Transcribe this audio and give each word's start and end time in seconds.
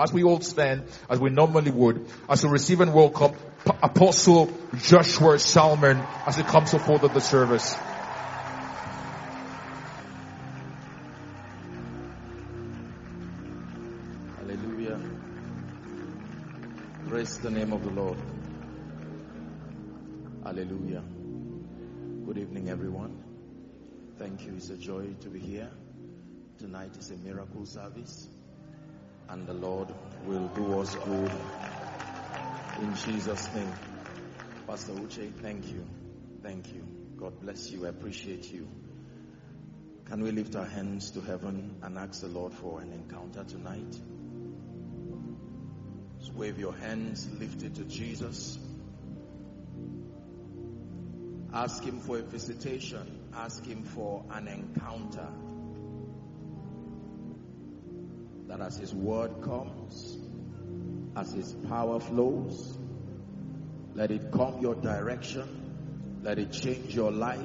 As 0.00 0.12
we 0.12 0.22
all 0.22 0.40
stand, 0.40 0.84
as 1.10 1.18
we 1.18 1.30
normally 1.30 1.70
would, 1.70 2.06
as 2.28 2.44
we 2.44 2.50
receive 2.50 2.80
and 2.80 2.94
welcome 2.94 3.34
Apostle 3.82 4.52
Joshua 4.76 5.38
Selman 5.38 6.06
as 6.26 6.36
he 6.36 6.42
comes 6.42 6.70
to 6.70 6.78
forth 6.78 7.02
of 7.02 7.14
the 7.14 7.20
service. 7.20 7.76
Hallelujah. 14.36 15.00
Praise 17.08 17.38
the 17.38 17.50
name 17.50 17.72
of 17.72 17.82
the 17.82 17.90
Lord. 17.90 18.18
Hallelujah. 20.44 21.02
Good 22.24 22.38
evening, 22.38 22.68
everyone. 22.68 23.22
Thank 24.18 24.46
you. 24.46 24.54
It's 24.56 24.70
a 24.70 24.76
joy 24.76 25.14
to 25.20 25.28
be 25.28 25.38
here. 25.40 25.70
Tonight 26.58 26.96
is 26.96 27.10
a 27.10 27.16
miracle 27.16 27.66
service, 27.66 28.28
and 29.28 29.46
the 29.46 29.54
Lord 29.54 29.88
will 30.24 30.48
do 30.48 30.80
us 30.80 30.94
good 30.94 31.32
in 32.80 32.94
Jesus' 32.94 33.54
name. 33.54 33.72
Pastor 34.66 34.92
Uche, 34.92 35.32
thank 35.42 35.66
you. 35.68 35.84
Thank 36.42 36.72
you. 36.72 36.84
God 37.16 37.40
bless 37.40 37.70
you. 37.70 37.86
I 37.86 37.88
appreciate 37.88 38.52
you. 38.52 38.68
Can 40.06 40.22
we 40.22 40.30
lift 40.30 40.56
our 40.56 40.64
hands 40.64 41.10
to 41.12 41.20
heaven 41.20 41.76
and 41.82 41.98
ask 41.98 42.20
the 42.20 42.28
Lord 42.28 42.52
for 42.52 42.80
an 42.80 42.92
encounter 42.92 43.44
tonight? 43.44 43.98
Just 46.18 46.34
wave 46.34 46.58
your 46.58 46.74
hands 46.74 47.28
lifted 47.38 47.74
to 47.76 47.84
Jesus. 47.84 48.58
Ask 51.52 51.82
Him 51.82 52.00
for 52.00 52.18
a 52.18 52.22
visitation. 52.22 53.20
Ask 53.34 53.64
Him 53.64 53.82
for 53.82 54.24
an 54.30 54.48
encounter. 54.48 55.28
That 58.48 58.60
as 58.60 58.76
His 58.78 58.94
word 58.94 59.42
comes, 59.42 60.18
as 61.14 61.32
His 61.32 61.52
power 61.68 62.00
flows, 62.00 62.78
let 63.94 64.10
it 64.10 64.32
come 64.32 64.60
your 64.60 64.74
direction. 64.74 66.20
Let 66.22 66.38
it 66.38 66.52
change 66.52 66.94
your 66.94 67.10
life. 67.10 67.40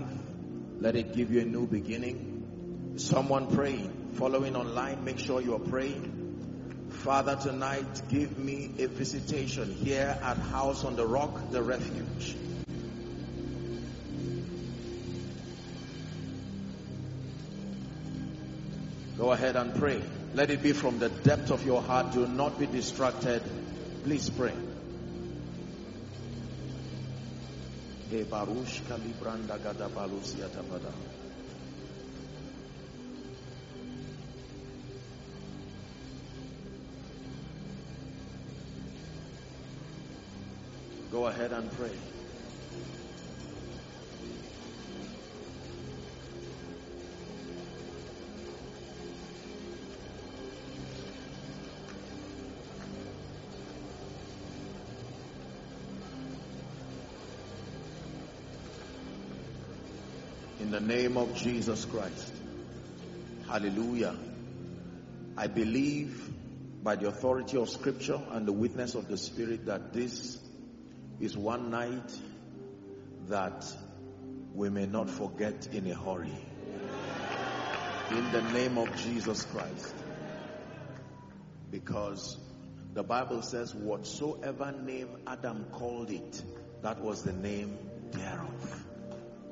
Let 0.80 0.96
it 0.96 1.14
give 1.14 1.32
you 1.32 1.42
a 1.42 1.46
new 1.46 1.68
beginning. 1.68 2.94
Someone 2.98 3.48
praying, 3.56 4.12
following 4.14 4.56
online, 4.56 5.04
make 5.04 5.20
sure 5.20 5.42
you 5.42 5.56
are 5.56 5.60
praying. 5.60 6.90
Father, 6.90 7.36
tonight 7.36 8.04
give 8.10 8.38
me 8.38 8.72
a 8.80 8.88
visitation 8.88 9.74
here 9.74 10.18
at 10.22 10.38
House 10.38 10.84
on 10.86 10.96
the 10.96 11.06
Rock, 11.06 11.52
the 11.52 11.62
Refuge. 11.62 12.36
Go 19.18 19.32
ahead 19.32 19.56
and 19.56 19.74
pray. 19.76 20.02
Let 20.36 20.50
it 20.50 20.64
be 20.64 20.74
from 20.74 20.98
the 20.98 21.10
depth 21.10 21.52
of 21.52 21.64
your 21.64 21.82
heart. 21.82 22.14
Do 22.14 22.26
not 22.26 22.58
be 22.58 22.66
distracted. 22.66 23.44
Please 24.04 24.32
pray. 24.32 24.54
Go 41.12 41.28
ahead 41.28 41.52
and 41.52 41.72
pray. 41.74 41.92
Of 61.24 61.36
Jesus 61.36 61.86
Christ. 61.86 62.34
Hallelujah. 63.48 64.14
I 65.38 65.48
believe 65.48 66.30
by 66.84 66.98
the 66.98 67.08
authority 67.08 67.56
of 67.56 67.70
scripture 67.70 68.20
and 68.32 68.46
the 68.46 68.52
witness 68.52 68.94
of 68.94 69.08
the 69.08 69.18
spirit 69.18 69.68
that 69.68 69.94
this 69.94 70.38
is 71.22 71.38
one 71.38 71.70
night 71.70 72.12
that 73.30 73.66
we 74.54 74.70
may 74.70 74.86
not 74.86 75.10
forget 75.10 75.70
in 75.72 75.90
a 75.90 75.96
hurry. 75.96 76.38
In 78.12 78.32
the 78.34 78.42
name 78.52 78.78
of 78.78 78.94
Jesus 78.98 79.46
Christ. 79.46 79.96
Because 81.72 82.38
the 82.94 83.04
Bible 83.04 83.42
says, 83.44 83.74
whatsoever 83.74 84.74
name 84.74 85.08
Adam 85.26 85.66
called 85.72 86.12
it, 86.12 86.44
that 86.82 87.00
was 87.00 87.24
the 87.24 87.34
name 87.34 87.78
thereof. 88.12 88.83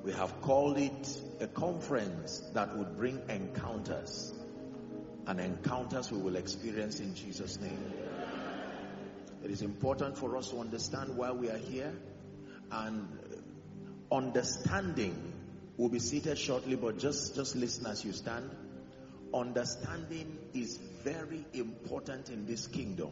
We 0.03 0.11
have 0.13 0.41
called 0.41 0.77
it 0.79 1.21
a 1.39 1.47
conference 1.47 2.41
that 2.53 2.75
would 2.75 2.97
bring 2.97 3.21
encounters. 3.29 4.33
And 5.27 5.39
encounters 5.39 6.11
we 6.11 6.17
will 6.17 6.35
experience 6.35 6.99
in 6.99 7.13
Jesus' 7.13 7.59
name. 7.59 7.93
It 9.43 9.51
is 9.51 9.61
important 9.61 10.17
for 10.17 10.37
us 10.37 10.49
to 10.49 10.59
understand 10.59 11.17
why 11.17 11.31
we 11.31 11.49
are 11.49 11.57
here. 11.57 11.93
And 12.71 13.07
understanding, 14.11 15.33
we'll 15.77 15.89
be 15.89 15.99
seated 15.99 16.37
shortly, 16.37 16.75
but 16.75 16.97
just, 16.97 17.35
just 17.35 17.55
listen 17.55 17.85
as 17.85 18.03
you 18.03 18.11
stand. 18.11 18.49
Understanding 19.33 20.37
is 20.53 20.77
very 21.03 21.45
important 21.53 22.29
in 22.29 22.45
this 22.47 22.65
kingdom. 22.65 23.11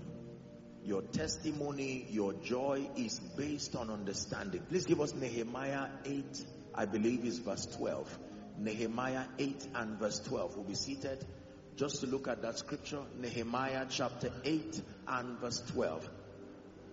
Your 0.84 1.02
testimony, 1.04 2.08
your 2.10 2.34
joy 2.34 2.90
is 2.96 3.20
based 3.20 3.76
on 3.76 3.92
understanding. 3.92 4.62
Please 4.70 4.86
give 4.86 5.02
us 5.02 5.14
Nehemiah 5.14 5.88
8, 6.04 6.46
I 6.74 6.86
believe 6.86 7.26
is 7.26 7.40
verse 7.40 7.66
12. 7.66 8.18
Nehemiah 8.58 9.26
8 9.38 9.68
and 9.76 9.98
verse 9.98 10.20
12. 10.20 10.56
We'll 10.56 10.66
be 10.66 10.76
seated 10.76 11.26
just 11.76 12.02
to 12.02 12.08
look 12.08 12.28
at 12.28 12.42
that 12.42 12.58
scripture. 12.58 13.02
Nehemiah 13.18 13.86
chapter 13.90 14.32
8 14.44 14.82
and 15.08 15.40
verse 15.40 15.62
12. 15.72 16.10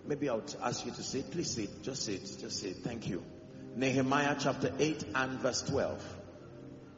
Maybe 0.05 0.29
I'll 0.29 0.43
ask 0.63 0.85
you 0.85 0.91
to 0.91 1.03
say, 1.03 1.23
please 1.23 1.51
say. 1.51 1.67
Just 1.83 2.03
say. 2.03 2.17
Just 2.17 2.61
say. 2.61 2.71
Thank 2.71 3.09
you. 3.09 3.23
Nehemiah 3.75 4.37
chapter 4.39 4.71
8 4.79 5.03
and 5.13 5.39
verse 5.39 5.61
12. 5.63 6.17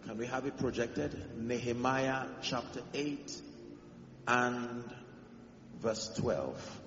Can 0.05 0.17
we 0.17 0.27
have 0.27 0.45
it 0.45 0.57
projected? 0.57 1.37
Nehemiah 1.37 2.27
chapter 2.41 2.81
8 2.93 3.41
and 4.27 4.83
verse 5.79 6.09
12. 6.17 6.81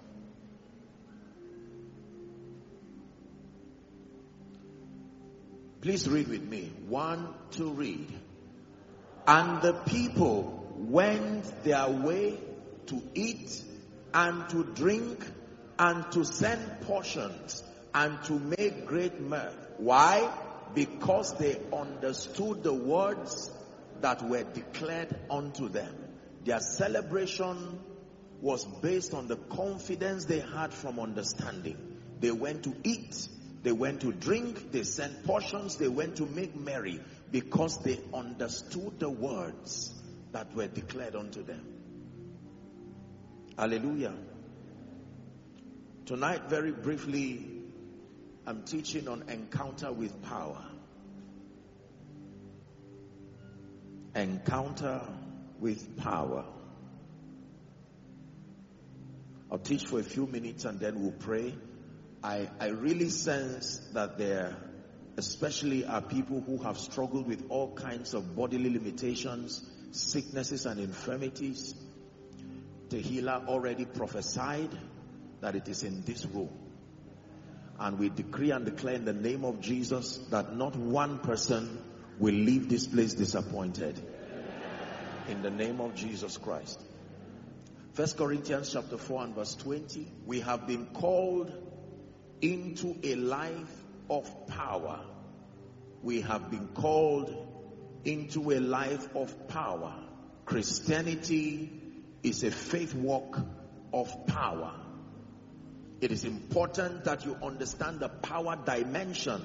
Please 5.82 6.08
read 6.08 6.28
with 6.28 6.44
me. 6.44 6.70
One, 6.88 7.34
two, 7.50 7.70
read. 7.70 8.06
And 9.26 9.60
the 9.62 9.72
people 9.72 10.64
went 10.78 11.64
their 11.64 11.90
way 11.90 12.38
to 12.86 13.02
eat 13.14 13.60
and 14.14 14.48
to 14.50 14.62
drink 14.62 15.26
and 15.80 16.10
to 16.12 16.24
send 16.24 16.82
portions 16.82 17.64
and 17.92 18.22
to 18.24 18.34
make 18.34 18.86
great 18.86 19.20
mirth. 19.20 19.56
Why? 19.78 20.32
Because 20.72 21.34
they 21.38 21.58
understood 21.72 22.62
the 22.62 22.72
words 22.72 23.50
that 24.02 24.22
were 24.22 24.44
declared 24.44 25.12
unto 25.28 25.68
them. 25.68 25.92
Their 26.44 26.60
celebration 26.60 27.80
was 28.40 28.64
based 28.64 29.14
on 29.14 29.26
the 29.26 29.36
confidence 29.36 30.26
they 30.26 30.40
had 30.40 30.72
from 30.72 31.00
understanding. 31.00 31.76
They 32.20 32.30
went 32.30 32.62
to 32.64 32.74
eat 32.84 33.28
they 33.62 33.72
went 33.72 34.00
to 34.00 34.12
drink, 34.12 34.72
they 34.72 34.82
sent 34.82 35.24
portions, 35.24 35.76
they 35.76 35.88
went 35.88 36.16
to 36.16 36.26
make 36.26 36.56
merry 36.56 37.00
because 37.30 37.78
they 37.78 38.00
understood 38.12 38.98
the 38.98 39.08
words 39.08 39.92
that 40.32 40.54
were 40.54 40.66
declared 40.66 41.14
unto 41.14 41.42
them. 41.42 41.64
Hallelujah. 43.56 44.14
Tonight, 46.06 46.48
very 46.48 46.72
briefly, 46.72 47.46
I'm 48.46 48.64
teaching 48.64 49.06
on 49.06 49.28
encounter 49.28 49.92
with 49.92 50.20
power. 50.22 50.64
Encounter 54.16 55.02
with 55.60 55.96
power. 55.96 56.44
I'll 59.50 59.58
teach 59.58 59.84
for 59.84 60.00
a 60.00 60.02
few 60.02 60.26
minutes 60.26 60.64
and 60.64 60.80
then 60.80 61.00
we'll 61.00 61.12
pray. 61.12 61.54
I, 62.24 62.48
I 62.60 62.68
really 62.68 63.08
sense 63.08 63.78
that 63.94 64.16
there 64.16 64.56
especially 65.16 65.84
are 65.84 66.00
people 66.00 66.40
who 66.40 66.58
have 66.58 66.78
struggled 66.78 67.26
with 67.26 67.44
all 67.48 67.74
kinds 67.74 68.14
of 68.14 68.36
bodily 68.36 68.70
limitations, 68.70 69.68
sicknesses 69.90 70.64
and 70.66 70.78
infirmities. 70.78 71.74
Tehila 72.88 73.48
already 73.48 73.84
prophesied 73.84 74.70
that 75.40 75.56
it 75.56 75.68
is 75.68 75.82
in 75.82 76.02
this 76.02 76.24
room. 76.26 76.50
And 77.78 77.98
we 77.98 78.08
decree 78.08 78.52
and 78.52 78.64
declare 78.64 78.94
in 78.94 79.04
the 79.04 79.12
name 79.12 79.44
of 79.44 79.60
Jesus 79.60 80.18
that 80.30 80.56
not 80.56 80.76
one 80.76 81.18
person 81.18 81.82
will 82.18 82.34
leave 82.34 82.68
this 82.68 82.86
place 82.86 83.14
disappointed. 83.14 84.00
In 85.28 85.42
the 85.42 85.50
name 85.50 85.80
of 85.80 85.94
Jesus 85.96 86.36
Christ. 86.36 86.80
First 87.94 88.16
Corinthians 88.16 88.72
chapter 88.72 88.96
4 88.96 89.24
and 89.24 89.34
verse 89.34 89.56
20. 89.56 90.06
We 90.24 90.40
have 90.40 90.66
been 90.66 90.86
called 90.86 91.52
into 92.42 92.96
a 93.02 93.14
life 93.14 93.84
of 94.10 94.48
power. 94.48 95.00
We 96.02 96.20
have 96.22 96.50
been 96.50 96.68
called 96.74 97.34
into 98.04 98.50
a 98.50 98.58
life 98.58 99.08
of 99.14 99.48
power. 99.48 99.94
Christianity 100.44 101.70
is 102.22 102.42
a 102.42 102.50
faith 102.50 102.94
walk 102.94 103.38
of 103.92 104.26
power. 104.26 104.74
It 106.00 106.10
is 106.10 106.24
important 106.24 107.04
that 107.04 107.24
you 107.24 107.36
understand 107.40 108.00
the 108.00 108.08
power 108.08 108.58
dimension 108.64 109.40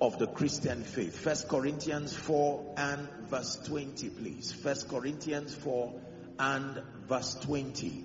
of 0.00 0.18
the 0.18 0.26
Christian 0.26 0.82
faith. 0.82 1.16
First 1.16 1.48
Corinthians 1.48 2.14
4 2.14 2.74
and 2.76 3.08
verse 3.28 3.56
20, 3.66 4.10
please. 4.10 4.52
First 4.52 4.88
Corinthians 4.88 5.54
4 5.54 5.94
and 6.40 6.82
verse 7.06 7.34
20. 7.36 8.04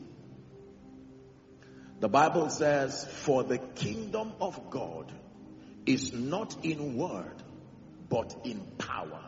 The 2.01 2.09
Bible 2.09 2.49
says, 2.49 3.05
For 3.05 3.43
the 3.43 3.59
kingdom 3.59 4.33
of 4.41 4.71
God 4.71 5.11
is 5.85 6.11
not 6.11 6.65
in 6.65 6.97
word, 6.97 7.43
but 8.09 8.35
in 8.43 8.59
power. 8.79 9.23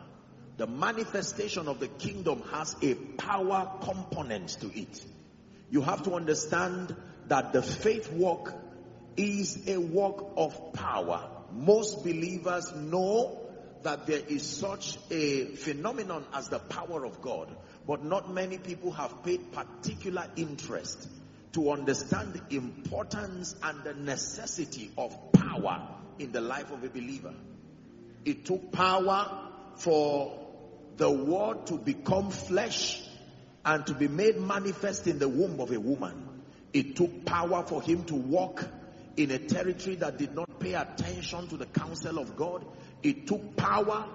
The 0.56 0.66
manifestation 0.66 1.68
of 1.68 1.78
the 1.78 1.86
kingdom 1.86 2.42
has 2.50 2.74
a 2.82 2.96
power 2.96 3.78
component 3.80 4.48
to 4.60 4.76
it. 4.76 5.04
You 5.70 5.82
have 5.82 6.02
to 6.02 6.14
understand 6.14 6.96
that 7.28 7.52
the 7.52 7.62
faith 7.62 8.10
walk 8.10 8.52
is 9.16 9.68
a 9.68 9.76
walk 9.78 10.32
of 10.36 10.72
power. 10.72 11.30
Most 11.52 12.02
believers 12.02 12.72
know 12.74 13.40
that 13.84 14.08
there 14.08 14.22
is 14.26 14.44
such 14.44 14.98
a 15.12 15.44
phenomenon 15.44 16.24
as 16.32 16.48
the 16.48 16.58
power 16.58 17.06
of 17.06 17.22
God, 17.22 17.54
but 17.86 18.04
not 18.04 18.34
many 18.34 18.58
people 18.58 18.90
have 18.90 19.22
paid 19.22 19.52
particular 19.52 20.26
interest 20.34 21.08
to 21.54 21.70
understand 21.70 22.34
the 22.34 22.56
importance 22.56 23.54
and 23.62 23.82
the 23.84 23.94
necessity 23.94 24.90
of 24.98 25.16
power 25.32 25.88
in 26.18 26.32
the 26.32 26.40
life 26.40 26.70
of 26.70 26.82
a 26.82 26.88
believer. 26.88 27.32
It 28.24 28.44
took 28.44 28.72
power 28.72 29.50
for 29.76 30.38
the 30.96 31.10
word 31.10 31.66
to 31.66 31.74
become 31.74 32.30
flesh 32.30 33.02
and 33.64 33.86
to 33.86 33.94
be 33.94 34.08
made 34.08 34.36
manifest 34.36 35.06
in 35.06 35.18
the 35.18 35.28
womb 35.28 35.60
of 35.60 35.70
a 35.70 35.78
woman. 35.78 36.28
It 36.72 36.96
took 36.96 37.24
power 37.24 37.62
for 37.62 37.80
him 37.80 38.04
to 38.04 38.14
walk 38.16 38.66
in 39.16 39.30
a 39.30 39.38
territory 39.38 39.96
that 39.96 40.18
did 40.18 40.34
not 40.34 40.58
pay 40.58 40.74
attention 40.74 41.46
to 41.48 41.56
the 41.56 41.66
counsel 41.66 42.18
of 42.18 42.36
God. 42.36 42.64
It 43.02 43.28
took 43.28 43.56
power 43.56 44.06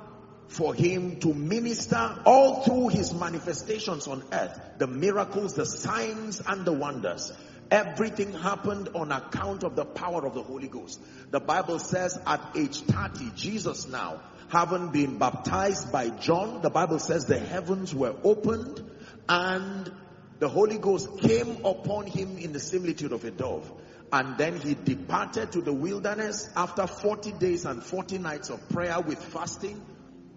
for 0.50 0.74
him 0.74 1.20
to 1.20 1.34
minister 1.34 2.18
all 2.26 2.64
through 2.64 2.90
his 2.90 3.14
manifestations 3.14 4.08
on 4.08 4.24
earth, 4.34 4.60
the 4.80 4.88
miracles, 4.88 5.54
the 5.54 5.66
signs, 5.66 6.42
and 6.46 6.66
the 6.66 6.74
wonders. 6.74 7.32
Everything 7.70 8.34
happened 8.34 8.90
on 8.96 9.12
account 9.12 9.64
of 9.64 9.76
the 9.76 9.86
power 9.86 10.26
of 10.26 10.34
the 10.34 10.42
Holy 10.42 10.68
Ghost. 10.68 11.00
The 11.30 11.40
Bible 11.40 11.78
says 11.78 12.20
at 12.26 12.42
age 12.56 12.82
30, 12.82 13.32
Jesus 13.36 13.88
now, 13.88 14.22
having 14.48 14.90
been 14.90 15.20
baptized 15.20 15.92
by 15.92 16.10
John, 16.10 16.64
the 16.64 16.72
Bible 16.72 16.98
says 16.98 17.26
the 17.26 17.38
heavens 17.38 17.94
were 17.94 18.16
opened 18.24 18.84
and 19.30 19.92
the 20.40 20.50
Holy 20.50 20.80
Ghost 20.80 21.20
came 21.20 21.64
upon 21.64 22.08
him 22.08 22.40
in 22.40 22.54
the 22.54 22.60
similitude 22.60 23.12
of 23.12 23.24
a 23.24 23.30
dove. 23.30 23.72
And 24.12 24.36
then 24.40 24.60
he 24.60 24.74
departed 24.74 25.52
to 25.52 25.62
the 25.62 25.74
wilderness 25.74 26.50
after 26.56 26.88
40 26.88 27.34
days 27.34 27.66
and 27.66 27.84
40 27.84 28.18
nights 28.18 28.50
of 28.50 28.68
prayer 28.70 29.00
with 29.00 29.24
fasting, 29.24 29.80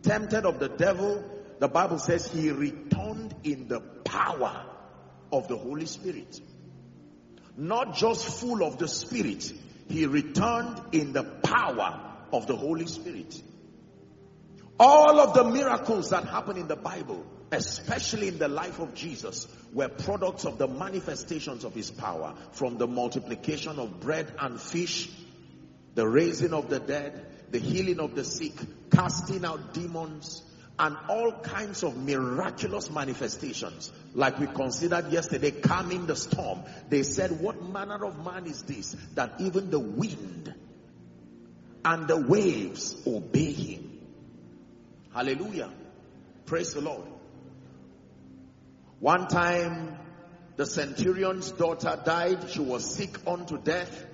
tempted 0.03 0.45
of 0.45 0.59
the 0.59 0.69
devil. 0.69 1.25
The 1.59 1.69
Bible 1.69 1.99
says 1.99 2.27
he 2.31 2.51
returned 2.51 3.35
in 3.45 3.69
the 3.69 3.81
power 3.81 4.65
of 5.33 5.49
the 5.49 5.57
Holy 5.57 5.87
Spirit. 5.87 6.41
Not 7.57 7.95
just 7.95 8.41
full 8.41 8.65
of 8.65 8.79
the 8.79 8.89
Spirit, 8.89 9.53
he 9.89 10.07
returned 10.07 10.81
in 10.93 11.13
the 11.13 11.23
power 11.23 12.01
of 12.33 12.47
the 12.47 12.57
Holy 12.57 12.87
Spirit. 12.87 13.41
All 14.81 15.21
of 15.21 15.35
the 15.35 15.45
miracles 15.45 16.11
that 16.11 16.25
happen 16.25 16.57
in 16.57 16.67
the 16.67 16.77
Bible, 16.77 17.25
especially 17.53 18.29
in 18.29 18.39
the 18.39 18.49
life 18.49 18.81
of 18.81 18.95
Jesus, 18.95 19.47
were 19.73 19.89
products 19.89 20.45
of 20.45 20.59
the 20.59 20.67
manifestations 20.67 21.65
of 21.65 21.75
his 21.75 21.91
power 21.91 22.35
from 22.53 22.79
the 22.79 22.87
multiplication 22.87 23.79
of 23.79 24.01
bread 24.01 24.33
and 24.39 24.61
fish, 24.61 25.11
the 25.95 26.09
raising 26.09 26.53
of 26.55 26.69
the 26.69 26.81
dead, 26.81 27.27
the 27.53 27.59
healing 27.59 28.01
of 28.01 28.15
the 28.15 28.25
sick, 28.25 28.55
casting 28.91 29.45
out 29.45 29.75
demons, 29.75 30.43
and 30.79 30.97
all 31.09 31.33
kinds 31.33 31.85
of 31.85 31.97
miraculous 31.97 32.91
manifestations. 32.91 33.93
Like 34.15 34.39
we 34.41 34.47
considered 34.47 35.13
yesterday, 35.13 35.51
calming 35.51 36.07
the 36.07 36.17
storm. 36.17 36.63
They 36.89 37.03
said, 37.03 37.41
What 37.41 37.63
manner 37.63 38.05
of 38.05 38.25
man 38.25 38.47
is 38.47 38.63
this 38.63 38.97
that 39.15 39.35
even 39.39 39.71
the 39.71 39.79
wind 39.79 40.55
and 41.85 42.09
the 42.09 42.17
waves 42.17 42.97
obey 43.07 43.53
him? 43.53 44.01
Hallelujah. 45.15 45.71
Praise 46.47 46.73
the 46.73 46.81
Lord. 46.81 47.07
One 48.99 49.29
time, 49.29 49.99
the 50.57 50.65
centurion's 50.65 51.51
daughter 51.51 52.01
died. 52.03 52.51
She 52.51 52.61
was 52.61 52.95
sick 52.95 53.27
unto 53.27 53.59
death. 53.59 54.07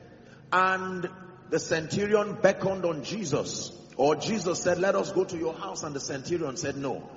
And 0.53 1.09
the 1.51 1.59
centurion 1.59 2.39
beckoned 2.41 2.85
on 2.85 3.05
Jesus. 3.05 3.73
Or 3.97 4.15
Jesus 4.15 4.61
said, 4.61 4.79
let 4.79 4.95
us 4.95 5.13
go 5.13 5.25
to 5.25 5.37
your 5.37 5.55
house. 5.55 5.83
And 5.83 5.95
the 5.95 6.01
centurion 6.01 6.57
said, 6.57 6.77
no. 6.77 7.09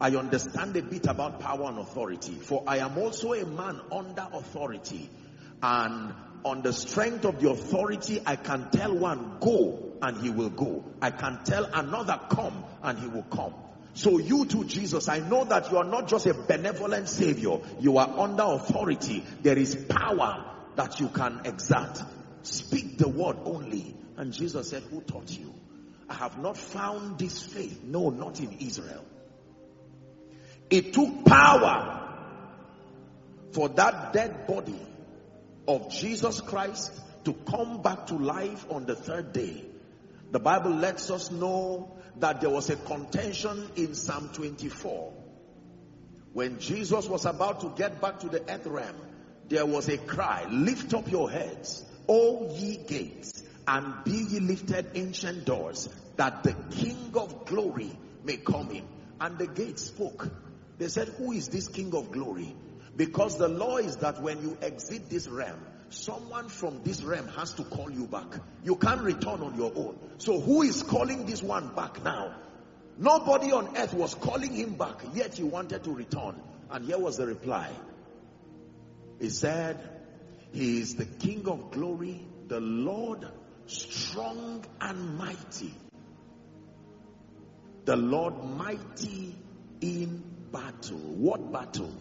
I 0.00 0.14
understand 0.14 0.76
a 0.76 0.82
bit 0.82 1.06
about 1.06 1.40
power 1.40 1.64
and 1.68 1.78
authority. 1.78 2.32
For 2.32 2.62
I 2.66 2.78
am 2.78 2.96
also 2.98 3.32
a 3.32 3.44
man 3.44 3.80
under 3.90 4.26
authority. 4.32 5.10
And 5.62 6.14
on 6.44 6.62
the 6.62 6.72
strength 6.72 7.24
of 7.24 7.40
the 7.40 7.50
authority, 7.50 8.22
I 8.24 8.36
can 8.36 8.70
tell 8.70 8.94
one, 8.94 9.38
go, 9.40 9.92
and 10.00 10.16
he 10.18 10.30
will 10.30 10.50
go. 10.50 10.84
I 11.02 11.10
can 11.10 11.40
tell 11.44 11.64
another, 11.64 12.20
come, 12.30 12.64
and 12.82 12.98
he 12.98 13.08
will 13.08 13.24
come. 13.24 13.54
So 13.94 14.18
you 14.18 14.46
too, 14.46 14.64
Jesus, 14.64 15.08
I 15.08 15.18
know 15.18 15.44
that 15.44 15.72
you 15.72 15.78
are 15.78 15.84
not 15.84 16.06
just 16.06 16.26
a 16.26 16.34
benevolent 16.34 17.08
savior. 17.08 17.58
You 17.80 17.98
are 17.98 18.08
under 18.20 18.44
authority. 18.44 19.24
There 19.42 19.58
is 19.58 19.74
power 19.74 20.44
that 20.76 21.00
you 21.00 21.08
can 21.08 21.40
exert. 21.44 22.00
Speak 22.42 22.98
the 22.98 23.08
word 23.08 23.36
only. 23.44 23.96
And 24.16 24.32
Jesus 24.32 24.70
said, 24.70 24.82
who 24.84 25.00
taught 25.00 25.30
you? 25.30 25.54
I 26.08 26.14
have 26.14 26.38
not 26.38 26.56
found 26.56 27.18
this 27.18 27.42
faith. 27.42 27.82
No, 27.84 28.10
not 28.10 28.40
in 28.40 28.52
Israel. 28.60 29.04
It 30.70 30.92
took 30.92 31.24
power 31.24 32.08
for 33.52 33.68
that 33.70 34.12
dead 34.12 34.46
body 34.46 34.80
of 35.66 35.90
Jesus 35.90 36.40
Christ 36.40 36.92
to 37.24 37.32
come 37.32 37.82
back 37.82 38.06
to 38.06 38.14
life 38.14 38.66
on 38.70 38.86
the 38.86 38.94
third 38.94 39.32
day. 39.32 39.64
The 40.30 40.40
Bible 40.40 40.72
lets 40.72 41.10
us 41.10 41.30
know 41.30 41.96
that 42.16 42.40
there 42.40 42.50
was 42.50 42.70
a 42.70 42.76
contention 42.76 43.70
in 43.76 43.94
Psalm 43.94 44.30
24. 44.32 45.12
When 46.32 46.58
Jesus 46.58 47.08
was 47.08 47.24
about 47.26 47.60
to 47.60 47.72
get 47.76 48.00
back 48.00 48.20
to 48.20 48.28
the 48.28 48.42
earth 48.50 48.66
realm, 48.66 48.96
there 49.48 49.64
was 49.64 49.88
a 49.88 49.96
cry, 49.96 50.46
lift 50.50 50.92
up 50.92 51.10
your 51.10 51.30
heads, 51.30 51.84
O 52.08 52.48
ye 52.56 52.76
gates, 52.76 53.42
and 53.66 54.04
be 54.04 54.12
ye 54.12 54.40
lifted 54.40 54.90
ancient 54.94 55.44
doors, 55.44 55.88
that 56.16 56.42
the 56.42 56.54
King 56.70 57.12
of 57.14 57.44
glory 57.46 57.90
may 58.24 58.36
come 58.38 58.70
in. 58.70 58.84
And 59.20 59.36
the 59.38 59.46
gates 59.46 59.82
spoke. 59.82 60.28
They 60.78 60.88
said, 60.88 61.08
who 61.08 61.32
is 61.32 61.48
this 61.48 61.68
King 61.68 61.94
of 61.94 62.12
glory? 62.12 62.54
Because 62.96 63.36
the 63.36 63.48
law 63.48 63.76
is 63.76 63.96
that 63.96 64.22
when 64.22 64.40
you 64.42 64.56
exit 64.62 65.10
this 65.10 65.28
realm, 65.28 65.60
someone 65.90 66.48
from 66.48 66.82
this 66.82 67.02
realm 67.02 67.28
has 67.28 67.52
to 67.54 67.64
call 67.64 67.90
you 67.90 68.06
back. 68.06 68.26
You 68.64 68.76
can't 68.76 69.02
return 69.02 69.40
on 69.40 69.56
your 69.56 69.72
own. 69.74 69.98
So 70.18 70.40
who 70.40 70.62
is 70.62 70.82
calling 70.82 71.26
this 71.26 71.42
one 71.42 71.68
back 71.74 72.02
now? 72.02 72.34
Nobody 72.96 73.52
on 73.52 73.76
earth 73.76 73.94
was 73.94 74.14
calling 74.14 74.52
him 74.52 74.74
back, 74.74 74.96
yet 75.14 75.34
he 75.34 75.44
wanted 75.44 75.84
to 75.84 75.92
return. 75.92 76.34
And 76.70 76.84
here 76.84 76.98
was 76.98 77.16
the 77.16 77.26
reply. 77.26 77.70
He 79.20 79.30
said, 79.30 79.78
He 80.52 80.80
is 80.80 80.94
the 80.94 81.04
King 81.04 81.46
of 81.48 81.70
glory, 81.70 82.26
the 82.48 82.60
Lord 82.60 83.26
strong 83.66 84.64
and 84.80 85.18
mighty. 85.18 85.72
The 87.84 87.96
Lord 87.96 88.44
mighty 88.44 89.34
in 89.80 90.22
battle. 90.52 90.98
What 90.98 91.52
battle? 91.52 91.92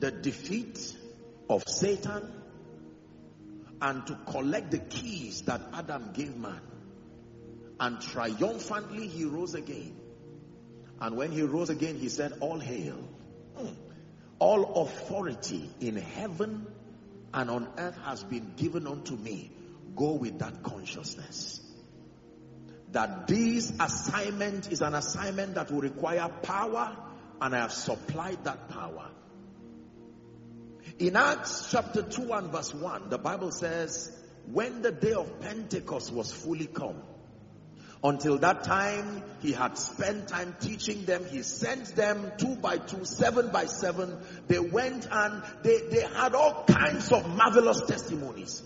The 0.00 0.10
defeat 0.10 0.96
of 1.48 1.66
Satan 1.68 2.42
and 3.80 4.06
to 4.06 4.16
collect 4.26 4.70
the 4.70 4.78
keys 4.78 5.42
that 5.42 5.60
Adam 5.72 6.10
gave 6.14 6.36
man. 6.36 6.60
And 7.80 8.00
triumphantly 8.00 9.08
he 9.08 9.24
rose 9.24 9.54
again. 9.54 9.96
And 11.00 11.16
when 11.16 11.32
he 11.32 11.42
rose 11.42 11.68
again, 11.68 11.96
he 11.96 12.08
said, 12.08 12.34
All 12.40 12.60
hail. 12.60 12.98
Hmm. 13.56 13.74
All 14.38 14.82
authority 14.82 15.68
in 15.80 15.96
heaven 15.96 16.66
and 17.34 17.50
on 17.50 17.68
earth 17.78 17.96
has 18.04 18.22
been 18.24 18.52
given 18.56 18.86
unto 18.86 19.16
me. 19.16 19.50
Go 19.96 20.12
with 20.12 20.38
that 20.38 20.62
consciousness. 20.62 21.60
That 22.92 23.26
this 23.26 23.72
assignment 23.80 24.70
is 24.70 24.82
an 24.82 24.94
assignment 24.94 25.54
that 25.54 25.70
will 25.70 25.80
require 25.80 26.28
power, 26.42 26.96
and 27.40 27.54
I 27.54 27.58
have 27.58 27.72
supplied 27.72 28.44
that 28.44 28.68
power. 28.68 29.08
In 30.98 31.16
Acts 31.16 31.68
chapter 31.70 32.02
2 32.02 32.32
and 32.32 32.52
verse 32.52 32.74
1, 32.74 33.08
the 33.08 33.18
Bible 33.18 33.50
says, 33.50 34.16
when 34.46 34.82
the 34.82 34.92
day 34.92 35.12
of 35.12 35.40
Pentecost 35.40 36.12
was 36.12 36.32
fully 36.32 36.66
come, 36.66 37.02
until 38.04 38.38
that 38.38 38.64
time, 38.64 39.22
he 39.40 39.52
had 39.52 39.78
spent 39.78 40.28
time 40.28 40.56
teaching 40.60 41.04
them. 41.04 41.24
He 41.24 41.42
sent 41.42 41.94
them 41.94 42.32
two 42.36 42.56
by 42.56 42.78
two, 42.78 43.04
seven 43.04 43.50
by 43.50 43.66
seven. 43.66 44.16
They 44.48 44.58
went 44.58 45.06
and 45.10 45.42
they, 45.62 45.78
they 45.88 46.02
had 46.02 46.34
all 46.34 46.64
kinds 46.64 47.12
of 47.12 47.28
marvelous 47.36 47.80
testimonies. 47.82 48.62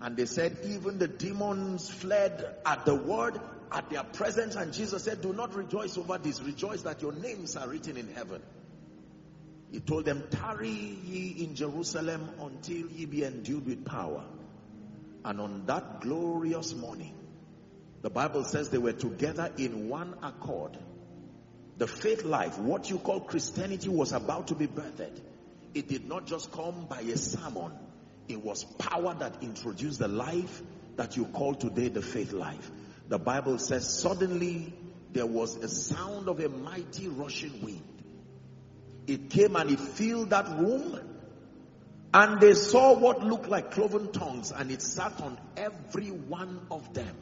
And 0.00 0.16
they 0.16 0.26
said, 0.26 0.58
even 0.64 0.98
the 0.98 1.08
demons 1.08 1.90
fled 1.90 2.56
at 2.64 2.86
the 2.86 2.94
word, 2.94 3.38
at 3.70 3.90
their 3.90 4.04
presence. 4.04 4.56
And 4.56 4.72
Jesus 4.72 5.04
said, 5.04 5.20
do 5.20 5.34
not 5.34 5.54
rejoice 5.54 5.98
over 5.98 6.16
this. 6.16 6.40
Rejoice 6.42 6.82
that 6.82 7.02
your 7.02 7.12
names 7.12 7.56
are 7.56 7.68
written 7.68 7.98
in 7.98 8.12
heaven. 8.14 8.42
He 9.70 9.80
told 9.80 10.04
them, 10.06 10.22
tarry 10.30 10.70
ye 10.70 11.44
in 11.44 11.54
Jerusalem 11.54 12.30
until 12.40 12.88
ye 12.88 13.04
be 13.04 13.24
endued 13.24 13.66
with 13.66 13.84
power. 13.84 14.24
And 15.24 15.40
on 15.40 15.66
that 15.66 16.00
glorious 16.00 16.74
morning, 16.74 17.14
the 18.02 18.10
Bible 18.10 18.44
says 18.44 18.70
they 18.70 18.78
were 18.78 18.92
together 18.92 19.50
in 19.56 19.88
one 19.88 20.14
accord. 20.22 20.78
The 21.78 21.86
faith 21.86 22.24
life, 22.24 22.58
what 22.58 22.88
you 22.88 22.98
call 22.98 23.20
Christianity 23.20 23.88
was 23.88 24.12
about 24.12 24.48
to 24.48 24.54
be 24.54 24.66
birthed. 24.66 25.20
It 25.74 25.88
did 25.88 26.08
not 26.08 26.26
just 26.26 26.52
come 26.52 26.86
by 26.86 27.00
a 27.00 27.16
sermon. 27.16 27.72
It 28.28 28.42
was 28.42 28.64
power 28.64 29.14
that 29.18 29.42
introduced 29.42 29.98
the 29.98 30.08
life 30.08 30.62
that 30.96 31.16
you 31.16 31.26
call 31.26 31.54
today 31.54 31.88
the 31.88 32.02
faith 32.02 32.32
life. 32.32 32.70
The 33.08 33.18
Bible 33.18 33.58
says 33.58 33.88
suddenly 33.88 34.72
there 35.12 35.26
was 35.26 35.56
a 35.56 35.68
sound 35.68 36.28
of 36.28 36.40
a 36.40 36.48
mighty 36.48 37.08
rushing 37.08 37.62
wind. 37.62 38.02
It 39.06 39.30
came 39.30 39.54
and 39.56 39.70
it 39.70 39.78
filled 39.80 40.30
that 40.30 40.48
room 40.58 40.98
and 42.12 42.40
they 42.40 42.54
saw 42.54 42.94
what 42.94 43.22
looked 43.22 43.48
like 43.48 43.72
cloven 43.72 44.10
tongues 44.12 44.50
and 44.50 44.70
it 44.70 44.82
sat 44.82 45.20
on 45.20 45.38
every 45.56 46.08
one 46.08 46.66
of 46.70 46.94
them. 46.94 47.14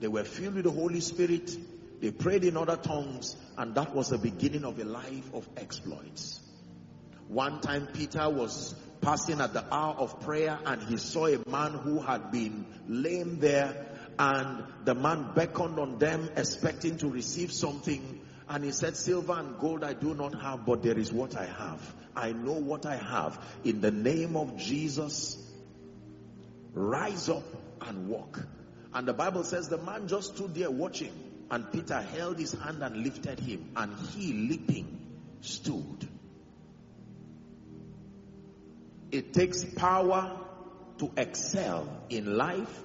They 0.00 0.08
were 0.08 0.24
filled 0.24 0.54
with 0.54 0.64
the 0.64 0.70
Holy 0.70 1.00
Spirit. 1.00 1.54
They 2.00 2.10
prayed 2.10 2.44
in 2.44 2.56
other 2.56 2.76
tongues 2.76 3.36
and 3.58 3.74
that 3.74 3.94
was 3.94 4.08
the 4.08 4.18
beginning 4.18 4.64
of 4.64 4.78
a 4.78 4.84
life 4.84 5.34
of 5.34 5.46
exploits. 5.58 6.40
One 7.28 7.60
time 7.60 7.86
Peter 7.92 8.28
was 8.28 8.74
passing 9.02 9.40
at 9.40 9.52
the 9.52 9.64
hour 9.72 9.94
of 9.94 10.20
prayer 10.20 10.58
and 10.64 10.82
he 10.82 10.96
saw 10.96 11.26
a 11.26 11.38
man 11.48 11.72
who 11.72 12.00
had 12.00 12.32
been 12.32 12.64
lame 12.88 13.38
there 13.38 13.86
and 14.18 14.64
the 14.84 14.94
man 14.94 15.32
beckoned 15.34 15.78
on 15.78 15.98
them 15.98 16.30
expecting 16.36 16.96
to 16.98 17.08
receive 17.08 17.52
something 17.52 18.20
and 18.48 18.64
he 18.64 18.72
said 18.72 18.96
silver 18.96 19.34
and 19.34 19.58
gold 19.58 19.84
I 19.84 19.92
do 19.92 20.14
not 20.14 20.40
have 20.40 20.64
but 20.64 20.82
there 20.82 20.98
is 20.98 21.12
what 21.12 21.36
I 21.36 21.44
have. 21.44 21.94
I 22.16 22.32
know 22.32 22.54
what 22.54 22.86
I 22.86 22.96
have. 22.96 23.38
In 23.64 23.82
the 23.82 23.90
name 23.90 24.36
of 24.36 24.56
Jesus 24.56 25.38
rise 26.72 27.28
up 27.28 27.44
and 27.82 28.08
walk. 28.08 28.40
And 28.92 29.06
the 29.06 29.12
Bible 29.12 29.44
says 29.44 29.68
the 29.68 29.78
man 29.78 30.08
just 30.08 30.34
stood 30.34 30.54
there 30.54 30.70
watching 30.70 31.12
and 31.50 31.70
Peter 31.72 32.00
held 32.00 32.38
his 32.38 32.52
hand 32.52 32.82
and 32.82 32.96
lifted 33.04 33.38
him 33.38 33.70
and 33.76 33.94
he 34.10 34.32
leaping 34.32 35.00
stood. 35.40 36.08
It 39.10 39.32
takes 39.32 39.64
power 39.64 40.38
to 40.98 41.10
excel 41.16 41.88
in 42.08 42.36
life. 42.36 42.82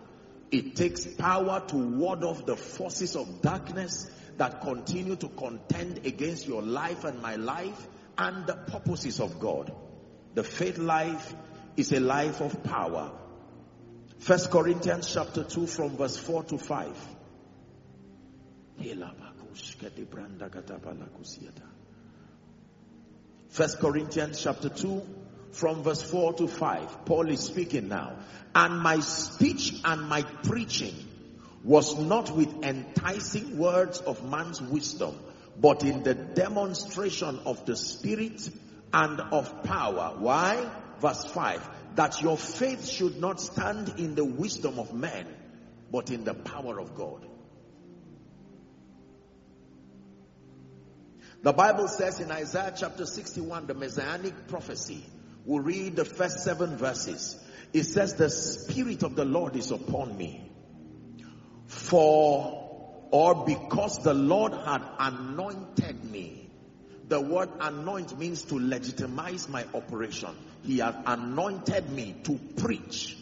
It 0.51 0.75
takes 0.75 1.05
power 1.05 1.63
to 1.67 1.75
ward 1.75 2.23
off 2.23 2.45
the 2.45 2.55
forces 2.55 3.15
of 3.15 3.41
darkness 3.41 4.09
that 4.37 4.61
continue 4.61 5.15
to 5.17 5.27
contend 5.27 6.05
against 6.05 6.47
your 6.47 6.61
life 6.61 7.03
and 7.03 7.21
my 7.21 7.35
life 7.35 7.87
and 8.17 8.47
the 8.47 8.55
purposes 8.55 9.19
of 9.19 9.39
God. 9.39 9.71
The 10.33 10.43
faith 10.43 10.77
life 10.77 11.33
is 11.77 11.91
a 11.91 11.99
life 11.99 12.41
of 12.41 12.63
power. 12.63 13.11
First 14.25 14.49
Corinthians 14.49 15.13
chapter 15.13 15.43
2 15.43 15.67
from 15.67 15.97
verse 15.97 16.17
4 16.17 16.45
to 16.45 16.57
5. 16.57 16.97
First 23.49 23.79
Corinthians 23.79 24.41
chapter 24.41 24.69
2 24.69 25.03
from 25.51 25.83
verse 25.83 26.01
4 26.01 26.33
to 26.33 26.47
5. 26.47 27.05
Paul 27.05 27.29
is 27.29 27.41
speaking 27.41 27.87
now. 27.87 28.17
And 28.55 28.79
my 28.79 28.99
speech 29.01 29.79
and 29.85 30.09
my 30.09 30.23
preaching 30.23 30.95
was 31.63 31.95
not 31.95 32.35
with 32.35 32.63
enticing 32.63 33.59
words 33.59 33.99
of 33.99 34.27
man's 34.27 34.59
wisdom, 34.59 35.19
but 35.55 35.83
in 35.83 36.01
the 36.01 36.15
demonstration 36.15 37.41
of 37.45 37.63
the 37.67 37.75
Spirit 37.75 38.49
and 38.91 39.21
of 39.21 39.61
power. 39.61 40.15
Why? 40.17 40.67
Verse 40.99 41.25
5 41.25 41.69
that 41.95 42.21
your 42.21 42.37
faith 42.37 42.87
should 42.87 43.21
not 43.21 43.39
stand 43.39 43.93
in 43.97 44.15
the 44.15 44.25
wisdom 44.25 44.79
of 44.79 44.93
men, 44.93 45.25
but 45.91 46.11
in 46.11 46.25
the 46.25 46.33
power 46.33 46.77
of 46.77 46.93
God. 46.93 47.25
The 51.41 51.53
Bible 51.53 51.87
says 51.87 52.19
in 52.19 52.31
Isaiah 52.31 52.73
chapter 52.75 53.05
61, 53.05 53.67
the 53.67 53.75
messianic 53.75 54.47
prophecy, 54.47 55.05
we'll 55.45 55.63
read 55.63 55.95
the 55.95 56.03
first 56.03 56.43
seven 56.43 56.75
verses. 56.75 57.41
It 57.71 57.83
says, 57.83 58.15
the 58.15 58.29
Spirit 58.29 59.03
of 59.03 59.15
the 59.15 59.25
Lord 59.25 59.55
is 59.55 59.71
upon 59.71 60.17
me. 60.17 60.51
For, 61.67 63.07
or 63.11 63.45
because 63.45 64.03
the 64.03 64.13
Lord 64.13 64.53
had 64.53 64.81
anointed 64.99 66.03
me 66.03 66.45
the 67.07 67.21
word 67.21 67.49
anoint 67.59 68.17
means 68.17 68.41
to 68.45 68.55
legitimize 68.55 69.47
my 69.47 69.65
operation. 69.75 70.35
He 70.65 70.79
has 70.79 70.95
anointed 71.05 71.89
me 71.89 72.15
to 72.23 72.39
preach. 72.57 73.17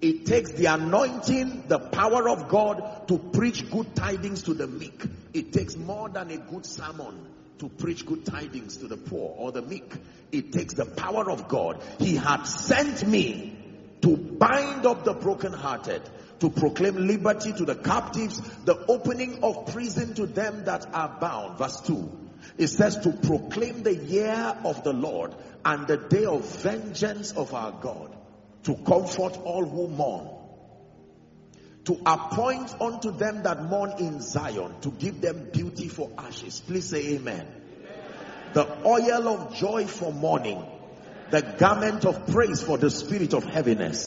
It 0.00 0.26
takes 0.26 0.52
the 0.52 0.66
anointing, 0.66 1.64
the 1.68 1.78
power 1.78 2.28
of 2.28 2.48
God 2.48 3.08
to 3.08 3.18
preach 3.18 3.70
good 3.70 3.94
tidings 3.94 4.42
to 4.44 4.54
the 4.54 4.66
meek. 4.66 5.04
It 5.32 5.52
takes 5.52 5.76
more 5.76 6.08
than 6.08 6.30
a 6.30 6.36
good 6.36 6.66
sermon 6.66 7.26
to 7.58 7.68
preach 7.68 8.04
good 8.04 8.24
tidings 8.26 8.78
to 8.78 8.88
the 8.88 8.96
poor 8.96 9.34
or 9.38 9.52
the 9.52 9.62
meek. 9.62 9.90
It 10.32 10.52
takes 10.52 10.74
the 10.74 10.84
power 10.84 11.30
of 11.30 11.48
God. 11.48 11.82
He 11.98 12.16
had 12.16 12.44
sent 12.44 13.06
me 13.06 13.58
to 14.02 14.16
bind 14.16 14.84
up 14.84 15.04
the 15.04 15.14
brokenhearted, 15.14 16.02
to 16.40 16.50
proclaim 16.50 17.06
liberty 17.06 17.52
to 17.54 17.64
the 17.64 17.74
captives, 17.74 18.40
the 18.64 18.76
opening 18.86 19.42
of 19.42 19.72
prison 19.72 20.14
to 20.14 20.26
them 20.26 20.64
that 20.64 20.86
are 20.94 21.16
bound. 21.20 21.58
Verse 21.58 21.80
2 21.82 22.26
it 22.58 22.68
says 22.68 22.98
to 22.98 23.10
proclaim 23.10 23.82
the 23.82 23.94
year 23.94 24.56
of 24.64 24.82
the 24.82 24.92
Lord 24.92 25.34
and 25.66 25.86
the 25.88 25.96
day 25.96 26.24
of 26.24 26.44
vengeance 26.62 27.32
of 27.32 27.52
our 27.52 27.72
God, 27.72 28.16
to 28.62 28.76
comfort 28.76 29.36
all 29.44 29.64
who 29.64 29.88
mourn, 29.88 30.28
to 31.86 32.00
appoint 32.06 32.80
unto 32.80 33.10
them 33.10 33.42
that 33.42 33.64
mourn 33.64 33.94
in 33.98 34.20
Zion, 34.20 34.80
to 34.82 34.90
give 34.92 35.20
them 35.20 35.50
beauty 35.52 35.88
for 35.88 36.10
ashes. 36.16 36.62
Please 36.64 36.86
say 36.86 37.14
amen. 37.14 37.46
amen. 37.46 38.52
The 38.52 38.86
oil 38.86 39.28
of 39.28 39.56
joy 39.56 39.86
for 39.86 40.12
mourning, 40.12 40.64
the 41.30 41.42
garment 41.42 42.04
of 42.04 42.28
praise 42.28 42.62
for 42.62 42.78
the 42.78 42.90
spirit 42.90 43.34
of 43.34 43.44
heaviness 43.44 44.06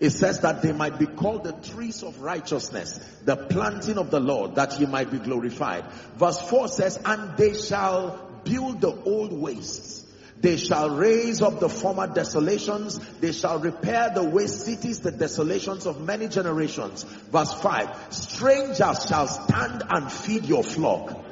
it 0.00 0.10
says 0.10 0.40
that 0.40 0.62
they 0.62 0.72
might 0.72 0.98
be 0.98 1.06
called 1.06 1.44
the 1.44 1.52
trees 1.52 2.04
of 2.04 2.20
righteousness, 2.20 3.00
the 3.24 3.34
planting 3.36 3.98
of 3.98 4.10
the 4.12 4.20
Lord, 4.20 4.54
that 4.54 4.74
he 4.74 4.86
might 4.86 5.10
be 5.10 5.18
glorified. 5.18 5.84
Verse 6.16 6.40
4 6.40 6.68
says, 6.68 7.00
and 7.04 7.36
they 7.36 7.54
shall 7.54 8.28
build 8.44 8.80
the 8.80 8.92
old 8.92 9.32
wastes. 9.32 9.97
They 10.40 10.56
shall 10.56 10.90
raise 10.90 11.42
up 11.42 11.58
the 11.58 11.68
former 11.68 12.06
desolations. 12.06 12.98
They 13.20 13.32
shall 13.32 13.58
repair 13.58 14.10
the 14.14 14.22
waste 14.22 14.64
cities, 14.64 15.00
the 15.00 15.10
desolations 15.10 15.84
of 15.86 16.00
many 16.00 16.28
generations. 16.28 17.02
Verse 17.02 17.52
5, 17.54 18.06
strangers 18.10 19.06
shall 19.06 19.26
stand 19.26 19.82
and 19.88 20.12
feed 20.12 20.44
your 20.44 20.62
flock. 20.62 21.24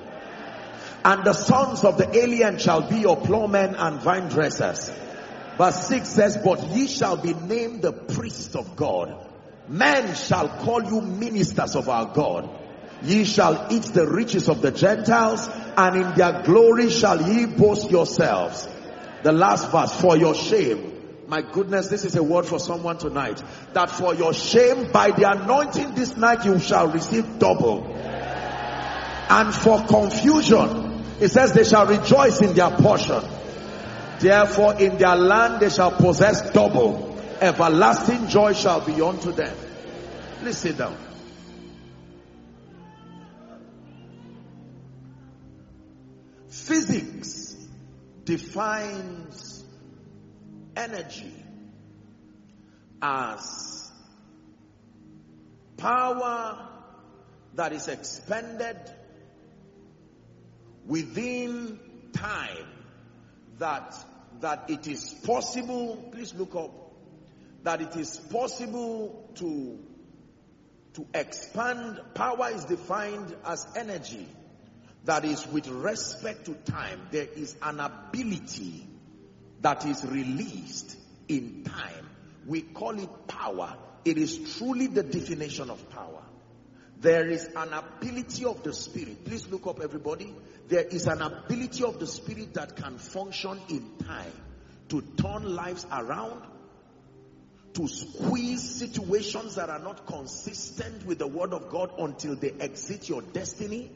And 1.04 1.25
the 1.25 1.34
sons 1.34 1.84
of 1.84 1.98
the 1.98 2.16
alien 2.16 2.58
shall 2.58 2.88
be 2.88 2.96
your 2.96 3.16
plowmen 3.16 3.76
and 3.76 4.00
vine 4.00 4.28
dressers. 4.28 4.90
Verse 5.56 5.86
6 5.86 6.08
says, 6.08 6.36
But 6.38 6.66
ye 6.70 6.88
shall 6.88 7.16
be 7.16 7.32
named 7.32 7.82
the 7.82 7.92
priests 7.92 8.56
of 8.56 8.75
God. 8.75 9.16
Men 9.68 10.14
shall 10.16 10.48
call 10.48 10.82
you 10.82 11.00
ministers 11.00 11.76
of 11.76 11.88
our 11.88 12.06
God. 12.12 12.50
Ye 13.02 13.25
shall 13.25 13.68
eat 13.70 13.82
the 13.82 14.06
riches 14.08 14.48
of 14.48 14.62
the 14.62 14.72
Gentiles, 14.72 15.48
and 15.76 15.96
in 15.96 16.14
their 16.14 16.42
glory 16.42 16.90
shall 16.90 17.22
ye 17.30 17.46
boast 17.46 17.90
yourselves. 17.90 18.66
The 19.23 19.32
last 19.32 19.70
verse, 19.70 19.92
for 20.00 20.16
your 20.16 20.35
shame. 20.35 20.92
My 21.26 21.42
goodness, 21.42 21.88
this 21.88 22.04
is 22.04 22.14
a 22.16 22.23
word 22.23 22.46
for 22.46 22.61
someone 22.61 22.99
tonight. 22.99 23.42
That 23.73 23.90
for 23.90 24.14
your 24.14 24.32
shame, 24.32 24.92
by 24.92 25.11
the 25.11 25.30
anointing 25.30 25.94
this 25.94 26.16
night, 26.16 26.44
you 26.44 26.58
shall 26.58 26.88
receive 26.88 27.38
double. 27.38 27.85
And 29.28 29.52
for 29.52 29.85
confusion, 29.85 31.04
it 31.20 31.30
says 31.30 31.52
they 31.52 31.64
shall 31.64 31.87
rejoice 31.87 32.40
in 32.42 32.54
their 32.54 32.70
portion. 32.70 33.23
Therefore 34.18 34.75
in 34.80 34.99
their 34.99 35.16
land 35.16 35.61
they 35.61 35.70
shall 35.70 35.90
possess 35.90 36.50
double. 36.52 37.18
Everlasting 37.40 38.28
joy 38.28 38.52
shall 38.52 38.80
be 38.80 39.00
unto 39.02 39.32
them. 39.32 39.54
Please 40.40 40.58
sit 40.58 40.78
down. 40.78 40.96
Physics 46.49 47.45
defines 48.26 49.64
energy 50.76 51.33
as 53.00 53.90
power 55.78 56.68
that 57.54 57.73
is 57.73 57.88
expended 57.88 58.76
within 60.87 61.78
time 62.12 62.66
that 63.59 63.95
that 64.40 64.68
it 64.68 64.87
is 64.87 65.14
possible 65.25 65.97
please 66.12 66.35
look 66.35 66.54
up 66.54 66.71
that 67.62 67.80
it 67.80 67.97
is 67.97 68.18
possible 68.18 69.30
to 69.37 69.78
to 70.97 71.06
expand. 71.14 72.00
Power 72.14 72.50
is 72.54 72.64
defined 72.64 73.35
as 73.45 73.66
energy 73.76 74.26
that 75.06 75.25
is 75.25 75.46
with 75.46 75.68
respect 75.68 76.46
to 76.46 76.54
time 76.70 77.00
there 77.10 77.28
is 77.34 77.56
an 77.62 77.80
ability 77.80 78.86
that 79.60 79.86
is 79.86 80.04
released 80.04 80.96
in 81.28 81.64
time. 81.64 82.10
We 82.46 82.60
call 82.60 82.98
it 82.98 83.26
power. 83.26 83.75
It 84.04 84.18
is 84.18 84.58
truly 84.58 84.88
the 84.88 85.02
definition 85.02 85.70
of 85.70 85.90
power. 85.90 86.22
There 87.00 87.28
is 87.28 87.48
an 87.56 87.72
ability 87.72 88.44
of 88.44 88.62
the 88.62 88.72
spirit. 88.72 89.25
Please 89.25 89.48
look 89.48 89.66
up 89.66 89.80
everybody. 89.80 90.34
There 90.68 90.84
is 90.84 91.06
an 91.06 91.22
ability 91.22 91.84
of 91.84 91.98
the 91.98 92.06
spirit 92.06 92.54
that 92.54 92.76
can 92.76 92.98
function 92.98 93.58
in 93.68 93.96
time 94.04 94.32
to 94.88 95.02
turn 95.16 95.54
lives 95.54 95.86
around 95.90 96.42
to 97.75 97.86
squeeze 97.88 98.62
situations 98.62 99.56
that 99.56 99.68
are 99.68 99.78
not 99.78 100.06
consistent 100.06 101.04
with 101.06 101.18
the 101.18 101.26
word 101.26 101.52
of 101.52 101.68
God 101.68 101.92
until 101.98 102.34
they 102.34 102.52
exit 102.52 103.08
your 103.08 103.20
destiny 103.20 103.90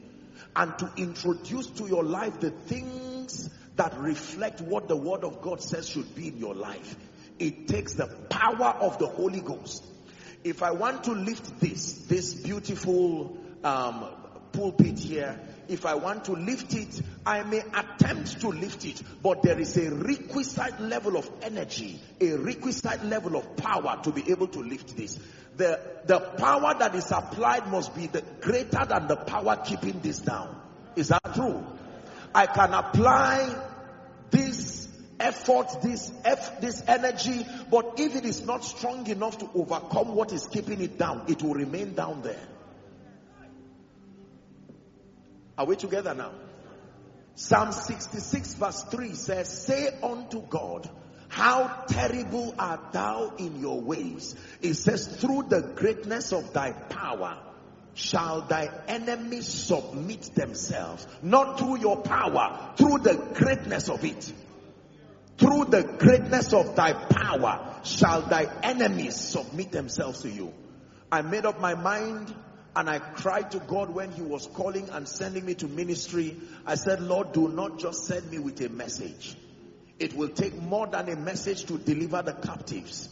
and 0.55 0.77
to 0.79 0.91
introduce 0.97 1.67
to 1.67 1.87
your 1.87 2.03
life 2.03 2.39
the 2.39 2.51
things 2.51 3.49
that 3.75 3.97
reflect 3.99 4.61
what 4.61 4.87
the 4.87 4.95
word 4.95 5.23
of 5.23 5.41
God 5.41 5.61
says 5.61 5.87
should 5.87 6.13
be 6.15 6.27
in 6.27 6.37
your 6.37 6.55
life. 6.55 6.95
It 7.39 7.67
takes 7.67 7.93
the 7.93 8.07
power 8.07 8.75
of 8.79 8.99
the 8.99 9.07
Holy 9.07 9.41
Ghost. 9.41 9.83
If 10.43 10.63
I 10.63 10.71
want 10.71 11.05
to 11.05 11.13
lift 11.13 11.59
this, 11.59 11.93
this 12.07 12.33
beautiful 12.33 13.37
um, 13.63 14.05
pulpit 14.51 14.99
here, 14.99 15.39
if 15.67 15.85
I 15.85 15.95
want 15.95 16.25
to 16.25 16.33
lift 16.33 16.73
it, 16.73 17.01
I 17.25 17.43
may 17.43 17.59
attempt 17.73 18.41
to 18.41 18.49
lift 18.49 18.83
it, 18.83 19.01
but 19.23 19.41
there 19.41 19.59
is 19.59 19.77
a 19.77 19.89
requisite 19.89 20.81
level 20.81 21.15
of 21.15 21.29
energy, 21.41 21.99
a 22.19 22.33
requisite 22.33 23.05
level 23.05 23.37
of 23.37 23.55
power 23.55 23.99
to 24.03 24.11
be 24.11 24.29
able 24.31 24.47
to 24.49 24.59
lift 24.59 24.97
this. 24.97 25.17
The, 25.57 25.79
the 26.05 26.19
power 26.19 26.75
that 26.79 26.95
is 26.95 27.11
applied 27.11 27.67
must 27.67 27.93
be 27.95 28.07
the 28.07 28.23
greater 28.41 28.85
than 28.85 29.07
the 29.07 29.17
power 29.17 29.57
keeping 29.57 29.99
this 29.99 30.19
down. 30.19 30.55
Is 30.95 31.09
that 31.09 31.35
true? 31.35 31.65
I 32.33 32.45
can 32.45 32.73
apply 32.73 33.53
this 34.31 34.87
effort, 35.19 35.81
this 35.81 36.11
F, 36.23 36.61
this 36.61 36.83
energy, 36.87 37.45
but 37.69 37.95
if 37.97 38.15
it 38.15 38.25
is 38.25 38.45
not 38.45 38.63
strong 38.63 39.07
enough 39.07 39.37
to 39.39 39.49
overcome 39.53 40.15
what 40.15 40.31
is 40.31 40.47
keeping 40.47 40.81
it 40.81 40.97
down, 40.97 41.25
it 41.27 41.43
will 41.43 41.53
remain 41.53 41.93
down 41.93 42.21
there. 42.21 42.47
Are 45.57 45.65
we 45.65 45.75
together 45.75 46.15
now? 46.15 46.31
Psalm 47.35 47.71
66 47.71 48.55
verse 48.55 48.83
3 48.83 49.13
says, 49.13 49.49
Say 49.49 49.87
unto 50.01 50.41
God, 50.41 50.89
how 51.31 51.85
terrible 51.87 52.53
art 52.59 52.91
thou 52.91 53.33
in 53.37 53.61
your 53.61 53.79
ways. 53.79 54.35
It 54.61 54.73
says, 54.73 55.07
through 55.07 55.43
the 55.43 55.61
greatness 55.61 56.33
of 56.33 56.51
thy 56.51 56.73
power 56.73 57.37
shall 57.93 58.41
thy 58.41 58.69
enemies 58.89 59.47
submit 59.47 60.23
themselves. 60.35 61.07
Not 61.21 61.57
through 61.57 61.79
your 61.79 62.01
power, 62.01 62.73
through 62.75 62.97
the 62.97 63.15
greatness 63.33 63.89
of 63.89 64.03
it. 64.03 64.33
Through 65.37 65.65
the 65.69 65.83
greatness 65.83 66.51
of 66.51 66.75
thy 66.75 66.91
power 66.91 67.79
shall 67.85 68.23
thy 68.23 68.47
enemies 68.61 69.15
submit 69.15 69.71
themselves 69.71 70.23
to 70.23 70.29
you. 70.29 70.53
I 71.09 71.21
made 71.21 71.45
up 71.45 71.61
my 71.61 71.75
mind 71.75 72.35
and 72.75 72.89
I 72.89 72.99
cried 72.99 73.51
to 73.51 73.59
God 73.59 73.89
when 73.89 74.11
he 74.11 74.21
was 74.21 74.47
calling 74.47 74.89
and 74.89 75.07
sending 75.07 75.45
me 75.45 75.55
to 75.55 75.67
ministry. 75.69 76.35
I 76.65 76.75
said, 76.75 77.01
Lord, 77.01 77.31
do 77.31 77.47
not 77.47 77.79
just 77.79 78.03
send 78.03 78.29
me 78.29 78.39
with 78.39 78.59
a 78.59 78.67
message. 78.67 79.37
It 80.01 80.15
will 80.15 80.29
take 80.29 80.59
more 80.59 80.87
than 80.87 81.09
a 81.09 81.15
message 81.15 81.65
to 81.65 81.77
deliver 81.77 82.23
the 82.23 82.33
captives. 82.33 83.07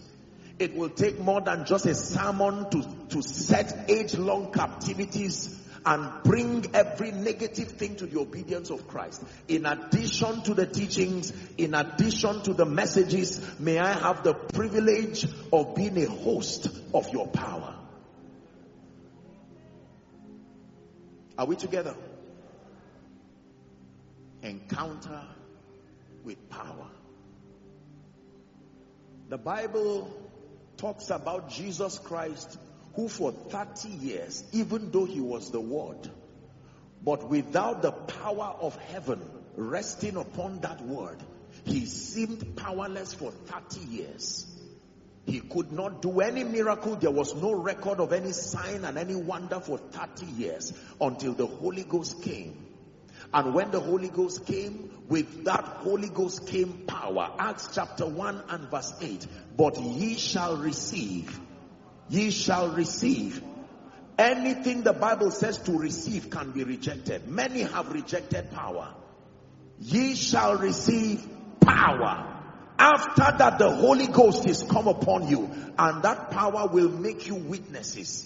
It 0.58 0.76
will 0.76 0.90
take 0.90 1.20
more 1.20 1.40
than 1.40 1.66
just 1.66 1.86
a 1.86 1.94
sermon 1.94 2.68
to, 2.72 2.84
to 3.10 3.22
set 3.22 3.92
age-long 3.92 4.52
captivities 4.52 5.56
and 5.86 6.24
bring 6.24 6.66
every 6.74 7.12
negative 7.12 7.68
thing 7.68 7.96
to 7.98 8.08
the 8.08 8.20
obedience 8.20 8.72
of 8.72 8.88
Christ. 8.88 9.22
In 9.48 9.68
addition 9.68 10.42
to 10.42 10.56
the 10.56 10.66
teachings, 10.66 11.32
in 11.60 11.76
addition 11.76 12.42
to 12.42 12.56
the 12.56 12.66
messages, 12.66 13.40
may 13.60 13.78
I 13.78 13.94
have 13.94 14.24
the 14.24 14.34
privilege 14.34 15.28
of 15.54 15.76
being 15.76 15.96
a 16.04 16.10
host 16.10 16.70
of 16.92 17.08
your 17.14 17.28
power. 17.28 17.76
Are 21.38 21.46
we 21.46 21.56
together? 21.56 21.96
Encounter 24.42 25.22
with 26.30 26.48
power. 26.48 26.88
The 29.30 29.38
Bible 29.40 30.16
talks 30.78 31.10
about 31.10 31.50
Jesus 31.50 31.98
Christ 31.98 32.60
who 32.94 33.08
for 33.08 33.32
30 33.32 33.90
years, 33.90 34.44
even 34.52 34.92
though 34.92 35.06
he 35.06 35.22
was 35.22 35.50
the 35.50 35.60
word, 35.60 36.08
but 37.04 37.28
without 37.30 37.82
the 37.82 37.92
power 37.92 38.56
of 38.62 38.76
heaven 38.92 39.20
resting 39.56 40.18
upon 40.18 40.60
that 40.60 40.86
word, 40.86 41.18
he 41.64 41.88
seemed 41.88 42.56
powerless 42.56 43.16
for 43.16 43.32
30 43.32 43.80
years. 43.88 44.46
He 45.26 45.40
could 45.40 45.72
not 45.72 46.04
do 46.04 46.20
any 46.22 46.44
miracle. 46.44 46.96
There 46.96 47.10
was 47.10 47.34
no 47.34 47.54
record 47.54 48.00
of 48.00 48.14
any 48.14 48.34
sign 48.34 48.86
and 48.86 49.00
any 49.00 49.16
wonder 49.16 49.60
for 49.60 49.80
30 49.80 50.28
years 50.28 50.74
until 51.02 51.34
the 51.34 51.48
Holy 51.48 51.84
Ghost 51.84 52.22
came. 52.22 52.69
And 53.34 53.54
when 53.54 53.72
the 53.72 53.80
Holy 53.80 54.10
Ghost 54.10 54.46
came, 54.46 54.92
with 55.08 55.46
that 55.46 55.64
Holy 55.64 56.10
Ghost 56.10 56.48
came 56.48 56.86
power. 56.88 57.32
Acts 57.40 57.70
chapter 57.74 58.06
1 58.06 58.44
and 58.50 58.70
verse 58.70 58.94
8. 59.02 59.28
But 59.58 59.80
ye 59.80 60.16
shall 60.16 60.58
receive, 60.58 61.40
ye 62.10 62.32
shall 62.32 62.70
receive. 62.70 63.44
Anything 64.18 64.84
the 64.84 64.94
Bible 64.94 65.32
says 65.32 65.58
to 65.60 65.72
receive 65.78 66.30
can 66.30 66.52
be 66.52 66.64
rejected. 66.64 67.28
Many 67.28 67.62
have 67.62 67.92
rejected 67.92 68.52
power. 68.52 68.94
Ye 69.80 70.16
shall 70.16 70.58
receive 70.58 71.26
power 71.62 72.40
after 72.80 73.38
that, 73.38 73.60
the 73.60 73.70
Holy 73.70 74.08
Ghost 74.08 74.48
is 74.48 74.64
come 74.64 74.88
upon 74.88 75.28
you, 75.28 75.50
and 75.78 76.02
that 76.02 76.32
power 76.32 76.66
will 76.68 76.88
make 76.88 77.28
you 77.28 77.36
witnesses. 77.36 78.26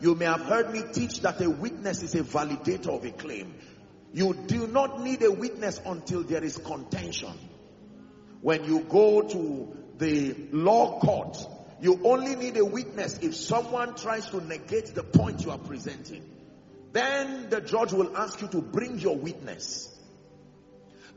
You 0.00 0.14
may 0.14 0.24
have 0.24 0.40
heard 0.40 0.72
me 0.72 0.82
teach 0.90 1.20
that 1.20 1.38
a 1.42 1.50
witness 1.50 2.02
is 2.02 2.14
a 2.14 2.22
validator 2.22 2.88
of 2.88 3.04
a 3.04 3.10
claim. 3.10 3.54
You 4.12 4.34
do 4.34 4.66
not 4.66 5.00
need 5.02 5.22
a 5.22 5.30
witness 5.30 5.80
until 5.84 6.22
there 6.22 6.42
is 6.42 6.56
contention. 6.56 7.32
When 8.40 8.64
you 8.64 8.80
go 8.80 9.22
to 9.22 9.76
the 9.98 10.34
law 10.50 10.98
court, 10.98 11.38
you 11.80 12.00
only 12.04 12.34
need 12.34 12.56
a 12.56 12.64
witness 12.64 13.18
if 13.18 13.36
someone 13.36 13.94
tries 13.94 14.28
to 14.30 14.40
negate 14.40 14.94
the 14.94 15.02
point 15.02 15.44
you 15.44 15.50
are 15.50 15.58
presenting. 15.58 16.24
Then 16.92 17.50
the 17.50 17.60
judge 17.60 17.92
will 17.92 18.16
ask 18.16 18.40
you 18.40 18.48
to 18.48 18.60
bring 18.60 18.98
your 18.98 19.16
witness. 19.16 19.96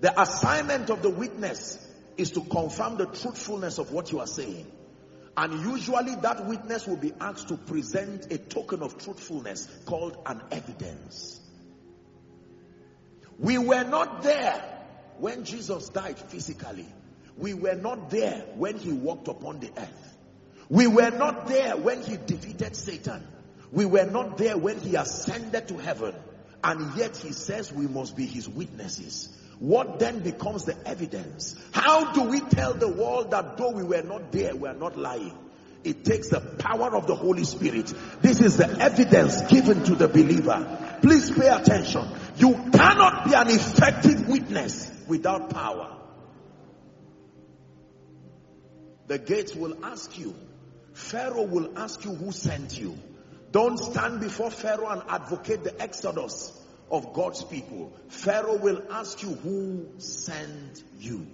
The 0.02 0.20
assignment 0.22 0.90
of 0.90 1.02
the 1.02 1.10
witness 1.10 1.80
is 2.18 2.32
to 2.32 2.42
confirm 2.42 2.98
the 2.98 3.08
truthfulness 3.08 3.80
of 3.80 3.92
what 3.92 4.12
you 4.12 4.20
are 4.20 4.28
saying. 4.28 4.72
And 5.36 5.66
usually 5.66 6.16
that 6.16 6.46
witness 6.46 6.86
will 6.86 6.98
be 6.98 7.12
asked 7.20 7.48
to 7.48 7.58
present 7.58 8.32
a 8.32 8.38
token 8.38 8.84
of 8.84 9.04
truthfulness 9.04 9.68
called 9.86 10.18
an 10.28 10.42
evidence. 10.52 11.40
We 13.44 13.58
were 13.58 13.84
not 13.84 14.24
there 14.24 14.64
when 15.20 15.44
Jesus 15.44 15.90
died 15.90 16.18
physically. 16.18 16.88
We 17.38 17.54
were 17.54 17.76
not 17.76 18.10
there 18.10 18.46
when 18.56 18.78
he 18.78 18.94
walked 18.94 19.28
upon 19.28 19.60
the 19.60 19.70
earth. 19.78 20.18
We 20.70 20.88
were 20.88 21.10
not 21.10 21.48
there 21.48 21.76
when 21.76 22.02
he 22.02 22.16
defeated 22.16 22.74
Satan. 22.78 23.22
We 23.74 23.86
were 23.86 24.06
not 24.06 24.38
there 24.38 24.58
when 24.58 24.80
he 24.80 24.96
ascended 24.96 25.68
to 25.68 25.78
heaven. 25.78 26.16
And 26.64 26.96
yet 26.96 27.18
he 27.18 27.34
says 27.34 27.74
we 27.74 27.86
must 27.86 28.16
be 28.16 28.26
his 28.26 28.48
witnesses. 28.48 29.28
What 29.60 30.00
then 30.00 30.20
becomes 30.20 30.64
the 30.64 30.78
evidence? 30.88 31.58
How 31.74 32.14
do 32.14 32.24
we 32.24 32.40
tell 32.40 32.74
the 32.74 32.88
world 32.88 33.32
that 33.32 33.58
though 33.58 33.72
we 33.72 33.84
were 33.84 34.04
not 34.04 34.32
there, 34.32 34.56
we 34.56 34.70
are 34.70 34.74
not 34.74 34.98
lying? 34.98 35.38
It 35.84 36.06
takes 36.06 36.30
the 36.30 36.40
power 36.40 36.96
of 36.96 37.08
the 37.08 37.16
Holy 37.16 37.44
Spirit. 37.44 37.94
This 38.22 38.40
is 38.40 38.56
the 38.56 38.70
evidence 38.80 39.42
given 39.42 39.84
to 39.84 39.96
the 39.96 40.08
believer. 40.08 40.83
Please 41.04 41.30
pay 41.30 41.50
attention. 41.50 42.08
You 42.38 42.54
cannot 42.72 43.26
be 43.26 43.34
an 43.34 43.50
effective 43.50 44.28
witness 44.28 44.90
without 45.08 45.52
power. 45.52 45.98
The 49.08 49.20
gates 49.20 49.54
will 49.54 49.86
ask 49.86 50.18
you. 50.18 50.34
Pharaoh 50.94 51.44
will 51.44 51.78
ask 51.78 52.04
you 52.06 52.16
who 52.16 52.32
sent 52.32 52.80
you. 52.80 52.98
Don't 53.52 53.78
stand 53.78 54.22
before 54.22 54.50
Pharaoh 54.50 54.88
and 54.88 55.04
advocate 55.10 55.64
the 55.64 55.80
exodus 55.80 56.58
of 56.90 57.14
God's 57.14 57.44
people, 57.44 57.92
Pharaoh 58.08 58.58
will 58.58 58.84
ask 58.92 59.22
you 59.24 59.34
who 59.34 59.88
sent 59.98 60.84
you. 61.00 61.26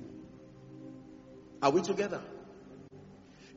Are 1.61 1.69
we 1.69 1.81
together? 1.81 2.21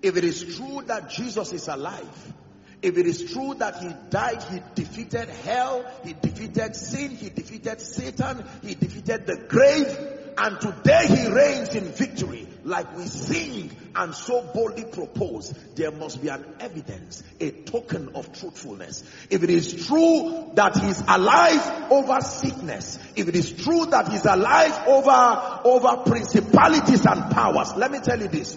If 0.02 0.16
it 0.16 0.24
is 0.24 0.56
true 0.56 0.82
that 0.86 1.10
Jesus 1.10 1.52
is 1.52 1.68
alive, 1.68 2.32
if 2.82 2.98
it 2.98 3.06
is 3.06 3.32
true 3.32 3.54
that 3.54 3.76
he 3.78 3.90
died, 4.10 4.42
he 4.42 4.60
defeated 4.74 5.28
hell, 5.28 5.84
he 6.04 6.14
defeated 6.14 6.74
sin, 6.74 7.10
he 7.10 7.30
defeated 7.30 7.80
Satan, 7.80 8.44
he 8.62 8.74
defeated 8.74 9.26
the 9.26 9.36
grave, 9.48 9.96
and 10.36 10.60
today 10.60 11.06
he 11.06 11.30
reigns 11.30 11.74
in 11.74 11.84
victory, 11.84 12.48
like 12.64 12.96
we 12.96 13.04
sing 13.04 13.70
and 13.94 14.14
so 14.14 14.42
boldly 14.54 14.84
propose, 14.84 15.54
there 15.74 15.90
must 15.90 16.22
be 16.22 16.28
an 16.28 16.44
evidence, 16.58 17.22
a 17.38 17.50
token 17.50 18.10
of 18.14 18.32
truthfulness. 18.32 19.04
If 19.30 19.42
it 19.42 19.50
is 19.50 19.86
true 19.86 20.50
that 20.54 20.76
he's 20.76 21.00
alive 21.02 21.92
over 21.92 22.20
sickness, 22.20 22.98
if 23.14 23.28
it 23.28 23.36
is 23.36 23.52
true 23.52 23.86
that 23.86 24.08
he's 24.10 24.24
alive 24.24 24.88
over, 24.88 25.60
over 25.64 26.02
principalities 26.10 27.04
and 27.06 27.30
powers, 27.30 27.74
let 27.76 27.92
me 27.92 28.00
tell 28.00 28.20
you 28.20 28.28
this, 28.28 28.56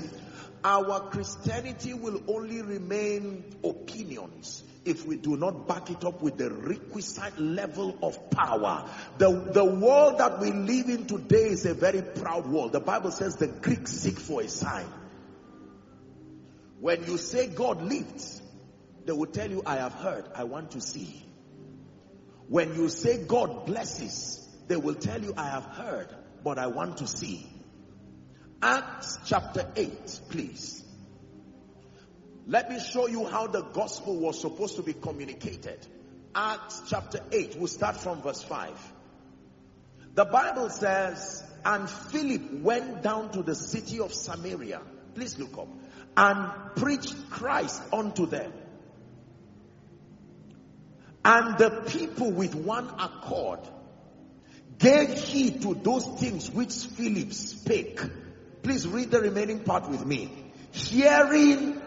our 0.66 1.00
Christianity 1.12 1.94
will 1.94 2.24
only 2.28 2.64
remain 2.64 3.44
opinions 3.64 4.64
if 4.84 5.06
we 5.06 5.16
do 5.16 5.38
not 5.38 5.68
back 5.68 5.92
it 5.92 6.04
up 6.04 6.24
with 6.24 6.38
the 6.38 6.50
requisite 6.50 7.38
level 7.40 7.96
of 8.02 8.32
power. 8.32 8.90
The, 9.20 9.30
the 9.30 9.64
world 9.64 10.18
that 10.18 10.40
we 10.40 10.52
live 10.52 10.90
in 10.90 11.06
today 11.06 11.50
is 11.50 11.68
a 11.68 11.76
very 11.76 12.02
proud 12.02 12.48
world. 12.48 12.72
The 12.72 12.80
Bible 12.80 13.12
says 13.12 13.36
the 13.36 13.48
Greeks 13.48 13.92
seek 13.92 14.18
for 14.18 14.42
a 14.42 14.48
sign. 14.48 14.88
When 16.80 17.06
you 17.06 17.20
say 17.20 17.46
God 17.46 17.84
lifts, 17.84 18.42
they 19.06 19.14
will 19.14 19.28
tell 19.28 19.50
you, 19.50 19.62
I 19.68 19.76
have 19.76 19.94
heard, 19.94 20.26
I 20.34 20.46
want 20.46 20.72
to 20.72 20.82
see. 20.82 21.24
When 22.48 22.74
you 22.74 22.90
say 22.90 23.24
God 23.24 23.68
blesses, 23.68 24.48
they 24.68 24.78
will 24.78 24.96
tell 24.96 25.22
you, 25.22 25.36
I 25.38 25.48
have 25.48 25.66
heard, 25.66 26.08
but 26.44 26.58
I 26.58 26.68
want 26.68 26.98
to 26.98 27.08
see. 27.08 27.46
Acts 28.68 29.20
chapter 29.26 29.64
8, 29.76 30.22
please. 30.30 30.84
Let 32.48 32.72
me 32.72 32.80
show 32.80 33.06
you 33.06 33.24
how 33.24 33.46
the 33.46 33.62
gospel 33.62 34.16
was 34.18 34.42
supposed 34.42 34.78
to 34.78 34.82
be 34.82 34.94
communicated. 34.94 35.86
Acts 36.34 36.82
chapter 36.88 37.20
8, 37.32 37.58
we'll 37.58 37.68
start 37.68 37.96
from 37.96 38.24
verse 38.24 38.42
5. 38.42 38.72
The 40.16 40.26
Bible 40.26 40.72
says, 40.72 41.44
and 41.64 41.88
Philip 41.88 42.54
went 42.54 43.04
down 43.04 43.32
to 43.34 43.44
the 43.44 43.54
city 43.54 44.00
of 44.00 44.12
Samaria. 44.12 44.82
Please 45.14 45.38
look 45.38 45.60
up. 45.60 45.68
And 46.18 46.76
preached 46.76 47.30
Christ 47.30 47.84
unto 47.94 48.26
them. 48.26 48.52
And 51.24 51.56
the 51.60 51.84
people 51.86 52.32
with 52.32 52.56
one 52.56 52.90
accord 53.00 53.60
gave 54.80 55.12
heed 55.12 55.62
to 55.62 55.76
those 55.76 56.08
things 56.20 56.50
which 56.50 56.74
Philip 56.74 57.32
spake 57.32 58.02
Please 58.66 58.88
read 58.88 59.12
the 59.12 59.22
remaining 59.22 59.60
part 59.60 59.88
with 59.92 60.04
me. 60.08 60.28
Hearing 60.72 61.80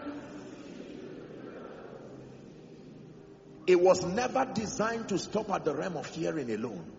it 3.67 3.81
was 3.81 4.05
never 4.05 4.45
designed 4.53 5.09
to 5.09 5.19
stop 5.19 5.49
at 5.49 5.65
the 5.65 5.75
realm 5.75 5.97
of 5.97 6.05
hearing 6.05 6.49
alone. 6.49 6.89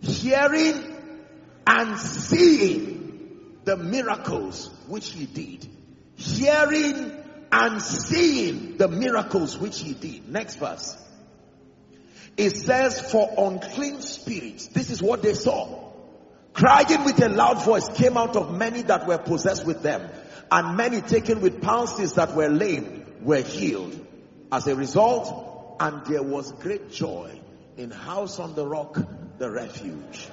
Hearing 0.00 0.96
and 1.66 1.98
seeing 2.00 3.58
the 3.64 3.76
miracles 3.76 4.70
which 4.86 5.10
he 5.10 5.26
did. 5.26 5.68
Hearing 6.14 7.12
and 7.52 7.82
seeing 7.82 8.78
the 8.78 8.88
miracles 8.88 9.58
which 9.58 9.80
he 9.80 9.92
did. 9.92 10.30
Next 10.30 10.56
verse. 10.56 10.96
It 12.38 12.56
says, 12.56 13.12
for 13.12 13.34
unclean 13.36 14.00
spirits, 14.00 14.68
this 14.68 14.90
is 14.90 15.02
what 15.02 15.20
they 15.20 15.34
saw 15.34 15.85
crying 16.56 17.04
with 17.04 17.22
a 17.22 17.28
loud 17.28 17.62
voice 17.62 17.86
came 17.88 18.16
out 18.16 18.34
of 18.34 18.56
many 18.56 18.80
that 18.82 19.06
were 19.06 19.18
possessed 19.18 19.66
with 19.66 19.82
them 19.82 20.08
and 20.50 20.76
many 20.76 21.02
taken 21.02 21.40
with 21.40 21.60
palsies 21.60 22.14
that 22.14 22.34
were 22.34 22.48
lame 22.48 23.04
were 23.20 23.42
healed 23.42 23.94
as 24.50 24.66
a 24.66 24.74
result 24.74 25.76
and 25.80 26.06
there 26.06 26.22
was 26.22 26.52
great 26.52 26.90
joy 26.90 27.38
in 27.76 27.90
house 27.90 28.38
on 28.38 28.54
the 28.54 28.66
rock 28.66 28.98
the 29.38 29.50
refuge 29.50 30.28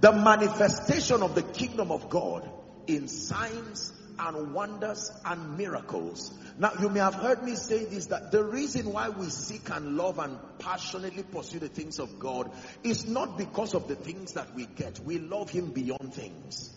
the 0.00 0.12
manifestation 0.12 1.22
of 1.22 1.36
the 1.36 1.42
kingdom 1.42 1.92
of 1.92 2.08
god 2.10 2.50
in 2.88 3.06
signs 3.06 3.92
and 4.18 4.52
wonders 4.52 5.10
and 5.24 5.56
miracles. 5.56 6.32
Now, 6.60 6.72
you 6.80 6.88
may 6.88 6.98
have 6.98 7.14
heard 7.14 7.44
me 7.44 7.54
say 7.54 7.84
this 7.84 8.06
that 8.06 8.32
the 8.32 8.42
reason 8.42 8.92
why 8.92 9.10
we 9.10 9.26
seek 9.26 9.70
and 9.70 9.96
love 9.96 10.18
and 10.18 10.36
passionately 10.58 11.22
pursue 11.22 11.60
the 11.60 11.68
things 11.68 12.00
of 12.00 12.18
God 12.18 12.50
is 12.82 13.06
not 13.06 13.38
because 13.38 13.74
of 13.74 13.86
the 13.86 13.94
things 13.94 14.32
that 14.32 14.52
we 14.56 14.66
get. 14.66 14.98
We 14.98 15.20
love 15.20 15.50
Him 15.50 15.70
beyond 15.70 16.12
things. 16.14 16.74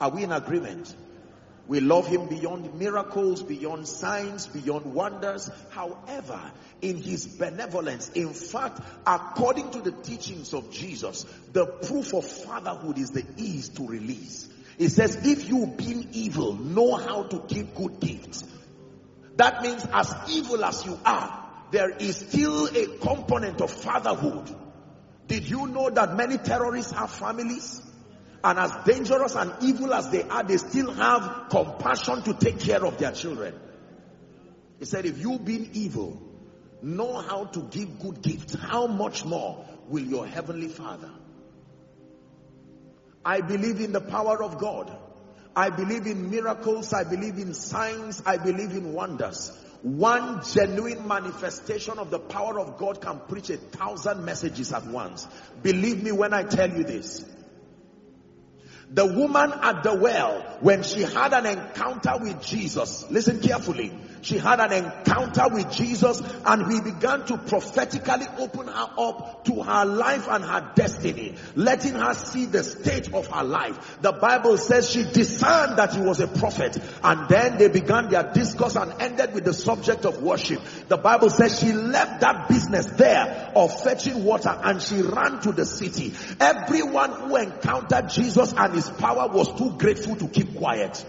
Are 0.00 0.10
we 0.10 0.22
in 0.22 0.30
agreement? 0.30 0.94
We 1.66 1.80
love 1.80 2.06
Him 2.06 2.28
beyond 2.28 2.78
miracles, 2.78 3.42
beyond 3.42 3.88
signs, 3.88 4.46
beyond 4.46 4.94
wonders. 4.94 5.50
However, 5.70 6.40
in 6.80 6.98
His 6.98 7.26
benevolence, 7.26 8.10
in 8.10 8.34
fact, 8.34 8.80
according 9.04 9.72
to 9.72 9.80
the 9.80 9.92
teachings 9.92 10.54
of 10.54 10.70
Jesus, 10.70 11.24
the 11.52 11.66
proof 11.66 12.14
of 12.14 12.24
fatherhood 12.24 12.98
is 12.98 13.10
the 13.10 13.24
ease 13.36 13.70
to 13.70 13.86
release. 13.88 14.48
It 14.78 14.90
says, 14.90 15.16
if 15.24 15.48
you 15.48 15.66
being 15.66 16.08
evil, 16.12 16.54
know 16.54 16.94
how 16.94 17.24
to 17.24 17.42
give 17.48 17.74
good 17.74 17.98
gifts. 17.98 18.44
That 19.36 19.62
means 19.62 19.86
as 19.92 20.14
evil 20.30 20.64
as 20.64 20.84
you 20.86 20.98
are, 21.04 21.40
there 21.70 21.90
is 21.90 22.16
still 22.16 22.66
a 22.66 22.98
component 22.98 23.60
of 23.60 23.70
fatherhood. 23.70 24.54
Did 25.26 25.48
you 25.48 25.66
know 25.66 25.90
that 25.90 26.14
many 26.14 26.38
terrorists 26.38 26.92
have 26.92 27.10
families? 27.10 27.82
And 28.42 28.58
as 28.58 28.72
dangerous 28.84 29.34
and 29.34 29.52
evil 29.62 29.92
as 29.94 30.10
they 30.10 30.22
are, 30.22 30.42
they 30.42 30.58
still 30.58 30.92
have 30.92 31.46
compassion 31.50 32.22
to 32.22 32.34
take 32.34 32.60
care 32.60 32.84
of 32.84 32.98
their 32.98 33.12
children. 33.12 33.54
He 34.78 34.84
said, 34.84 35.06
if 35.06 35.18
you 35.18 35.38
being 35.38 35.70
evil, 35.72 36.20
know 36.82 37.16
how 37.16 37.46
to 37.46 37.60
give 37.62 37.98
good 38.00 38.22
gifts, 38.22 38.54
how 38.54 38.86
much 38.86 39.24
more 39.24 39.64
will 39.88 40.04
your 40.04 40.26
heavenly 40.26 40.68
father 40.68 41.10
I 43.24 43.40
believe 43.40 43.80
in 43.80 43.92
the 43.92 44.00
power 44.00 44.42
of 44.42 44.58
God. 44.58 44.94
I 45.56 45.70
believe 45.70 46.06
in 46.06 46.30
miracles. 46.30 46.92
I 46.92 47.04
believe 47.04 47.38
in 47.38 47.54
signs. 47.54 48.22
I 48.26 48.36
believe 48.36 48.72
in 48.72 48.92
wonders. 48.92 49.52
One 49.82 50.42
genuine 50.42 51.06
manifestation 51.06 51.98
of 51.98 52.10
the 52.10 52.18
power 52.18 52.58
of 52.58 52.78
God 52.78 53.00
can 53.00 53.20
preach 53.28 53.50
a 53.50 53.58
thousand 53.58 54.24
messages 54.24 54.72
at 54.72 54.86
once. 54.86 55.26
Believe 55.62 56.02
me 56.02 56.10
when 56.10 56.32
I 56.32 56.42
tell 56.42 56.70
you 56.70 56.84
this. 56.84 57.24
The 58.90 59.06
woman 59.06 59.52
at 59.52 59.82
the 59.82 59.94
well, 59.94 60.40
when 60.60 60.82
she 60.82 61.02
had 61.02 61.32
an 61.32 61.46
encounter 61.46 62.12
with 62.18 62.42
Jesus, 62.42 63.10
listen 63.10 63.40
carefully. 63.40 63.92
She 64.24 64.38
had 64.38 64.58
an 64.58 64.72
encounter 64.72 65.48
with 65.50 65.70
Jesus 65.70 66.22
and 66.46 66.72
he 66.72 66.80
began 66.80 67.26
to 67.26 67.36
prophetically 67.36 68.26
open 68.38 68.68
her 68.68 68.88
up 68.96 69.44
to 69.44 69.62
her 69.62 69.84
life 69.84 70.26
and 70.28 70.42
her 70.42 70.72
destiny, 70.74 71.34
letting 71.54 71.92
her 71.92 72.14
see 72.14 72.46
the 72.46 72.64
state 72.64 73.12
of 73.12 73.26
her 73.26 73.44
life. 73.44 73.98
The 74.00 74.12
Bible 74.12 74.56
says 74.56 74.90
she 74.90 75.04
discerned 75.04 75.76
that 75.76 75.92
he 75.92 76.00
was 76.00 76.20
a 76.20 76.26
prophet 76.26 76.78
and 77.02 77.28
then 77.28 77.58
they 77.58 77.68
began 77.68 78.08
their 78.08 78.32
discourse 78.32 78.76
and 78.76 78.94
ended 78.98 79.34
with 79.34 79.44
the 79.44 79.52
subject 79.52 80.06
of 80.06 80.22
worship. 80.22 80.62
The 80.88 80.96
Bible 80.96 81.28
says 81.28 81.60
she 81.60 81.74
left 81.74 82.22
that 82.22 82.48
business 82.48 82.86
there 82.96 83.52
of 83.54 83.78
fetching 83.82 84.24
water 84.24 84.58
and 84.64 84.80
she 84.80 85.02
ran 85.02 85.42
to 85.42 85.52
the 85.52 85.66
city. 85.66 86.14
Everyone 86.40 87.12
who 87.12 87.36
encountered 87.36 88.08
Jesus 88.08 88.54
and 88.56 88.74
his 88.74 88.88
power 88.88 89.28
was 89.28 89.52
too 89.58 89.76
grateful 89.76 90.16
to 90.16 90.28
keep 90.28 90.56
quiet. 90.56 91.04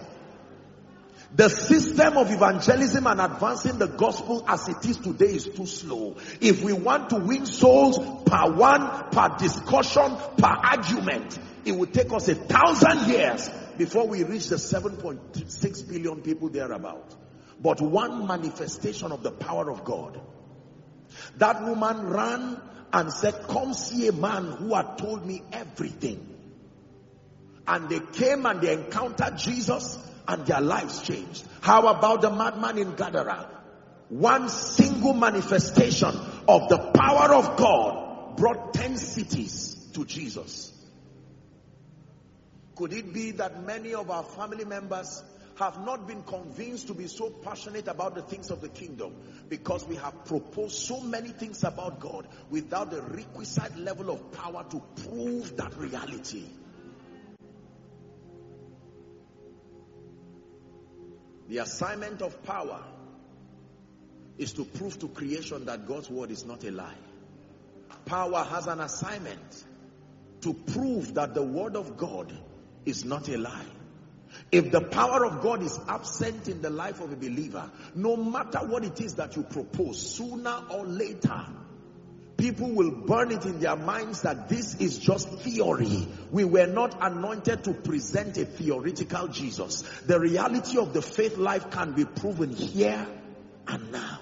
The 1.36 1.50
system 1.50 2.18
of 2.18 2.32
evangelism 2.32 3.08
and 3.08 3.20
advancing 3.20 3.78
the 3.78 3.88
gospel 3.88 4.46
as 4.48 4.70
it 4.70 4.86
is 4.86 4.98
today 4.98 5.34
is 5.34 5.46
too 5.46 5.66
slow. 5.66 6.16
If 6.40 6.64
we 6.64 6.72
want 6.72 7.10
to 7.10 7.18
win 7.18 7.46
souls 7.46 8.00
per 8.26 8.54
one, 8.54 9.10
per 9.10 9.36
discussion, 9.38 10.16
per 10.38 10.48
argument, 10.48 11.38
it 11.66 11.74
would 11.74 11.94
take 11.94 12.14
us 12.14 12.30
a 12.30 12.36
thousand 12.36 13.10
years 13.10 13.50
before 13.78 14.08
we 14.08 14.24
reach 14.24 14.48
the 14.48 14.56
7.6 14.56 15.90
billion 15.90 16.22
people 16.22 16.48
thereabout. 16.48 17.14
But 17.60 17.82
one 17.82 18.28
manifestation 18.28 19.12
of 19.12 19.22
the 19.22 19.32
power 19.32 19.70
of 19.70 19.84
God. 19.84 20.22
That 21.36 21.64
woman 21.64 22.12
ran 22.12 22.62
and 22.94 23.12
said, 23.12 23.34
come 23.50 23.74
see 23.74 24.08
a 24.08 24.14
man 24.14 24.46
who 24.46 24.74
had 24.74 24.98
told 24.98 25.26
me 25.26 25.44
everything. 25.52 26.34
And 27.68 27.90
they 27.90 28.00
came 28.00 28.46
and 28.46 28.62
they 28.62 28.72
encountered 28.72 29.38
Jesus 29.38 29.98
and 30.28 30.46
their 30.46 30.62
lives 30.62 31.02
changed. 31.02 31.46
How 31.62 31.88
about 31.88 32.22
the 32.22 32.30
madman 32.30 32.78
in 32.78 32.96
Gadara? 32.96 33.50
One 34.10 34.50
single 34.50 35.14
manifestation 35.14 36.16
of 36.48 36.70
the 36.70 36.78
power 36.94 37.34
of 37.34 37.58
God 37.58 38.38
brought 38.38 38.74
10 38.74 38.98
cities 38.98 39.76
to 39.94 40.06
Jesus. 40.06 40.72
Could 42.76 42.94
it 42.94 43.14
be 43.14 43.32
that 43.32 43.64
many 43.64 43.94
of 43.94 44.12
our 44.12 44.24
family 44.24 44.66
members 44.66 45.24
have 45.58 45.86
not 45.86 46.08
been 46.08 46.22
convinced 46.24 46.88
to 46.88 46.94
be 46.94 47.08
so 47.08 47.30
passionate 47.30 47.88
about 47.88 48.14
the 48.16 48.22
things 48.22 48.52
of 48.52 48.60
the 48.62 48.68
kingdom 48.68 49.16
because 49.48 49.88
we 49.88 49.96
have 49.96 50.26
proposed 50.26 50.76
so 50.76 51.00
many 51.00 51.30
things 51.30 51.64
about 51.64 52.00
God 52.02 52.28
without 52.50 52.92
the 52.92 53.02
requisite 53.02 53.78
level 53.78 54.10
of 54.10 54.34
power 54.34 54.66
to 54.70 54.82
prove 55.08 55.56
that 55.56 55.76
reality. 55.78 56.44
The 61.48 61.60
assignment 61.60 62.22
of 62.22 62.44
power 62.44 62.82
is 64.38 64.54
to 64.54 64.66
prove 64.66 65.00
to 65.00 65.08
creation 65.08 65.66
that 65.66 65.88
God's 65.88 66.10
word 66.10 66.32
is 66.32 66.46
not 66.46 66.64
a 66.64 66.72
lie. 66.72 66.98
Power 68.06 68.44
has 68.44 68.68
an 68.68 68.80
assignment 68.80 69.64
to 70.42 70.54
prove 70.54 71.14
that 71.16 71.34
the 71.34 71.44
word 71.44 71.76
of 71.76 71.98
God 71.98 72.32
is 72.86 73.06
not 73.06 73.30
a 73.30 73.38
lie. 73.38 73.66
If 74.52 74.72
the 74.72 74.82
power 74.82 75.26
of 75.26 75.42
God 75.42 75.64
is 75.64 75.80
absent 75.88 76.48
in 76.50 76.62
the 76.62 76.70
life 76.70 77.00
of 77.00 77.12
a 77.12 77.16
believer, 77.16 77.70
no 77.96 78.18
matter 78.18 78.60
what 78.60 78.84
it 78.84 79.00
is 79.00 79.16
that 79.16 79.36
you 79.36 79.44
propose, 79.44 80.00
sooner 80.00 80.62
or 80.70 80.86
later, 80.86 81.46
people 82.38 82.70
will 82.70 82.92
burn 82.92 83.32
it 83.32 83.46
in 83.46 83.60
their 83.60 83.76
minds 83.76 84.24
that 84.24 84.50
this 84.50 84.76
is 84.76 84.98
just 84.98 85.30
theory. 85.30 86.08
We 86.32 86.44
were 86.44 86.68
not 86.68 86.98
anointed 87.02 87.64
to 87.66 87.74
present 87.74 88.38
a 88.38 88.46
theoretical 88.46 89.28
Jesus. 89.28 89.82
The 90.06 90.20
reality 90.20 90.78
of 90.78 90.94
the 90.94 91.02
faith 91.02 91.38
life 91.38 91.72
can 91.72 91.94
be 91.94 92.06
proven 92.06 92.52
here 92.52 93.08
and 93.68 93.92
now. 93.92 94.20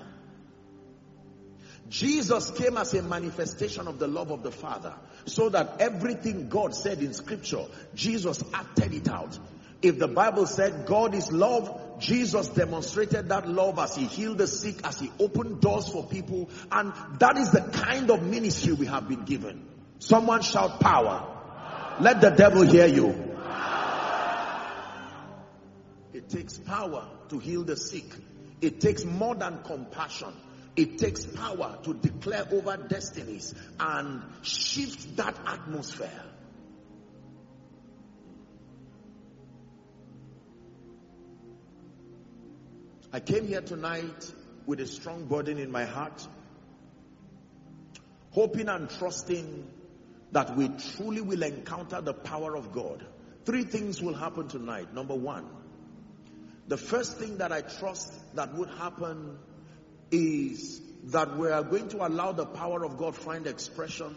Jesus 1.89 2.49
came 2.51 2.77
as 2.77 2.93
a 2.93 3.03
manifestation 3.03 3.87
of 3.87 3.99
the 3.99 4.07
love 4.07 4.31
of 4.31 4.41
the 4.41 4.51
Father 4.51 4.95
so 5.25 5.49
that 5.49 5.75
everything 5.79 6.49
God 6.49 6.73
said 6.73 6.99
in 6.99 7.13
scripture, 7.13 7.65
Jesus 7.93 8.43
acted 8.53 8.93
it 8.93 9.07
out. 9.07 9.37
If 9.81 9.99
the 9.99 10.07
Bible 10.07 10.47
said 10.47 10.85
God 10.85 11.13
is 11.13 11.31
love, 11.31 11.79
Jesus 12.03 12.49
demonstrated 12.49 13.29
that 13.29 13.47
love 13.47 13.79
as 13.79 13.95
he 13.95 14.03
healed 14.05 14.37
the 14.37 14.47
sick, 14.47 14.85
as 14.85 14.99
he 14.99 15.09
opened 15.19 15.61
doors 15.61 15.87
for 15.87 16.05
people. 16.05 16.49
And 16.69 16.91
that 17.19 17.37
is 17.37 17.51
the 17.51 17.61
kind 17.61 18.11
of 18.11 18.21
ministry 18.21 18.73
we 18.73 18.87
have 18.87 19.07
been 19.07 19.23
given. 19.23 19.65
Someone 19.99 20.41
shout 20.41 20.81
power. 20.81 21.25
Let 22.01 22.19
the 22.19 22.31
devil 22.31 22.63
hear 22.63 22.87
you. 22.87 23.09
It 26.13 26.29
takes 26.29 26.57
power 26.57 27.07
to 27.29 27.39
heal 27.39 27.63
the 27.63 27.77
sick. 27.77 28.05
It 28.59 28.81
takes 28.81 29.05
more 29.05 29.35
than 29.35 29.63
compassion. 29.63 30.33
It 30.75 30.97
takes 30.97 31.25
power 31.25 31.77
to 31.83 31.93
declare 31.93 32.45
over 32.51 32.75
destinies 32.75 33.53
and 33.79 34.23
shift 34.41 35.15
that 35.15 35.37
atmosphere. 35.45 36.23
I 43.15 43.19
came 43.19 43.47
here 43.47 43.61
tonight 43.61 44.33
with 44.65 44.79
a 44.79 44.87
strong 44.87 45.25
burden 45.25 45.59
in 45.59 45.69
my 45.69 45.85
heart, 45.85 46.27
hoping 48.31 48.67
and 48.67 48.89
trusting 48.89 49.67
that 50.31 50.57
we 50.57 50.67
truly 50.95 51.21
will 51.21 51.43
encounter 51.43 52.01
the 52.01 52.15
power 52.15 52.57
of 52.57 52.71
God. 52.71 53.05
Three 53.45 53.65
things 53.65 54.01
will 54.01 54.15
happen 54.15 54.47
tonight. 54.47 54.95
Number 54.95 55.13
one, 55.13 55.45
the 56.67 56.75
first 56.75 57.19
thing 57.19 57.37
that 57.37 57.51
I 57.51 57.61
trust 57.61 58.11
that 58.35 58.55
would 58.55 58.69
happen 58.69 59.37
is 60.09 60.81
that 61.03 61.37
we 61.37 61.51
are 61.51 61.61
going 61.61 61.89
to 61.89 62.07
allow 62.07 62.31
the 62.31 62.47
power 62.47 62.83
of 62.83 62.97
God 62.97 63.15
find 63.15 63.45
expression 63.45 64.15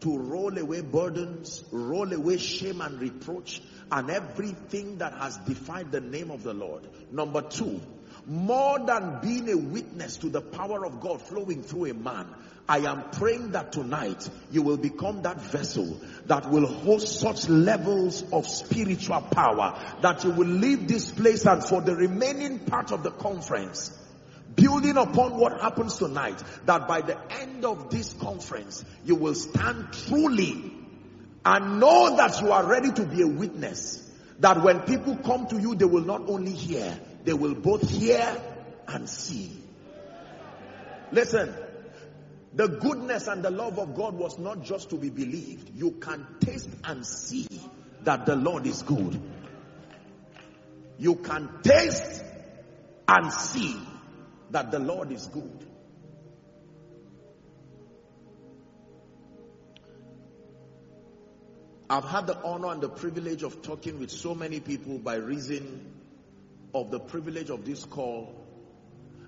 to 0.00 0.18
roll 0.18 0.58
away 0.58 0.82
burdens, 0.82 1.64
roll 1.70 2.12
away 2.12 2.36
shame 2.36 2.82
and 2.82 3.00
reproach, 3.00 3.62
and 3.92 4.10
everything 4.10 4.98
that 4.98 5.12
has 5.12 5.36
defied 5.38 5.92
the 5.92 6.00
name 6.00 6.30
of 6.30 6.42
the 6.42 6.54
Lord. 6.54 6.82
Number 7.12 7.42
two, 7.42 7.80
more 8.26 8.78
than 8.78 9.20
being 9.20 9.50
a 9.50 9.56
witness 9.56 10.16
to 10.18 10.30
the 10.30 10.40
power 10.40 10.86
of 10.86 11.00
God 11.00 11.20
flowing 11.20 11.62
through 11.62 11.90
a 11.90 11.94
man, 11.94 12.26
I 12.66 12.78
am 12.78 13.10
praying 13.10 13.50
that 13.50 13.72
tonight 13.72 14.28
you 14.50 14.62
will 14.62 14.78
become 14.78 15.22
that 15.22 15.42
vessel 15.42 16.00
that 16.26 16.48
will 16.50 16.66
host 16.66 17.20
such 17.20 17.48
levels 17.50 18.24
of 18.32 18.46
spiritual 18.46 19.20
power 19.20 19.78
that 20.00 20.24
you 20.24 20.30
will 20.30 20.46
leave 20.46 20.88
this 20.88 21.10
place 21.10 21.44
and 21.44 21.62
for 21.62 21.82
the 21.82 21.94
remaining 21.94 22.60
part 22.60 22.92
of 22.92 23.02
the 23.02 23.10
conference, 23.10 23.90
building 24.54 24.96
upon 24.96 25.36
what 25.36 25.60
happens 25.60 25.98
tonight, 25.98 26.42
that 26.64 26.88
by 26.88 27.02
the 27.02 27.18
end 27.32 27.66
of 27.66 27.90
this 27.90 28.14
conference, 28.14 28.84
you 29.04 29.16
will 29.16 29.34
stand 29.34 29.92
truly 30.06 30.71
and 31.44 31.80
know 31.80 32.16
that 32.16 32.40
you 32.40 32.52
are 32.52 32.64
ready 32.64 32.92
to 32.92 33.04
be 33.04 33.22
a 33.22 33.26
witness. 33.26 33.98
That 34.40 34.62
when 34.62 34.80
people 34.80 35.16
come 35.16 35.46
to 35.48 35.60
you, 35.60 35.74
they 35.74 35.84
will 35.84 36.04
not 36.04 36.28
only 36.28 36.52
hear, 36.52 36.98
they 37.24 37.32
will 37.32 37.54
both 37.54 37.88
hear 37.88 38.40
and 38.88 39.08
see. 39.08 39.52
Listen, 41.12 41.54
the 42.54 42.68
goodness 42.68 43.28
and 43.28 43.42
the 43.42 43.50
love 43.50 43.78
of 43.78 43.94
God 43.94 44.14
was 44.14 44.38
not 44.38 44.62
just 44.62 44.90
to 44.90 44.96
be 44.96 45.10
believed. 45.10 45.70
You 45.74 45.92
can 45.92 46.26
taste 46.40 46.68
and 46.84 47.06
see 47.06 47.48
that 48.02 48.26
the 48.26 48.36
Lord 48.36 48.66
is 48.66 48.82
good. 48.82 49.20
You 50.98 51.16
can 51.16 51.48
taste 51.62 52.22
and 53.08 53.32
see 53.32 53.76
that 54.50 54.70
the 54.70 54.78
Lord 54.78 55.12
is 55.12 55.26
good. 55.28 55.66
I've 61.92 62.04
had 62.04 62.26
the 62.26 62.42
honor 62.42 62.68
and 62.68 62.80
the 62.80 62.88
privilege 62.88 63.42
of 63.42 63.60
talking 63.60 64.00
with 64.00 64.10
so 64.10 64.34
many 64.34 64.60
people 64.60 64.96
by 64.96 65.16
reason 65.16 65.92
of 66.72 66.90
the 66.90 66.98
privilege 66.98 67.50
of 67.50 67.66
this 67.66 67.84
call. 67.84 68.34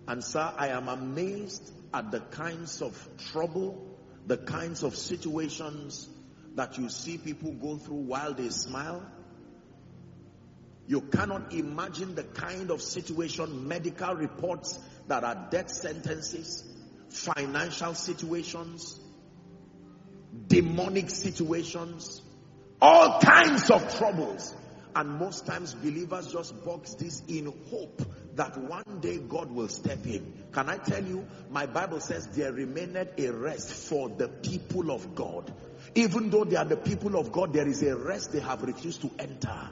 And 0.09 0.24
sir, 0.24 0.50
I 0.57 0.68
am 0.68 0.88
amazed 0.88 1.70
at 1.92 2.11
the 2.11 2.20
kinds 2.20 2.81
of 2.81 2.96
trouble, 3.33 3.98
the 4.27 4.38
kinds 4.38 4.83
of 4.83 4.96
situations 4.96 6.09
that 6.55 6.79
you 6.79 6.88
see 6.88 7.18
people 7.18 7.53
go 7.53 7.77
through 7.77 7.96
while 7.96 8.33
they 8.33 8.48
smile. 8.48 9.05
You 10.87 11.03
cannot 11.03 11.53
imagine 11.53 12.14
the 12.14 12.24
kind 12.24 12.70
of 12.70 12.81
situation, 12.81 13.68
medical 13.68 14.14
reports 14.14 14.79
that 15.09 15.22
are 15.22 15.48
death 15.50 15.68
sentences, 15.68 16.64
financial 17.11 17.92
situations, 17.92 18.98
demonic 20.48 21.11
situations, 21.11 22.22
all 22.85 23.18
kinds 23.18 23.70
of 23.70 23.97
troubles. 23.97 24.55
And 24.94 25.09
most 25.18 25.47
times 25.47 25.75
believers 25.75 26.31
just 26.31 26.64
box 26.64 26.94
this 26.94 27.23
in 27.27 27.53
hope 27.70 28.03
that 28.35 28.57
one 28.59 29.01
day 29.01 29.16
God 29.18 29.51
will 29.51 29.68
step 29.68 30.07
in. 30.07 30.44
Can 30.53 30.68
I 30.68 30.77
tell 30.77 31.03
you, 31.03 31.27
my 31.51 31.64
Bible 31.66 31.99
says 31.99 32.27
there 32.29 32.53
remained 32.53 32.97
a 32.97 33.31
rest 33.31 33.73
for 33.73 34.11
the 34.11 34.29
people 34.29 34.90
of 34.92 35.14
God. 35.14 35.53
Even 35.94 36.29
though 36.29 36.44
they 36.44 36.57
are 36.57 36.64
the 36.64 36.77
people 36.77 37.16
of 37.16 37.33
God, 37.33 37.55
there 37.55 37.66
is 37.66 37.83
a 37.83 37.97
rest 37.97 38.33
they 38.33 38.40
have 38.40 38.62
refused 38.62 39.01
to 39.01 39.11
enter. 39.18 39.70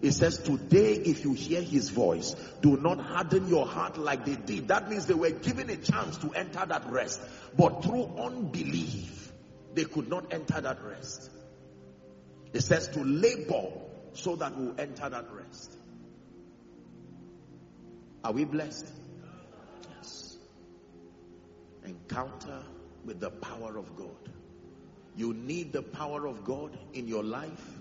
It 0.00 0.12
says, 0.12 0.38
today 0.38 0.92
if 0.92 1.24
you 1.24 1.32
hear 1.32 1.60
his 1.60 1.88
voice, 1.88 2.36
do 2.62 2.76
not 2.76 3.00
harden 3.00 3.48
your 3.48 3.66
heart 3.66 3.98
like 3.98 4.24
they 4.24 4.36
did. 4.36 4.68
That 4.68 4.88
means 4.88 5.06
they 5.06 5.14
were 5.14 5.30
given 5.30 5.68
a 5.68 5.76
chance 5.76 6.16
to 6.18 6.32
enter 6.32 6.64
that 6.64 6.88
rest. 6.90 7.20
But 7.56 7.82
through 7.82 8.10
unbelief, 8.18 9.32
they 9.74 9.84
could 9.84 10.08
not 10.08 10.32
enter 10.32 10.60
that 10.60 10.82
rest. 10.82 11.30
It 12.52 12.62
says 12.62 12.88
to 12.88 13.04
labor 13.04 13.68
so 14.14 14.36
that 14.36 14.56
we'll 14.56 14.78
enter 14.78 15.08
that 15.08 15.26
rest. 15.32 15.76
Are 18.24 18.32
we 18.32 18.44
blessed? 18.44 18.86
Yes. 19.96 20.36
Encounter 21.84 22.62
with 23.04 23.20
the 23.20 23.30
power 23.30 23.76
of 23.76 23.94
God. 23.96 24.30
You 25.14 25.32
need 25.32 25.72
the 25.72 25.82
power 25.82 26.26
of 26.26 26.44
God 26.44 26.76
in 26.92 27.08
your 27.08 27.22
life 27.22 27.76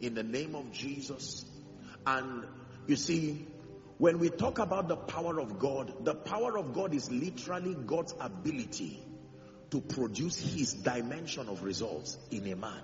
in 0.00 0.14
the 0.14 0.22
name 0.22 0.54
of 0.54 0.72
Jesus. 0.72 1.46
And 2.06 2.44
you 2.86 2.96
see, 2.96 3.46
when 3.98 4.18
we 4.18 4.30
talk 4.30 4.58
about 4.58 4.88
the 4.88 4.96
power 4.96 5.40
of 5.40 5.58
God, 5.58 6.04
the 6.04 6.14
power 6.14 6.58
of 6.58 6.74
God 6.74 6.92
is 6.92 7.10
literally 7.10 7.74
God's 7.74 8.14
ability 8.20 9.00
to 9.70 9.80
produce 9.80 10.38
his 10.38 10.74
dimension 10.74 11.48
of 11.48 11.62
results 11.62 12.18
in 12.30 12.46
a 12.48 12.56
man. 12.56 12.82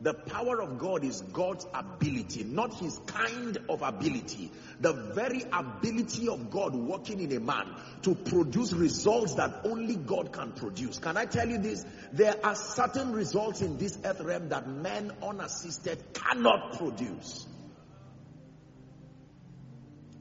The 0.00 0.12
power 0.12 0.60
of 0.60 0.78
God 0.78 1.04
is 1.04 1.22
God's 1.22 1.66
ability, 1.72 2.44
not 2.44 2.74
his 2.74 2.98
kind 3.06 3.56
of 3.68 3.80
ability. 3.80 4.52
The 4.78 4.92
very 4.92 5.42
ability 5.50 6.28
of 6.28 6.50
God 6.50 6.74
working 6.74 7.20
in 7.20 7.34
a 7.34 7.40
man 7.40 7.66
to 8.02 8.14
produce 8.14 8.74
results 8.74 9.34
that 9.34 9.62
only 9.64 9.96
God 9.96 10.32
can 10.32 10.52
produce. 10.52 10.98
Can 10.98 11.16
I 11.16 11.24
tell 11.24 11.48
you 11.48 11.56
this? 11.58 11.86
There 12.12 12.34
are 12.44 12.54
certain 12.54 13.12
results 13.12 13.62
in 13.62 13.78
this 13.78 13.98
earth 14.04 14.20
realm 14.20 14.50
that 14.50 14.68
men 14.68 15.12
unassisted 15.22 16.12
cannot 16.12 16.76
produce. 16.76 17.46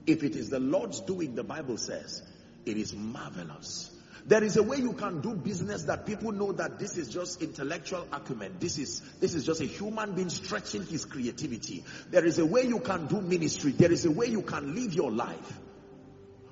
If 0.08 0.24
it 0.24 0.36
is 0.36 0.50
the 0.50 0.60
Lord's 0.60 1.02
doing, 1.02 1.36
the 1.36 1.44
Bible 1.44 1.78
says, 1.78 2.22
it 2.66 2.78
is 2.78 2.96
marvelous. 2.96 3.92
There 4.28 4.44
is 4.44 4.58
a 4.58 4.64
way 4.64 4.78
you 4.78 4.94
can 4.94 5.22
do 5.22 5.36
business 5.36 5.84
that 5.84 6.08
people 6.08 6.32
know 6.32 6.52
that 6.54 6.80
this 6.80 6.98
is 6.98 7.10
just 7.10 7.44
intellectual 7.44 8.08
acumen. 8.12 8.56
This 8.60 8.80
is, 8.80 9.02
this 9.20 9.36
is 9.36 9.46
just 9.46 9.62
a 9.62 9.66
human 9.66 10.14
being 10.16 10.30
stretching 10.30 10.84
his 10.84 11.06
creativity. 11.06 11.84
There 12.10 12.26
is 12.26 12.40
a 12.40 12.46
way 12.46 12.64
you 12.64 12.80
can 12.80 13.06
do 13.06 13.22
ministry. 13.22 13.72
There 13.74 13.92
is 13.92 14.06
a 14.06 14.12
way 14.12 14.26
you 14.26 14.42
can 14.42 14.74
live 14.74 14.96
your 14.96 15.12
life. 15.12 15.60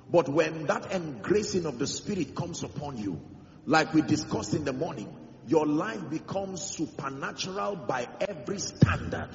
But 0.08 0.28
when 0.28 0.66
that 0.66 0.92
engracing 0.92 1.66
of 1.66 1.80
the 1.80 1.88
spirit 1.88 2.36
comes 2.36 2.62
upon 2.62 2.96
you, 2.96 3.20
like 3.66 3.92
we 3.92 4.02
discussed 4.02 4.54
in 4.54 4.64
the 4.64 4.72
morning, 4.72 5.12
your 5.48 5.66
life 5.66 6.08
becomes 6.10 6.62
supernatural 6.62 7.74
by 7.74 8.06
every 8.20 8.60
standard. 8.60 9.30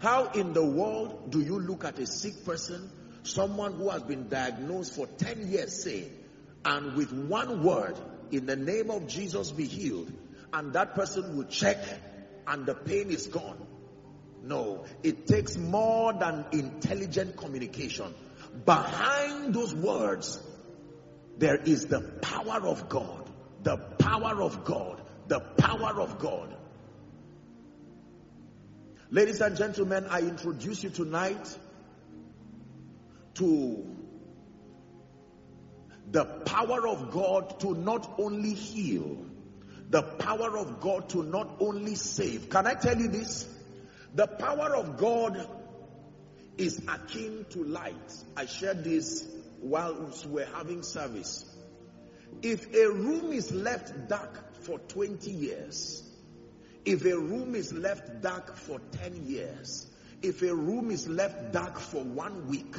How 0.00 0.26
in 0.32 0.52
the 0.54 0.64
world 0.64 1.30
do 1.30 1.40
you 1.40 1.60
look 1.60 1.84
at 1.84 2.00
a 2.00 2.06
sick 2.06 2.44
person 2.44 2.90
someone 3.24 3.74
who 3.74 3.88
has 3.90 4.02
been 4.02 4.28
diagnosed 4.28 4.94
for 4.94 5.06
10 5.06 5.50
years 5.50 5.82
say, 5.82 6.08
and 6.64 6.94
with 6.94 7.12
one 7.12 7.62
word, 7.62 7.98
in 8.30 8.46
the 8.46 8.56
name 8.56 8.90
of 8.90 9.06
Jesus 9.06 9.50
be 9.50 9.64
healed, 9.64 10.12
and 10.52 10.72
that 10.74 10.94
person 10.94 11.36
will 11.36 11.44
check 11.44 11.78
and 12.46 12.66
the 12.66 12.74
pain 12.74 13.10
is 13.10 13.26
gone. 13.26 13.66
No, 14.42 14.84
it 15.02 15.26
takes 15.26 15.56
more 15.56 16.12
than 16.12 16.44
intelligent 16.52 17.36
communication. 17.36 18.14
Behind 18.64 19.54
those 19.54 19.74
words, 19.74 20.40
there 21.38 21.56
is 21.56 21.86
the 21.86 22.00
power 22.00 22.66
of 22.66 22.88
God. 22.88 23.28
The 23.62 23.76
power 23.76 24.42
of 24.42 24.64
God. 24.64 25.00
The 25.28 25.40
power 25.40 26.00
of 26.00 26.18
God. 26.18 26.54
Ladies 29.10 29.40
and 29.40 29.56
gentlemen, 29.56 30.06
I 30.10 30.20
introduce 30.20 30.84
you 30.84 30.90
tonight 30.90 31.58
to 33.34 33.84
the 36.10 36.24
power 36.24 36.86
of 36.86 37.10
God 37.10 37.60
to 37.60 37.74
not 37.74 38.14
only 38.18 38.54
heal, 38.54 39.24
the 39.90 40.02
power 40.02 40.56
of 40.56 40.80
God 40.80 41.08
to 41.10 41.22
not 41.22 41.56
only 41.60 41.94
save. 41.94 42.50
Can 42.50 42.66
I 42.66 42.74
tell 42.74 42.96
you 42.96 43.08
this? 43.08 43.48
The 44.14 44.26
power 44.26 44.76
of 44.76 44.96
God 44.96 45.48
is 46.56 46.80
akin 46.86 47.46
to 47.50 47.64
light. 47.64 48.24
I 48.36 48.46
shared 48.46 48.84
this 48.84 49.26
while 49.60 49.94
we 49.94 50.30
were 50.30 50.48
having 50.54 50.82
service. 50.82 51.44
If 52.42 52.72
a 52.74 52.90
room 52.90 53.32
is 53.32 53.52
left 53.52 54.08
dark 54.08 54.54
for 54.62 54.78
20 54.78 55.30
years, 55.30 56.02
if 56.84 57.04
a 57.04 57.16
room 57.16 57.54
is 57.54 57.72
left 57.72 58.20
dark 58.22 58.56
for 58.56 58.78
10 58.92 59.26
years, 59.26 59.86
if 60.22 60.42
a 60.42 60.54
room 60.54 60.90
is 60.90 61.08
left 61.08 61.52
dark 61.52 61.78
for 61.78 62.02
one 62.02 62.48
week, 62.48 62.74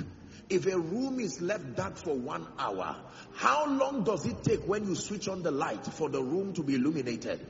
if 0.50 0.66
a 0.68 0.78
room 0.78 1.20
is 1.20 1.42
left 1.42 1.76
dark 1.76 1.98
for 1.98 2.16
one 2.16 2.46
hour, 2.58 2.96
how 3.34 3.68
long 3.68 4.04
does 4.04 4.26
it 4.26 4.44
take 4.44 4.68
when 4.68 4.88
you 4.88 4.96
switch 4.96 5.28
on 5.28 5.42
the 5.44 5.52
light 5.52 5.86
for 5.86 6.10
the 6.10 6.22
room 6.22 6.54
to 6.54 6.64
be 6.64 6.76
illuminated? 6.76 7.46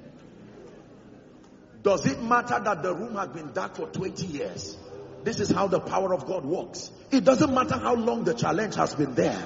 Does 1.83 2.05
it 2.05 2.21
matter 2.23 2.59
that 2.59 2.81
the 2.81 2.93
room 2.93 3.15
has 3.15 3.29
been 3.29 3.51
dark 3.53 3.75
for 3.75 3.87
20 3.87 4.25
years? 4.25 4.77
This 5.23 5.39
is 5.39 5.51
how 5.51 5.67
the 5.67 5.79
power 5.79 6.13
of 6.13 6.25
God 6.25 6.45
works. 6.45 6.91
It 7.11 7.23
doesn't 7.23 7.53
matter 7.53 7.77
how 7.77 7.95
long 7.95 8.23
the 8.23 8.33
challenge 8.33 8.75
has 8.75 8.95
been 8.95 9.13
there. 9.13 9.43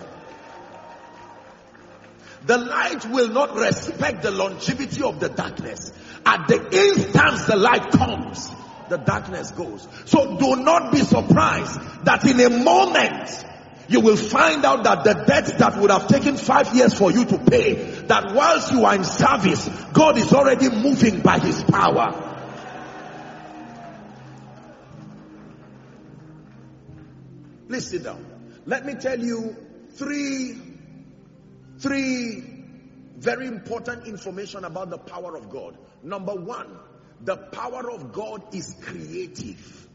The 2.46 2.58
light 2.58 3.06
will 3.10 3.30
not 3.30 3.56
respect 3.56 4.22
the 4.22 4.32
longevity 4.32 5.04
of 5.04 5.20
the 5.20 5.30
darkness. 5.30 5.92
At 6.26 6.48
the 6.48 6.56
instant 6.72 7.48
the 7.48 7.56
light 7.58 7.92
comes, 7.92 8.50
the 8.90 8.98
darkness 8.98 9.52
goes. 9.52 9.88
So 10.06 10.38
do 10.38 10.58
not 10.58 10.92
be 10.92 11.00
surprised 11.00 11.80
that 12.06 12.26
in 12.26 12.40
a 12.40 12.50
moment 12.50 13.46
you 13.88 14.02
will 14.02 14.18
find 14.18 14.64
out 14.66 14.84
that 14.84 15.04
the 15.04 15.14
debt 15.26 15.58
that 15.58 15.78
would 15.78 15.90
have 15.90 16.08
taken 16.08 16.38
five 16.38 16.76
years 16.76 16.94
for 16.94 17.12
you 17.12 17.26
to 17.26 17.38
pay, 17.40 17.74
that 17.74 18.36
whilst 18.36 18.72
you 18.72 18.86
are 18.86 18.96
in 18.96 19.04
service, 19.04 19.68
God 19.94 20.18
is 20.18 20.32
already 20.32 20.70
moving 20.70 21.22
by 21.22 21.40
his 21.40 21.64
power. 21.64 22.26
Please 27.68 27.88
sit 27.88 28.04
down. 28.04 28.26
Let 28.66 28.86
me 28.86 28.94
tell 28.96 29.20
you 29.20 29.56
three, 29.94 30.58
three 31.80 32.44
very 33.18 33.48
important 33.48 34.08
information 34.08 34.64
about 34.64 34.90
the 34.90 34.98
power 34.98 35.36
of 35.36 35.50
God. 35.50 35.78
Number 36.02 36.34
one, 36.34 36.78
the 37.22 37.36
power 37.36 37.92
of 37.92 38.14
God 38.14 38.54
is 38.54 38.76
creative. 38.82 39.88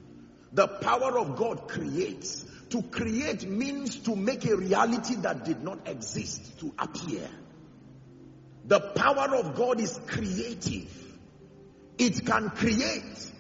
The 0.53 0.69
power 0.69 1.19
of 1.19 1.37
God 1.37 1.69
creates. 1.69 2.45
To 2.71 2.83
create 2.83 3.49
means 3.49 3.97
to 4.01 4.17
make 4.17 4.45
a 4.45 4.57
reality 4.57 5.15
that 5.17 5.45
did 5.45 5.63
not 5.63 5.87
exist 5.87 6.59
to 6.61 6.75
appear. 6.79 7.29
The 8.65 8.81
power 8.81 9.37
of 9.37 9.55
God 9.55 9.81
is 9.81 9.99
creative. 10.07 10.91
It 11.99 12.27
can 12.27 12.51
create. 12.51 13.33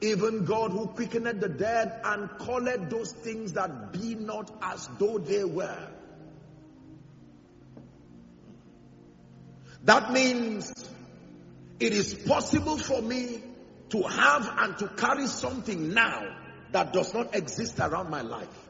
Even 0.00 0.44
God 0.44 0.70
who 0.70 0.86
quickened 0.86 1.40
the 1.40 1.48
dead 1.48 2.00
and 2.04 2.30
called 2.38 2.68
those 2.90 3.12
things 3.12 3.54
that 3.54 3.92
be 3.92 4.14
not 4.14 4.50
as 4.62 4.88
though 4.98 5.18
they 5.18 5.44
were. 5.44 5.88
That 9.84 10.12
means 10.12 10.72
it 11.80 11.92
is 11.92 12.14
possible 12.14 12.76
for 12.76 13.00
me 13.00 13.42
to 13.90 14.02
have 14.02 14.52
and 14.58 14.78
to 14.78 14.88
carry 14.88 15.26
something 15.26 15.94
now 15.94 16.36
that 16.72 16.92
does 16.92 17.14
not 17.14 17.34
exist 17.34 17.78
around 17.78 18.10
my 18.10 18.22
life. 18.22 18.68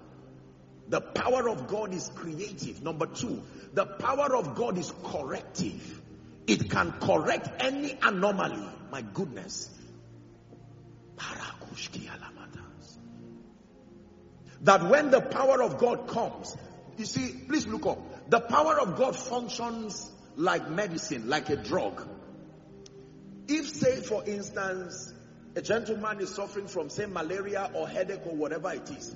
The 0.88 1.00
power 1.00 1.48
of 1.48 1.66
God 1.66 1.92
is 1.92 2.10
creative. 2.14 2.82
Number 2.82 3.06
two, 3.06 3.42
the 3.74 3.84
power 3.84 4.34
of 4.36 4.54
God 4.54 4.78
is 4.78 4.92
corrective. 5.04 6.00
It 6.46 6.70
can 6.70 6.92
correct 6.92 7.48
any 7.60 7.98
anomaly. 8.00 8.66
My 8.90 9.02
goodness. 9.02 9.68
That 14.62 14.88
when 14.88 15.10
the 15.10 15.20
power 15.20 15.62
of 15.62 15.78
God 15.78 16.08
comes, 16.08 16.56
you 16.96 17.04
see, 17.04 17.32
please 17.46 17.66
look 17.66 17.86
up. 17.86 18.30
The 18.30 18.40
power 18.40 18.80
of 18.80 18.96
God 18.96 19.14
functions 19.14 20.10
like 20.36 20.68
medicine, 20.70 21.28
like 21.28 21.48
a 21.50 21.56
drug. 21.56 22.06
If 23.48 23.68
say 23.68 23.96
for 23.96 24.24
instance, 24.26 25.12
a 25.56 25.62
gentleman 25.62 26.20
is 26.20 26.34
suffering 26.34 26.68
from 26.68 26.90
say 26.90 27.06
malaria 27.06 27.70
or 27.72 27.88
headache 27.88 28.26
or 28.26 28.37
whatever 28.37 28.72
it 28.72 28.90
is, 28.90 29.14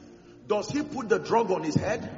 does 0.48 0.70
he 0.70 0.82
put 0.82 1.08
the 1.08 1.18
drug 1.18 1.50
on 1.50 1.62
his 1.62 1.74
head? 1.74 2.10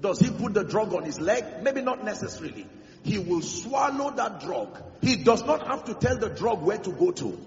Does 0.00 0.20
he 0.20 0.30
put 0.30 0.54
the 0.54 0.62
drug 0.62 0.94
on 0.94 1.04
his 1.04 1.18
leg? 1.20 1.44
Maybe 1.62 1.82
not 1.82 2.04
necessarily. 2.04 2.66
He 3.02 3.18
will 3.18 3.42
swallow 3.42 4.12
that 4.12 4.40
drug. 4.40 4.80
He 5.02 5.16
does 5.16 5.44
not 5.44 5.66
have 5.66 5.84
to 5.86 5.94
tell 5.94 6.16
the 6.16 6.28
drug 6.28 6.62
where 6.62 6.78
to 6.78 6.90
go 6.90 7.10
to. 7.10 7.38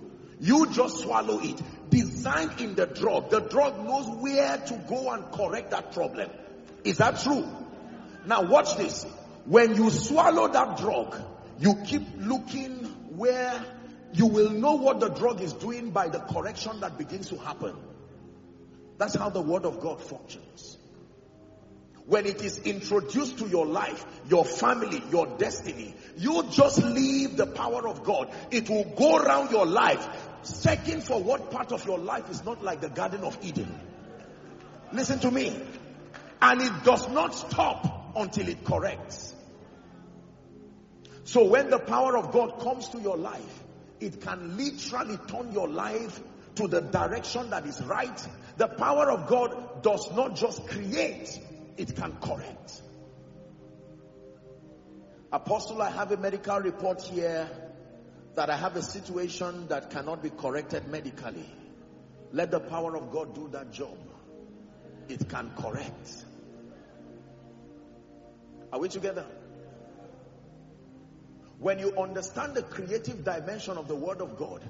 You 0.42 0.70
just 0.72 1.00
swallow 1.00 1.40
it. 1.40 1.62
Designed 1.90 2.60
in 2.60 2.76
the 2.76 2.88
drug. 2.88 3.30
The 3.30 3.40
drug 3.40 3.86
knows 3.86 4.08
where 4.22 4.58
to 4.58 4.74
go 4.90 5.12
and 5.12 5.32
correct 5.32 5.72
that 5.72 5.94
problem. 5.94 6.30
Is 6.84 6.98
that 6.98 7.20
true? 7.20 7.48
Now 8.26 8.44
watch 8.44 8.76
this. 8.76 9.06
When 9.46 9.76
you 9.76 9.90
swallow 9.92 10.48
that 10.50 10.78
drug, 10.78 11.16
you 11.60 11.76
keep 11.86 12.04
looking 12.18 13.01
where 13.16 13.66
you 14.14 14.28
will 14.28 14.50
know 14.50 14.76
what 14.76 15.00
the 15.00 15.10
drug 15.10 15.42
is 15.42 15.54
doing 15.54 15.92
by 15.92 16.10
the 16.10 16.20
correction 16.20 16.80
that 16.82 16.98
begins 16.98 17.30
to 17.30 17.38
happen. 17.38 17.76
That's 18.98 19.16
how 19.16 19.30
the 19.30 19.42
word 19.42 19.66
of 19.66 19.80
God 19.80 20.02
functions. 20.02 20.78
When 22.06 22.26
it 22.26 22.44
is 22.44 22.60
introduced 22.60 23.40
to 23.40 23.48
your 23.48 23.66
life, 23.66 24.06
your 24.30 24.44
family, 24.44 25.02
your 25.12 25.28
destiny, 25.38 25.94
you 26.18 26.44
just 26.52 26.84
leave 26.84 27.38
the 27.38 27.48
power 27.48 27.88
of 27.88 28.04
God. 28.04 28.34
It 28.50 28.70
will 28.70 28.84
go 28.84 29.18
around 29.18 29.52
your 29.52 29.66
life, 29.66 30.08
checking 30.64 31.02
for 31.02 31.22
what 31.22 31.52
part 31.52 31.72
of 31.72 31.86
your 31.86 32.00
life 32.00 32.30
is 32.30 32.44
not 32.44 32.64
like 32.64 32.82
the 32.82 32.90
Garden 32.90 33.22
of 33.22 33.38
Eden. 33.42 33.74
Listen 34.92 35.20
to 35.20 35.32
me. 35.32 35.58
And 36.42 36.62
it 36.62 36.84
does 36.84 37.08
not 37.10 37.36
stop 37.36 38.14
until 38.16 38.48
it 38.48 38.66
corrects. 38.66 39.36
So 41.32 41.46
when 41.46 41.70
the 41.70 41.80
power 41.80 42.18
of 42.18 42.34
God 42.34 42.60
comes 42.60 42.90
to 42.90 43.00
your 43.00 43.16
life, 43.16 43.64
it 44.02 44.20
can 44.20 44.58
literally 44.58 45.18
turn 45.30 45.54
your 45.54 45.70
life 45.70 46.20
to 46.56 46.68
the 46.68 46.82
direction 46.82 47.52
that 47.52 47.66
is 47.66 47.82
right. 47.84 48.28
The 48.58 48.68
power 48.68 49.10
of 49.10 49.28
God 49.28 49.82
does 49.82 50.12
not 50.12 50.36
just 50.36 50.68
create, 50.68 51.40
it 51.78 51.96
can 51.96 52.18
correct. 52.18 52.82
Apostle, 55.32 55.82
I 55.82 55.90
have 55.92 56.12
a 56.12 56.18
medical 56.18 56.60
report 56.60 57.02
here 57.02 57.50
that 58.36 58.50
I 58.50 58.58
have 58.58 58.76
a 58.76 58.82
situation 58.82 59.70
that 59.70 59.90
cannot 59.90 60.22
be 60.22 60.32
corrected 60.32 60.90
medically. 60.90 61.50
Let 62.34 62.52
the 62.52 62.60
power 62.60 62.98
of 62.98 63.10
God 63.10 63.34
do 63.36 63.48
that 63.54 63.72
job. 63.72 63.98
It 65.08 65.30
can 65.30 65.50
correct. 65.58 66.26
Are 68.74 68.80
we 68.82 68.90
together? 68.90 69.26
When 71.62 71.80
you 71.80 71.96
understand 71.98 72.56
the 72.56 72.64
creative 72.64 73.24
dimension 73.24 73.78
of 73.78 73.88
the 73.88 73.96
word 73.96 74.20
of 74.20 74.36
God, 74.36 74.62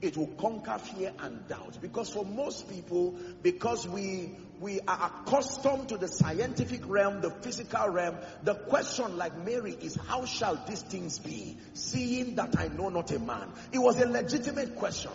It 0.00 0.16
will 0.16 0.28
conquer 0.28 0.78
fear 0.78 1.12
and 1.18 1.46
doubt. 1.46 1.78
Because 1.82 2.08
for 2.08 2.24
most 2.24 2.70
people, 2.70 3.14
because 3.42 3.86
we, 3.86 4.30
we 4.58 4.80
are 4.80 5.12
accustomed 5.26 5.90
to 5.90 5.98
the 5.98 6.08
scientific 6.08 6.80
realm, 6.88 7.20
the 7.20 7.30
physical 7.30 7.88
realm, 7.88 8.16
the 8.42 8.54
question 8.54 9.18
like 9.18 9.36
Mary 9.44 9.76
is, 9.78 9.96
how 10.08 10.24
shall 10.24 10.56
these 10.66 10.80
things 10.82 11.18
be? 11.18 11.58
Seeing 11.74 12.36
that 12.36 12.58
I 12.58 12.68
know 12.68 12.88
not 12.88 13.10
a 13.10 13.18
man. 13.18 13.52
It 13.72 13.78
was 13.78 14.00
a 14.00 14.06
legitimate 14.06 14.76
question. 14.76 15.12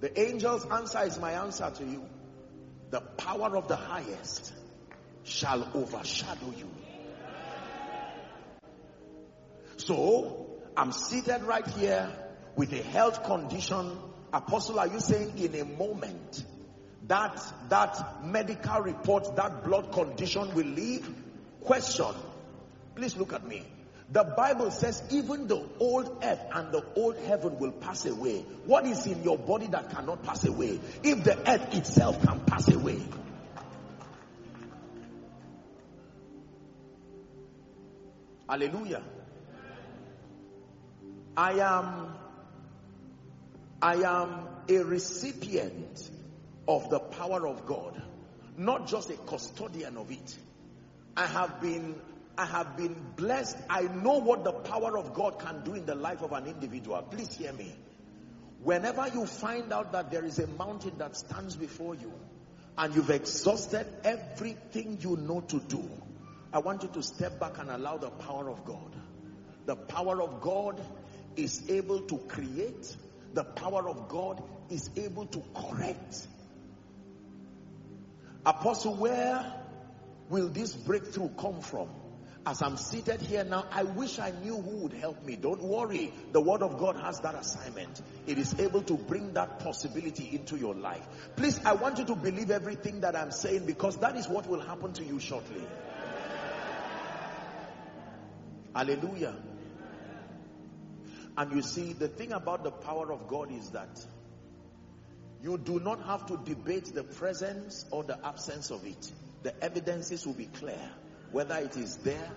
The 0.00 0.18
angel's 0.18 0.66
answer 0.66 1.02
is 1.04 1.18
my 1.20 1.32
answer 1.32 1.70
to 1.76 1.84
you. 1.84 2.04
The 2.90 3.00
power 3.00 3.56
of 3.56 3.68
the 3.68 3.76
highest 3.76 4.52
shall 5.22 5.68
overshadow 5.74 6.52
you. 6.58 6.68
So, 9.86 10.46
I'm 10.78 10.92
seated 10.92 11.42
right 11.42 11.66
here 11.66 12.10
with 12.56 12.72
a 12.72 12.82
health 12.82 13.22
condition. 13.24 13.98
Apostle, 14.32 14.80
are 14.80 14.86
you 14.88 14.98
saying 14.98 15.36
in 15.36 15.54
a 15.60 15.64
moment 15.66 16.42
that 17.06 17.38
that 17.68 18.24
medical 18.24 18.80
report, 18.80 19.36
that 19.36 19.62
blood 19.62 19.92
condition 19.92 20.54
will 20.54 20.64
leave? 20.64 21.06
Question. 21.60 22.14
Please 22.94 23.14
look 23.16 23.34
at 23.34 23.46
me. 23.46 23.62
The 24.10 24.24
Bible 24.24 24.70
says 24.70 25.02
even 25.10 25.48
the 25.48 25.62
old 25.78 26.18
earth 26.22 26.40
and 26.52 26.72
the 26.72 26.82
old 26.96 27.18
heaven 27.18 27.58
will 27.58 27.72
pass 27.72 28.06
away. 28.06 28.38
What 28.64 28.86
is 28.86 29.06
in 29.06 29.22
your 29.22 29.36
body 29.36 29.66
that 29.66 29.90
cannot 29.90 30.22
pass 30.22 30.44
away? 30.44 30.80
If 31.02 31.24
the 31.24 31.38
earth 31.50 31.74
itself 31.74 32.22
can 32.22 32.40
pass 32.40 32.72
away. 32.72 33.02
Hallelujah. 38.48 39.02
I 41.36 41.52
am, 41.54 42.14
I 43.82 43.94
am 43.96 44.46
a 44.68 44.78
recipient 44.84 46.10
of 46.68 46.90
the 46.90 47.00
power 47.00 47.46
of 47.46 47.66
God, 47.66 48.00
not 48.56 48.86
just 48.86 49.10
a 49.10 49.16
custodian 49.16 49.96
of 49.96 50.10
it. 50.10 50.38
I 51.16 51.26
have 51.26 51.60
been, 51.60 51.96
I 52.38 52.46
have 52.46 52.76
been 52.76 52.96
blessed. 53.16 53.56
I 53.68 53.82
know 53.82 54.18
what 54.18 54.44
the 54.44 54.52
power 54.52 54.96
of 54.96 55.14
God 55.14 55.40
can 55.40 55.64
do 55.64 55.74
in 55.74 55.86
the 55.86 55.94
life 55.94 56.22
of 56.22 56.32
an 56.32 56.46
individual. 56.46 57.02
Please 57.02 57.34
hear 57.36 57.52
me. 57.52 57.74
Whenever 58.62 59.08
you 59.08 59.26
find 59.26 59.72
out 59.72 59.92
that 59.92 60.10
there 60.10 60.24
is 60.24 60.38
a 60.38 60.46
mountain 60.46 60.92
that 60.98 61.16
stands 61.16 61.56
before 61.56 61.94
you 61.94 62.12
and 62.78 62.94
you've 62.94 63.10
exhausted 63.10 63.86
everything 64.04 64.98
you 65.00 65.16
know 65.16 65.40
to 65.40 65.58
do, 65.58 65.82
I 66.52 66.60
want 66.60 66.82
you 66.82 66.88
to 66.90 67.02
step 67.02 67.40
back 67.40 67.58
and 67.58 67.70
allow 67.70 67.98
the 67.98 68.10
power 68.10 68.48
of 68.48 68.64
God. 68.64 68.96
The 69.66 69.76
power 69.76 70.22
of 70.22 70.40
God 70.40 70.80
is 71.36 71.68
able 71.68 72.00
to 72.00 72.18
create. 72.18 72.96
The 73.32 73.44
power 73.44 73.88
of 73.88 74.08
God 74.08 74.42
is 74.70 74.90
able 74.96 75.26
to 75.26 75.42
correct. 75.54 76.28
Apostle, 78.46 78.94
where 78.94 79.52
will 80.28 80.48
this 80.48 80.74
breakthrough 80.74 81.30
come 81.30 81.60
from? 81.60 81.88
As 82.46 82.60
I'm 82.60 82.76
seated 82.76 83.22
here 83.22 83.42
now, 83.42 83.64
I 83.72 83.84
wish 83.84 84.18
I 84.18 84.30
knew 84.30 84.60
who 84.60 84.82
would 84.82 84.92
help 84.92 85.24
me. 85.24 85.34
Don't 85.34 85.62
worry. 85.62 86.12
The 86.32 86.42
word 86.42 86.62
of 86.62 86.78
God 86.78 86.96
has 86.96 87.20
that 87.20 87.34
assignment. 87.34 88.02
It 88.26 88.36
is 88.38 88.60
able 88.60 88.82
to 88.82 88.94
bring 88.94 89.32
that 89.32 89.60
possibility 89.60 90.28
into 90.30 90.58
your 90.58 90.74
life. 90.74 91.06
Please, 91.36 91.58
I 91.64 91.72
want 91.72 91.98
you 91.98 92.04
to 92.04 92.14
believe 92.14 92.50
everything 92.50 93.00
that 93.00 93.16
I'm 93.16 93.30
saying 93.30 93.64
because 93.64 93.96
that 93.98 94.16
is 94.16 94.28
what 94.28 94.46
will 94.46 94.60
happen 94.60 94.92
to 94.92 95.04
you 95.04 95.18
shortly. 95.20 95.62
Hallelujah. 98.74 99.34
And 101.36 101.52
you 101.52 101.62
see, 101.62 101.92
the 101.92 102.08
thing 102.08 102.32
about 102.32 102.62
the 102.62 102.70
power 102.70 103.12
of 103.12 103.26
God 103.28 103.50
is 103.50 103.70
that 103.70 104.04
you 105.42 105.58
do 105.58 105.80
not 105.80 106.02
have 106.06 106.26
to 106.26 106.36
debate 106.38 106.94
the 106.94 107.02
presence 107.02 107.84
or 107.90 108.04
the 108.04 108.18
absence 108.24 108.70
of 108.70 108.86
it. 108.86 109.12
The 109.42 109.62
evidences 109.62 110.26
will 110.26 110.34
be 110.34 110.46
clear, 110.46 110.80
whether 111.32 111.56
it 111.56 111.76
is 111.76 111.96
there 111.98 112.30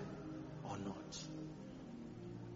or 0.64 0.76
not. 0.78 1.18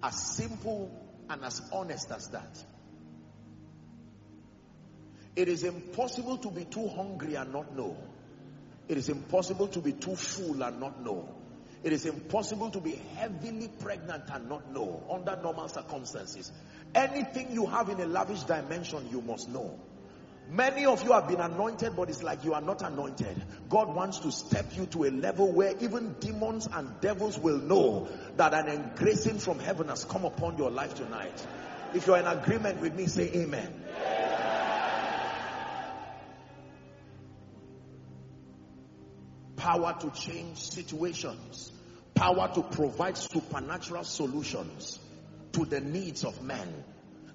As 0.03 0.36
simple 0.36 0.90
and 1.30 1.45
as 1.45 1.62
honest 1.72 2.11
as 2.11 2.28
that. 2.28 2.64
It 5.34 5.49
is 5.49 5.62
impossible 5.62 6.36
to 6.38 6.51
be 6.51 6.64
too 6.64 6.88
hungry 6.88 7.36
and 7.36 7.53
not 7.53 7.74
know. 7.74 7.97
It 8.88 8.99
is 8.99 9.09
impossible 9.09 9.68
to 9.68 9.78
be 9.80 9.93
too 9.93 10.16
full 10.16 10.62
and 10.62 10.80
not 10.80 11.03
know. 11.03 11.28
It 11.85 11.93
is 11.93 12.07
impossible 12.07 12.70
to 12.70 12.80
be 12.80 12.93
heavily 13.16 13.68
pregnant 13.80 14.24
and 14.33 14.49
not 14.49 14.72
know 14.72 15.03
under 15.11 15.37
normal 15.43 15.68
circumstances. 15.68 16.53
Anything 16.95 17.53
you 17.53 17.66
have 17.66 17.89
in 17.89 18.01
a 18.01 18.07
lavish 18.07 18.45
dimension, 18.45 19.09
you 19.11 19.20
must 19.20 19.49
know. 19.49 19.78
Many 20.49 20.85
of 20.87 21.03
you 21.03 21.12
have 21.12 21.28
been 21.28 21.41
anointed, 21.41 21.97
but 21.97 22.09
it's 22.09 22.22
like 22.22 22.45
you 22.45 22.53
are 22.55 22.61
not 22.61 22.83
anointed. 22.83 23.43
God 23.68 23.95
wants 23.95 24.18
to 24.20 24.30
step 24.30 24.66
you 24.76 24.87
to 24.87 25.05
a 25.05 25.11
level 25.11 25.51
where 25.51 25.74
even 25.80 26.14
demons 26.20 26.68
and 26.70 27.01
devils 27.01 27.39
will 27.39 27.59
know 27.59 28.09
that 28.37 28.53
an 28.53 28.68
engracing 28.68 29.39
from 29.39 29.59
heaven 29.59 29.89
has 29.89 30.05
come 30.05 30.24
upon 30.24 30.59
your 30.59 30.70
life 30.70 30.95
tonight. 30.95 31.47
If 31.95 32.07
you're 32.07 32.18
in 32.18 32.26
agreement 32.26 32.80
with 32.80 32.95
me, 32.95 33.07
say 33.07 33.30
amen. 33.35 33.82
Power 39.62 39.96
to 40.00 40.10
change 40.10 40.58
situations. 40.58 41.70
Power 42.16 42.50
to 42.52 42.62
provide 42.62 43.16
supernatural 43.16 44.02
solutions 44.02 44.98
to 45.52 45.64
the 45.64 45.80
needs 45.80 46.24
of 46.24 46.42
men. 46.42 46.82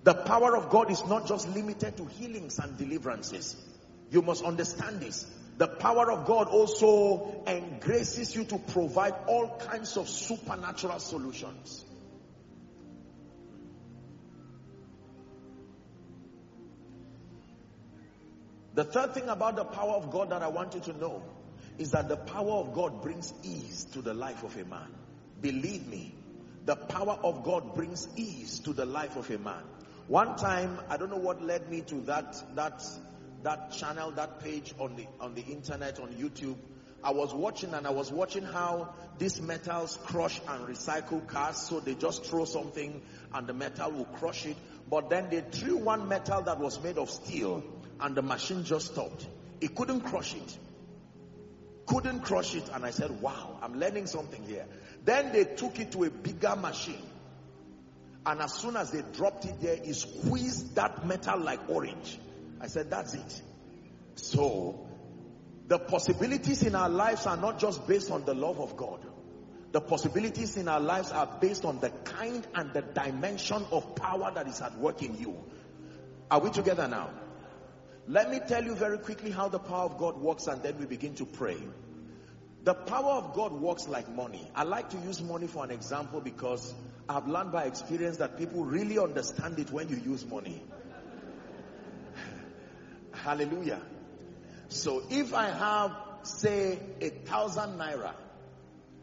The 0.03 0.13
power 0.13 0.57
of 0.57 0.69
God 0.69 0.91
is 0.91 1.05
not 1.05 1.25
just 1.25 1.47
limited 1.47 1.95
to 1.95 2.05
healings 2.05 2.59
and 2.59 2.77
deliverances. 2.77 3.55
You 4.11 4.21
must 4.21 4.43
understand 4.43 4.99
this. 4.99 5.25
The 5.57 5.69
power 5.69 6.11
of 6.11 6.25
God 6.25 6.49
also 6.49 7.43
engraces 7.47 8.35
you 8.35 8.43
to 8.43 8.57
provide 8.57 9.13
all 9.27 9.57
kinds 9.59 9.95
of 9.95 10.09
supernatural 10.09 10.99
solutions. 10.99 11.85
The 18.73 18.83
third 18.83 19.13
thing 19.13 19.29
about 19.29 19.55
the 19.55 19.63
power 19.63 19.93
of 19.93 20.11
God 20.11 20.31
that 20.31 20.43
I 20.43 20.49
want 20.49 20.75
you 20.75 20.81
to 20.81 20.93
know 20.97 21.23
is 21.77 21.91
that 21.91 22.09
the 22.09 22.17
power 22.17 22.53
of 22.53 22.73
God 22.73 23.01
brings 23.01 23.33
ease 23.43 23.85
to 23.93 24.01
the 24.01 24.13
life 24.13 24.43
of 24.43 24.55
a 24.57 24.65
man. 24.65 24.87
Believe 25.41 25.87
me, 25.87 26.15
the 26.65 26.75
power 26.75 27.17
of 27.23 27.43
God 27.43 27.75
brings 27.75 28.07
ease 28.15 28.59
to 28.59 28.73
the 28.73 28.85
life 28.85 29.15
of 29.15 29.29
a 29.29 29.37
man. 29.37 29.63
One 30.07 30.35
time, 30.37 30.79
I 30.89 30.97
don't 30.97 31.09
know 31.09 31.17
what 31.17 31.41
led 31.41 31.69
me 31.69 31.81
to 31.81 31.95
that, 32.01 32.35
that, 32.55 32.83
that 33.43 33.71
channel, 33.73 34.11
that 34.11 34.39
page 34.39 34.73
on 34.79 34.95
the, 34.95 35.05
on 35.19 35.35
the 35.35 35.41
internet, 35.41 35.99
on 35.99 36.13
YouTube. 36.13 36.55
I 37.03 37.11
was 37.11 37.33
watching 37.33 37.73
and 37.73 37.85
I 37.85 37.91
was 37.91 38.11
watching 38.11 38.43
how 38.43 38.93
these 39.19 39.39
metals 39.39 39.99
crush 40.05 40.41
and 40.47 40.67
recycle 40.67 41.25
cars. 41.27 41.57
So 41.57 41.79
they 41.79 41.93
just 41.93 42.25
throw 42.25 42.45
something 42.45 43.01
and 43.33 43.47
the 43.47 43.53
metal 43.53 43.91
will 43.91 44.05
crush 44.05 44.45
it. 44.45 44.57
But 44.89 45.09
then 45.09 45.29
they 45.29 45.41
threw 45.41 45.77
one 45.77 46.07
metal 46.07 46.41
that 46.41 46.59
was 46.59 46.81
made 46.81 46.97
of 46.97 47.09
steel 47.09 47.63
and 47.99 48.15
the 48.15 48.21
machine 48.21 48.63
just 48.63 48.93
stopped. 48.93 49.27
It 49.61 49.75
couldn't 49.75 50.01
crush 50.01 50.35
it 50.35 50.57
couldn't 51.87 52.19
crush 52.21 52.53
it. 52.53 52.69
And 52.73 52.85
I 52.85 52.91
said, 52.91 53.21
wow, 53.21 53.57
I'm 53.61 53.79
learning 53.79 54.07
something 54.07 54.43
here. 54.43 54.65
Then 55.03 55.31
they 55.31 55.45
took 55.45 55.79
it 55.79 55.93
to 55.93 56.03
a 56.03 56.09
bigger 56.09 56.55
machine. 56.55 57.01
And 58.25 58.41
as 58.41 58.53
soon 58.53 58.75
as 58.75 58.91
they 58.91 59.03
dropped 59.13 59.45
it 59.45 59.61
there, 59.61 59.75
it 59.81 59.95
squeezed 59.95 60.75
that 60.75 61.07
metal 61.07 61.39
like 61.39 61.69
orange. 61.69 62.19
I 62.59 62.67
said, 62.67 62.89
that's 62.89 63.13
it. 63.13 63.41
So, 64.15 64.87
the 65.67 65.79
possibilities 65.79 66.63
in 66.63 66.75
our 66.75 66.89
lives 66.89 67.25
are 67.25 67.37
not 67.37 67.59
just 67.59 67.87
based 67.87 68.11
on 68.11 68.25
the 68.25 68.33
love 68.33 68.59
of 68.59 68.75
God. 68.75 68.99
The 69.71 69.81
possibilities 69.81 70.57
in 70.57 70.67
our 70.67 70.79
lives 70.79 71.11
are 71.11 71.37
based 71.39 71.65
on 71.65 71.79
the 71.79 71.89
kind 71.89 72.45
and 72.55 72.73
the 72.73 72.81
dimension 72.81 73.65
of 73.71 73.95
power 73.95 74.31
that 74.33 74.47
is 74.47 74.61
at 74.61 74.77
work 74.77 75.03
in 75.03 75.17
you. 75.17 75.37
Are 76.31 76.39
we 76.39 76.49
together 76.49 76.87
now? 76.87 77.09
Let 78.09 78.31
me 78.31 78.39
tell 78.39 78.63
you 78.63 78.73
very 78.73 78.97
quickly 78.97 79.31
how 79.31 79.49
the 79.49 79.59
power 79.59 79.83
of 79.83 79.97
God 79.97 80.17
works 80.17 80.47
and 80.47 80.63
then 80.63 80.77
we 80.79 80.85
begin 80.85 81.15
to 81.15 81.25
pray. 81.25 81.57
The 82.63 82.73
power 82.73 83.13
of 83.13 83.33
God 83.33 83.51
works 83.51 83.87
like 83.87 84.09
money. 84.09 84.49
I 84.55 84.63
like 84.63 84.89
to 84.91 84.97
use 84.97 85.21
money 85.21 85.47
for 85.47 85.65
an 85.65 85.71
example 85.71 86.21
because 86.21 86.73
I've 87.09 87.27
learned 87.27 87.51
by 87.51 87.65
experience 87.65 88.17
that 88.17 88.37
people 88.37 88.63
really 88.63 88.97
understand 88.97 89.59
it 89.59 89.71
when 89.71 89.89
you 89.89 89.97
use 89.97 90.25
money. 90.25 90.61
Hallelujah. 93.11 93.81
So 94.69 95.03
if 95.09 95.33
I 95.33 95.49
have, 95.49 95.91
say, 96.23 96.79
a 97.01 97.09
thousand 97.09 97.77
naira, 97.77 98.13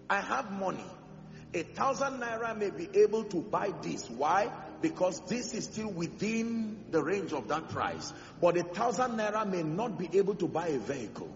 I 0.09 0.21
have 0.21 0.51
money. 0.51 0.85
A 1.53 1.63
thousand 1.63 2.21
naira 2.21 2.57
may 2.57 2.71
be 2.71 2.89
able 3.01 3.25
to 3.25 3.37
buy 3.37 3.73
this. 3.83 4.09
Why? 4.09 4.51
Because 4.85 5.20
this 5.20 5.55
is 5.55 5.64
still 5.64 5.89
within 5.89 6.76
the 6.91 7.03
range 7.03 7.32
of 7.32 7.49
that 7.49 7.70
price. 7.70 8.12
But 8.39 8.59
a 8.59 8.64
thousand 8.64 9.12
naira 9.12 9.51
may 9.51 9.62
not 9.62 9.99
be 9.99 10.11
able 10.18 10.35
to 10.35 10.47
buy 10.47 10.66
a 10.68 10.78
vehicle. 10.78 11.35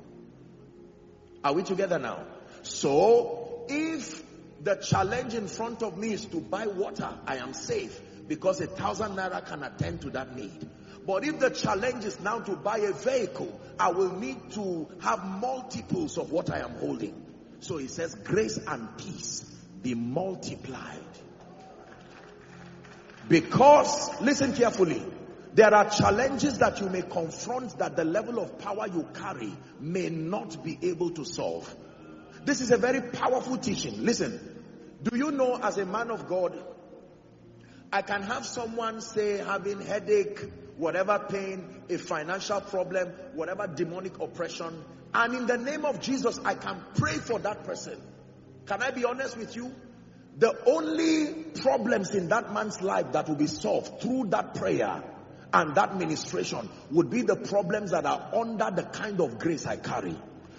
Are 1.43 1.55
we 1.55 1.63
together 1.63 1.99
now? 1.99 2.27
So, 2.61 3.65
if 3.71 4.23
the 4.63 4.75
challenge 4.75 5.33
in 5.33 5.49
front 5.49 5.83
of 5.83 5.97
me 5.97 6.13
is 6.13 6.27
to 6.27 6.43
buy 6.43 6.67
water, 6.67 7.09
I 7.27 7.39
am 7.39 7.55
safe 7.55 7.99
because 8.29 8.61
a 8.61 8.67
thousand 8.67 9.17
naira 9.17 9.47
can 9.47 9.63
attend 9.63 10.03
to 10.03 10.11
that 10.11 10.37
need. 10.37 10.69
But 11.07 11.25
if 11.25 11.39
the 11.39 11.49
challenge 11.49 12.05
is 12.05 12.21
now 12.21 12.41
to 12.41 12.55
buy 12.55 12.77
a 12.81 12.93
vehicle, 12.93 13.59
I 13.81 13.93
will 13.93 14.13
need 14.13 14.51
to 14.53 14.89
have 15.01 15.25
multiples 15.25 16.19
of 16.19 16.31
what 16.33 16.51
I 16.51 16.59
am 16.59 16.73
holding. 16.73 17.15
So 17.61 17.79
he 17.79 17.87
says, 17.87 18.15
grace 18.15 18.59
and 18.59 18.99
peace 18.99 19.41
be 19.81 19.95
multiplied. 19.95 20.99
Because, 23.29 24.21
listen 24.21 24.55
carefully, 24.55 25.03
there 25.55 25.75
are 25.75 25.91
challenges 25.91 26.59
that 26.59 26.81
you 26.81 26.89
may 26.89 27.03
confront 27.03 27.79
that 27.79 27.97
the 27.97 28.05
level 28.05 28.39
of 28.39 28.59
power 28.59 28.87
you 28.87 29.07
carry 29.15 29.53
may 29.81 30.09
not 30.09 30.63
be 30.63 30.79
able 30.83 31.11
to 31.11 31.25
solve. 31.25 31.75
This 32.45 32.61
is 32.61 32.71
a 32.71 32.77
very 32.77 33.01
powerful 33.01 33.59
teaching. 33.59 34.05
Listen, 34.05 34.63
do 35.03 35.17
you 35.17 35.31
know 35.31 35.59
as 35.63 35.79
a 35.79 35.85
man 35.85 36.11
of 36.11 36.29
God, 36.29 36.59
I 37.93 38.03
can 38.03 38.23
have 38.23 38.47
someone 38.47 39.01
say 39.01 39.39
having 39.39 39.81
headache, 39.81 40.41
whatever 40.77 41.19
pain, 41.19 41.83
a 41.89 41.99
financial 41.99 42.61
problem, 42.61 43.09
whatever 43.35 43.67
demonic 43.67 44.21
oppression, 44.21 44.85
and 45.15 45.35
in 45.35 45.47
the 45.47 45.57
name 45.57 45.85
of 45.85 46.01
Jesus, 46.01 46.39
I 46.45 46.55
can 46.55 46.83
pray 46.95 47.15
for 47.15 47.39
that 47.41 47.65
person. 47.65 48.01
Can 48.67 48.83
I 48.83 48.91
be 48.91 49.05
honest 49.05 49.37
with 49.37 49.57
you? 49.57 49.75
The 50.39 50.57
only 50.67 51.35
problems 51.61 52.15
in 52.15 52.29
that 52.29 52.53
man's 52.53 52.81
life 52.81 53.13
that 53.13 53.29
will 53.29 53.37
be 53.37 53.49
solved 53.49 54.01
through 54.01 54.27
that 54.29 54.55
prayer 54.55 55.03
and 55.53 55.75
that 55.75 55.97
ministration 55.97 56.69
would 56.93 57.11
be 57.11 57.23
the 57.23 57.35
problems 57.35 57.91
that 57.91 58.07
are 58.07 58.31
under 58.35 58.71
the 58.71 58.85
kind 58.85 59.21
of 59.21 59.39
grace 59.39 59.67
I 59.67 59.77
carry. 59.77 60.17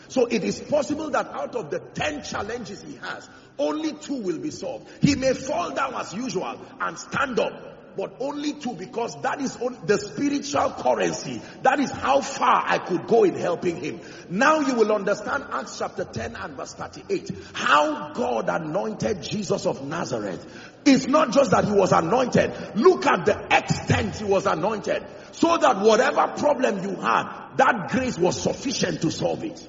So 0.09 0.25
it 0.25 0.43
is 0.43 0.59
possible 0.59 1.11
that 1.11 1.27
out 1.27 1.55
of 1.55 1.69
the 1.69 1.79
10 1.79 2.23
challenges 2.23 2.81
he 2.81 2.95
has, 2.95 3.29
only 3.57 3.93
two 3.93 4.21
will 4.21 4.39
be 4.39 4.51
solved. 4.51 4.89
He 5.01 5.15
may 5.15 5.33
fall 5.33 5.71
down 5.71 5.93
as 5.93 6.13
usual 6.13 6.59
and 6.81 6.97
stand 6.97 7.39
up 7.39 7.78
but 7.99 8.15
only 8.21 8.53
two 8.53 8.73
because 8.75 9.21
that 9.23 9.41
is 9.41 9.57
the 9.57 9.97
spiritual 9.97 10.71
currency. 10.71 11.41
That 11.63 11.81
is 11.81 11.91
how 11.91 12.21
far 12.21 12.63
I 12.65 12.77
could 12.77 13.07
go 13.07 13.25
in 13.25 13.35
helping 13.35 13.75
him. 13.75 13.99
Now 14.29 14.61
you 14.61 14.75
will 14.75 14.93
understand 14.93 15.43
Acts 15.51 15.77
chapter 15.79 16.05
10 16.05 16.37
and 16.37 16.55
verse 16.55 16.73
38. 16.75 17.31
How 17.51 18.13
God 18.13 18.47
anointed 18.47 19.21
Jesus 19.21 19.65
of 19.65 19.85
Nazareth. 19.85 20.47
It's 20.85 21.07
not 21.07 21.33
just 21.33 21.51
that 21.51 21.65
he 21.65 21.73
was 21.73 21.91
anointed. 21.91 22.53
Look 22.75 23.05
at 23.05 23.25
the 23.25 23.37
extent 23.51 24.15
he 24.15 24.23
was 24.23 24.45
anointed. 24.45 25.05
So 25.33 25.57
that 25.57 25.79
whatever 25.79 26.33
problem 26.37 26.81
you 26.81 26.95
had, 26.95 27.57
that 27.57 27.89
grace 27.89 28.17
was 28.17 28.41
sufficient 28.41 29.01
to 29.01 29.11
solve 29.11 29.43
it. 29.43 29.67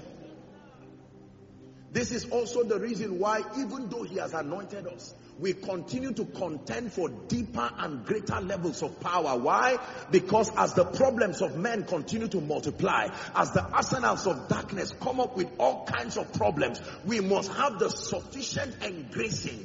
This 1.90 2.12
is 2.12 2.26
also 2.30 2.62
the 2.62 2.78
reason 2.78 3.18
why 3.18 3.42
even 3.58 3.88
though 3.88 4.04
he 4.04 4.18
has 4.18 4.34
anointed 4.34 4.86
us, 4.86 5.14
we 5.40 5.54
continue 5.54 6.12
to 6.12 6.24
contend 6.26 6.92
for 6.92 7.08
deeper 7.08 7.70
and 7.78 8.04
greater 8.04 8.40
levels 8.40 8.82
of 8.82 9.00
power. 9.00 9.38
Why? 9.38 9.78
Because 10.10 10.50
as 10.56 10.74
the 10.74 10.84
problems 10.84 11.40
of 11.40 11.56
men 11.56 11.84
continue 11.84 12.28
to 12.28 12.40
multiply, 12.40 13.08
as 13.34 13.50
the 13.52 13.64
arsenals 13.64 14.26
of 14.26 14.48
darkness 14.48 14.92
come 15.00 15.18
up 15.18 15.36
with 15.36 15.48
all 15.58 15.86
kinds 15.86 16.16
of 16.18 16.32
problems, 16.34 16.80
we 17.06 17.20
must 17.20 17.50
have 17.52 17.78
the 17.78 17.88
sufficient 17.88 18.82
engracing 18.82 19.64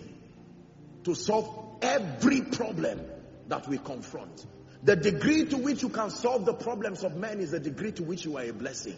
to 1.04 1.14
solve 1.14 1.78
every 1.82 2.42
problem 2.42 3.02
that 3.50 3.68
we 3.68 3.78
confront. 3.78 4.46
The 4.84 4.96
degree 4.96 5.46
to 5.46 5.58
which 5.58 5.82
you 5.82 5.90
can 5.90 6.10
solve 6.10 6.46
the 6.46 6.54
problems 6.54 7.04
of 7.04 7.16
men 7.16 7.40
is 7.40 7.52
the 7.52 7.60
degree 7.60 7.92
to 7.94 8.04
which 8.04 8.24
you 8.24 8.38
are 8.38 8.44
a 8.44 8.54
blessing. 8.54 8.96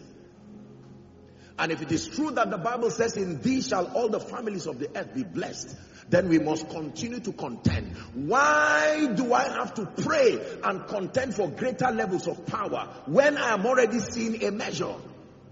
And 1.58 1.72
if 1.72 1.82
it 1.82 1.90
is 1.90 2.06
true 2.06 2.30
that 2.32 2.50
the 2.50 2.58
Bible 2.58 2.90
says, 2.90 3.16
in 3.16 3.40
thee 3.42 3.62
shall 3.62 3.86
all 3.96 4.08
the 4.08 4.20
families 4.20 4.66
of 4.66 4.78
the 4.78 4.88
earth 4.96 5.12
be 5.12 5.24
blessed, 5.24 5.74
then 6.10 6.28
we 6.28 6.38
must 6.38 6.68
continue 6.70 7.20
to 7.20 7.32
contend. 7.32 7.96
Why 8.14 9.12
do 9.14 9.34
I 9.34 9.44
have 9.44 9.74
to 9.74 9.86
pray 9.86 10.40
and 10.64 10.86
contend 10.86 11.34
for 11.34 11.48
greater 11.48 11.90
levels 11.90 12.26
of 12.26 12.46
power 12.46 12.88
when 13.06 13.36
I 13.36 13.52
am 13.52 13.66
already 13.66 14.00
seeing 14.00 14.42
a 14.44 14.50
measure? 14.50 14.94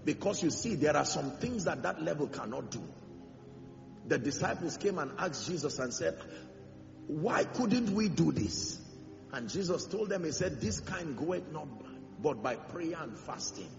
Because 0.03 0.41
you 0.41 0.49
see, 0.49 0.75
there 0.75 0.95
are 0.97 1.05
some 1.05 1.31
things 1.31 1.65
that 1.65 1.83
that 1.83 2.01
level 2.01 2.27
cannot 2.27 2.71
do. 2.71 2.81
The 4.07 4.17
disciples 4.17 4.77
came 4.77 4.97
and 4.99 5.11
asked 5.17 5.47
Jesus 5.47 5.79
and 5.79 5.93
said, 5.93 6.17
why 7.07 7.43
couldn't 7.43 7.91
we 7.91 8.09
do 8.09 8.31
this? 8.31 8.79
And 9.33 9.49
Jesus 9.49 9.85
told 9.85 10.09
them, 10.09 10.23
he 10.23 10.31
said, 10.31 10.61
this 10.61 10.79
kind 10.79 11.17
goeth 11.17 11.51
not 11.51 11.67
but 12.21 12.41
by 12.41 12.55
prayer 12.55 12.95
and 12.99 13.17
fasting. 13.17 13.69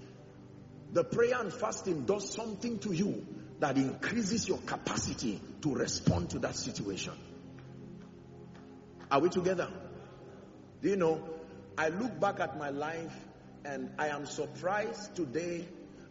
The 0.93 1.05
prayer 1.05 1.41
and 1.41 1.53
fasting 1.53 2.05
does 2.05 2.33
something 2.33 2.79
to 2.81 2.93
you 2.93 3.27
that 3.61 3.77
increases 3.77 4.49
your 4.49 4.59
capacity 4.59 5.41
to 5.63 5.75
respond 5.75 6.31
to 6.31 6.39
that 6.41 6.55
situation. 6.57 7.15
Are 9.11 9.21
we 9.21 9.29
together? 9.31 9.69
Do 10.83 10.89
you 10.89 10.97
know, 10.97 11.23
I 11.77 11.89
look 11.89 12.21
back 12.21 12.41
at 12.41 12.59
my 12.59 12.71
life 12.71 13.15
and 13.65 13.91
I 13.99 14.09
am 14.09 14.27
surprised 14.27 15.17
today 15.17 15.67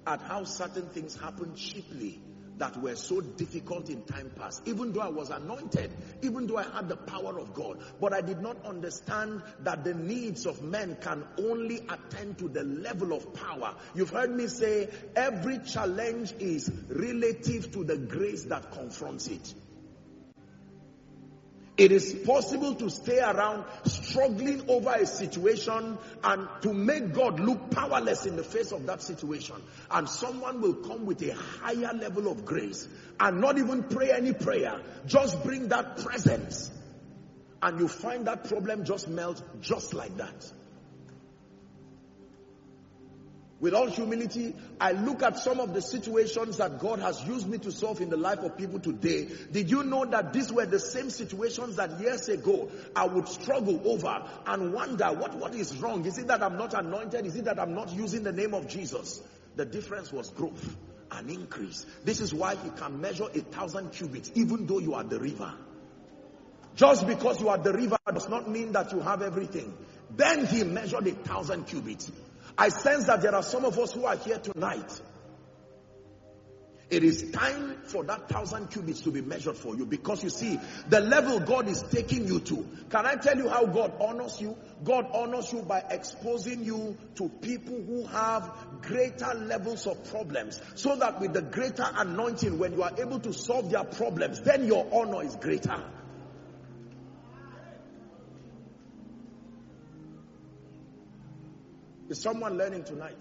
at 0.05 0.21
how 0.21 0.43
certain 0.43 0.87
things 0.89 1.15
happen 1.15 1.55
cheaply 1.55 2.21
that 2.57 2.77
were 2.81 2.95
so 2.95 3.21
difficult 3.21 3.89
in 3.89 4.03
time 4.03 4.31
past. 4.35 4.61
Even 4.65 4.93
though 4.93 5.01
I 5.01 5.09
was 5.09 5.29
anointed, 5.29 5.91
even 6.21 6.47
though 6.47 6.57
I 6.57 6.63
had 6.63 6.89
the 6.89 6.97
power 6.97 7.39
of 7.39 7.53
God, 7.53 7.79
but 7.99 8.13
I 8.13 8.21
did 8.21 8.41
not 8.41 8.65
understand 8.65 9.43
that 9.61 9.83
the 9.83 9.93
needs 9.93 10.45
of 10.45 10.61
men 10.61 10.97
can 11.01 11.23
only 11.37 11.77
attend 11.89 12.39
to 12.39 12.49
the 12.49 12.63
level 12.63 13.13
of 13.13 13.33
power. 13.33 13.75
You've 13.95 14.09
heard 14.09 14.31
me 14.35 14.47
say 14.47 14.89
every 15.15 15.59
challenge 15.59 16.33
is 16.39 16.71
relative 16.89 17.71
to 17.73 17.83
the 17.83 17.97
grace 17.97 18.45
that 18.45 18.71
confronts 18.71 19.27
it. 19.27 19.53
It 21.77 21.91
is 21.91 22.11
possible 22.25 22.73
to 22.75 22.89
stay 22.89 23.19
around 23.19 23.63
struggling 23.85 24.67
over 24.67 24.89
a 24.93 25.05
situation 25.05 25.99
and 26.23 26.47
to 26.63 26.73
make 26.73 27.13
God 27.13 27.39
look 27.39 27.69
powerless 27.69 28.25
in 28.25 28.35
the 28.35 28.43
face 28.43 28.71
of 28.71 28.87
that 28.87 29.03
situation. 29.03 29.55
And 29.91 30.09
someone 30.09 30.59
will 30.59 30.73
come 30.73 31.05
with 31.05 31.21
a 31.21 31.35
higher 31.35 31.93
level 31.93 32.31
of 32.31 32.45
grace 32.45 32.87
and 33.19 33.41
not 33.41 33.59
even 33.59 33.83
pray 33.83 34.11
any 34.11 34.33
prayer. 34.33 34.81
Just 35.05 35.43
bring 35.43 35.67
that 35.67 35.97
presence. 35.97 36.71
And 37.61 37.79
you 37.79 37.87
find 37.87 38.25
that 38.25 38.45
problem 38.45 38.83
just 38.83 39.07
melt 39.07 39.41
just 39.61 39.93
like 39.93 40.17
that. 40.17 40.51
With 43.59 43.73
all 43.73 43.87
humility, 43.87 44.55
I 44.79 44.91
look 44.91 45.23
at 45.23 45.39
some 45.39 45.59
of 45.59 45.73
the 45.73 45.81
situations 45.81 46.57
that 46.57 46.79
God 46.79 46.99
has 46.99 47.23
used 47.25 47.47
me 47.47 47.57
to 47.59 47.71
solve 47.71 48.01
in 48.01 48.09
the 48.09 48.17
life 48.17 48.39
of 48.39 48.55
people 48.55 48.79
today. 48.79 49.29
Did 49.51 49.71
you 49.71 49.83
know 49.83 50.05
that 50.05 50.31
these 50.31 50.53
were 50.53 50.67
the 50.67 50.79
same 50.79 51.09
situations 51.09 51.77
that 51.77 51.99
years 51.99 52.29
ago 52.29 52.69
I 52.95 53.07
would 53.07 53.27
struggle 53.27 53.81
over 53.85 54.23
and 54.45 54.73
wonder 54.73 55.07
what, 55.07 55.35
what 55.35 55.55
is 55.55 55.75
wrong? 55.77 56.05
Is 56.05 56.19
it 56.19 56.27
that 56.27 56.43
I'm 56.43 56.57
not 56.57 56.75
anointed? 56.75 57.25
Is 57.25 57.35
it 57.35 57.45
that 57.45 57.59
I'm 57.59 57.73
not 57.73 57.91
using 57.91 58.21
the 58.21 58.31
name 58.31 58.53
of 58.53 58.67
Jesus? 58.67 59.21
The 59.55 59.65
difference 59.65 60.13
was 60.13 60.29
growth 60.29 60.77
and 61.09 61.27
increase. 61.31 61.87
This 62.05 62.21
is 62.21 62.31
why 62.35 62.55
he 62.55 62.69
can 62.69 63.01
measure 63.01 63.25
a 63.33 63.39
thousand 63.39 63.91
cubits 63.91 64.31
even 64.35 64.67
though 64.67 64.79
you 64.79 64.93
are 64.93 65.03
the 65.03 65.19
river. 65.19 65.51
Just 66.75 67.07
because 67.07 67.41
you 67.41 67.49
are 67.49 67.57
the 67.57 67.73
river 67.73 67.97
does 68.13 68.29
not 68.29 68.47
mean 68.47 68.73
that 68.73 68.91
you 68.91 68.99
have 68.99 69.23
everything. 69.23 69.75
Then 70.15 70.45
he 70.45 70.63
measured 70.63 71.07
a 71.07 71.13
thousand 71.13 71.65
cubits. 71.65 72.11
I 72.57 72.69
sense 72.69 73.05
that 73.05 73.21
there 73.21 73.35
are 73.35 73.43
some 73.43 73.65
of 73.65 73.77
us 73.77 73.93
who 73.93 74.05
are 74.05 74.17
here 74.17 74.39
tonight. 74.39 75.01
It 76.89 77.03
is 77.03 77.31
time 77.31 77.81
for 77.83 78.05
that 78.05 78.29
thousand 78.29 78.71
cubits 78.71 79.01
to 79.01 79.11
be 79.11 79.21
measured 79.21 79.57
for 79.57 79.75
you 79.75 79.85
because 79.85 80.23
you 80.23 80.29
see, 80.29 80.57
the 80.87 81.01
level 81.01 81.41
God 81.41 81.67
is 81.67 81.83
taking 81.83 82.25
you 82.25 82.39
to. 82.39 82.65
Can 82.89 83.05
I 83.05 83.15
tell 83.15 83.35
you 83.35 83.49
how 83.49 83.65
God 83.65 83.91
honors 83.99 84.39
you? 84.39 84.57
God 84.85 85.05
honors 85.13 85.51
you 85.51 85.63
by 85.63 85.83
exposing 85.89 86.63
you 86.63 86.97
to 87.15 87.27
people 87.27 87.83
who 87.83 88.05
have 88.05 88.49
greater 88.81 89.33
levels 89.33 89.85
of 89.85 90.09
problems 90.09 90.61
so 90.75 90.95
that 90.95 91.19
with 91.19 91.33
the 91.33 91.41
greater 91.41 91.85
anointing, 91.93 92.57
when 92.57 92.71
you 92.71 92.83
are 92.83 92.93
able 92.97 93.19
to 93.19 93.33
solve 93.33 93.69
their 93.69 93.83
problems, 93.83 94.39
then 94.41 94.65
your 94.65 94.87
honor 94.93 95.23
is 95.23 95.35
greater. 95.35 95.83
Is 102.09 102.19
someone 102.21 102.57
learning 102.57 102.83
tonight? 102.83 103.19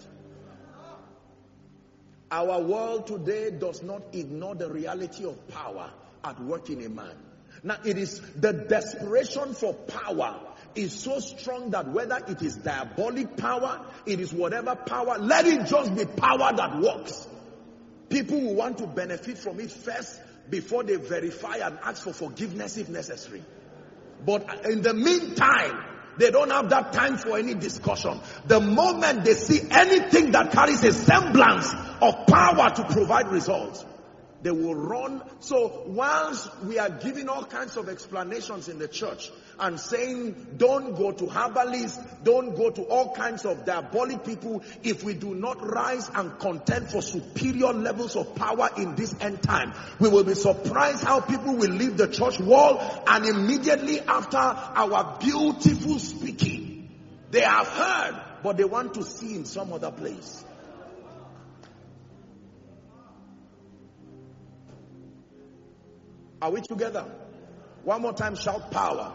Our 2.29 2.61
world 2.61 3.07
today 3.07 3.51
does 3.51 3.81
not 3.83 4.01
ignore 4.13 4.55
the 4.55 4.69
reality 4.69 5.25
of 5.25 5.47
power 5.47 5.91
at 6.23 6.41
work 6.41 6.69
in 6.69 6.83
a 6.83 6.89
man. 6.89 7.15
Now 7.63 7.77
it 7.85 7.97
is 7.97 8.21
the 8.35 8.53
desperation 8.53 9.53
for 9.53 9.73
power 9.73 10.39
is 10.75 10.93
so 10.93 11.19
strong 11.19 11.71
that 11.71 11.87
whether 11.89 12.19
it 12.27 12.41
is 12.41 12.55
diabolic 12.57 13.37
power, 13.37 13.85
it 14.05 14.19
is 14.19 14.31
whatever 14.33 14.75
power, 14.75 15.17
let 15.17 15.47
it 15.47 15.65
just 15.65 15.95
be 15.95 16.05
power 16.05 16.53
that 16.55 16.79
works. 16.79 17.27
People 18.09 18.39
will 18.41 18.55
want 18.55 18.77
to 18.77 18.87
benefit 18.87 19.37
from 19.37 19.59
it 19.59 19.71
first 19.71 20.21
before 20.49 20.83
they 20.83 20.95
verify 20.95 21.57
and 21.57 21.77
ask 21.83 22.03
for 22.03 22.13
forgiveness 22.13 22.77
if 22.77 22.89
necessary. 22.89 23.43
But 24.25 24.65
in 24.65 24.81
the 24.81 24.93
meantime, 24.93 25.83
they 26.17 26.31
don't 26.31 26.49
have 26.49 26.69
that 26.69 26.93
time 26.93 27.17
for 27.17 27.37
any 27.37 27.53
discussion. 27.53 28.19
The 28.45 28.59
moment 28.59 29.25
they 29.25 29.33
see 29.33 29.61
anything 29.69 30.31
that 30.31 30.51
carries 30.51 30.83
a 30.83 30.93
semblance 30.93 31.73
of 32.01 32.25
power 32.27 32.69
to 32.71 32.83
provide 32.85 33.29
results, 33.31 33.85
They 34.41 34.51
will 34.51 34.75
run. 34.75 35.21
So 35.39 35.83
whilst 35.87 36.49
we 36.63 36.77
are 36.77 36.89
giving 36.89 37.27
all 37.27 37.43
kinds 37.43 37.75
of 37.75 37.89
explanations 37.89 38.67
in 38.69 38.77
the 38.77 38.87
church 38.87 39.31
and 39.59 39.79
saying, 39.79 40.55
don't 40.57 40.95
go 40.95 41.11
to 41.11 41.27
herbalists, 41.27 41.99
don't 42.23 42.55
go 42.55 42.69
to 42.69 42.83
all 42.83 43.13
kinds 43.13 43.45
of 43.45 43.65
diabolic 43.65 44.23
people, 44.23 44.63
if 44.83 45.03
we 45.03 45.15
do 45.15 45.33
not 45.33 45.65
rise 45.65 46.09
and 46.13 46.37
contend 46.39 46.89
for 46.89 47.01
superior 47.01 47.73
levels 47.73 48.15
of 48.15 48.35
power 48.35 48.69
in 48.77 48.95
this 48.95 49.15
end 49.19 49.41
time, 49.41 49.73
we 49.99 50.09
will 50.09 50.23
be 50.23 50.35
surprised 50.35 51.03
how 51.03 51.19
people 51.19 51.55
will 51.55 51.71
leave 51.71 51.97
the 51.97 52.07
church 52.07 52.39
wall 52.39 52.79
and 53.07 53.25
immediately 53.25 53.99
after 54.01 54.37
our 54.37 55.17
beautiful 55.19 55.97
speaking, 55.97 56.89
they 57.31 57.41
have 57.41 57.67
heard, 57.67 58.21
but 58.43 58.57
they 58.57 58.65
want 58.65 58.93
to 58.93 59.03
see 59.03 59.35
in 59.35 59.45
some 59.45 59.73
other 59.73 59.91
place. 59.91 60.43
Are 66.41 66.51
we 66.51 66.61
together? 66.61 67.05
One 67.83 68.01
more 68.01 68.13
time, 68.13 68.35
shout 68.35 68.71
power. 68.71 69.13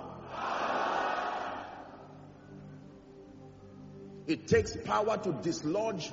It 4.26 4.48
takes 4.48 4.76
power 4.76 5.18
to 5.18 5.32
dislodge 5.32 6.10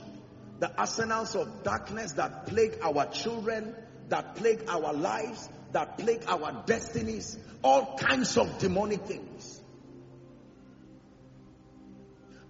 the 0.60 0.72
arsenals 0.78 1.36
of 1.36 1.64
darkness 1.64 2.14
that 2.14 2.48
plague 2.48 2.78
our 2.82 3.06
children, 3.08 3.76
that 4.10 4.36
plague 4.36 4.64
our 4.68 4.94
lives, 4.94 5.48
that 5.72 5.98
plague 5.98 6.24
our 6.28 6.64
destinies, 6.66 7.38
all 7.64 7.98
kinds 7.98 8.36
of 8.38 8.58
demonic 8.60 9.06
things. 9.06 9.59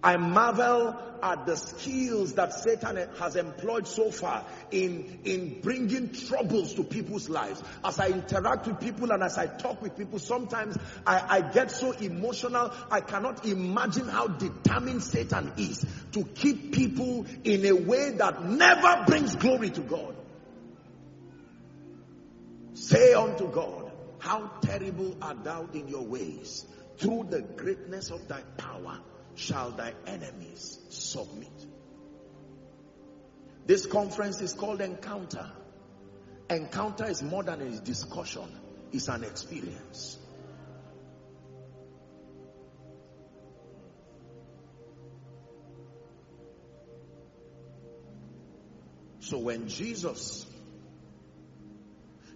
I 0.02 0.16
marvel 0.16 0.96
at 1.22 1.44
the 1.44 1.56
skills 1.56 2.34
that 2.34 2.54
Satan 2.54 2.96
has 3.18 3.36
employed 3.36 3.86
so 3.86 4.10
far 4.10 4.46
in, 4.70 5.20
in 5.24 5.60
bringing 5.60 6.12
troubles 6.12 6.74
to 6.74 6.84
people's 6.84 7.28
lives. 7.28 7.62
As 7.84 8.00
I 8.00 8.08
interact 8.08 8.66
with 8.66 8.80
people 8.80 9.12
and 9.12 9.22
as 9.22 9.36
I 9.36 9.46
talk 9.46 9.82
with 9.82 9.98
people, 9.98 10.18
sometimes 10.18 10.78
I, 11.06 11.24
I 11.28 11.40
get 11.42 11.70
so 11.70 11.92
emotional, 11.92 12.72
I 12.90 13.02
cannot 13.02 13.44
imagine 13.44 14.08
how 14.08 14.28
determined 14.28 15.02
Satan 15.02 15.52
is 15.58 15.84
to 16.12 16.24
keep 16.24 16.72
people 16.72 17.26
in 17.44 17.66
a 17.66 17.72
way 17.72 18.12
that 18.12 18.42
never 18.44 19.04
brings 19.06 19.36
glory 19.36 19.68
to 19.70 19.80
God. 19.82 20.14
Say 22.72 23.12
unto 23.12 23.50
God, 23.52 23.92
how 24.18 24.50
terrible 24.62 25.16
art 25.20 25.44
thou 25.44 25.68
in 25.74 25.88
your 25.88 26.02
ways 26.02 26.64
through 26.96 27.26
the 27.28 27.42
greatness 27.42 28.10
of 28.10 28.26
thy 28.28 28.40
power 28.56 28.98
shall 29.40 29.70
thy 29.70 29.94
enemies 30.06 30.78
submit. 30.90 31.48
This 33.66 33.86
conference 33.86 34.40
is 34.42 34.52
called 34.52 34.82
Encounter. 34.82 35.50
Encounter 36.50 37.08
is 37.08 37.22
more 37.22 37.42
than 37.42 37.62
a 37.62 37.80
discussion, 37.80 38.48
it's 38.92 39.08
an 39.08 39.24
experience. 39.24 40.18
So 49.20 49.38
when 49.38 49.68
Jesus 49.68 50.44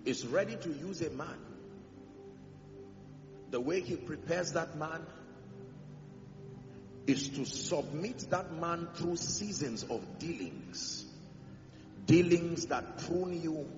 is 0.05 0.27
ready 0.27 0.57
to 0.57 0.69
use 0.71 1.03
a 1.03 1.11
man, 1.11 1.39
the 3.51 3.61
way 3.61 3.81
he 3.81 3.97
prepares 3.97 4.53
that 4.53 4.77
man 4.79 5.05
is 7.07 7.29
to 7.31 7.45
submit 7.45 8.27
that 8.31 8.53
man 8.61 8.89
through 8.95 9.17
seasons 9.17 9.85
of 9.85 10.19
dealings. 10.19 11.05
Dealings 12.07 12.67
that 12.67 12.99
prune 12.99 13.41
you, 13.41 13.69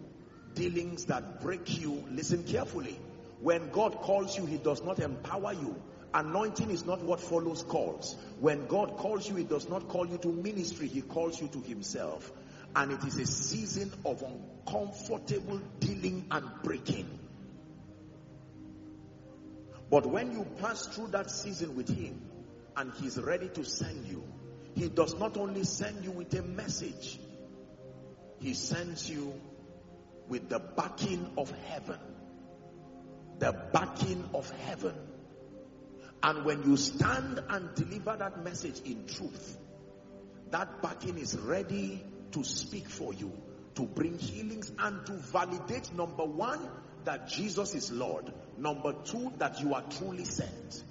dealings 0.55 1.07
that 1.07 1.43
break 1.43 1.81
you. 1.81 2.05
Listen 2.11 2.45
carefully. 2.45 2.99
When 3.41 3.71
God 3.71 3.97
calls 3.97 4.37
you, 4.37 4.47
He 4.47 4.57
does 4.57 4.83
not 4.83 4.99
empower 5.01 5.53
you. 5.53 5.75
Anointing 6.15 6.71
is 6.71 6.87
not 6.87 7.03
what 7.03 7.21
follows 7.21 7.63
calls. 7.63 8.17
When 8.41 8.67
God 8.67 8.97
calls 8.97 9.29
you, 9.29 9.37
He 9.37 9.45
does 9.45 9.69
not 9.69 9.89
call 9.89 10.07
you 10.07 10.19
to 10.19 10.29
ministry, 10.29 10.89
He 10.89 11.03
calls 11.03 11.41
you 11.41 11.49
to 11.49 11.61
Himself. 11.61 12.33
And 12.75 12.93
it 12.93 13.05
is 13.05 13.19
a 13.19 13.27
season 13.27 13.93
of 14.05 14.23
uncomfortable 14.23 15.61
dealing 15.81 16.27
and 16.31 16.47
breaking. 16.63 17.09
But 19.91 20.07
when 20.07 20.33
you 20.33 20.45
pass 20.61 20.87
through 20.87 21.09
that 21.09 21.31
season 21.31 21.77
with 21.77 21.89
Him, 21.89 22.21
and 22.77 22.93
he's 22.95 23.19
ready 23.19 23.49
to 23.49 23.65
send 23.65 24.07
you. 24.07 24.23
He 24.75 24.89
does 24.89 25.19
not 25.19 25.37
only 25.37 25.65
send 25.65 26.05
you 26.05 26.11
with 26.11 26.35
a 26.35 26.43
message, 26.43 27.19
he 28.41 28.53
sends 28.55 29.09
you 29.09 29.33
with 30.29 30.49
the 30.49 30.59
backing 30.59 31.31
of 31.39 31.51
heaven. 31.69 31.99
The 33.39 33.53
backing 33.73 34.29
of 34.35 34.51
heaven. 34.67 34.95
And 36.23 36.45
when 36.45 36.63
you 36.69 36.77
stand 36.77 37.43
and 37.49 37.75
deliver 37.75 38.17
that 38.17 38.43
message 38.43 38.81
in 38.85 39.07
truth, 39.07 39.59
that 40.51 40.83
backing 40.83 41.19
is 41.19 41.39
ready 41.39 42.03
to 42.33 42.45
speak 42.45 42.89
for 42.89 43.13
you, 43.15 43.33
to 43.75 43.83
bring 43.83 44.19
healings 44.19 44.73
and 44.79 45.05
to 45.07 45.13
validate 45.13 45.93
number 45.95 46.25
one, 46.25 46.61
that 47.05 47.29
Jesus 47.29 47.75
is 47.75 47.93
Lord. 47.93 48.33
Number 48.59 48.95
two, 49.05 49.33
that 49.39 49.61
you 49.61 49.75
are 49.75 49.85
truly 49.99 50.25
sent. 50.25 50.83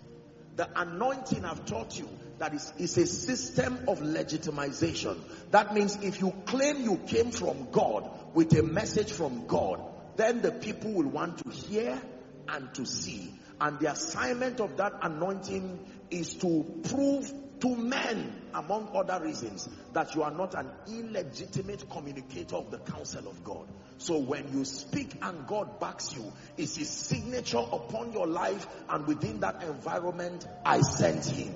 The 0.56 0.70
anointing 0.80 1.43
I've 1.43 1.66
taught 1.66 1.97
you 1.99 2.08
that 2.39 2.53
is, 2.53 2.74
is 2.78 2.97
a 2.97 3.06
system 3.06 3.80
of 3.88 3.99
legitimization. 3.99 5.18
That 5.51 5.74
means 5.74 5.97
if 6.01 6.22
you 6.22 6.34
claim 6.45 6.84
you 6.84 6.97
came 7.08 7.32
from 7.32 7.68
God 7.72 8.10
with 8.34 8.58
a 8.58 8.64
message 8.64 9.12
from 9.12 9.47
God, 9.47 9.82
then 10.16 10.41
the 10.41 10.51
people 10.51 10.93
will 10.93 11.10
want 11.10 11.39
to 11.39 11.49
hear 11.49 12.01
and 12.47 12.74
to 12.76 12.86
see. 12.86 13.34
And 13.60 13.80
the 13.80 13.91
assignment 13.91 14.60
of 14.60 14.78
that 14.78 14.93
anointing 15.01 15.80
is 16.10 16.36
to 16.36 16.82
prove 16.84 17.32
to 17.62 17.76
men, 17.76 18.41
among 18.53 18.89
other 18.93 19.24
reasons, 19.24 19.70
that 19.93 20.14
you 20.16 20.24
are 20.24 20.32
not 20.32 20.53
an 20.56 20.70
illegitimate 20.88 21.89
communicator 21.89 22.56
of 22.56 22.72
the 22.72 22.80
counsel 22.80 23.28
of 23.28 23.43
God. 23.43 23.68
So 23.97 24.18
when 24.18 24.51
you 24.51 24.66
speak 24.66 25.14
and 25.22 25.47
God 25.47 25.80
backs 25.80 26.14
you, 26.16 26.32
it's 26.58 26.76
his 26.76 26.89
signature 26.89 27.58
upon 27.58 28.12
your 28.12 28.28
life 28.28 28.68
and 28.89 29.08
within 29.08 29.39
that 29.39 29.64
environment, 29.64 30.45
I 30.66 30.82
sent 30.82 31.26
him. 31.26 31.53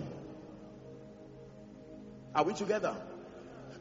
Are 2.33 2.43
we 2.43 2.53
together? 2.53 2.95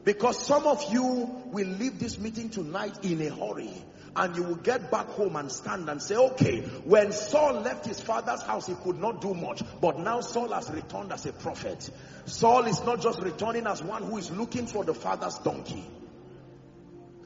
Because 0.03 0.43
some 0.45 0.65
of 0.65 0.91
you 0.91 1.03
will 1.45 1.67
leave 1.67 1.99
this 1.99 2.17
meeting 2.17 2.49
tonight 2.49 3.03
in 3.03 3.21
a 3.21 3.29
hurry 3.29 3.71
and 4.19 4.35
you 4.35 4.43
will 4.43 4.55
get 4.55 4.91
back 4.91 5.07
home 5.07 5.37
and 5.37 5.49
stand 5.49 5.89
and 5.89 6.01
say, 6.01 6.17
okay, 6.17 6.59
when 6.83 7.13
Saul 7.13 7.61
left 7.61 7.85
his 7.85 8.01
father's 8.01 8.41
house, 8.41 8.67
he 8.67 8.75
could 8.83 8.99
not 8.99 9.21
do 9.21 9.33
much, 9.33 9.63
but 9.79 9.97
now 9.97 10.19
Saul 10.19 10.49
has 10.49 10.69
returned 10.69 11.13
as 11.13 11.25
a 11.25 11.31
prophet. 11.31 11.89
Saul 12.25 12.65
is 12.65 12.83
not 12.83 12.99
just 13.01 13.21
returning 13.21 13.65
as 13.65 13.81
one 13.81 14.03
who 14.03 14.17
is 14.17 14.29
looking 14.29 14.67
for 14.67 14.83
the 14.83 14.93
father's 14.93 15.37
donkey. 15.37 15.85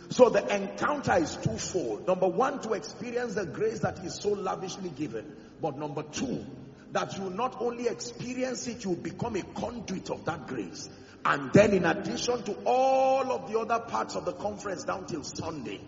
So 0.09 0.29
the 0.29 0.45
encounter 0.55 1.15
is 1.15 1.35
twofold. 1.37 2.05
Number 2.05 2.27
one, 2.27 2.61
to 2.61 2.73
experience 2.73 3.33
the 3.33 3.47
grace 3.47 3.79
that 3.79 3.97
is 4.05 4.13
so 4.13 4.29
lavishly 4.29 4.91
given. 4.91 5.35
But 5.59 5.79
number 5.79 6.03
two, 6.03 6.45
that 6.91 7.17
you 7.17 7.31
not 7.31 7.59
only 7.59 7.87
experience 7.87 8.67
it, 8.67 8.85
you 8.85 8.95
become 8.95 9.35
a 9.35 9.41
conduit 9.41 10.11
of 10.11 10.25
that 10.25 10.45
grace. 10.45 10.91
And 11.25 11.51
then 11.53 11.71
in 11.73 11.85
addition 11.85 12.43
to 12.43 12.55
all 12.65 13.31
of 13.31 13.51
the 13.51 13.57
other 13.57 13.79
parts 13.79 14.15
of 14.15 14.25
the 14.25 14.33
conference 14.33 14.83
down 14.83 15.07
till 15.07 15.23
Sunday, 15.23 15.81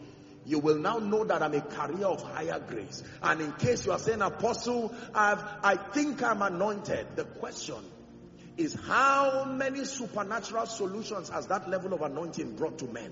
you 0.46 0.60
will 0.60 0.78
now 0.78 1.00
know 1.00 1.24
that 1.24 1.42
I'm 1.42 1.54
a 1.54 1.62
carrier 1.62 2.06
of 2.06 2.22
higher 2.22 2.60
grace. 2.60 3.04
And 3.22 3.42
in 3.42 3.52
case 3.54 3.86
you 3.86 3.92
are 3.92 4.00
saying, 4.00 4.22
Apostle, 4.22 4.94
I've, 5.14 5.44
I 5.64 5.76
think 5.76 6.22
I'm 6.22 6.42
anointed. 6.42 7.08
The 7.16 7.26
question 7.26 7.84
is 8.58 8.76
how 8.88 9.46
many 9.46 9.86
supernatural 9.86 10.68
solutions 10.68 11.30
has 11.30 11.48
that 11.48 11.70
level 11.70 11.94
of 11.94 12.02
anointing 12.02 12.56
brought 12.56 12.78
to 12.80 12.86
men? 12.86 13.12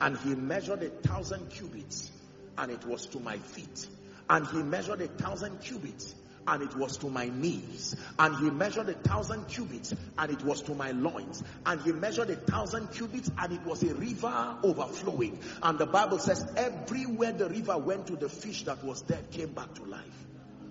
And 0.00 0.18
he 0.18 0.34
measured 0.34 0.82
a 0.82 0.88
thousand 0.88 1.50
cubits 1.50 2.10
and 2.58 2.72
it 2.72 2.84
was 2.84 3.06
to 3.06 3.20
my 3.20 3.38
feet. 3.38 3.86
And 4.28 4.46
he 4.48 4.62
measured 4.62 5.00
a 5.00 5.08
thousand 5.08 5.60
cubits 5.60 6.14
and 6.46 6.62
it 6.62 6.74
was 6.76 6.96
to 6.98 7.08
my 7.08 7.28
knees. 7.28 7.96
And 8.18 8.36
he 8.36 8.50
measured 8.50 8.88
a 8.88 8.94
thousand 8.94 9.48
cubits 9.48 9.94
and 10.18 10.30
it 10.30 10.42
was 10.42 10.62
to 10.62 10.74
my 10.74 10.90
loins. 10.92 11.42
And 11.66 11.80
he 11.82 11.92
measured 11.92 12.30
a 12.30 12.36
thousand 12.36 12.88
cubits 12.92 13.30
and 13.38 13.52
it 13.52 13.64
was 13.64 13.82
a 13.82 13.94
river 13.94 14.56
overflowing. 14.62 15.38
And 15.62 15.78
the 15.78 15.86
Bible 15.86 16.18
says 16.18 16.46
everywhere 16.56 17.32
the 17.32 17.48
river 17.48 17.78
went 17.78 18.06
to 18.08 18.16
the 18.16 18.28
fish 18.28 18.64
that 18.64 18.82
was 18.84 19.02
dead 19.02 19.30
came 19.30 19.52
back 19.52 19.74
to 19.74 19.84
life. 19.84 20.26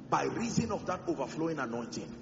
By 0.09 0.25
reason 0.25 0.71
of 0.71 0.85
that 0.87 1.01
overflowing 1.07 1.59
anointing. 1.59 2.15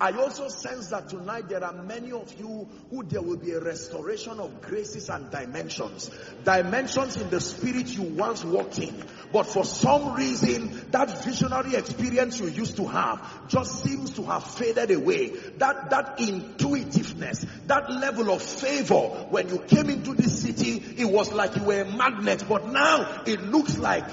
I 0.00 0.12
also 0.12 0.46
sense 0.46 0.88
that 0.88 1.08
tonight 1.08 1.48
there 1.48 1.64
are 1.64 1.72
many 1.72 2.12
of 2.12 2.32
you 2.38 2.68
who 2.90 3.02
there 3.02 3.20
will 3.20 3.36
be 3.36 3.50
a 3.50 3.60
restoration 3.60 4.38
of 4.38 4.60
graces 4.62 5.08
and 5.08 5.28
dimensions. 5.28 6.08
Dimensions 6.44 7.16
in 7.16 7.30
the 7.30 7.40
spirit 7.40 7.88
you 7.88 8.02
once 8.02 8.44
walked 8.44 8.78
in, 8.78 8.94
But 9.32 9.44
for 9.44 9.64
some 9.64 10.14
reason, 10.14 10.90
that 10.92 11.24
visionary 11.24 11.74
experience 11.74 12.38
you 12.38 12.46
used 12.46 12.76
to 12.76 12.86
have 12.86 13.48
just 13.48 13.82
seems 13.82 14.12
to 14.12 14.22
have 14.22 14.44
faded 14.44 14.92
away. 14.92 15.30
That, 15.58 15.90
that 15.90 16.20
intuitiveness, 16.20 17.44
that 17.66 17.90
level 17.90 18.30
of 18.30 18.40
favor, 18.40 19.26
when 19.30 19.48
you 19.48 19.58
came 19.58 19.90
into 19.90 20.14
this 20.14 20.42
city, 20.42 20.80
it 20.96 21.06
was 21.06 21.32
like 21.32 21.56
you 21.56 21.64
were 21.64 21.80
a 21.80 21.84
magnet. 21.84 22.44
But 22.48 22.68
now, 22.68 23.24
it 23.26 23.42
looks 23.42 23.76
like 23.76 24.08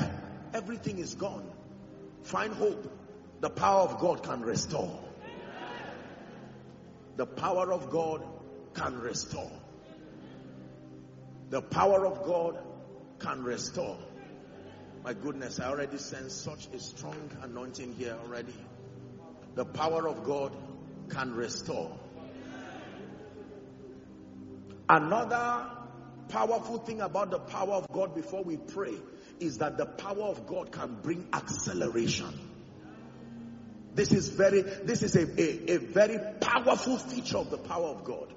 everything 0.52 0.98
is 0.98 1.14
gone. 1.14 1.48
Find 2.24 2.54
hope. 2.54 2.92
The 3.42 3.52
power 3.52 3.82
of 3.82 4.00
God 4.00 4.24
can 4.24 4.42
restore. 4.42 5.05
The 7.16 7.26
power 7.26 7.72
of 7.72 7.90
God 7.90 8.24
can 8.74 9.00
restore. 9.00 9.52
The 11.50 11.62
power 11.62 12.06
of 12.06 12.26
God 12.26 12.58
can 13.20 13.44
restore. 13.44 13.98
My 15.04 15.14
goodness, 15.14 15.60
I 15.60 15.70
already 15.70 15.98
sense 15.98 16.34
such 16.34 16.68
a 16.74 16.80
strong 16.80 17.30
anointing 17.42 17.94
here 17.94 18.18
already. 18.26 18.56
The 19.54 19.66
power 19.66 20.08
of 20.08 20.24
God 20.24 20.52
can 21.10 21.36
restore. 21.36 21.98
Another 24.90 25.70
powerful 26.30 26.80
thing 26.80 27.02
about 27.02 27.32
the 27.32 27.40
power 27.40 27.74
of 27.74 27.92
God 27.92 28.14
before 28.16 28.44
we 28.44 28.58
pray 28.58 28.96
is 29.40 29.60
that 29.60 29.78
the 29.78 29.86
power 29.86 30.24
of 30.24 30.48
God 30.48 30.72
can 30.72 30.98
bring 31.02 31.28
acceleration. 31.34 32.34
This 33.96 34.12
is 34.12 34.28
very, 34.28 34.62
this 34.62 35.04
is 35.04 35.16
a, 35.16 35.24
a, 35.42 35.76
a 35.76 35.80
very 35.80 36.20
powerful 36.42 36.98
feature 36.98 37.38
of 37.38 37.50
the 37.50 37.58
power 37.58 37.88
of 37.88 38.04
God. 38.04 38.34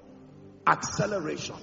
Acceleration. 0.65 1.55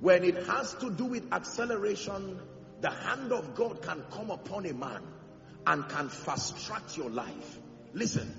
When 0.00 0.24
it 0.24 0.46
has 0.46 0.74
to 0.74 0.90
do 0.90 1.06
with 1.06 1.32
acceleration, 1.32 2.38
the 2.80 2.90
hand 2.90 3.32
of 3.32 3.54
God 3.54 3.82
can 3.82 4.02
come 4.10 4.30
upon 4.30 4.66
a 4.66 4.74
man 4.74 5.02
and 5.66 5.88
can 5.88 6.08
fast 6.08 6.66
track 6.66 6.96
your 6.96 7.08
life. 7.08 7.58
Listen, 7.94 8.30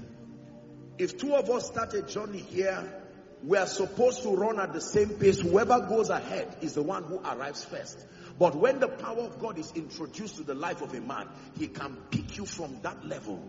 if 0.97 1.17
two 1.17 1.33
of 1.33 1.49
us 1.49 1.67
start 1.67 1.93
a 1.93 2.01
journey 2.01 2.39
here, 2.39 3.01
we 3.43 3.57
are 3.57 3.65
supposed 3.65 4.23
to 4.23 4.35
run 4.35 4.59
at 4.59 4.73
the 4.73 4.81
same 4.81 5.09
pace. 5.09 5.39
Whoever 5.39 5.79
goes 5.81 6.09
ahead 6.09 6.57
is 6.61 6.73
the 6.73 6.83
one 6.83 7.03
who 7.03 7.19
arrives 7.19 7.63
first. 7.63 8.05
But 8.37 8.55
when 8.55 8.79
the 8.79 8.87
power 8.87 9.19
of 9.19 9.39
God 9.39 9.57
is 9.57 9.71
introduced 9.75 10.37
to 10.37 10.43
the 10.43 10.55
life 10.55 10.81
of 10.81 10.93
a 10.93 11.01
man, 11.01 11.27
he 11.57 11.67
can 11.67 11.97
pick 12.09 12.37
you 12.37 12.45
from 12.45 12.79
that 12.81 13.05
level, 13.05 13.43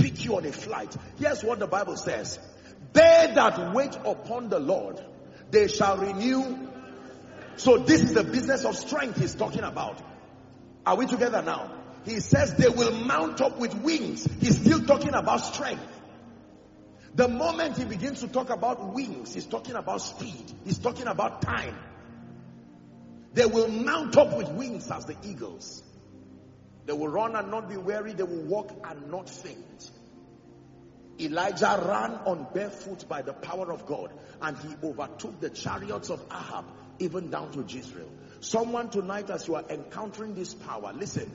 pick 0.00 0.24
you 0.24 0.36
on 0.36 0.46
a 0.46 0.52
flight. 0.52 0.96
Here's 1.18 1.44
what 1.44 1.58
the 1.58 1.66
Bible 1.66 1.96
says. 1.96 2.38
They 2.92 3.32
that 3.34 3.74
wait 3.74 3.96
upon 4.04 4.48
the 4.48 4.58
Lord, 4.58 5.04
they 5.50 5.68
shall 5.68 5.98
renew 5.98 6.70
so 7.60 7.76
this 7.76 8.00
is 8.00 8.14
the 8.14 8.24
business 8.24 8.64
of 8.64 8.74
strength 8.74 9.18
he's 9.18 9.34
talking 9.34 9.64
about. 9.64 10.00
Are 10.86 10.96
we 10.96 11.06
together 11.06 11.42
now? 11.42 11.70
He 12.06 12.20
says 12.20 12.54
they 12.54 12.70
will 12.70 12.92
mount 13.04 13.42
up 13.42 13.58
with 13.58 13.74
wings. 13.74 14.26
He's 14.40 14.58
still 14.58 14.80
talking 14.86 15.12
about 15.12 15.42
strength. 15.42 16.00
The 17.14 17.28
moment 17.28 17.76
he 17.76 17.84
begins 17.84 18.20
to 18.20 18.28
talk 18.28 18.48
about 18.48 18.94
wings, 18.94 19.34
he's 19.34 19.44
talking 19.44 19.74
about 19.74 20.00
speed. 20.00 20.50
He's 20.64 20.78
talking 20.78 21.06
about 21.06 21.42
time. 21.42 21.76
They 23.34 23.44
will 23.44 23.68
mount 23.68 24.16
up 24.16 24.34
with 24.38 24.48
wings 24.48 24.90
as 24.90 25.04
the 25.04 25.16
eagles. 25.22 25.82
They 26.86 26.94
will 26.94 27.08
run 27.08 27.36
and 27.36 27.50
not 27.50 27.68
be 27.68 27.76
weary. 27.76 28.14
They 28.14 28.22
will 28.22 28.44
walk 28.44 28.72
and 28.88 29.10
not 29.10 29.28
faint. 29.28 29.89
Elijah 31.24 31.82
ran 31.86 32.12
on 32.26 32.46
barefoot 32.54 33.08
by 33.08 33.22
the 33.22 33.32
power 33.32 33.72
of 33.72 33.86
God 33.86 34.12
and 34.40 34.56
he 34.56 34.68
overtook 34.82 35.40
the 35.40 35.50
chariots 35.50 36.10
of 36.10 36.24
Ahab 36.30 36.64
even 36.98 37.30
down 37.30 37.50
to 37.52 37.62
Jezreel. 37.62 38.10
Someone 38.40 38.90
tonight, 38.90 39.28
as 39.30 39.46
you 39.46 39.54
are 39.54 39.64
encountering 39.68 40.34
this 40.34 40.54
power, 40.54 40.92
listen, 40.94 41.30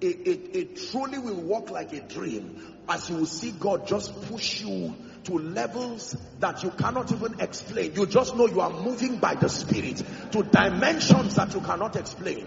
it, 0.00 0.26
it, 0.26 0.56
it 0.56 0.90
truly 0.90 1.18
will 1.18 1.40
walk 1.40 1.70
like 1.70 1.92
a 1.92 2.00
dream 2.00 2.76
as 2.88 3.08
you 3.10 3.16
will 3.16 3.26
see 3.26 3.50
God 3.50 3.86
just 3.86 4.14
push 4.30 4.62
you 4.62 4.94
to 5.24 5.38
levels 5.38 6.16
that 6.38 6.62
you 6.62 6.70
cannot 6.70 7.10
even 7.12 7.40
explain. 7.40 7.94
You 7.94 8.06
just 8.06 8.36
know 8.36 8.46
you 8.46 8.60
are 8.60 8.70
moving 8.70 9.16
by 9.16 9.34
the 9.34 9.48
Spirit 9.48 10.02
to 10.32 10.42
dimensions 10.42 11.34
that 11.34 11.52
you 11.54 11.60
cannot 11.60 11.96
explain. 11.96 12.46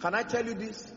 Can 0.00 0.14
I 0.14 0.22
tell 0.22 0.44
you 0.44 0.54
this? 0.54 0.92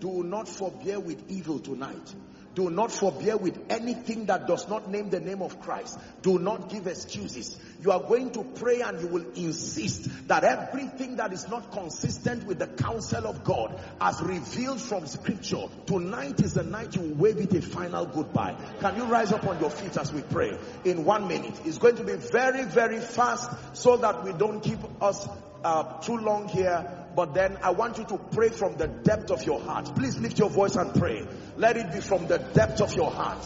Do 0.00 0.22
not 0.22 0.48
forbear 0.48 1.00
with 1.00 1.30
evil 1.30 1.58
tonight. 1.58 2.14
Do 2.56 2.70
not 2.70 2.90
forbear 2.90 3.36
with 3.36 3.58
anything 3.68 4.26
that 4.26 4.46
does 4.46 4.66
not 4.66 4.90
name 4.90 5.10
the 5.10 5.20
name 5.20 5.42
of 5.42 5.60
Christ. 5.60 5.98
Do 6.22 6.38
not 6.38 6.70
give 6.70 6.86
excuses. 6.86 7.54
You 7.82 7.92
are 7.92 8.00
going 8.00 8.30
to 8.30 8.44
pray 8.44 8.80
and 8.80 8.98
you 8.98 9.08
will 9.08 9.26
insist 9.34 10.08
that 10.28 10.42
everything 10.42 11.16
that 11.16 11.34
is 11.34 11.46
not 11.50 11.70
consistent 11.70 12.46
with 12.46 12.58
the 12.58 12.66
counsel 12.66 13.26
of 13.26 13.44
God 13.44 13.78
as 14.00 14.22
revealed 14.22 14.80
from 14.80 15.06
scripture, 15.06 15.64
tonight 15.84 16.40
is 16.40 16.54
the 16.54 16.62
night 16.62 16.96
you 16.96 17.02
will 17.02 17.16
wave 17.16 17.36
it 17.36 17.52
a 17.52 17.60
final 17.60 18.06
goodbye. 18.06 18.56
Can 18.80 18.96
you 18.96 19.04
rise 19.04 19.32
up 19.32 19.46
on 19.46 19.60
your 19.60 19.70
feet 19.70 19.94
as 19.98 20.10
we 20.10 20.22
pray 20.22 20.56
in 20.86 21.04
one 21.04 21.28
minute? 21.28 21.60
It's 21.66 21.76
going 21.76 21.96
to 21.96 22.04
be 22.04 22.14
very, 22.14 22.64
very 22.64 23.00
fast 23.00 23.50
so 23.74 23.98
that 23.98 24.24
we 24.24 24.32
don't 24.32 24.62
keep 24.62 24.78
us 25.02 25.28
uh, 25.62 26.00
too 26.00 26.16
long 26.16 26.48
here 26.48 27.05
but 27.16 27.32
then 27.32 27.56
I 27.62 27.70
want 27.70 27.96
you 27.96 28.04
to 28.04 28.18
pray 28.18 28.50
from 28.50 28.76
the 28.76 28.88
depth 28.88 29.30
of 29.30 29.42
your 29.44 29.58
heart. 29.58 29.90
Please 29.96 30.18
lift 30.18 30.38
your 30.38 30.50
voice 30.50 30.76
and 30.76 30.94
pray. 30.94 31.26
Let 31.56 31.78
it 31.78 31.90
be 31.90 32.00
from 32.00 32.26
the 32.26 32.36
depth 32.38 32.82
of 32.82 32.94
your 32.94 33.10
heart. 33.10 33.42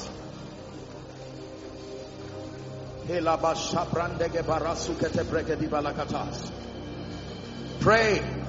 Pray. 7.81 8.40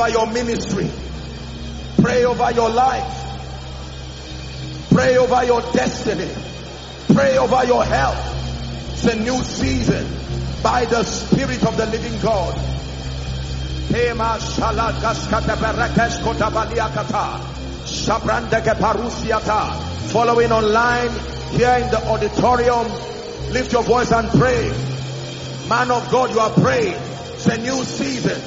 Over 0.00 0.08
your 0.08 0.26
ministry. 0.32 0.90
Pray 2.00 2.24
over 2.24 2.50
your 2.52 2.70
life. 2.70 3.16
Pray 4.90 5.18
over 5.18 5.44
your 5.44 5.60
destiny. 5.72 6.32
Pray 7.12 7.36
over 7.36 7.64
your 7.66 7.84
health. 7.84 8.92
It's 8.92 9.04
a 9.04 9.16
new 9.16 9.42
season 9.42 10.06
by 10.62 10.86
the 10.86 11.02
Spirit 11.04 11.66
of 11.66 11.76
the 11.76 11.84
living 11.86 12.18
God. 12.22 12.54
Following 20.12 20.52
online 20.52 21.10
here 21.50 21.76
in 21.76 21.90
the 21.90 22.02
auditorium, 22.06 22.86
lift 23.52 23.72
your 23.72 23.82
voice 23.82 24.12
and 24.12 24.30
pray. 24.30 24.68
Man 25.68 25.90
of 25.90 26.10
God, 26.10 26.30
you 26.30 26.40
are 26.40 26.50
praying. 26.50 26.96
It's 27.34 27.46
a 27.46 27.58
new 27.58 27.84
season. 27.84 28.40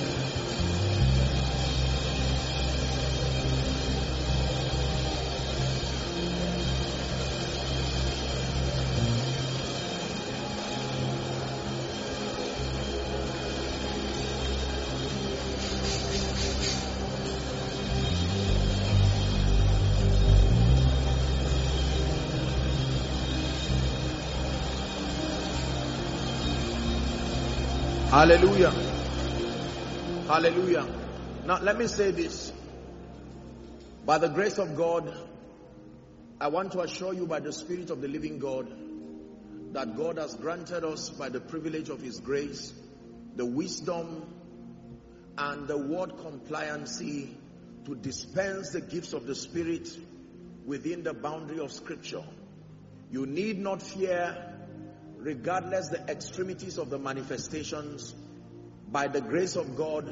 Hallelujah. 28.24 28.72
Hallelujah. 30.30 30.88
Now 31.46 31.60
let 31.62 31.78
me 31.78 31.88
say 31.88 32.12
this. 32.12 32.54
By 34.06 34.18
the 34.18 34.30
grace 34.30 34.60
of 34.60 34.78
God, 34.78 35.14
I 36.40 36.48
want 36.48 36.72
to 36.72 36.80
assure 36.80 37.14
you 37.14 37.28
by 37.28 37.42
the 37.42 37.52
Spirit 37.52 37.90
of 37.90 38.00
the 38.00 38.08
living 38.08 38.40
God 38.40 38.72
that 39.74 39.98
God 39.98 40.20
has 40.20 40.36
granted 40.36 40.86
us 40.86 41.10
by 41.10 41.28
the 41.28 41.42
privilege 41.42 41.90
of 41.90 42.02
His 42.02 42.22
grace, 42.22 42.72
the 43.36 43.46
wisdom 43.46 44.34
and 45.38 45.68
the 45.68 45.78
word 45.78 46.12
compliancy 46.12 47.28
to 47.84 47.94
dispense 47.94 48.70
the 48.70 48.80
gifts 48.80 49.12
of 49.12 49.28
the 49.28 49.36
Spirit 49.36 49.90
within 50.66 51.04
the 51.04 51.14
boundary 51.14 51.60
of 51.60 51.74
Scripture. 51.74 52.24
You 53.12 53.26
need 53.26 53.60
not 53.60 53.82
fear 53.82 54.53
regardless 55.24 55.88
the 55.88 56.02
extremities 56.10 56.78
of 56.78 56.90
the 56.90 57.00
manifestations, 57.00 58.14
by 58.92 59.08
the 59.08 59.22
grace 59.22 59.56
of 59.56 59.78
God, 59.78 60.06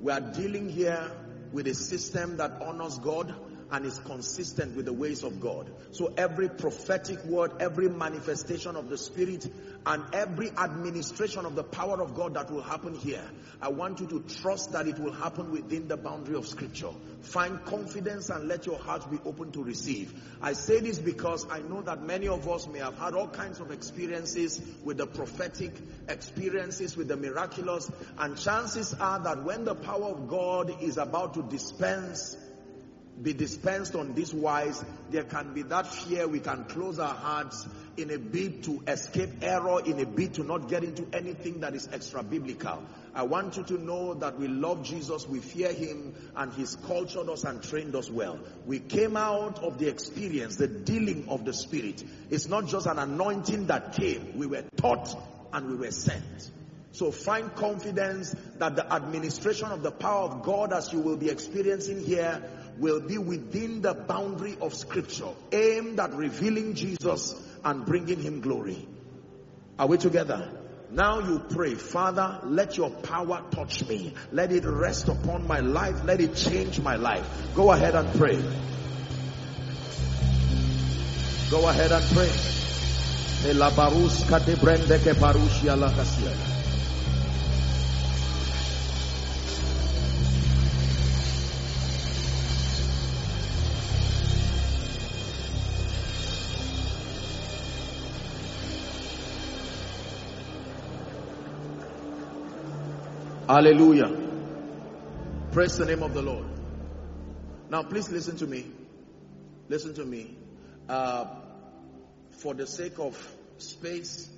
we 0.00 0.10
are 0.10 0.20
dealing 0.20 0.70
here 0.70 1.10
with 1.52 1.66
a 1.66 1.74
system 1.74 2.38
that 2.38 2.62
honors 2.62 2.98
God 2.98 3.34
and 3.70 3.84
is 3.84 3.98
consistent 4.00 4.76
with 4.76 4.86
the 4.86 4.92
ways 4.92 5.22
of 5.22 5.40
God. 5.40 5.70
So 5.92 6.12
every 6.16 6.48
prophetic 6.48 7.22
word, 7.24 7.52
every 7.60 7.88
manifestation 7.88 8.76
of 8.76 8.88
the 8.88 8.96
Spirit, 8.98 9.46
and 9.86 10.02
every 10.12 10.50
administration 10.50 11.46
of 11.46 11.54
the 11.54 11.64
power 11.64 12.02
of 12.02 12.14
God 12.14 12.34
that 12.34 12.50
will 12.50 12.62
happen 12.62 12.94
here, 12.94 13.24
I 13.60 13.68
want 13.68 14.00
you 14.00 14.06
to 14.08 14.20
trust 14.40 14.72
that 14.72 14.86
it 14.86 14.98
will 14.98 15.12
happen 15.12 15.50
within 15.50 15.88
the 15.88 15.96
boundary 15.96 16.36
of 16.36 16.46
Scripture. 16.46 16.90
Find 17.22 17.62
confidence 17.64 18.30
and 18.30 18.48
let 18.48 18.66
your 18.66 18.78
heart 18.78 19.10
be 19.10 19.18
open 19.24 19.52
to 19.52 19.62
receive. 19.62 20.14
I 20.40 20.52
say 20.52 20.80
this 20.80 20.98
because 20.98 21.46
I 21.50 21.60
know 21.60 21.82
that 21.82 22.02
many 22.02 22.28
of 22.28 22.48
us 22.48 22.66
may 22.68 22.78
have 22.78 22.98
had 22.98 23.14
all 23.14 23.28
kinds 23.28 23.60
of 23.60 23.70
experiences 23.70 24.62
with 24.84 24.98
the 24.98 25.06
prophetic, 25.06 25.72
experiences 26.08 26.96
with 26.96 27.08
the 27.08 27.16
miraculous, 27.16 27.90
and 28.18 28.38
chances 28.38 28.94
are 28.94 29.18
that 29.20 29.44
when 29.44 29.64
the 29.64 29.74
power 29.74 30.06
of 30.06 30.28
God 30.28 30.82
is 30.82 30.96
about 30.96 31.34
to 31.34 31.42
dispense 31.42 32.36
be 33.22 33.32
dispensed 33.32 33.94
on 33.94 34.14
this 34.14 34.32
wise, 34.32 34.84
there 35.10 35.24
can 35.24 35.54
be 35.54 35.62
that 35.62 35.86
fear 35.86 36.26
we 36.28 36.40
can 36.40 36.64
close 36.64 36.98
our 36.98 37.14
hearts 37.14 37.66
in 37.96 38.10
a 38.10 38.18
bid 38.18 38.62
to 38.64 38.82
escape 38.86 39.30
error, 39.42 39.80
in 39.84 39.98
a 39.98 40.06
bid 40.06 40.34
to 40.34 40.44
not 40.44 40.68
get 40.68 40.84
into 40.84 41.06
anything 41.12 41.60
that 41.60 41.74
is 41.74 41.88
extra 41.92 42.22
biblical. 42.22 42.82
I 43.14 43.22
want 43.22 43.56
you 43.56 43.64
to 43.64 43.78
know 43.82 44.14
that 44.14 44.38
we 44.38 44.46
love 44.46 44.84
Jesus, 44.84 45.26
we 45.26 45.40
fear 45.40 45.72
him, 45.72 46.14
and 46.36 46.52
he's 46.52 46.76
cultured 46.76 47.28
us 47.28 47.44
and 47.44 47.62
trained 47.62 47.96
us 47.96 48.08
well. 48.08 48.38
We 48.66 48.78
came 48.78 49.16
out 49.16 49.62
of 49.64 49.78
the 49.78 49.88
experience, 49.88 50.56
the 50.56 50.68
dealing 50.68 51.28
of 51.28 51.44
the 51.44 51.52
Spirit. 51.52 52.04
It's 52.30 52.46
not 52.46 52.68
just 52.68 52.86
an 52.86 52.98
anointing 52.98 53.66
that 53.66 53.94
came. 53.94 54.38
We 54.38 54.46
were 54.46 54.62
taught 54.76 55.14
and 55.52 55.68
we 55.68 55.76
were 55.76 55.90
sent. 55.90 56.50
So 56.98 57.12
find 57.12 57.54
confidence 57.54 58.34
that 58.58 58.74
the 58.74 58.92
administration 58.92 59.68
of 59.68 59.84
the 59.84 59.92
power 59.92 60.24
of 60.24 60.42
God 60.42 60.72
as 60.72 60.92
you 60.92 60.98
will 60.98 61.16
be 61.16 61.30
experiencing 61.30 62.04
here 62.04 62.42
will 62.76 62.98
be 62.98 63.18
within 63.18 63.82
the 63.82 63.94
boundary 63.94 64.56
of 64.60 64.74
scripture, 64.74 65.28
aimed 65.52 66.00
at 66.00 66.12
revealing 66.14 66.74
Jesus 66.74 67.40
and 67.64 67.86
bringing 67.86 68.20
him 68.20 68.40
glory. 68.40 68.84
Are 69.78 69.86
we 69.86 69.96
together? 69.96 70.50
Now 70.90 71.20
you 71.20 71.38
pray, 71.38 71.76
Father, 71.76 72.40
let 72.42 72.76
your 72.76 72.90
power 72.90 73.44
touch 73.52 73.86
me. 73.86 74.14
Let 74.32 74.50
it 74.50 74.64
rest 74.64 75.06
upon 75.06 75.46
my 75.46 75.60
life. 75.60 76.04
Let 76.04 76.20
it 76.20 76.34
change 76.34 76.80
my 76.80 76.96
life. 76.96 77.54
Go 77.54 77.70
ahead 77.70 77.94
and 77.94 78.12
pray. 78.18 78.42
Go 81.48 81.68
ahead 81.68 81.92
and 81.92 82.04
pray. 82.12 82.28
Hallelujah. 103.48 104.14
Praise 105.52 105.78
the 105.78 105.86
name 105.86 106.02
of 106.02 106.12
the 106.12 106.20
Lord. 106.20 106.44
Now, 107.70 107.82
please 107.82 108.10
listen 108.10 108.36
to 108.36 108.46
me. 108.46 108.66
Listen 109.70 109.94
to 109.94 110.04
me. 110.04 110.36
Uh, 110.86 111.24
for 112.32 112.52
the 112.52 112.66
sake 112.66 112.98
of 112.98 113.16
space, 113.56 114.28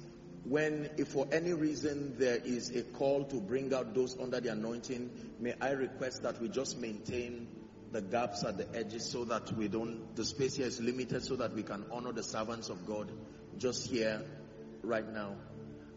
when, 0.45 0.91
if 0.97 1.09
for 1.09 1.27
any 1.33 1.53
reason 1.53 2.15
there 2.19 2.37
is 2.37 2.71
a 2.77 2.85
call 2.85 3.25
to 3.25 3.41
bring 3.41 3.75
out 3.75 3.97
those 3.97 4.17
under 4.17 4.39
the 4.39 4.53
anointing, 4.53 5.11
may 5.41 5.55
I 5.61 5.73
request 5.73 6.23
that 6.23 6.41
we 6.41 6.49
just 6.49 6.79
maintain 6.79 7.49
the 7.91 8.01
gaps 8.01 8.45
at 8.45 8.59
the 8.59 8.79
edges 8.79 9.11
so 9.11 9.25
that 9.25 9.53
we 9.55 9.67
don't, 9.67 10.15
the 10.15 10.25
space 10.25 10.55
here 10.55 10.69
is 10.69 10.81
limited 10.81 11.25
so 11.25 11.35
that 11.35 11.53
we 11.53 11.65
can 11.65 11.85
honor 11.91 12.13
the 12.13 12.23
servants 12.23 12.69
of 12.69 12.87
God 12.87 13.11
just 13.59 13.91
here, 13.91 14.23
right 14.85 15.13
now. 15.13 15.35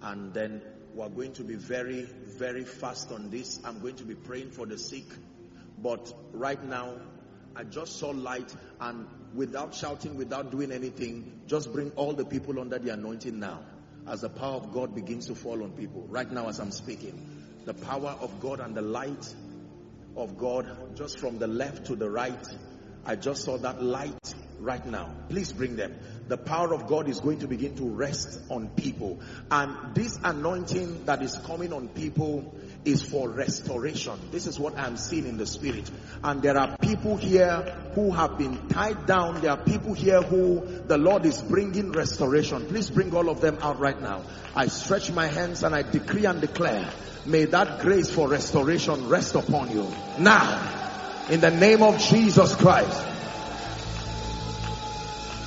And 0.02 0.34
then 0.34 0.64
we're 0.96 1.10
going 1.10 1.34
to 1.34 1.44
be 1.44 1.56
very, 1.56 2.04
very 2.38 2.64
fast 2.64 3.12
on 3.12 3.30
this. 3.30 3.60
I'm 3.64 3.80
going 3.80 3.96
to 3.96 4.04
be 4.04 4.16
praying 4.16 4.52
for 4.52 4.66
the 4.66 4.78
sick. 4.78 5.06
But 5.78 6.14
right 6.34 6.64
now, 6.64 6.94
I 7.56 7.64
just 7.64 7.98
saw 8.00 8.10
light 8.10 8.54
and 8.80 9.08
without 9.34 9.74
shouting, 9.76 10.18
without 10.18 10.52
doing 10.52 10.72
anything, 10.72 11.42
just 11.48 11.74
bring 11.74 11.92
all 11.92 12.14
the 12.14 12.26
people 12.26 12.60
under 12.60 12.80
the 12.80 12.94
anointing 12.94 13.40
now. 13.40 13.62
As 14.08 14.22
the 14.22 14.30
power 14.30 14.56
of 14.56 14.74
God 14.74 14.94
begins 14.94 15.28
to 15.28 15.36
fall 15.36 15.64
on 15.64 15.72
people. 15.72 16.06
Right 16.10 16.32
now 16.32 16.48
as 16.48 16.60
I'm 16.60 16.72
speaking. 16.72 17.30
The 17.66 17.74
power 17.74 18.16
of 18.20 18.40
God 18.40 18.60
and 18.60 18.76
the 18.76 18.82
light 18.82 19.34
of 20.16 20.38
God 20.38 20.96
just 20.96 21.20
from 21.20 21.40
the 21.40 21.48
left 21.48 21.86
to 21.88 21.96
the 21.96 22.10
right. 22.10 22.48
I 23.06 23.16
just 23.16 23.44
saw 23.44 23.58
that 23.58 23.82
light 23.82 24.36
right 24.60 24.86
now. 24.86 25.14
Please 25.30 25.52
bring 25.52 25.76
them 25.76 25.96
the 26.28 26.38
power 26.38 26.74
of 26.74 26.88
God 26.88 27.10
is 27.10 27.20
going 27.20 27.40
to 27.40 27.48
begin 27.48 27.76
to 27.76 27.84
rest 27.84 28.40
on 28.50 28.70
people. 28.70 29.20
And 29.52 29.94
this 29.94 30.18
anointing 30.24 31.06
that 31.06 31.22
is 31.22 31.38
coming 31.46 31.74
on 31.74 31.90
people 31.90 32.54
is 32.86 33.04
for 33.04 33.30
restoration. 33.30 34.20
This 34.32 34.48
is 34.48 34.60
what 34.60 34.78
I'm 34.78 34.98
seeing 34.98 35.26
in 35.26 35.38
the 35.38 35.46
spirit. 35.46 35.90
And 36.24 36.42
there 36.42 36.58
are 36.58 36.78
people 36.78 37.18
here 37.18 37.62
who 37.96 38.12
have 38.12 38.38
been 38.38 38.70
tied 38.70 39.06
down. 39.06 39.42
There 39.42 39.52
are 39.52 39.58
people 39.58 39.94
here 39.94 40.22
who 40.22 40.82
the 40.88 40.98
Lord 40.98 41.26
is 41.26 41.42
bringing 41.42 41.92
restoration. 41.92 42.68
Please 42.68 42.90
bring 42.90 43.14
all 43.16 43.30
of 43.30 43.42
them 43.42 43.58
out 43.62 43.80
right 43.80 44.00
now. 44.02 44.24
I 44.56 44.68
stretch 44.68 45.12
my 45.12 45.28
hands 45.28 45.64
and 45.64 45.76
I 45.76 45.82
decree 45.84 46.26
and 46.26 46.40
declare, 46.42 46.90
may 47.26 47.46
that 47.46 47.80
grace 47.80 48.10
for 48.10 48.30
restoration 48.30 49.08
rest 49.10 49.36
upon 49.36 49.72
you. 49.72 49.88
Now, 50.20 51.28
in 51.30 51.40
the 51.40 51.52
name 51.52 51.84
of 51.84 52.00
Jesus 52.00 52.56
Christ 52.56 53.13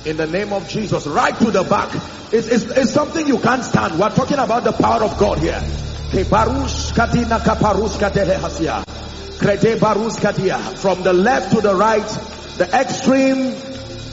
in 0.07 0.15
the 0.15 0.25
name 0.25 0.53
of 0.53 0.69
Jesus, 0.69 1.05
right 1.05 1.37
to 1.37 1.51
the 1.51 1.63
back. 1.63 1.93
It's, 2.31 2.47
it's, 2.47 2.63
it's 2.63 2.91
something 2.93 3.27
you 3.27 3.39
can't 3.39 3.61
stand. 3.63 3.99
We're 3.99 4.15
talking 4.15 4.37
about 4.39 4.63
the 4.63 4.71
power 4.71 5.03
of 5.03 5.17
God 5.17 5.39
here. 5.39 5.59
From 10.77 11.03
the 11.03 11.13
left 11.13 11.51
to 11.51 11.61
the 11.61 11.75
right, 11.75 12.07
the 12.57 12.69
extreme 12.73 13.47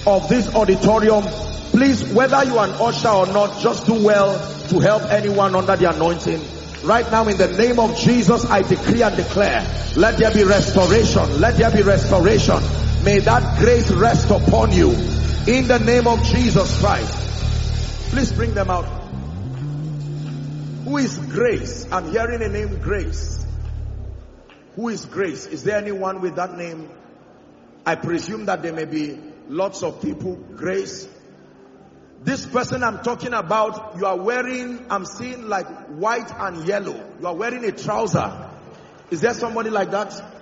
of 0.05 0.29
this 0.29 0.53
auditorium, 0.53 1.23
please, 1.71 2.13
whether 2.13 2.45
you 2.45 2.59
are 2.59 2.67
an 2.67 2.75
usher 2.81 3.09
or 3.09 3.27
not, 3.27 3.61
just 3.61 3.87
do 3.87 4.05
well 4.05 4.35
to 4.71 4.81
help 4.81 5.05
anyone 5.13 5.55
under 5.55 5.77
the 5.77 5.89
anointing. 5.95 6.43
Right 6.83 7.09
now 7.11 7.29
in 7.29 7.37
the 7.37 7.57
name 7.57 7.79
of 7.79 7.97
Jesus, 7.97 8.45
I 8.47 8.63
decree 8.63 9.03
and 9.03 9.17
declare, 9.17 9.65
let 9.97 10.19
there 10.19 10.35
be 10.35 10.43
restoration. 10.43 11.41
Let 11.41 11.57
there 11.57 11.71
be 11.71 11.83
restoration. 11.83 12.61
May 13.05 13.21
that 13.21 13.59
grace 13.61 13.93
rest 13.93 14.31
upon 14.31 14.73
you 14.73 15.15
in 15.47 15.69
the 15.69 15.79
name 15.79 16.07
of 16.07 16.23
Jesus 16.23 16.81
Christ. 16.81 18.11
Please 18.11 18.33
bring 18.33 18.55
them 18.55 18.71
out. 18.71 18.85
Who 20.85 20.97
is 20.97 21.19
Grace? 21.19 21.87
I'm 21.93 22.11
hearing 22.11 22.43
a 22.43 22.49
name 22.49 22.81
Grace. 22.81 23.45
Who 24.77 24.89
is 24.89 25.05
Grace? 25.05 25.47
Is 25.47 25.63
there 25.65 25.77
anyone 25.77 26.23
with 26.23 26.37
that 26.37 26.57
name? 26.57 26.89
I 27.85 27.95
presume 27.95 28.47
that 28.47 28.63
there 28.63 28.73
may 28.73 28.87
be 28.87 29.19
lots 29.49 29.83
of 29.83 30.01
people. 30.01 30.37
Grace. 30.37 31.07
This 32.23 32.47
person 32.47 32.83
I'm 32.83 33.03
talking 33.03 33.35
about, 33.35 33.99
you 33.99 34.07
are 34.07 34.17
wearing, 34.17 34.87
I'm 34.89 35.05
seeing 35.05 35.49
like 35.49 35.67
white 35.89 36.33
and 36.35 36.67
yellow. 36.67 36.97
You 37.21 37.27
are 37.27 37.35
wearing 37.35 37.65
a 37.67 37.73
trouser. 37.73 38.51
Is 39.11 39.21
there 39.21 39.35
somebody 39.35 39.69
like 39.69 39.91
that? 39.91 40.34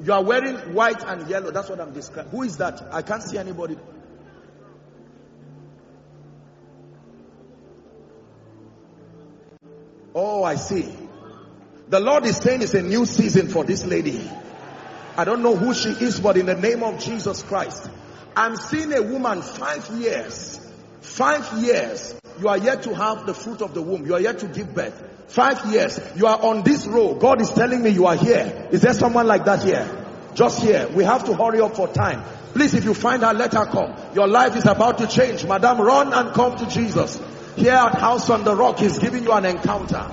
You 0.00 0.12
are 0.12 0.22
wearing 0.22 0.74
white 0.74 1.02
and 1.04 1.28
yellow. 1.28 1.50
That's 1.50 1.68
what 1.68 1.80
I'm 1.80 1.92
describing. 1.92 2.30
Who 2.30 2.42
is 2.42 2.56
that? 2.58 2.88
I 2.92 3.02
can't 3.02 3.22
see 3.22 3.36
anybody. 3.36 3.76
Oh, 10.14 10.44
I 10.44 10.54
see. 10.54 10.88
The 11.88 12.00
Lord 12.00 12.26
is 12.26 12.36
saying 12.36 12.62
it's 12.62 12.74
a 12.74 12.82
new 12.82 13.06
season 13.06 13.48
for 13.48 13.64
this 13.64 13.84
lady. 13.84 14.20
I 15.16 15.24
don't 15.24 15.42
know 15.42 15.56
who 15.56 15.74
she 15.74 15.88
is, 15.88 16.20
but 16.20 16.36
in 16.36 16.46
the 16.46 16.54
name 16.54 16.82
of 16.82 17.00
Jesus 17.00 17.42
Christ, 17.42 17.90
I'm 18.36 18.56
seeing 18.56 18.92
a 18.92 19.02
woman 19.02 19.42
five 19.42 19.88
years. 19.98 20.60
Five 21.00 21.58
years. 21.58 22.14
You 22.40 22.48
are 22.48 22.58
yet 22.58 22.82
to 22.84 22.94
have 22.94 23.26
the 23.26 23.34
fruit 23.34 23.62
of 23.62 23.74
the 23.74 23.82
womb. 23.82 24.06
You 24.06 24.14
are 24.14 24.20
yet 24.20 24.38
to 24.40 24.46
give 24.46 24.74
birth. 24.74 25.02
Five 25.28 25.66
years. 25.72 26.00
You 26.16 26.26
are 26.26 26.40
on 26.40 26.62
this 26.62 26.86
road. 26.86 27.20
God 27.20 27.40
is 27.40 27.50
telling 27.50 27.82
me 27.82 27.90
you 27.90 28.06
are 28.06 28.16
here. 28.16 28.68
Is 28.70 28.80
there 28.80 28.94
someone 28.94 29.26
like 29.26 29.44
that 29.44 29.62
here? 29.62 30.06
Just 30.34 30.62
here. 30.62 30.88
We 30.88 31.04
have 31.04 31.24
to 31.24 31.34
hurry 31.34 31.60
up 31.60 31.74
for 31.76 31.88
time. 31.88 32.22
Please, 32.52 32.74
if 32.74 32.84
you 32.84 32.94
find 32.94 33.22
her, 33.22 33.34
let 33.34 33.52
her 33.54 33.66
come. 33.66 33.94
Your 34.14 34.26
life 34.28 34.56
is 34.56 34.66
about 34.66 34.98
to 34.98 35.06
change. 35.06 35.44
Madam, 35.44 35.80
run 35.80 36.12
and 36.12 36.32
come 36.32 36.56
to 36.56 36.66
Jesus. 36.66 37.20
Here 37.56 37.72
at 37.72 37.98
House 37.98 38.30
on 38.30 38.44
the 38.44 38.54
Rock, 38.54 38.78
He's 38.78 38.98
giving 38.98 39.24
you 39.24 39.32
an 39.32 39.44
encounter. 39.44 40.08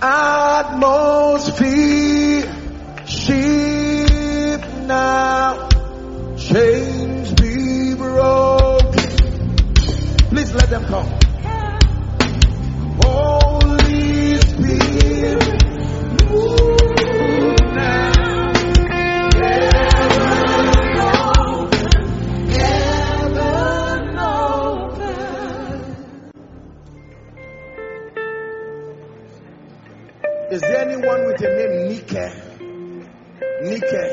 Atmosphere 0.00 1.52
shift 3.06 4.74
now. 4.86 5.68
Chains 6.36 7.32
be 7.34 7.94
broken. 7.94 8.61
Please 10.32 10.54
let 10.54 10.70
them 10.70 10.84
come. 10.86 11.06
Holy 13.02 14.36
Spirit, 14.38 15.44
move 16.30 17.60
now. 17.74 18.12
Heaven 19.36 20.98
open. 21.28 21.92
Heaven 22.48 24.18
open. 24.18 25.80
Is 30.50 30.60
there 30.62 30.88
anyone 30.88 31.26
with 31.26 31.42
a 31.42 31.48
name 31.58 31.74
Nike? 31.90 32.26
Nike. 33.68 34.06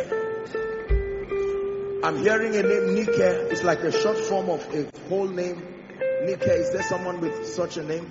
I'm 2.03 2.17
hearing 2.17 2.55
a 2.57 2.63
name 2.63 2.93
Nike. 2.93 3.23
It's 3.53 3.63
like 3.63 3.79
a 3.83 3.91
short 3.93 4.17
form 4.17 4.49
of 4.49 4.67
a 4.75 4.85
whole 5.07 5.29
name 5.29 5.78
Nike, 6.21 6.49
is 6.49 6.71
there 6.71 6.83
someone 6.83 7.21
with 7.21 7.47
such 7.47 7.77
a 7.77 7.83
name? 7.83 8.09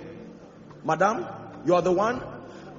Madam, 0.83 1.25
you 1.65 1.75
are 1.75 1.81
the 1.81 1.91
one? 1.91 2.21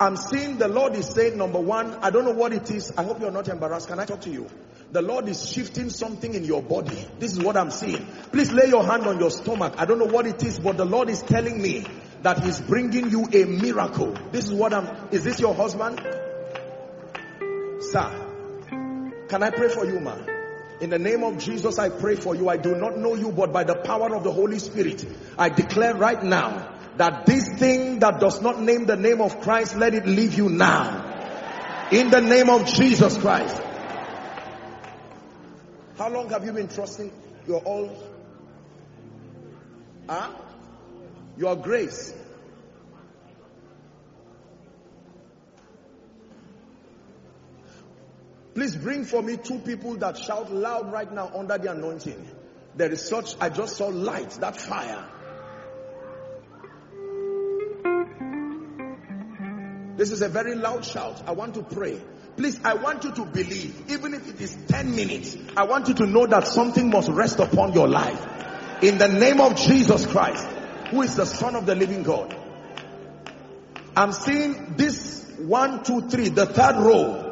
I'm 0.00 0.16
seeing 0.16 0.56
the 0.56 0.68
Lord 0.68 0.94
is 0.94 1.06
saying, 1.06 1.36
number 1.36 1.60
one, 1.60 1.92
I 1.96 2.10
don't 2.10 2.24
know 2.24 2.32
what 2.32 2.52
it 2.52 2.70
is. 2.70 2.92
I 2.96 3.02
hope 3.02 3.20
you're 3.20 3.30
not 3.30 3.48
embarrassed. 3.48 3.88
Can 3.88 3.98
I 3.98 4.06
talk 4.06 4.22
to 4.22 4.30
you? 4.30 4.48
The 4.92 5.02
Lord 5.02 5.28
is 5.28 5.48
shifting 5.48 5.90
something 5.90 6.34
in 6.34 6.44
your 6.44 6.62
body. 6.62 7.06
This 7.18 7.32
is 7.32 7.38
what 7.38 7.56
I'm 7.56 7.70
seeing. 7.70 8.06
Please 8.32 8.50
lay 8.50 8.66
your 8.66 8.82
hand 8.84 9.06
on 9.06 9.20
your 9.20 9.30
stomach. 9.30 9.74
I 9.76 9.84
don't 9.84 9.98
know 9.98 10.06
what 10.06 10.26
it 10.26 10.42
is, 10.42 10.58
but 10.58 10.76
the 10.76 10.84
Lord 10.84 11.10
is 11.10 11.22
telling 11.22 11.60
me 11.60 11.84
that 12.22 12.42
He's 12.42 12.60
bringing 12.60 13.10
you 13.10 13.28
a 13.32 13.44
miracle. 13.44 14.16
This 14.32 14.46
is 14.46 14.52
what 14.52 14.72
I'm, 14.72 14.88
is 15.12 15.22
this 15.22 15.38
your 15.38 15.54
husband? 15.54 16.00
Sir, 17.80 19.26
can 19.28 19.42
I 19.42 19.50
pray 19.50 19.68
for 19.68 19.84
you, 19.84 20.00
man? 20.00 20.39
In 20.80 20.88
the 20.88 20.98
name 20.98 21.22
of 21.24 21.38
Jesus, 21.38 21.78
I 21.78 21.90
pray 21.90 22.16
for 22.16 22.34
you. 22.34 22.48
I 22.48 22.56
do 22.56 22.74
not 22.74 22.96
know 22.96 23.14
you, 23.14 23.30
but 23.32 23.52
by 23.52 23.64
the 23.64 23.74
power 23.74 24.14
of 24.16 24.24
the 24.24 24.32
Holy 24.32 24.58
Spirit, 24.58 25.04
I 25.36 25.50
declare 25.50 25.94
right 25.94 26.22
now 26.22 26.74
that 26.96 27.26
this 27.26 27.48
thing 27.58 27.98
that 27.98 28.18
does 28.18 28.40
not 28.40 28.60
name 28.60 28.86
the 28.86 28.96
name 28.96 29.20
of 29.20 29.42
Christ, 29.42 29.76
let 29.76 29.94
it 29.94 30.06
leave 30.06 30.34
you 30.34 30.48
now. 30.48 31.06
In 31.92 32.10
the 32.10 32.20
name 32.20 32.48
of 32.48 32.66
Jesus 32.66 33.18
Christ. 33.18 33.60
How 35.98 36.08
long 36.08 36.30
have 36.30 36.46
you 36.46 36.52
been 36.52 36.68
trusting 36.68 37.12
your 37.46 37.60
all? 37.60 37.90
Huh? 40.08 40.30
Your 41.36 41.56
grace. 41.56 42.14
Please 48.60 48.76
bring 48.76 49.06
for 49.06 49.22
me 49.22 49.38
two 49.38 49.58
people 49.60 49.96
that 49.96 50.18
shout 50.18 50.52
loud 50.52 50.92
right 50.92 51.10
now 51.10 51.30
under 51.34 51.56
the 51.56 51.72
anointing. 51.72 52.28
There 52.76 52.92
is 52.92 53.00
such, 53.00 53.34
I 53.40 53.48
just 53.48 53.78
saw 53.78 53.86
light, 53.86 54.32
that 54.32 54.54
fire. 54.54 55.02
This 59.96 60.10
is 60.10 60.20
a 60.20 60.28
very 60.28 60.56
loud 60.56 60.84
shout. 60.84 61.22
I 61.26 61.32
want 61.32 61.54
to 61.54 61.62
pray. 61.62 62.02
Please, 62.36 62.60
I 62.62 62.74
want 62.74 63.04
you 63.04 63.12
to 63.12 63.24
believe, 63.24 63.90
even 63.90 64.12
if 64.12 64.28
it 64.28 64.42
is 64.42 64.54
10 64.68 64.94
minutes, 64.94 65.38
I 65.56 65.64
want 65.64 65.88
you 65.88 65.94
to 65.94 66.04
know 66.04 66.26
that 66.26 66.46
something 66.46 66.90
must 66.90 67.08
rest 67.08 67.38
upon 67.38 67.72
your 67.72 67.88
life. 67.88 68.22
In 68.82 68.98
the 68.98 69.08
name 69.08 69.40
of 69.40 69.56
Jesus 69.56 70.04
Christ, 70.04 70.46
who 70.90 71.00
is 71.00 71.16
the 71.16 71.24
Son 71.24 71.56
of 71.56 71.64
the 71.64 71.74
living 71.74 72.02
God. 72.02 72.36
I'm 73.96 74.12
seeing 74.12 74.74
this 74.76 75.24
one, 75.38 75.82
two, 75.82 76.10
three, 76.10 76.28
the 76.28 76.44
third 76.44 76.76
row 76.76 77.29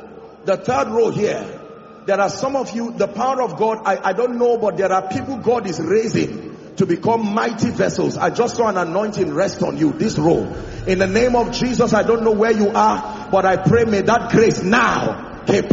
the 0.49 0.57
third 0.57 0.89
row 0.89 1.11
here, 1.11 1.61
there 2.07 2.19
are 2.19 2.31
some 2.31 2.57
of 2.57 2.75
you, 2.75 2.93
the 2.93 3.07
power 3.07 3.43
of 3.43 3.59
God, 3.59 3.83
I, 3.85 3.99
I 4.03 4.15
don't 4.15 4.39
know, 4.39 4.57
but 4.57 4.79
there 4.79 4.91
are 4.91 5.07
people 5.09 5.37
God 5.37 5.67
is 5.67 5.79
raising 5.79 6.57
to 6.77 6.87
become 6.87 7.35
mighty 7.35 7.69
vessels. 7.69 8.17
I 8.17 8.31
just 8.31 8.57
saw 8.57 8.69
an 8.69 8.79
anointing 8.79 9.35
rest 9.35 9.63
on 9.63 9.77
you, 9.77 9.93
this 9.93 10.19
row. 10.19 10.51
In 10.87 11.01
the 11.01 11.07
name 11.07 11.37
of 11.37 11.53
Jesus, 11.53 11.93
I 11.93 12.03
don't 12.03 12.25
know 12.25 12.33
where 12.33 12.53
you 12.53 12.71
are, 12.71 13.29
but 13.31 13.45
I 13.45 13.59
pray 13.59 13.85
may 13.85 14.01
that 14.01 14.31
grace 14.31 14.63
now, 14.63 15.43
let 15.47 15.67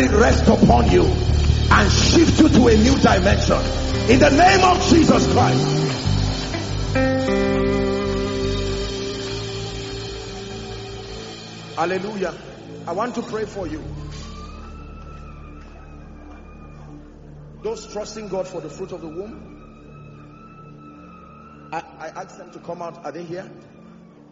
it 0.00 0.12
rest 0.12 0.48
upon 0.48 0.90
you 0.90 1.04
and 1.04 1.90
shift 1.90 2.38
you 2.38 2.50
to 2.50 2.68
a 2.68 2.76
new 2.76 2.98
dimension. 2.98 3.56
In 4.10 4.20
the 4.20 4.28
name 4.28 4.62
of 4.62 4.86
Jesus 4.88 5.26
Christ. 5.32 5.86
Hallelujah. 11.76 12.34
I 12.88 12.92
want 12.92 13.16
to 13.16 13.22
pray 13.22 13.44
for 13.44 13.66
you. 13.66 13.84
Those 17.62 17.86
trusting 17.92 18.28
God 18.28 18.48
for 18.48 18.62
the 18.62 18.70
fruit 18.70 18.92
of 18.92 19.02
the 19.02 19.08
womb. 19.08 19.58
I, 21.70 21.82
I 22.16 22.24
them 22.24 22.50
to 22.52 22.58
come 22.60 22.80
out. 22.80 23.04
Are 23.04 23.12
they 23.12 23.24
here? 23.24 23.46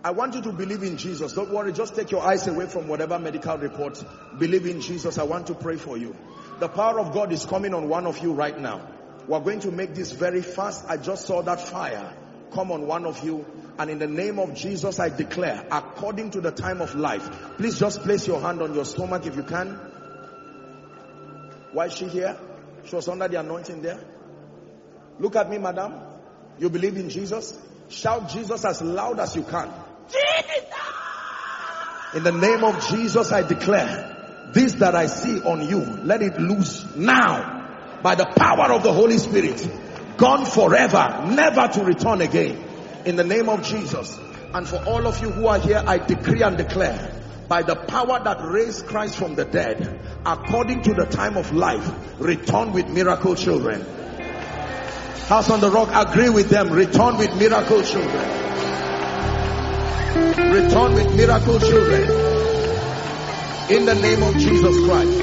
I 0.03 0.13
want 0.13 0.37
you 0.37 0.41
to 0.41 0.53
believe 0.53 0.83
in 0.83 0.97
Jesus. 0.97 1.35
Don't 1.35 1.51
worry. 1.51 1.75
Just 1.75 1.97
take 1.97 2.11
your 2.11 2.23
eyes 2.23 2.47
away 2.47 2.65
from 2.65 2.89
whatever 2.89 3.19
medical 3.19 3.59
report. 3.59 4.03
Believe 4.39 4.65
in 4.65 4.81
Jesus. 4.81 5.19
I 5.19 5.25
want 5.25 5.49
to 5.49 5.55
pray 5.55 5.77
for 5.77 5.99
you. 5.99 6.17
The 6.59 6.69
power 6.69 6.99
of 6.99 7.13
God 7.13 7.33
is 7.33 7.45
coming 7.45 7.75
on 7.75 7.91
one 7.91 8.07
of 8.07 8.23
you 8.23 8.33
right 8.33 8.59
now. 8.59 8.81
We're 9.29 9.41
going 9.41 9.61
to 9.61 9.71
make 9.71 9.95
this 9.95 10.13
very 10.13 10.41
fast. 10.41 10.87
I 10.89 10.97
just 10.97 11.27
saw 11.27 11.43
that 11.43 11.61
fire 11.61 12.11
come 12.53 12.73
on 12.73 12.87
one 12.87 13.05
of 13.05 13.23
you 13.23 13.45
and 13.79 13.91
in 13.91 13.99
the 13.99 14.07
name 14.07 14.39
of 14.39 14.55
Jesus 14.55 14.99
I 14.99 15.09
declare 15.09 15.67
according 15.71 16.31
to 16.33 16.41
the 16.41 16.51
time 16.51 16.81
of 16.81 16.95
life 16.95 17.29
please 17.57 17.79
just 17.79 18.03
place 18.03 18.27
your 18.27 18.41
hand 18.41 18.63
on 18.63 18.75
your 18.75 18.85
stomach 18.85 19.27
if 19.27 19.37
you 19.37 19.43
can. 19.43 19.79
Why 21.73 21.87
is 21.87 21.95
she 21.95 22.07
here? 22.07 22.37
She 22.85 22.97
was 22.97 23.09
under 23.09 23.29
the 23.29 23.41
anointing 23.41 23.83
there. 23.83 24.01
Look 25.19 25.37
at 25.37 25.51
me 25.51 25.59
madam. 25.59 25.95
You 26.59 26.71
believe 26.71 26.97
in 26.97 27.11
Jesus? 27.11 27.59
Shout 27.89 28.31
Jesus 28.31 28.65
as 28.65 28.81
loud 28.83 29.21
as 29.21 29.37
you 29.37 29.43
can. 29.43 29.71
Jesus! 30.09 30.67
in 32.15 32.23
the 32.23 32.33
name 32.33 32.65
of 32.65 32.89
Jesus 32.89 33.33
I 33.33 33.43
declare 33.43 34.49
this 34.53 34.75
that 34.75 34.95
I 34.95 35.07
see 35.07 35.41
on 35.43 35.69
you 35.69 35.81
let 35.81 36.23
it 36.23 36.41
loose 36.41 36.97
now 36.97 37.99
by 38.03 38.15
the 38.15 38.25
power 38.25 38.73
of 38.73 38.83
the 38.83 38.93
Holy 38.93 39.19
Spirit 39.19 39.69
gone 40.17 40.47
forever, 40.47 41.25
never 41.27 41.69
to 41.69 41.85
return 41.85 42.21
again. 42.21 42.63
In 43.07 43.15
the 43.15 43.25
name 43.25 43.49
of 43.49 43.63
Jesus. 43.63 44.19
And 44.53 44.67
for 44.67 44.85
all 44.85 45.07
of 45.07 45.23
you 45.23 45.31
who 45.31 45.47
are 45.47 45.61
here, 45.61 45.83
I 45.87 45.99
decree 45.99 46.43
and 46.43 46.57
declare 46.57 47.23
by 47.49 47.63
the 47.63 47.77
power 47.77 48.21
that 48.25 48.39
raised 48.43 48.87
Christ 48.87 49.17
from 49.17 49.37
the 49.37 49.45
dead, 49.45 50.01
according 50.27 50.83
to 50.83 50.95
the 50.95 51.07
time 51.07 51.37
of 51.37 51.53
life, 51.53 51.89
return 52.19 52.73
with 52.73 52.89
miracle 52.89 53.37
children. 53.37 53.87
House 55.29 55.51
on 55.51 55.61
the 55.61 55.71
Rock, 55.71 55.91
agree 55.93 56.31
with 56.31 56.49
them, 56.51 56.73
return 56.73 57.17
with 57.17 57.37
miracle 57.37 57.83
children. 57.83 58.29
Return 60.53 60.95
with 60.95 61.17
miracle 61.17 61.61
children. 61.61 62.03
In 63.71 63.85
the 63.85 63.95
name 63.95 64.23
of 64.23 64.35
Jesus 64.35 64.85
Christ. 64.85 65.21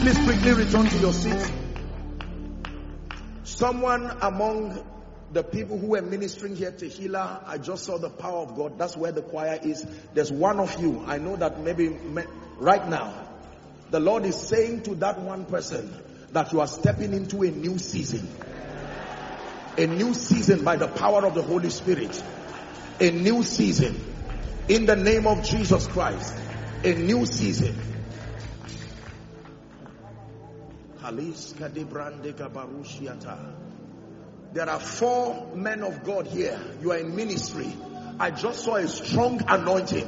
Please 0.00 0.18
quickly 0.24 0.52
return 0.52 0.86
to 0.86 0.98
your 0.98 1.12
seat. 1.12 1.52
Someone 3.44 4.16
among 4.22 4.82
the 5.32 5.42
people 5.42 5.78
who 5.78 5.88
were 5.88 6.02
ministering 6.02 6.56
here, 6.56 6.72
Tehillah, 6.72 7.46
I 7.46 7.58
just 7.58 7.84
saw 7.84 7.98
the 7.98 8.08
power 8.08 8.38
of 8.38 8.56
God. 8.56 8.78
That's 8.78 8.96
where 8.96 9.12
the 9.12 9.22
choir 9.22 9.58
is. 9.62 9.86
There's 10.14 10.32
one 10.32 10.58
of 10.58 10.80
you. 10.80 11.04
I 11.06 11.18
know 11.18 11.36
that 11.36 11.60
maybe 11.60 11.88
right 12.58 12.88
now, 12.88 13.12
the 13.90 14.00
Lord 14.00 14.24
is 14.24 14.40
saying 14.40 14.82
to 14.84 14.94
that 14.96 15.20
one 15.20 15.44
person 15.44 15.94
that 16.32 16.52
you 16.52 16.60
are 16.60 16.66
stepping 16.66 17.12
into 17.12 17.42
a 17.42 17.50
new 17.50 17.78
season. 17.78 18.28
A 19.76 19.86
new 19.86 20.14
season 20.14 20.64
by 20.64 20.76
the 20.76 20.88
power 20.88 21.26
of 21.26 21.34
the 21.34 21.42
Holy 21.42 21.70
Spirit. 21.70 22.22
A 23.00 23.10
new 23.10 23.42
season. 23.42 23.96
In 24.68 24.86
the 24.86 24.96
name 24.96 25.26
of 25.26 25.44
Jesus 25.44 25.86
Christ. 25.86 26.34
A 26.84 26.94
new 26.94 27.26
season. 27.26 27.76
There 34.58 34.68
are 34.68 34.80
four 34.80 35.52
men 35.54 35.84
of 35.84 36.02
God 36.02 36.26
here. 36.26 36.60
You 36.82 36.90
are 36.90 36.96
in 36.96 37.14
ministry. 37.14 37.72
I 38.18 38.32
just 38.32 38.64
saw 38.64 38.74
a 38.74 38.88
strong 38.88 39.40
anointing 39.46 40.04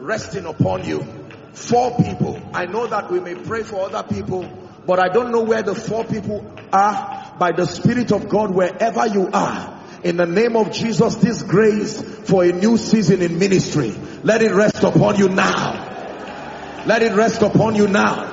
resting 0.00 0.46
upon 0.46 0.84
you. 0.84 1.06
Four 1.52 1.96
people. 1.96 2.42
I 2.52 2.66
know 2.66 2.88
that 2.88 3.08
we 3.08 3.20
may 3.20 3.36
pray 3.36 3.62
for 3.62 3.82
other 3.82 4.02
people, 4.02 4.50
but 4.84 4.98
I 4.98 5.10
don't 5.10 5.30
know 5.30 5.42
where 5.42 5.62
the 5.62 5.76
four 5.76 6.02
people 6.04 6.44
are. 6.72 7.36
By 7.38 7.52
the 7.52 7.66
Spirit 7.66 8.10
of 8.10 8.28
God, 8.28 8.52
wherever 8.52 9.06
you 9.06 9.30
are, 9.32 9.80
in 10.02 10.16
the 10.16 10.26
name 10.26 10.56
of 10.56 10.72
Jesus, 10.72 11.14
this 11.14 11.44
grace 11.44 12.02
for 12.28 12.42
a 12.42 12.50
new 12.50 12.78
season 12.78 13.22
in 13.22 13.38
ministry, 13.38 13.94
let 14.24 14.42
it 14.42 14.50
rest 14.50 14.82
upon 14.82 15.18
you 15.18 15.28
now. 15.28 16.82
Let 16.84 17.04
it 17.04 17.12
rest 17.12 17.42
upon 17.42 17.76
you 17.76 17.86
now. 17.86 18.24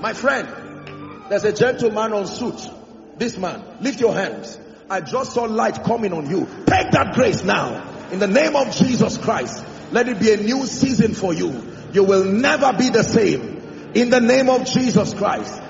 My 0.00 0.14
friend, 0.14 1.28
there's 1.28 1.44
a 1.44 1.52
gentleman 1.52 2.14
on 2.14 2.26
suit. 2.26 2.70
This 3.18 3.38
man, 3.38 3.62
lift 3.80 4.00
your 4.00 4.14
hands. 4.14 4.58
I 4.90 5.00
just 5.00 5.32
saw 5.32 5.44
light 5.44 5.84
coming 5.84 6.12
on 6.12 6.28
you. 6.28 6.46
Take 6.66 6.90
that 6.90 7.14
grace 7.14 7.42
now. 7.42 8.08
In 8.10 8.18
the 8.18 8.26
name 8.26 8.56
of 8.56 8.74
Jesus 8.74 9.18
Christ. 9.18 9.64
Let 9.92 10.08
it 10.08 10.18
be 10.18 10.32
a 10.32 10.36
new 10.36 10.66
season 10.66 11.14
for 11.14 11.32
you. 11.32 11.72
You 11.92 12.04
will 12.04 12.24
never 12.24 12.72
be 12.72 12.90
the 12.90 13.04
same. 13.04 13.92
In 13.94 14.10
the 14.10 14.20
name 14.20 14.50
of 14.50 14.66
Jesus 14.66 15.14
Christ. 15.14 15.62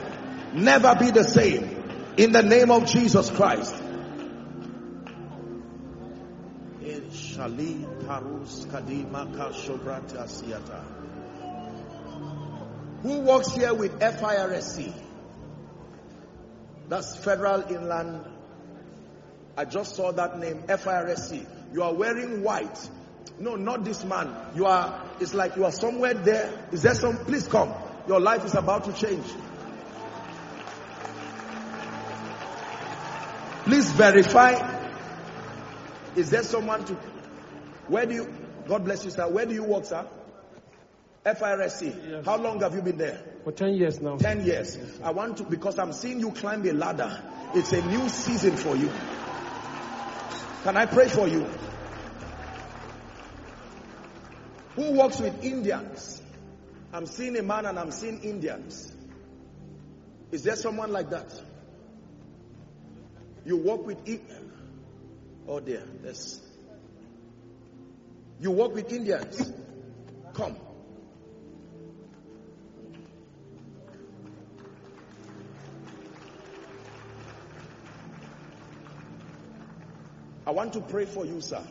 Never 0.54 0.94
be 0.94 1.10
the 1.10 1.24
same. 1.24 2.14
In 2.16 2.32
the 2.32 2.42
name 2.42 2.70
of 2.70 2.86
Jesus 2.86 3.30
Christ. 3.30 3.74
Who 13.02 13.20
works 13.20 13.52
here 13.52 13.74
with 13.74 14.00
FIRS? 14.00 15.03
That's 16.88 17.16
Federal 17.16 17.62
Inland. 17.62 18.24
I 19.56 19.64
just 19.64 19.94
saw 19.96 20.12
that 20.12 20.38
name, 20.38 20.62
FIRS. 20.66 21.32
You 21.72 21.82
are 21.82 21.94
wearing 21.94 22.42
white. 22.42 22.90
No, 23.38 23.56
not 23.56 23.84
this 23.84 24.04
man. 24.04 24.34
You 24.54 24.66
are, 24.66 25.02
it's 25.20 25.34
like 25.34 25.56
you 25.56 25.64
are 25.64 25.72
somewhere 25.72 26.14
there. 26.14 26.52
Is 26.72 26.82
there 26.82 26.94
some, 26.94 27.18
please 27.18 27.48
come. 27.48 27.72
Your 28.06 28.20
life 28.20 28.44
is 28.44 28.54
about 28.54 28.84
to 28.84 28.92
change. 28.92 29.24
Please 33.64 33.90
verify. 33.92 34.82
Is 36.16 36.30
there 36.30 36.42
someone 36.42 36.84
to, 36.84 36.94
where 37.88 38.06
do 38.06 38.14
you, 38.14 38.32
God 38.68 38.84
bless 38.84 39.04
you 39.04 39.10
sir, 39.10 39.26
where 39.28 39.46
do 39.46 39.54
you 39.54 39.64
work 39.64 39.84
sir? 39.86 40.06
FIRS. 41.24 41.82
Yes. 41.82 42.24
How 42.24 42.36
long 42.36 42.60
have 42.60 42.74
you 42.74 42.82
been 42.82 42.98
there? 42.98 43.18
For 43.44 43.52
10 43.52 43.74
years 43.74 44.00
now. 44.00 44.16
10 44.18 44.44
years. 44.44 44.78
I 45.02 45.10
want 45.10 45.38
to, 45.38 45.44
because 45.44 45.78
I'm 45.78 45.92
seeing 45.92 46.20
you 46.20 46.32
climb 46.32 46.66
a 46.68 46.72
ladder. 46.72 47.22
It's 47.54 47.72
a 47.72 47.84
new 47.86 48.08
season 48.08 48.56
for 48.56 48.76
you. 48.76 48.90
Can 50.64 50.76
I 50.76 50.86
pray 50.86 51.08
for 51.08 51.26
you? 51.26 51.46
Who 54.76 54.92
works 54.92 55.20
with 55.20 55.42
Indians? 55.44 56.20
I'm 56.92 57.06
seeing 57.06 57.36
a 57.38 57.42
man 57.42 57.66
and 57.66 57.78
I'm 57.78 57.90
seeing 57.90 58.22
Indians. 58.22 58.94
Is 60.30 60.42
there 60.42 60.56
someone 60.56 60.92
like 60.92 61.10
that? 61.10 61.30
You 63.46 63.56
work 63.58 63.86
with 63.86 63.98
I- 64.08 64.20
Oh 65.46 65.60
dear, 65.60 65.84
yes. 66.04 66.40
You 68.40 68.50
work 68.50 68.74
with 68.74 68.92
Indians. 68.92 69.52
Come. 70.32 70.56
I 80.46 80.50
want 80.50 80.74
to 80.74 80.80
pray 80.80 81.06
for 81.06 81.24
you, 81.24 81.40
sir. 81.40 81.62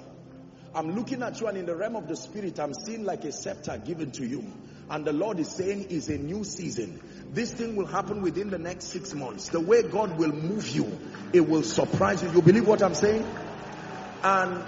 I'm 0.76 0.95
looking 0.95 1.21
at 1.21 1.39
you 1.39 1.47
and 1.47 1.57
in 1.57 1.65
the 1.67 1.76
realm 1.76 1.95
of 1.95 2.07
the 2.07 2.15
spirit, 2.15 2.59
I'm 2.59 2.74
seeing 2.74 3.03
like 3.03 3.24
a 3.26 3.32
scepter 3.32 3.78
given 3.78 4.11
to 4.13 4.26
you. 4.26 4.43
And 4.89 5.05
the 5.05 5.13
Lord 5.13 5.39
is 5.39 5.49
saying 5.49 5.86
is 5.89 6.09
a 6.09 6.17
new 6.17 6.43
season. 6.43 6.99
This 7.32 7.53
thing 7.53 7.76
will 7.76 7.86
happen 7.86 8.21
within 8.21 8.49
the 8.49 8.57
next 8.57 8.86
six 8.86 9.13
months. 9.13 9.49
The 9.49 9.59
way 9.59 9.84
God 9.84 10.17
will 10.17 10.34
move 10.34 10.67
you, 10.69 10.97
it 11.32 11.47
will 11.47 11.63
surprise 11.63 12.24
you. 12.24 12.32
You 12.32 12.41
believe 12.41 12.67
what 12.67 12.82
I'm 12.82 12.95
saying? 12.95 13.26
And 14.24 14.63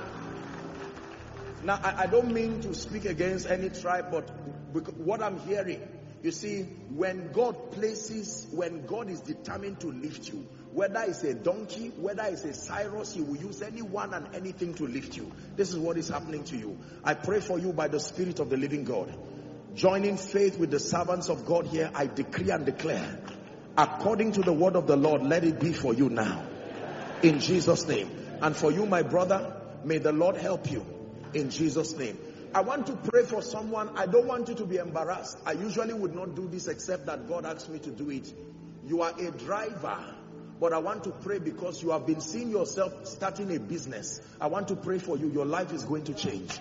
now 1.63 1.79
I, 1.83 2.03
I 2.03 2.07
don't 2.07 2.31
mean 2.31 2.61
to 2.61 2.73
speak 2.75 3.05
against 3.05 3.49
any 3.49 3.69
tribe, 3.69 4.11
but 4.11 4.29
what 4.97 5.21
I'm 5.21 5.39
hearing, 5.39 5.81
you 6.21 6.31
see, 6.31 6.63
when 6.63 7.31
God 7.31 7.71
places, 7.71 8.47
when 8.51 8.85
God 8.85 9.09
is 9.09 9.21
determined 9.21 9.79
to 9.81 9.87
lift 9.87 10.29
you, 10.29 10.47
whether 10.75 11.03
it's 11.07 11.23
a 11.23 11.33
donkey, 11.33 11.87
whether 11.95 12.23
it's 12.23 12.43
a 12.43 12.53
Cyrus, 12.53 13.13
he 13.13 13.21
will 13.21 13.37
use 13.37 13.61
anyone 13.61 14.13
and 14.13 14.27
anything 14.35 14.73
to 14.73 14.85
lift 14.85 15.15
you. 15.15 15.31
This 15.55 15.69
is 15.69 15.77
what 15.77 15.97
is 15.97 16.09
happening 16.09 16.43
to 16.43 16.57
you. 16.57 16.77
I 17.01 17.13
pray 17.13 17.39
for 17.39 17.57
you 17.57 17.71
by 17.71 17.87
the 17.87 17.99
Spirit 18.01 18.41
of 18.41 18.49
the 18.49 18.57
living 18.57 18.83
God. 18.83 19.17
Joining 19.73 20.17
faith 20.17 20.59
with 20.59 20.71
the 20.71 20.79
servants 20.81 21.29
of 21.29 21.45
God 21.45 21.67
here, 21.67 21.89
I 21.95 22.07
decree 22.07 22.49
and 22.49 22.65
declare, 22.65 23.19
according 23.77 24.33
to 24.33 24.41
the 24.41 24.51
word 24.51 24.75
of 24.75 24.85
the 24.85 24.97
Lord, 24.97 25.23
let 25.23 25.45
it 25.45 25.61
be 25.61 25.71
for 25.71 25.93
you 25.93 26.09
now. 26.09 26.45
In 27.23 27.39
Jesus' 27.39 27.87
name. 27.87 28.11
And 28.41 28.53
for 28.53 28.69
you, 28.69 28.85
my 28.85 29.01
brother, 29.01 29.55
may 29.85 29.99
the 29.99 30.11
Lord 30.11 30.35
help 30.35 30.69
you. 30.69 30.85
In 31.33 31.51
Jesus' 31.51 31.95
name. 31.95 32.17
I 32.53 32.59
want 32.61 32.87
to 32.87 32.97
pray 32.97 33.23
for 33.23 33.41
someone. 33.41 33.91
I 33.95 34.07
don't 34.07 34.27
want 34.27 34.49
you 34.49 34.55
to 34.55 34.65
be 34.65 34.75
embarrassed. 34.75 35.37
I 35.45 35.53
usually 35.53 35.93
would 35.93 36.13
not 36.13 36.35
do 36.35 36.49
this 36.49 36.67
except 36.67 37.05
that 37.05 37.29
God 37.29 37.45
asked 37.45 37.69
me 37.69 37.79
to 37.79 37.91
do 37.91 38.09
it. 38.09 38.33
You 38.85 39.03
are 39.03 39.13
a 39.17 39.31
driver. 39.31 40.14
But 40.59 40.71
I 40.71 40.77
want 40.77 41.03
to 41.03 41.11
pray 41.11 41.39
because 41.39 41.83
you 41.83 41.89
have 41.91 42.05
been 42.05 42.21
seeing 42.21 42.49
yourself 42.49 43.05
starting 43.07 43.53
a 43.55 43.59
business. 43.59 44.21
I 44.39 44.47
want 44.47 44.69
to 44.69 44.75
pray 44.75 44.99
for 44.99 45.17
you. 45.17 45.29
Your 45.29 45.45
life 45.45 45.73
is 45.73 45.83
going 45.83 46.05
to 46.05 46.13
change. 46.13 46.59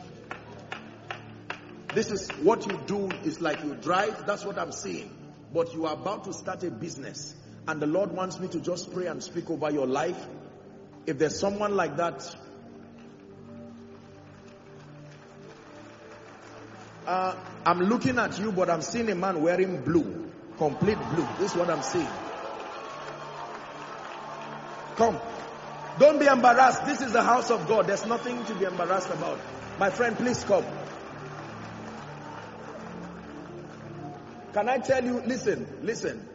This 1.92 2.10
is 2.10 2.30
what 2.42 2.66
you 2.66 2.80
do 2.86 3.12
is 3.24 3.40
like 3.40 3.62
you 3.62 3.74
drive. 3.74 4.26
That's 4.26 4.44
what 4.44 4.58
I'm 4.58 4.72
saying. 4.72 5.10
But 5.52 5.72
you 5.74 5.86
are 5.86 5.94
about 5.94 6.24
to 6.24 6.32
start 6.32 6.64
a 6.64 6.70
business. 6.70 7.36
And 7.68 7.80
the 7.80 7.86
Lord 7.86 8.10
wants 8.10 8.40
me 8.40 8.48
to 8.48 8.60
just 8.60 8.92
pray 8.92 9.06
and 9.06 9.22
speak 9.22 9.48
over 9.48 9.70
your 9.70 9.86
life. 9.86 10.26
If 11.06 11.18
there's 11.18 11.38
someone 11.38 11.76
like 11.76 11.96
that, 11.98 12.36
uh, 17.06 17.36
I'm 17.64 17.78
looking 17.78 18.18
at 18.18 18.40
you, 18.40 18.50
but 18.50 18.68
I'm 18.68 18.82
seeing 18.82 19.08
a 19.10 19.14
man 19.14 19.40
wearing 19.40 19.82
blue, 19.82 20.30
complete 20.58 20.98
blue. 21.14 21.26
This 21.38 21.52
is 21.52 21.56
what 21.56 21.70
I'm 21.70 21.82
seeing. 21.82 22.08
Come. 24.96 25.18
Don't 25.98 26.18
be 26.18 26.26
embarrassed. 26.26 26.86
This 26.86 27.00
is 27.00 27.12
the 27.12 27.22
house 27.22 27.50
of 27.50 27.68
God. 27.68 27.86
There's 27.86 28.06
nothing 28.06 28.44
to 28.46 28.54
be 28.54 28.64
embarrassed 28.64 29.10
about. 29.10 29.38
My 29.78 29.90
friend, 29.90 30.16
please 30.16 30.42
come. 30.44 30.64
Can 34.52 34.68
I 34.68 34.78
tell 34.78 35.04
you, 35.04 35.20
listen, 35.20 35.66
listen. 35.82 36.28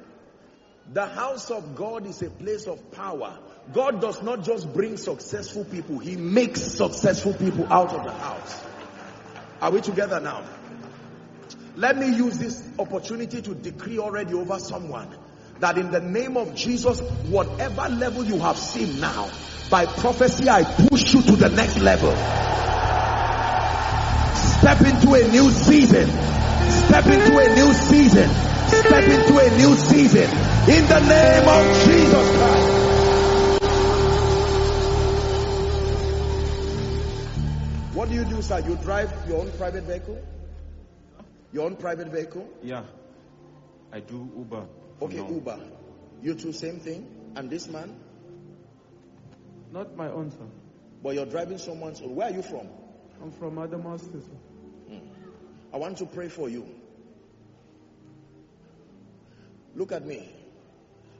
The 0.91 1.05
house 1.05 1.51
of 1.51 1.75
God 1.75 2.05
is 2.05 2.21
a 2.21 2.29
place 2.29 2.67
of 2.67 2.91
power. 2.91 3.37
God 3.73 4.01
does 4.01 4.21
not 4.23 4.43
just 4.43 4.73
bring 4.73 4.97
successful 4.97 5.63
people, 5.63 5.99
He 5.99 6.15
makes 6.15 6.61
successful 6.61 7.33
people 7.33 7.71
out 7.71 7.93
of 7.93 8.03
the 8.03 8.11
house. 8.11 8.63
Are 9.61 9.71
we 9.71 9.81
together 9.81 10.19
now? 10.19 10.43
Let 11.75 11.97
me 11.97 12.07
use 12.07 12.37
this 12.39 12.67
opportunity 12.79 13.41
to 13.41 13.53
decree 13.53 13.99
already 13.99 14.33
over 14.33 14.59
someone 14.59 15.09
that 15.59 15.77
in 15.77 15.91
the 15.91 15.99
name 15.99 16.37
of 16.37 16.55
Jesus, 16.55 17.01
whatever 17.29 17.89
level 17.89 18.23
you 18.23 18.39
have 18.39 18.57
seen 18.57 18.99
now, 18.99 19.29
by 19.69 19.85
prophecy, 19.85 20.49
I 20.49 20.63
push 20.63 21.13
you 21.13 21.21
to 21.21 21.35
the 21.35 21.49
next 21.49 21.79
level. 21.79 22.15
Step 24.59 24.81
into 24.81 25.13
a 25.13 25.27
new 25.31 25.51
season. 25.51 26.09
Step 26.09 27.05
into 27.05 27.37
a 27.37 27.55
new 27.55 27.73
season. 27.73 28.29
Step 28.29 29.03
into 29.03 29.37
a 29.37 29.57
new 29.57 29.75
season. 29.75 30.29
In 30.69 30.85
the 30.87 30.99
name 30.99 31.47
of 31.47 31.85
Jesus 31.85 32.37
Christ. 32.37 32.79
What 37.95 38.09
do 38.09 38.15
you 38.15 38.25
do, 38.25 38.41
sir? 38.41 38.59
You 38.59 38.75
drive 38.77 39.11
your 39.27 39.41
own 39.41 39.51
private 39.51 39.83
vehicle? 39.83 40.19
Your 41.51 41.65
own 41.65 41.75
private 41.75 42.07
vehicle? 42.07 42.47
Yeah. 42.63 42.83
I 43.91 43.99
do 43.99 44.31
Uber. 44.37 44.65
Okay, 45.01 45.17
now. 45.17 45.29
Uber. 45.29 45.59
You 46.21 46.35
two, 46.35 46.51
same 46.51 46.79
thing. 46.79 47.07
And 47.35 47.49
this 47.49 47.67
man? 47.67 47.95
Not 49.71 49.95
my 49.95 50.09
own, 50.09 50.31
sir. 50.31 50.47
But 51.01 51.15
you're 51.15 51.25
driving 51.25 51.57
someone's 51.57 52.01
own. 52.01 52.15
Where 52.15 52.27
are 52.27 52.33
you 52.33 52.41
from? 52.41 52.67
I'm 53.21 53.31
from 53.31 53.55
State, 53.97 54.11
sir. 54.11 54.31
Hmm. 54.89 54.99
I 55.73 55.77
want 55.77 55.97
to 55.99 56.05
pray 56.05 56.29
for 56.29 56.49
you. 56.49 56.67
Look 59.75 59.91
at 59.91 60.05
me. 60.05 60.27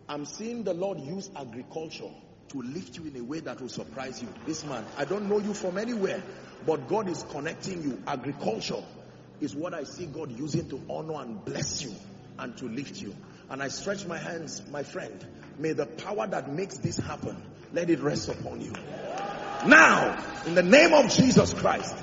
I'm 0.08 0.26
seeing 0.26 0.64
the 0.64 0.74
Lord 0.74 1.00
use 1.00 1.30
agriculture 1.36 2.10
to 2.50 2.62
lift 2.62 2.98
you 2.98 3.06
in 3.06 3.16
a 3.16 3.24
way 3.24 3.40
that 3.42 3.62
will 3.62 3.70
surprise 3.70 4.22
you. 4.22 4.28
This 4.46 4.66
man, 4.66 4.84
I 4.98 5.06
don't 5.06 5.30
know 5.30 5.38
you 5.38 5.54
from 5.54 5.78
anywhere, 5.78 6.24
but 6.66 6.88
God 6.88 7.08
is 7.08 7.24
connecting 7.30 7.84
you. 7.84 8.02
Agriculture 8.08 8.84
is 9.40 9.56
what 9.56 9.74
I 9.74 9.84
see 9.84 10.08
God 10.08 10.32
using 10.32 10.68
to 10.70 10.82
honor 10.90 11.22
and 11.22 11.46
bless 11.46 11.84
you 11.84 11.94
and 12.40 12.58
to 12.58 12.66
lift 12.66 13.00
you. 13.02 13.16
And 13.50 13.64
I 13.64 13.68
stretch 13.70 14.06
my 14.06 14.18
hands, 14.18 14.62
my 14.72 14.84
friend. 14.84 15.26
May 15.58 15.74
the 15.74 15.86
power 15.86 16.28
that 16.28 16.52
makes 16.52 16.78
this 16.78 16.98
happen, 16.98 17.42
let 17.74 17.90
it 17.90 18.00
rest 18.00 18.30
upon 18.30 18.62
you. 18.62 18.74
Now, 19.66 20.24
in 20.46 20.56
the 20.56 20.64
name 20.64 20.94
of 20.94 21.12
Jesus 21.12 21.54
Christ, 21.54 21.96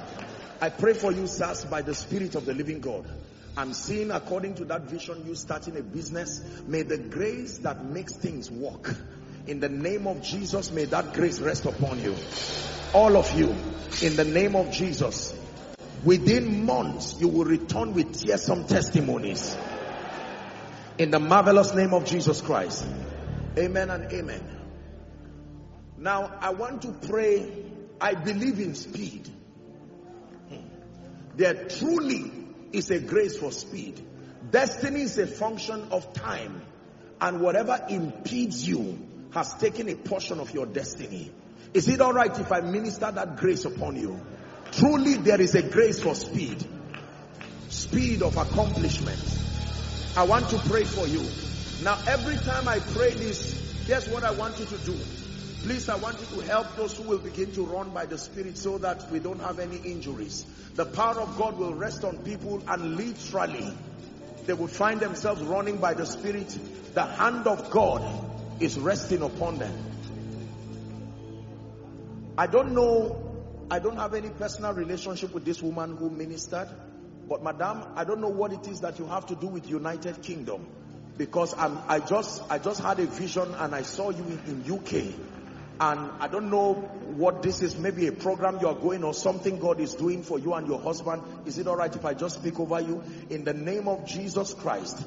I 0.60 0.68
pray 0.70 0.92
for 0.92 1.12
you, 1.12 1.26
sirs, 1.26 1.64
by 1.64 1.82
the 1.82 1.94
Spirit 1.94 2.34
of 2.34 2.46
the 2.46 2.54
living 2.54 2.80
God. 2.80 3.06
I'm 3.56 3.72
seeing 3.72 4.10
according 4.10 4.56
to 4.56 4.66
that 4.66 4.82
vision 4.82 5.24
you 5.26 5.34
starting 5.34 5.76
a 5.78 5.82
business. 5.82 6.42
May 6.66 6.82
the 6.82 6.98
grace 6.98 7.58
that 7.58 7.84
makes 7.84 8.14
things 8.14 8.50
work. 8.50 8.94
In 9.46 9.60
the 9.60 9.68
name 9.68 10.06
of 10.06 10.22
Jesus, 10.22 10.70
may 10.72 10.84
that 10.86 11.14
grace 11.14 11.40
rest 11.40 11.64
upon 11.64 12.02
you. 12.02 12.14
All 12.92 13.16
of 13.16 13.32
you, 13.38 13.54
in 14.02 14.16
the 14.16 14.24
name 14.24 14.56
of 14.56 14.70
Jesus. 14.70 15.34
Within 16.04 16.66
months, 16.66 17.16
you 17.18 17.28
will 17.28 17.44
return 17.44 17.94
with 17.94 18.20
tearsome 18.20 18.66
testimonies. 18.66 19.56
In 20.98 21.10
the 21.10 21.20
marvelous 21.20 21.74
name 21.74 21.92
of 21.92 22.06
Jesus 22.06 22.40
Christ. 22.40 22.86
Amen 23.58 23.90
and 23.90 24.10
amen. 24.10 24.42
Now, 25.98 26.38
I 26.40 26.50
want 26.50 26.82
to 26.82 26.92
pray. 26.92 27.64
I 28.00 28.14
believe 28.14 28.60
in 28.60 28.74
speed. 28.74 29.30
There 31.36 31.68
truly 31.68 32.32
is 32.72 32.90
a 32.90 32.98
grace 32.98 33.36
for 33.36 33.52
speed. 33.52 34.02
Destiny 34.50 35.02
is 35.02 35.18
a 35.18 35.26
function 35.26 35.88
of 35.90 36.14
time. 36.14 36.62
And 37.20 37.40
whatever 37.42 37.78
impedes 37.90 38.66
you 38.66 38.98
has 39.32 39.52
taken 39.54 39.90
a 39.90 39.96
portion 39.96 40.40
of 40.40 40.54
your 40.54 40.64
destiny. 40.64 41.30
Is 41.74 41.88
it 41.88 42.00
alright 42.00 42.38
if 42.38 42.50
I 42.52 42.60
minister 42.60 43.10
that 43.10 43.36
grace 43.36 43.66
upon 43.66 43.96
you? 43.96 44.18
Truly 44.72 45.14
there 45.14 45.40
is 45.40 45.54
a 45.54 45.62
grace 45.62 46.00
for 46.00 46.14
speed. 46.14 46.66
Speed 47.68 48.22
of 48.22 48.38
accomplishment. 48.38 49.45
I 50.16 50.22
want 50.22 50.48
to 50.48 50.58
pray 50.60 50.84
for 50.84 51.06
you. 51.06 51.22
Now 51.82 51.98
every 52.06 52.36
time 52.36 52.66
I 52.68 52.78
pray 52.78 53.10
this, 53.10 53.84
here's 53.86 54.08
what 54.08 54.24
I 54.24 54.30
want 54.30 54.58
you 54.58 54.64
to 54.64 54.78
do. 54.78 54.96
Please, 55.62 55.88
I 55.90 55.96
want 55.96 56.18
you 56.20 56.40
to 56.40 56.46
help 56.46 56.74
those 56.76 56.96
who 56.96 57.02
will 57.02 57.18
begin 57.18 57.52
to 57.52 57.62
run 57.66 57.90
by 57.90 58.06
the 58.06 58.16
Spirit 58.16 58.56
so 58.56 58.78
that 58.78 59.10
we 59.10 59.18
don't 59.18 59.40
have 59.40 59.58
any 59.58 59.76
injuries. 59.76 60.46
The 60.74 60.86
power 60.86 61.20
of 61.20 61.36
God 61.36 61.58
will 61.58 61.74
rest 61.74 62.02
on 62.04 62.18
people 62.18 62.62
and 62.66 62.96
literally 62.96 63.74
they 64.46 64.54
will 64.54 64.68
find 64.68 65.00
themselves 65.00 65.42
running 65.42 65.78
by 65.78 65.92
the 65.92 66.06
Spirit. 66.06 66.56
The 66.94 67.04
hand 67.04 67.46
of 67.46 67.70
God 67.70 68.02
is 68.58 68.78
resting 68.78 69.20
upon 69.22 69.58
them. 69.58 69.74
I 72.38 72.46
don't 72.46 72.72
know, 72.72 73.20
I 73.70 73.80
don't 73.80 73.96
have 73.96 74.14
any 74.14 74.30
personal 74.30 74.72
relationship 74.72 75.34
with 75.34 75.44
this 75.44 75.60
woman 75.60 75.96
who 75.96 76.08
ministered, 76.08 76.68
but 77.28 77.42
madam, 77.42 77.82
I 77.96 78.04
don't 78.04 78.20
know 78.20 78.28
what 78.28 78.52
it 78.52 78.68
is 78.68 78.80
that 78.80 78.98
you 78.98 79.06
have 79.06 79.26
to 79.26 79.34
do 79.34 79.46
with 79.48 79.68
United 79.68 80.22
Kingdom 80.22 80.66
because 81.18 81.54
I'm, 81.56 81.78
I 81.88 82.00
just, 82.00 82.42
I 82.50 82.58
just 82.58 82.80
had 82.80 83.00
a 83.00 83.06
vision 83.06 83.52
and 83.58 83.74
I 83.74 83.82
saw 83.82 84.10
you 84.10 84.24
in, 84.24 84.64
in 84.66 84.72
UK 84.72 85.14
and 85.78 86.10
I 86.20 86.28
don't 86.28 86.50
know 86.50 86.74
what 86.74 87.42
this 87.42 87.62
is, 87.62 87.76
maybe 87.76 88.06
a 88.06 88.12
program 88.12 88.58
you 88.60 88.68
are 88.68 88.74
going 88.74 89.04
or 89.04 89.12
something 89.12 89.58
God 89.58 89.80
is 89.80 89.94
doing 89.94 90.22
for 90.22 90.38
you 90.38 90.54
and 90.54 90.66
your 90.66 90.80
husband. 90.80 91.22
Is 91.44 91.58
it 91.58 91.66
alright 91.66 91.94
if 91.94 92.04
I 92.04 92.14
just 92.14 92.36
speak 92.36 92.58
over 92.60 92.80
you? 92.80 93.02
In 93.28 93.44
the 93.44 93.52
name 93.52 93.86
of 93.86 94.06
Jesus 94.06 94.54
Christ, 94.54 94.98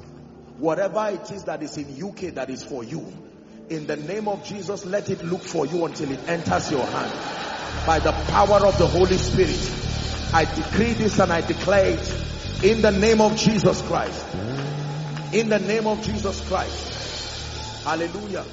whatever 0.58 1.10
it 1.10 1.32
is 1.32 1.46
that 1.46 1.64
is 1.64 1.78
in 1.78 2.04
UK 2.04 2.36
that 2.36 2.50
is 2.50 2.64
for 2.64 2.84
you, 2.84 3.06
in 3.70 3.88
the 3.88 3.96
name 3.96 4.28
of 4.28 4.44
Jesus, 4.44 4.86
let 4.86 5.10
it 5.10 5.24
look 5.24 5.42
for 5.42 5.66
you 5.66 5.86
until 5.86 6.12
it 6.12 6.20
enters 6.28 6.70
your 6.72 6.86
hand. 6.86 7.12
By 7.88 8.00
the 8.00 8.12
power 8.12 8.66
of 8.66 8.78
the 8.78 8.88
Holy 8.88 9.18
Spirit, 9.18 9.80
I 10.32 10.46
decree 10.46 10.94
this 10.94 11.20
and 11.20 11.34
I 11.34 11.42
declare 11.42 11.88
it 11.88 12.64
in 12.64 12.82
the 12.82 12.92
name 12.92 13.20
of 13.20 13.36
Jesus 13.36 13.82
Christ. 13.82 14.28
In 15.34 15.50
the 15.50 15.60
name 15.60 15.88
of 15.88 16.02
Jesus 16.02 16.42
Christ. 16.42 17.84
Hallelujah. 17.84 18.46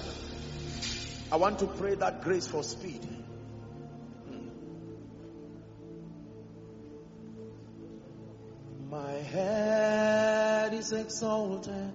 I 1.30 1.36
want 1.36 1.58
to 1.58 1.66
pray 1.66 1.94
that 1.96 2.22
grace 2.22 2.46
for 2.46 2.62
speed. 2.62 3.06
My 8.90 9.12
head 9.12 10.72
is 10.72 10.92
exalted 10.92 11.92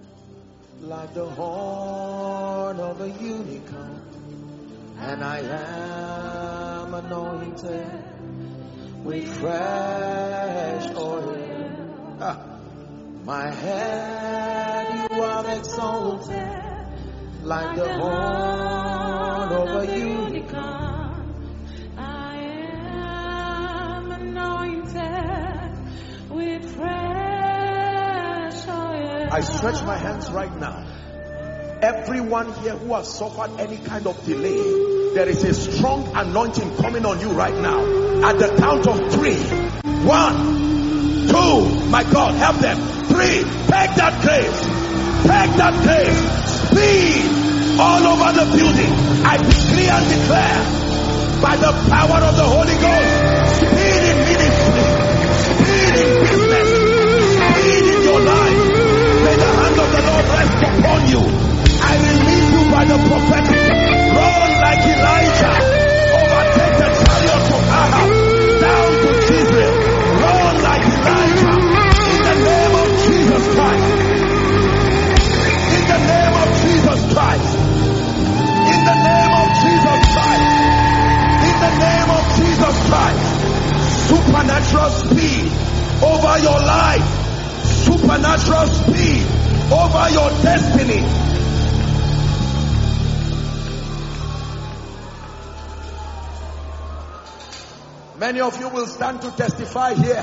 like 0.82 1.14
the 1.14 1.26
horn 1.26 2.78
of 2.78 3.00
a 3.00 3.08
unicorn, 3.08 4.02
and 4.98 5.24
I 5.24 5.38
am 6.84 6.94
anointed 6.94 8.01
with 9.04 9.28
fresh 9.38 10.86
oil. 10.96 11.36
Ah. 12.20 12.58
My 13.24 13.50
head 13.50 15.10
you 15.10 15.22
are 15.22 15.46
exalted 15.56 16.48
like 17.42 17.76
the 17.76 17.92
horn 17.94 19.52
of 19.52 19.68
a 19.82 19.98
unicorn. 19.98 21.34
I 21.96 22.36
am 23.96 24.10
anointed 24.10 25.70
with 26.30 26.64
fresh 26.76 28.68
oil. 28.68 29.28
I 29.30 29.40
stretch 29.40 29.82
my 29.84 29.96
hands 29.96 30.30
right 30.30 30.56
now. 30.58 30.91
Everyone 31.82 32.52
here 32.62 32.76
who 32.78 32.94
has 32.94 33.12
suffered 33.12 33.58
any 33.58 33.76
kind 33.76 34.06
of 34.06 34.14
delay, 34.24 35.14
there 35.14 35.28
is 35.28 35.42
a 35.42 35.52
strong 35.52 36.08
anointing 36.14 36.76
coming 36.76 37.04
on 37.04 37.18
you 37.18 37.32
right 37.32 37.58
now. 37.58 37.82
At 38.22 38.38
the 38.38 38.54
count 38.56 38.86
of 38.86 39.12
three. 39.12 39.34
One, 40.06 41.26
two, 41.26 41.90
my 41.90 42.06
God, 42.06 42.34
help 42.38 42.62
them. 42.62 42.78
Three, 43.10 43.42
take 43.66 43.92
that 43.98 44.14
grace. 44.22 44.62
Take 45.26 45.52
that 45.58 45.74
grace. 45.82 46.22
Speed 46.70 47.26
all 47.82 48.06
over 48.14 48.30
the 48.30 48.46
building. 48.54 48.92
I 49.26 49.42
decree 49.42 49.90
and 49.90 50.06
declare 50.06 50.62
by 51.42 51.56
the 51.58 51.72
power 51.90 52.20
of 52.22 52.34
the 52.38 52.46
Holy 52.46 52.78
Ghost, 52.78 53.10
speed 53.58 54.02
in 54.06 54.18
ministry, 54.30 54.86
speed 55.50 55.94
in 55.98 56.10
business, 56.30 56.68
speed 57.42 57.84
in 57.90 58.00
your 58.06 58.20
life. 58.22 58.70
May 59.26 59.34
the 59.34 59.50
hand 59.50 59.76
of 59.82 59.88
the 59.90 60.02
Lord 60.06 60.26
rest 60.30 60.62
upon 60.62 61.10
you. 61.10 61.22
I 61.92 61.96
release 62.00 62.48
you 62.56 62.62
by 62.72 62.84
the 62.88 62.96
prophetic. 63.04 63.68
Run 64.16 64.50
like 64.64 64.80
Elijah. 64.80 65.56
Overtake 66.16 66.76
the 66.80 66.88
chariots 67.04 67.48
of 67.52 67.62
Ahab. 67.68 68.08
Down 68.64 68.90
to 69.04 69.10
Israel. 69.36 69.76
Run 70.24 70.54
like 70.64 70.84
Elijah. 70.88 71.52
In 71.52 72.20
the 72.24 72.36
name 72.48 72.74
of 72.80 72.88
Jesus 73.04 73.44
Christ. 73.52 73.92
In 75.68 75.84
the 75.92 76.00
name 76.08 76.32
of 76.32 76.48
Jesus 76.64 77.00
Christ. 77.12 77.50
In 78.72 78.80
the 78.88 78.96
name 79.04 79.34
of 79.36 79.48
Jesus 79.60 80.00
Christ. 80.16 80.48
In 81.44 81.56
the 81.60 81.72
name 81.76 82.08
of 82.08 82.22
Jesus 82.40 82.76
Christ. 82.88 83.26
Supernatural 84.08 84.90
speed 84.96 85.44
over 86.00 86.34
your 86.40 86.60
life. 86.64 87.04
Supernatural 87.84 88.66
speed 88.80 89.28
over 89.68 90.04
your 90.08 90.30
destiny. 90.40 91.21
Many 98.22 98.40
of 98.40 98.56
you 98.60 98.68
will 98.68 98.86
stand 98.86 99.20
to 99.22 99.32
testify 99.32 99.94
here 99.94 100.22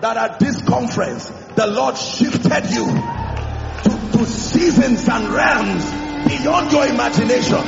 that 0.00 0.16
at 0.16 0.38
this 0.38 0.62
conference, 0.62 1.28
the 1.56 1.66
Lord 1.66 1.98
shifted 1.98 2.70
you 2.70 2.86
to, 2.86 4.18
to 4.18 4.24
seasons 4.24 5.08
and 5.08 5.28
realms 5.30 5.84
beyond 6.28 6.70
your 6.70 6.86
imagination. 6.86 7.58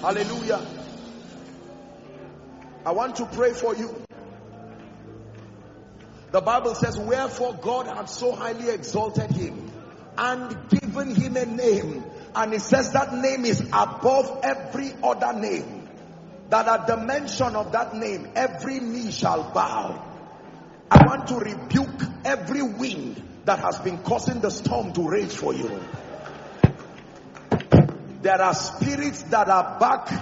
Hallelujah. 0.00 0.66
I 2.86 2.92
want 2.92 3.16
to 3.16 3.26
pray 3.26 3.52
for 3.52 3.76
you. 3.76 3.94
The 6.32 6.40
Bible 6.40 6.74
says, 6.76 6.96
Wherefore 6.98 7.52
God 7.60 7.88
hath 7.88 8.08
so 8.08 8.34
highly 8.34 8.70
exalted 8.70 9.32
him 9.32 9.70
and 10.16 10.56
given 10.70 11.14
him 11.14 11.36
a 11.36 11.44
name. 11.44 12.04
And 12.36 12.52
it 12.52 12.60
says 12.60 12.92
that 12.92 13.14
name 13.14 13.46
is 13.46 13.62
above 13.72 14.40
every 14.42 14.92
other 15.02 15.32
name. 15.32 15.88
That 16.50 16.68
at 16.68 16.86
the 16.86 16.98
mention 16.98 17.56
of 17.56 17.72
that 17.72 17.96
name, 17.96 18.28
every 18.36 18.78
knee 18.78 19.10
shall 19.10 19.42
bow. 19.54 20.04
I 20.90 21.06
want 21.06 21.28
to 21.28 21.36
rebuke 21.36 22.02
every 22.24 22.62
wind 22.62 23.22
that 23.46 23.58
has 23.60 23.78
been 23.78 23.98
causing 23.98 24.40
the 24.40 24.50
storm 24.50 24.92
to 24.92 25.08
rage 25.08 25.32
for 25.32 25.54
you. 25.54 25.80
There 28.20 28.42
are 28.42 28.54
spirits 28.54 29.22
that 29.22 29.48
are 29.48 29.80
back 29.80 30.12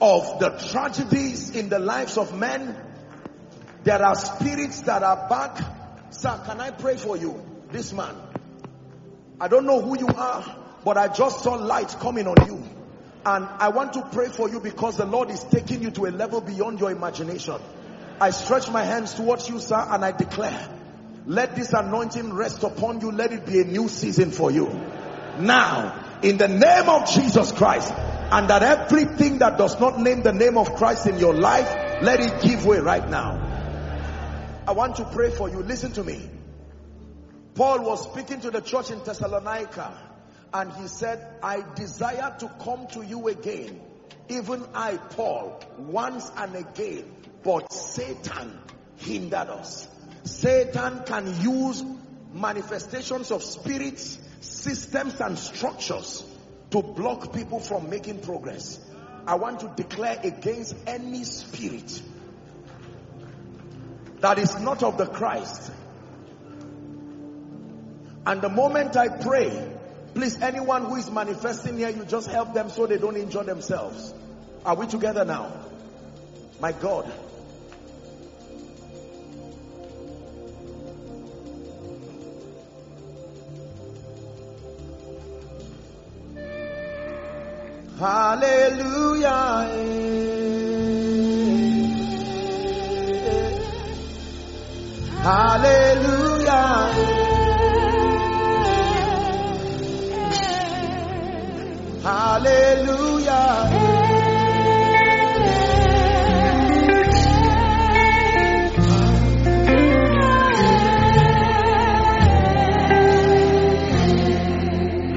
of 0.00 0.38
the 0.38 0.50
tragedies 0.70 1.50
in 1.50 1.68
the 1.68 1.78
lives 1.78 2.16
of 2.16 2.36
men. 2.36 2.74
There 3.84 4.02
are 4.02 4.14
spirits 4.14 4.80
that 4.82 5.02
are 5.02 5.28
back. 5.28 5.58
Sir, 6.10 6.40
can 6.46 6.60
I 6.60 6.70
pray 6.70 6.96
for 6.96 7.16
you? 7.16 7.42
This 7.70 7.92
man. 7.92 8.16
I 9.40 9.48
don't 9.48 9.66
know 9.66 9.80
who 9.80 9.98
you 9.98 10.08
are, 10.08 10.56
but 10.88 10.96
I 10.96 11.08
just 11.08 11.44
saw 11.44 11.52
light 11.56 11.94
coming 12.00 12.26
on 12.26 12.46
you. 12.46 12.64
And 13.26 13.44
I 13.44 13.68
want 13.68 13.92
to 13.92 14.08
pray 14.10 14.28
for 14.28 14.48
you 14.48 14.58
because 14.58 14.96
the 14.96 15.04
Lord 15.04 15.30
is 15.30 15.44
taking 15.44 15.82
you 15.82 15.90
to 15.90 16.06
a 16.06 16.12
level 16.12 16.40
beyond 16.40 16.80
your 16.80 16.90
imagination. 16.90 17.60
I 18.18 18.30
stretch 18.30 18.70
my 18.70 18.82
hands 18.84 19.12
towards 19.12 19.50
you, 19.50 19.60
sir, 19.60 19.76
and 19.76 20.02
I 20.02 20.12
declare, 20.12 20.66
let 21.26 21.54
this 21.54 21.74
anointing 21.74 22.32
rest 22.32 22.62
upon 22.62 23.02
you. 23.02 23.12
Let 23.12 23.32
it 23.32 23.44
be 23.44 23.60
a 23.60 23.64
new 23.64 23.88
season 23.88 24.30
for 24.30 24.50
you. 24.50 24.66
Now, 25.38 26.18
in 26.22 26.38
the 26.38 26.48
name 26.48 26.88
of 26.88 27.06
Jesus 27.10 27.52
Christ, 27.52 27.92
and 27.92 28.48
that 28.48 28.62
everything 28.62 29.40
that 29.40 29.58
does 29.58 29.78
not 29.78 30.00
name 30.00 30.22
the 30.22 30.32
name 30.32 30.56
of 30.56 30.74
Christ 30.74 31.06
in 31.06 31.18
your 31.18 31.34
life, 31.34 31.68
let 32.00 32.20
it 32.20 32.40
give 32.40 32.64
way 32.64 32.78
right 32.78 33.06
now. 33.10 33.34
I 34.66 34.72
want 34.72 34.96
to 34.96 35.04
pray 35.04 35.28
for 35.28 35.50
you. 35.50 35.58
Listen 35.58 35.92
to 35.92 36.02
me. 36.02 36.30
Paul 37.54 37.84
was 37.84 38.10
speaking 38.10 38.40
to 38.40 38.50
the 38.50 38.62
church 38.62 38.90
in 38.90 39.00
Thessalonica 39.04 40.07
and 40.52 40.72
he 40.72 40.88
said, 40.88 41.24
I 41.42 41.64
desire 41.74 42.34
to 42.40 42.50
come 42.62 42.86
to 42.88 43.04
you 43.04 43.28
again. 43.28 43.80
Even 44.28 44.64
I, 44.74 44.96
Paul, 44.96 45.60
once 45.78 46.30
and 46.36 46.54
again, 46.54 47.04
but 47.42 47.72
Satan 47.72 48.58
hindered 48.96 49.48
us. 49.48 49.88
Satan 50.24 51.02
can 51.04 51.26
use 51.40 51.82
manifestations 52.32 53.30
of 53.30 53.42
spirits, 53.42 54.18
systems 54.40 55.20
and 55.20 55.38
structures 55.38 56.24
to 56.70 56.82
block 56.82 57.32
people 57.32 57.60
from 57.60 57.88
making 57.88 58.20
progress. 58.20 58.78
I 59.26 59.34
want 59.36 59.60
to 59.60 59.72
declare 59.76 60.18
against 60.22 60.74
any 60.86 61.24
spirit 61.24 62.02
that 64.20 64.38
is 64.38 64.58
not 64.60 64.82
of 64.82 64.98
the 64.98 65.06
Christ. 65.06 65.70
And 68.26 68.42
the 68.42 68.48
moment 68.48 68.96
I 68.96 69.08
pray, 69.08 69.77
please 70.18 70.36
anyone 70.42 70.84
who 70.84 70.96
is 70.96 71.08
manifesting 71.12 71.78
here, 71.78 71.90
you 71.90 72.04
just 72.04 72.28
help 72.28 72.52
them 72.52 72.68
so 72.68 72.88
they 72.88 72.98
don't 72.98 73.16
injure 73.16 73.44
themselves. 73.44 74.12
Are 74.64 74.74
we 74.74 74.88
together 74.88 75.24
now? 75.24 75.52
My 76.60 76.72
God. 76.72 77.08
Hallelujah. 88.00 89.28
Hallelujah. 95.22 97.17
Hallelujah. 102.08 103.68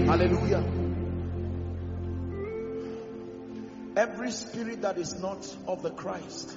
Hallelujah. 0.05 0.65
Every 3.95 4.31
spirit 4.31 4.81
that 4.81 4.97
is 4.97 5.17
not 5.21 5.47
of 5.67 5.83
the 5.83 5.91
Christ, 5.91 6.53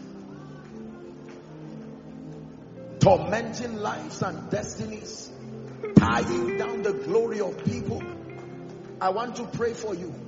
tormenting 2.99 3.77
lives 3.77 4.21
and 4.21 4.51
destinies, 4.51 5.31
tying 5.95 6.59
down 6.59 6.83
the 6.83 6.93
glory 6.93 7.39
of 7.39 7.65
people. 7.65 8.03
I 9.01 9.11
want 9.11 9.37
to 9.37 9.45
pray 9.45 9.75
for 9.75 9.95
you. 9.95 10.24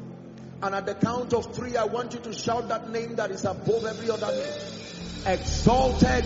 And 0.63 0.75
at 0.75 0.87
the 0.87 0.95
count 0.95 1.33
of 1.35 1.55
three, 1.55 1.77
I 1.77 1.85
want 1.85 2.15
you 2.15 2.21
to 2.21 2.33
shout 2.33 2.69
that 2.69 2.91
name 2.91 3.17
that 3.17 3.31
is 3.31 3.45
above 3.45 3.85
every 3.85 4.11
other 4.11 4.33
name. 4.35 4.53
Exalted 5.27 6.25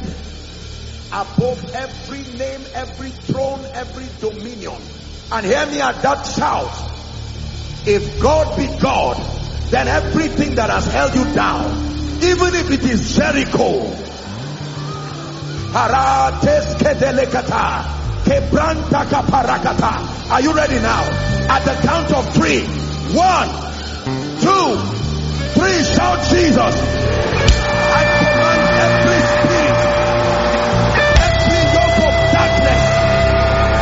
above 1.12 1.74
every 1.74 2.22
name, 2.38 2.64
every 2.74 3.10
throne, 3.10 3.64
every 3.72 4.06
dominion. 4.20 4.80
And 5.32 5.46
hear 5.46 5.66
me 5.66 5.80
at 5.80 6.00
that 6.02 6.22
shout. 6.26 6.70
If 7.86 8.20
God 8.20 8.56
be 8.56 8.66
God, 8.80 9.16
then 9.70 9.88
everything 9.88 10.54
that 10.56 10.70
has 10.70 10.86
held 10.86 11.14
you 11.14 11.24
down, 11.34 11.70
even 12.22 12.54
if 12.54 12.70
it 12.70 12.84
is 12.84 13.16
Jericho. 13.16 13.96
Are 20.30 20.40
you 20.40 20.52
ready 20.54 20.76
now? 20.76 21.02
At 21.48 21.64
the 21.64 21.74
count 21.86 22.12
of 22.12 22.34
three. 22.34 22.62
One, 23.16 23.48
two, 24.40 24.66
three. 25.54 25.78
Shout 25.94 26.18
Jesus. 26.30 26.74
I 27.92 28.02
command 28.20 28.62
every 28.86 29.20
spirit, 29.30 29.78
every 31.28 31.62
yoke 31.76 32.00
of 32.08 32.14
darkness, 32.34 32.82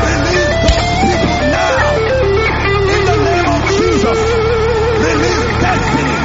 release 0.09 0.55
those 0.65 0.89
people 1.05 1.39
now. 1.53 1.83
In 2.95 3.03
the 3.11 3.19
name 3.29 3.49
of 3.57 3.63
Jesus, 3.79 4.19
release 5.07 5.47
destinies. 5.63 6.18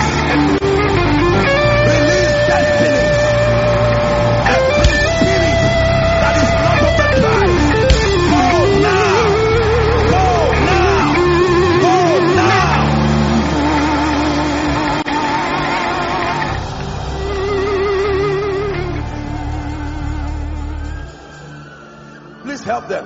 Please 22.64 22.72
help 22.72 22.88
them. 22.88 23.06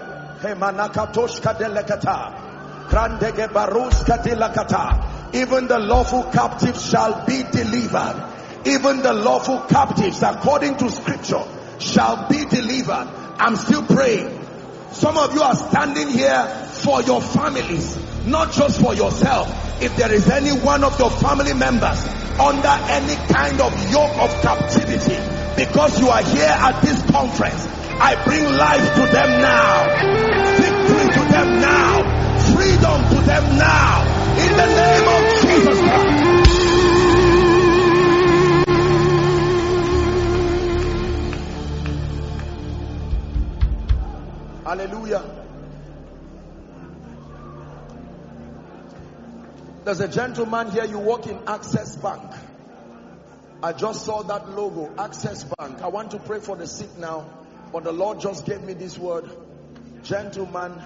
Even 5.34 5.68
the 5.68 5.80
lawful 5.80 6.24
captives 6.26 6.90
shall 6.90 7.26
be 7.26 7.44
delivered. 7.52 8.34
Even 8.66 9.02
the 9.02 9.14
lawful 9.14 9.62
captives, 9.62 10.22
according 10.22 10.78
to 10.78 10.90
scripture, 10.92 11.44
shall 11.80 12.30
be 12.30 12.46
delivered. 12.46 13.08
I'm 13.40 13.56
still 13.56 13.84
praying. 13.84 14.46
Some 14.92 15.18
of 15.18 15.34
you 15.34 15.42
are 15.42 15.56
standing 15.56 16.10
here 16.10 16.46
for 16.84 17.02
your 17.02 17.22
families, 17.22 17.98
not 18.28 18.52
just 18.52 18.80
for 18.80 18.94
yourself. 18.94 19.82
If 19.82 19.96
there 19.98 20.12
is 20.12 20.30
any 20.30 20.52
one 20.52 20.84
of 20.84 21.00
your 21.00 21.10
family 21.10 21.54
members 21.54 22.06
under 22.40 22.76
any 22.90 23.16
kind 23.34 23.60
of 23.60 23.92
yoke 23.92 24.18
of 24.18 24.30
captivity, 24.42 25.18
because 25.58 26.00
you 26.00 26.10
are 26.10 26.22
here 26.24 26.46
at 26.46 26.82
this 26.84 27.02
conference, 27.12 27.68
I 28.00 28.16
bring 28.26 28.44
life 28.46 28.94
to 28.96 29.06
them 29.12 29.42
now, 29.42 29.88
victory 30.58 31.08
to 31.14 31.22
them 31.32 31.60
now, 31.62 32.04
freedom 32.54 33.10
to 33.10 33.22
them 33.26 33.58
now, 33.58 34.06
in 34.38 34.52
the 34.56 34.68
name 34.78 35.08
of 35.08 35.22
Jesus 35.42 35.80
Christ. 35.82 36.38
Hallelujah. 44.64 45.24
There's 49.86 50.02
a 50.02 50.08
gentleman 50.10 50.72
here, 50.72 50.84
you 50.84 51.00
work 51.00 51.26
in 51.26 51.40
Access 51.48 51.96
Bank. 51.96 52.32
I 53.64 53.72
just 53.74 54.06
saw 54.06 54.22
that 54.24 54.50
logo, 54.50 54.94
Access 54.98 55.46
Bank. 55.46 55.82
I 55.82 55.88
want 55.88 56.12
to 56.12 56.20
pray 56.20 56.40
for 56.42 56.56
the 56.58 56.68
sick 56.68 56.98
now, 56.98 57.26
but 57.72 57.84
the 57.84 57.92
Lord 57.92 58.20
just 58.20 58.46
gave 58.46 58.62
me 58.62 58.74
this 58.74 58.98
word. 58.98 59.30
Gentleman, 60.04 60.82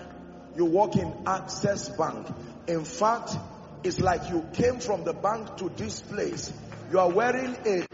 you 0.56 0.66
work 0.66 0.96
in 0.96 1.14
Access 1.26 1.90
Bank. 1.90 2.28
In 2.68 2.86
fact, 2.86 3.36
it's 3.84 4.00
like 4.00 4.30
you 4.30 4.46
came 4.54 4.80
from 4.80 5.04
the 5.04 5.14
bank 5.14 5.58
to 5.58 5.70
this 5.70 6.02
place. 6.02 6.52
You 6.92 7.00
are 7.00 7.10
wearing 7.10 7.56
a, 7.66 7.88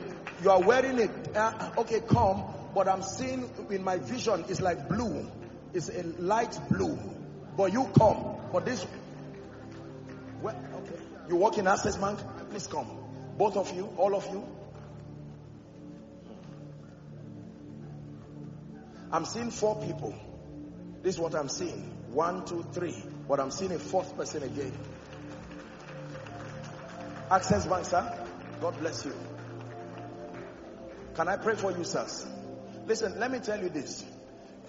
you 0.43 0.49
are 0.49 0.61
wearing 0.61 0.99
a, 0.99 1.39
uh, 1.39 1.71
okay, 1.79 2.01
come, 2.01 2.43
but 2.73 2.87
I'm 2.87 3.03
seeing 3.03 3.49
in 3.69 3.83
my 3.83 3.97
vision, 3.97 4.45
it's 4.49 4.61
like 4.61 4.89
blue. 4.89 5.29
It's 5.73 5.89
a 5.89 6.03
light 6.03 6.57
blue. 6.69 6.99
But 7.55 7.73
you 7.73 7.89
come, 7.97 8.37
but 8.51 8.65
this, 8.65 8.85
well, 10.41 10.55
okay. 10.55 11.01
You 11.29 11.35
work 11.35 11.57
in 11.57 11.67
Access 11.67 11.97
Bank? 11.97 12.19
Please 12.49 12.67
come. 12.67 12.87
Both 13.37 13.57
of 13.57 13.75
you, 13.75 13.85
all 13.97 14.15
of 14.15 14.25
you. 14.31 14.47
I'm 19.11 19.25
seeing 19.25 19.51
four 19.51 19.75
people. 19.81 20.13
This 21.01 21.15
is 21.15 21.21
what 21.21 21.35
I'm 21.35 21.49
seeing. 21.49 21.91
One, 22.11 22.45
two, 22.45 22.65
three. 22.73 22.95
But 23.27 23.39
I'm 23.39 23.51
seeing 23.51 23.71
a 23.71 23.79
fourth 23.79 24.15
person 24.17 24.43
again. 24.43 24.73
Access 27.29 27.65
Bank, 27.65 27.85
sir. 27.85 28.27
God 28.61 28.79
bless 28.79 29.05
you. 29.05 29.13
Can 31.15 31.27
I 31.27 31.37
pray 31.37 31.55
for 31.55 31.71
you, 31.71 31.83
sirs? 31.83 32.25
Listen, 32.85 33.19
let 33.19 33.31
me 33.31 33.39
tell 33.39 33.61
you 33.61 33.69
this. 33.69 34.05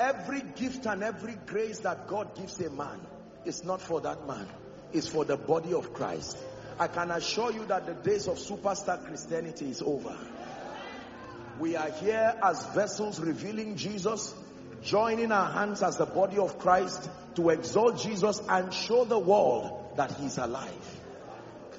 Every 0.00 0.42
gift 0.56 0.86
and 0.86 1.02
every 1.02 1.36
grace 1.46 1.80
that 1.80 2.06
God 2.08 2.34
gives 2.36 2.60
a 2.60 2.70
man 2.70 3.00
is 3.44 3.64
not 3.64 3.80
for 3.80 4.00
that 4.00 4.26
man. 4.26 4.46
It's 4.92 5.08
for 5.08 5.24
the 5.24 5.36
body 5.36 5.74
of 5.74 5.92
Christ. 5.92 6.38
I 6.78 6.86
can 6.86 7.10
assure 7.10 7.52
you 7.52 7.66
that 7.66 7.86
the 7.86 7.94
days 7.94 8.28
of 8.28 8.38
superstar 8.38 9.04
Christianity 9.04 9.70
is 9.70 9.82
over. 9.82 10.16
We 11.58 11.74
are 11.74 11.90
here 11.90 12.34
as 12.40 12.64
vessels 12.66 13.18
revealing 13.18 13.74
Jesus, 13.74 14.32
joining 14.82 15.32
our 15.32 15.50
hands 15.50 15.82
as 15.82 15.96
the 15.96 16.06
body 16.06 16.38
of 16.38 16.60
Christ 16.60 17.10
to 17.34 17.50
exalt 17.50 17.98
Jesus 17.98 18.40
and 18.48 18.72
show 18.72 19.04
the 19.04 19.18
world 19.18 19.96
that 19.96 20.12
he's 20.12 20.38
alive. 20.38 21.00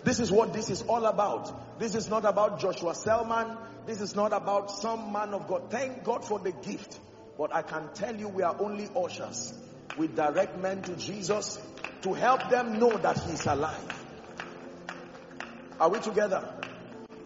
This 0.04 0.20
is 0.20 0.32
what 0.32 0.52
this 0.52 0.70
is 0.70 0.82
all 0.82 1.06
about. 1.06 1.80
This 1.80 1.96
is 1.96 2.10
not 2.10 2.26
about 2.26 2.60
Joshua 2.60 2.94
Selman. 2.94 3.58
This 3.86 4.02
is 4.02 4.16
not 4.16 4.34
about 4.34 4.70
some 4.70 5.14
man 5.14 5.34
of 5.34 5.48
God. 5.48 5.72
Thank 5.72 6.04
God 6.04 6.26
for 6.26 6.40
the 6.40 6.52
gift. 6.52 7.00
But 7.38 7.56
I 7.56 7.62
can 7.62 7.90
tell 7.94 8.16
you 8.16 8.28
we 8.28 8.44
are 8.44 8.56
only 8.60 8.90
ushers. 8.98 9.54
We 9.98 10.08
direct 10.08 10.58
men 10.58 10.82
to 10.84 10.96
Jesus 10.98 11.58
to 12.02 12.14
help 12.14 12.50
them 12.50 12.80
know 12.80 12.98
that 12.98 13.18
he's 13.24 13.46
alive. 13.46 14.06
Are 15.80 15.90
we 15.90 16.00
together? 16.00 16.44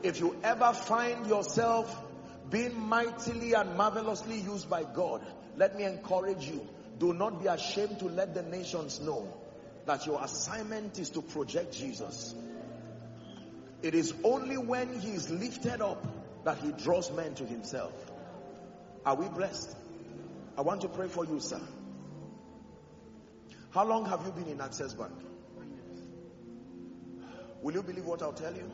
If 0.04 0.20
you 0.20 0.36
ever 0.44 0.74
find 0.74 1.26
yourself 1.26 2.03
being 2.50 2.80
mightily 2.80 3.54
and 3.54 3.76
marvelously 3.78 4.40
used 4.40 4.70
by 4.70 4.84
God, 4.84 5.26
let 5.56 5.76
me 5.78 5.84
encourage 5.84 6.46
you. 6.48 6.68
Do 7.00 7.14
not 7.14 7.42
be 7.42 7.48
ashamed 7.48 8.00
to 8.00 8.06
let 8.06 8.34
the 8.34 8.44
nations 8.44 9.00
know 9.00 9.34
that 9.86 10.06
your 10.06 10.24
assignment 10.24 11.00
is 11.00 11.10
to 11.12 11.22
project 11.22 11.74
Jesus. 11.74 12.36
It 13.82 13.96
is 13.96 14.14
only 14.24 14.58
when 14.58 15.00
he 15.00 15.12
is 15.12 15.30
lifted 15.30 15.82
up 15.82 16.06
that 16.46 16.58
he 16.60 16.72
draws 16.72 17.12
men 17.12 17.36
to 17.36 17.46
himself. 17.46 17.94
Are 19.06 19.16
we 19.16 19.28
blessed? 19.28 19.76
I 20.58 20.62
want 20.62 20.82
to 20.82 20.88
pray 20.88 21.08
for 21.08 21.26
you, 21.26 21.40
sir. 21.40 21.62
How 23.72 23.86
long 23.86 24.06
have 24.06 24.26
you 24.26 24.32
been 24.32 24.48
in 24.48 24.62
Access 24.62 24.94
Bank? 24.94 25.12
Will 27.62 27.74
you 27.74 27.82
believe 27.82 28.06
what 28.06 28.22
I'll 28.22 28.34
tell 28.34 28.54
you? 28.54 28.70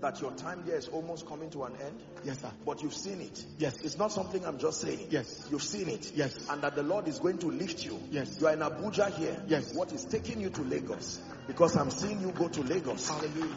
That 0.00 0.20
your 0.20 0.32
time 0.32 0.62
there 0.66 0.76
is 0.76 0.88
almost 0.88 1.26
coming 1.26 1.48
to 1.50 1.64
an 1.64 1.72
end? 1.80 2.02
Yes, 2.22 2.40
sir. 2.40 2.50
But 2.66 2.82
you've 2.82 2.94
seen 2.94 3.20
it. 3.22 3.44
Yes. 3.58 3.80
It's 3.82 3.96
not 3.96 4.12
something 4.12 4.44
I'm 4.44 4.58
just 4.58 4.80
saying. 4.82 5.06
Yes. 5.10 5.48
You've 5.50 5.62
seen 5.62 5.88
it. 5.88 6.12
Yes. 6.14 6.36
And 6.50 6.60
that 6.62 6.74
the 6.74 6.82
Lord 6.82 7.08
is 7.08 7.18
going 7.18 7.38
to 7.38 7.46
lift 7.46 7.84
you. 7.84 7.98
Yes. 8.10 8.36
You 8.38 8.46
are 8.48 8.52
in 8.52 8.60
Abuja 8.60 9.12
here. 9.14 9.42
Yes. 9.48 9.74
What 9.74 9.92
is 9.92 10.04
taking 10.04 10.40
you 10.40 10.50
to 10.50 10.62
Lagos? 10.62 11.20
Because 11.46 11.76
I'm 11.76 11.90
seeing 11.90 12.20
you 12.20 12.30
go 12.32 12.48
to 12.48 12.62
Lagos. 12.62 13.08
Hallelujah. 13.08 13.54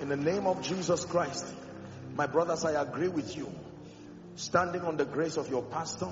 In 0.00 0.08
the 0.08 0.16
name 0.16 0.46
of 0.46 0.62
Jesus 0.62 1.04
Christ, 1.04 1.46
my 2.16 2.26
brothers, 2.26 2.64
I 2.64 2.80
agree 2.80 3.08
with 3.08 3.36
you. 3.36 3.52
Standing 4.34 4.80
on 4.82 4.96
the 4.96 5.04
grace 5.04 5.36
of 5.36 5.50
your 5.50 5.62
pastor, 5.62 6.08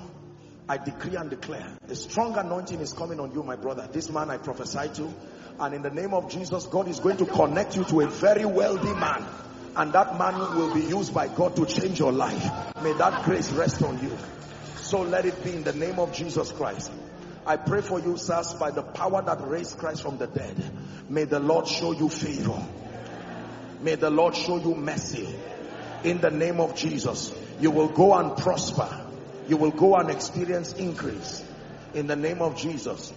I 0.67 0.77
decree 0.77 1.15
and 1.15 1.31
declare 1.31 1.77
a 1.87 1.95
strong 1.95 2.37
anointing 2.37 2.79
is 2.79 2.93
coming 2.93 3.19
on 3.19 3.31
you, 3.33 3.41
my 3.41 3.55
brother. 3.55 3.89
This 3.91 4.11
man 4.11 4.29
I 4.29 4.37
prophesy 4.37 4.89
to, 4.93 5.11
and 5.59 5.75
in 5.75 5.81
the 5.81 5.89
name 5.89 6.13
of 6.13 6.29
Jesus, 6.29 6.65
God 6.67 6.87
is 6.87 6.99
going 6.99 7.17
to 7.17 7.25
connect 7.25 7.75
you 7.75 7.83
to 7.85 8.01
a 8.01 8.07
very 8.07 8.45
wealthy 8.45 8.93
man, 8.93 9.25
and 9.75 9.93
that 9.93 10.17
man 10.17 10.39
will 10.57 10.73
be 10.73 10.81
used 10.81 11.13
by 11.13 11.27
God 11.27 11.55
to 11.57 11.65
change 11.65 11.99
your 11.99 12.11
life. 12.11 12.43
May 12.81 12.93
that 12.93 13.25
grace 13.25 13.51
rest 13.51 13.83
on 13.83 14.01
you. 14.01 14.17
So 14.77 15.01
let 15.01 15.25
it 15.25 15.43
be 15.43 15.53
in 15.53 15.63
the 15.63 15.73
name 15.73 15.99
of 15.99 16.13
Jesus 16.13 16.51
Christ. 16.51 16.91
I 17.45 17.57
pray 17.57 17.81
for 17.81 17.99
you, 17.99 18.17
sirs, 18.17 18.53
by 18.53 18.71
the 18.71 18.83
power 18.83 19.21
that 19.21 19.41
raised 19.41 19.77
Christ 19.77 20.01
from 20.01 20.17
the 20.17 20.27
dead. 20.27 20.55
May 21.09 21.25
the 21.25 21.39
Lord 21.39 21.67
show 21.67 21.91
you 21.91 22.09
favor. 22.09 22.61
May 23.81 23.95
the 23.95 24.09
Lord 24.09 24.35
show 24.35 24.57
you 24.57 24.75
mercy. 24.75 25.27
In 26.03 26.21
the 26.21 26.31
name 26.31 26.59
of 26.59 26.75
Jesus, 26.75 27.33
you 27.59 27.71
will 27.71 27.89
go 27.89 28.13
and 28.13 28.37
prosper. 28.37 28.89
You 29.47 29.57
will 29.57 29.71
go 29.71 29.95
and 29.95 30.09
experience 30.09 30.73
increase. 30.73 31.43
In 31.93 32.07
the 32.07 32.15
name 32.15 32.41
of 32.41 32.55
Jesus. 32.55 33.11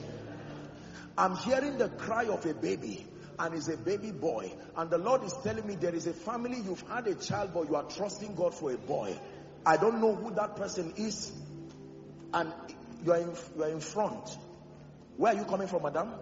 I'm 1.16 1.36
hearing 1.36 1.78
the 1.78 1.88
cry 1.88 2.24
of 2.24 2.46
a 2.46 2.54
baby 2.54 3.06
and 3.38 3.54
it's 3.54 3.68
a 3.68 3.76
baby 3.76 4.12
boy. 4.12 4.52
And 4.76 4.90
the 4.90 4.98
Lord 4.98 5.24
is 5.24 5.34
telling 5.42 5.66
me 5.66 5.74
there 5.74 5.94
is 5.94 6.06
a 6.06 6.12
family, 6.12 6.58
you've 6.60 6.84
had 6.88 7.06
a 7.06 7.14
child, 7.14 7.50
but 7.54 7.68
you 7.68 7.76
are 7.76 7.84
trusting 7.84 8.34
God 8.34 8.54
for 8.54 8.72
a 8.72 8.76
boy. 8.78 9.16
I 9.64 9.76
don't 9.76 10.00
know 10.00 10.14
who 10.14 10.32
that 10.34 10.56
person 10.56 10.94
is. 10.96 11.32
And 12.34 12.52
you 13.04 13.12
are 13.12 13.18
in, 13.18 13.30
you 13.56 13.64
are 13.64 13.68
in 13.68 13.80
front. 13.80 14.36
Where 15.16 15.34
are 15.34 15.36
you 15.36 15.44
coming 15.44 15.68
from, 15.68 15.82
madam? 15.82 16.12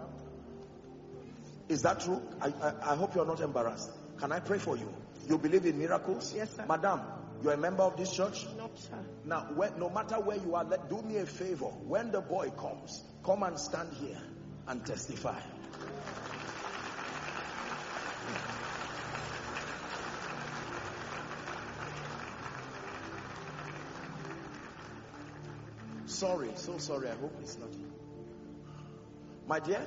Is 1.69 1.83
that 1.83 2.01
true? 2.01 2.21
I, 2.41 2.47
I, 2.47 2.91
I 2.91 2.95
hope 2.95 3.15
you're 3.15 3.25
not 3.25 3.39
embarrassed. 3.39 3.91
Can 4.19 4.31
I 4.31 4.39
pray 4.39 4.57
for 4.57 4.75
you? 4.77 4.93
You 5.29 5.37
believe 5.37 5.65
in 5.65 5.79
miracles? 5.79 6.33
Yes, 6.35 6.53
sir. 6.55 6.65
Madam, 6.67 7.01
you're 7.41 7.53
a 7.53 7.57
member 7.57 7.83
of 7.83 7.95
this 7.97 8.11
church? 8.13 8.45
No, 8.57 8.69
sir. 8.75 8.97
Now, 9.25 9.47
when, 9.55 9.79
no 9.79 9.89
matter 9.89 10.15
where 10.15 10.37
you 10.37 10.55
are, 10.55 10.65
let 10.65 10.89
do 10.89 11.01
me 11.01 11.17
a 11.17 11.25
favor. 11.25 11.65
When 11.65 12.11
the 12.11 12.21
boy 12.21 12.49
comes, 12.57 13.03
come 13.23 13.43
and 13.43 13.57
stand 13.57 13.93
here 13.93 14.21
and 14.67 14.85
testify. 14.85 15.39
Sorry, 26.05 26.49
so 26.55 26.77
sorry. 26.77 27.09
I 27.09 27.15
hope 27.15 27.35
it's 27.41 27.57
not. 27.57 27.69
My 29.47 29.59
dear, 29.59 29.85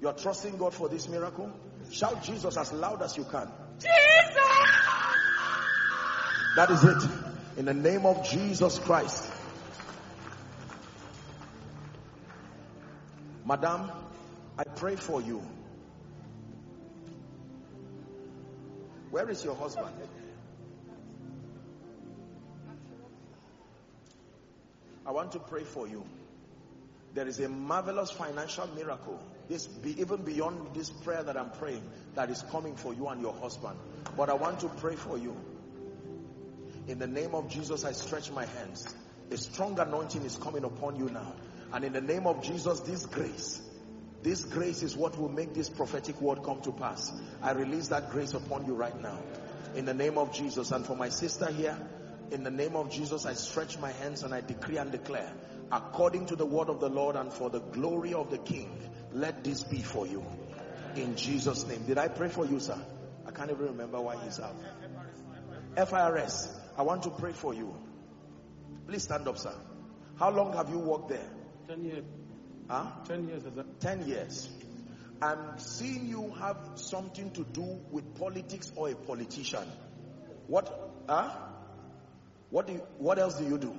you're 0.00 0.14
trusting 0.14 0.56
God 0.56 0.72
for 0.72 0.88
this 0.88 1.08
miracle? 1.08 1.52
Shout 1.90 2.22
Jesus 2.24 2.56
as 2.56 2.72
loud 2.72 3.02
as 3.02 3.16
you 3.16 3.24
can. 3.24 3.48
Jesus! 3.78 4.34
That 6.56 6.70
is 6.70 6.84
it. 6.84 7.10
In 7.58 7.66
the 7.66 7.74
name 7.74 8.06
of 8.06 8.26
Jesus 8.28 8.78
Christ. 8.78 9.30
Madam, 13.44 13.90
I 14.58 14.64
pray 14.64 14.96
for 14.96 15.20
you. 15.20 15.42
Where 19.10 19.28
is 19.30 19.44
your 19.44 19.54
husband? 19.54 19.94
I 25.06 25.10
want 25.12 25.32
to 25.32 25.38
pray 25.38 25.64
for 25.64 25.86
you. 25.86 26.04
There 27.12 27.28
is 27.28 27.38
a 27.38 27.48
marvelous 27.48 28.10
financial 28.10 28.66
miracle. 28.68 29.20
This 29.48 29.66
be 29.66 30.00
even 30.00 30.22
beyond 30.22 30.74
this 30.74 30.88
prayer 30.88 31.22
that 31.22 31.36
I'm 31.36 31.50
praying 31.50 31.82
that 32.14 32.30
is 32.30 32.42
coming 32.50 32.74
for 32.74 32.94
you 32.94 33.06
and 33.08 33.20
your 33.20 33.34
husband. 33.34 33.78
But 34.16 34.30
I 34.30 34.34
want 34.34 34.60
to 34.60 34.68
pray 34.68 34.96
for 34.96 35.18
you. 35.18 35.36
In 36.88 36.98
the 36.98 37.06
name 37.06 37.34
of 37.34 37.48
Jesus, 37.48 37.84
I 37.84 37.92
stretch 37.92 38.32
my 38.32 38.46
hands. 38.46 38.92
A 39.30 39.36
strong 39.36 39.78
anointing 39.78 40.22
is 40.22 40.36
coming 40.36 40.64
upon 40.64 40.96
you 40.96 41.10
now. 41.10 41.34
And 41.74 41.84
in 41.84 41.92
the 41.92 42.00
name 42.00 42.28
of 42.28 42.40
Jesus, 42.40 42.78
this 42.80 43.04
grace, 43.04 43.60
this 44.22 44.44
grace 44.44 44.84
is 44.84 44.96
what 44.96 45.18
will 45.18 45.28
make 45.28 45.54
this 45.54 45.68
prophetic 45.68 46.20
word 46.20 46.44
come 46.44 46.60
to 46.62 46.70
pass. 46.70 47.12
I 47.42 47.50
release 47.50 47.88
that 47.88 48.10
grace 48.10 48.32
upon 48.32 48.64
you 48.64 48.74
right 48.74 48.98
now. 49.02 49.18
In 49.74 49.84
the 49.84 49.92
name 49.92 50.16
of 50.16 50.32
Jesus. 50.32 50.70
And 50.70 50.86
for 50.86 50.94
my 50.94 51.08
sister 51.08 51.50
here, 51.50 51.76
in 52.30 52.44
the 52.44 52.50
name 52.52 52.76
of 52.76 52.92
Jesus, 52.92 53.26
I 53.26 53.34
stretch 53.34 53.76
my 53.80 53.90
hands 53.90 54.22
and 54.22 54.32
I 54.32 54.40
decree 54.40 54.76
and 54.76 54.92
declare, 54.92 55.32
according 55.72 56.26
to 56.26 56.36
the 56.36 56.46
word 56.46 56.68
of 56.68 56.78
the 56.78 56.88
Lord 56.88 57.16
and 57.16 57.32
for 57.32 57.50
the 57.50 57.58
glory 57.58 58.14
of 58.14 58.30
the 58.30 58.38
King, 58.38 58.70
let 59.12 59.42
this 59.42 59.64
be 59.64 59.82
for 59.82 60.06
you. 60.06 60.24
In 60.94 61.16
Jesus' 61.16 61.66
name. 61.66 61.84
Did 61.86 61.98
I 61.98 62.06
pray 62.06 62.28
for 62.28 62.46
you, 62.46 62.60
sir? 62.60 62.78
I 63.26 63.32
can't 63.32 63.50
even 63.50 63.66
remember 63.66 64.00
why 64.00 64.16
he's 64.22 64.38
out. 64.38 64.54
FIRS. 65.74 66.56
I 66.78 66.82
want 66.82 67.02
to 67.02 67.10
pray 67.10 67.32
for 67.32 67.52
you. 67.52 67.74
Please 68.86 69.02
stand 69.02 69.26
up, 69.26 69.38
sir. 69.38 69.54
How 70.20 70.30
long 70.30 70.52
have 70.52 70.70
you 70.70 70.78
worked 70.78 71.08
there? 71.08 71.33
Ten 71.66 71.84
years. 71.84 72.04
Huh? 72.68 72.86
Ten 73.06 73.28
years. 73.28 73.42
10 73.80 74.06
years. 74.06 74.48
I'm 75.22 75.58
seeing 75.58 76.06
you 76.06 76.34
have 76.38 76.58
something 76.74 77.30
to 77.32 77.44
do 77.44 77.80
with 77.90 78.18
politics 78.18 78.72
or 78.76 78.90
a 78.90 78.94
politician. 78.94 79.64
What? 80.46 80.92
Huh? 81.08 81.30
What 82.50 82.66
do 82.66 82.74
you, 82.74 82.82
what 82.98 83.18
else 83.18 83.38
do 83.38 83.44
you 83.44 83.58
do? 83.58 83.78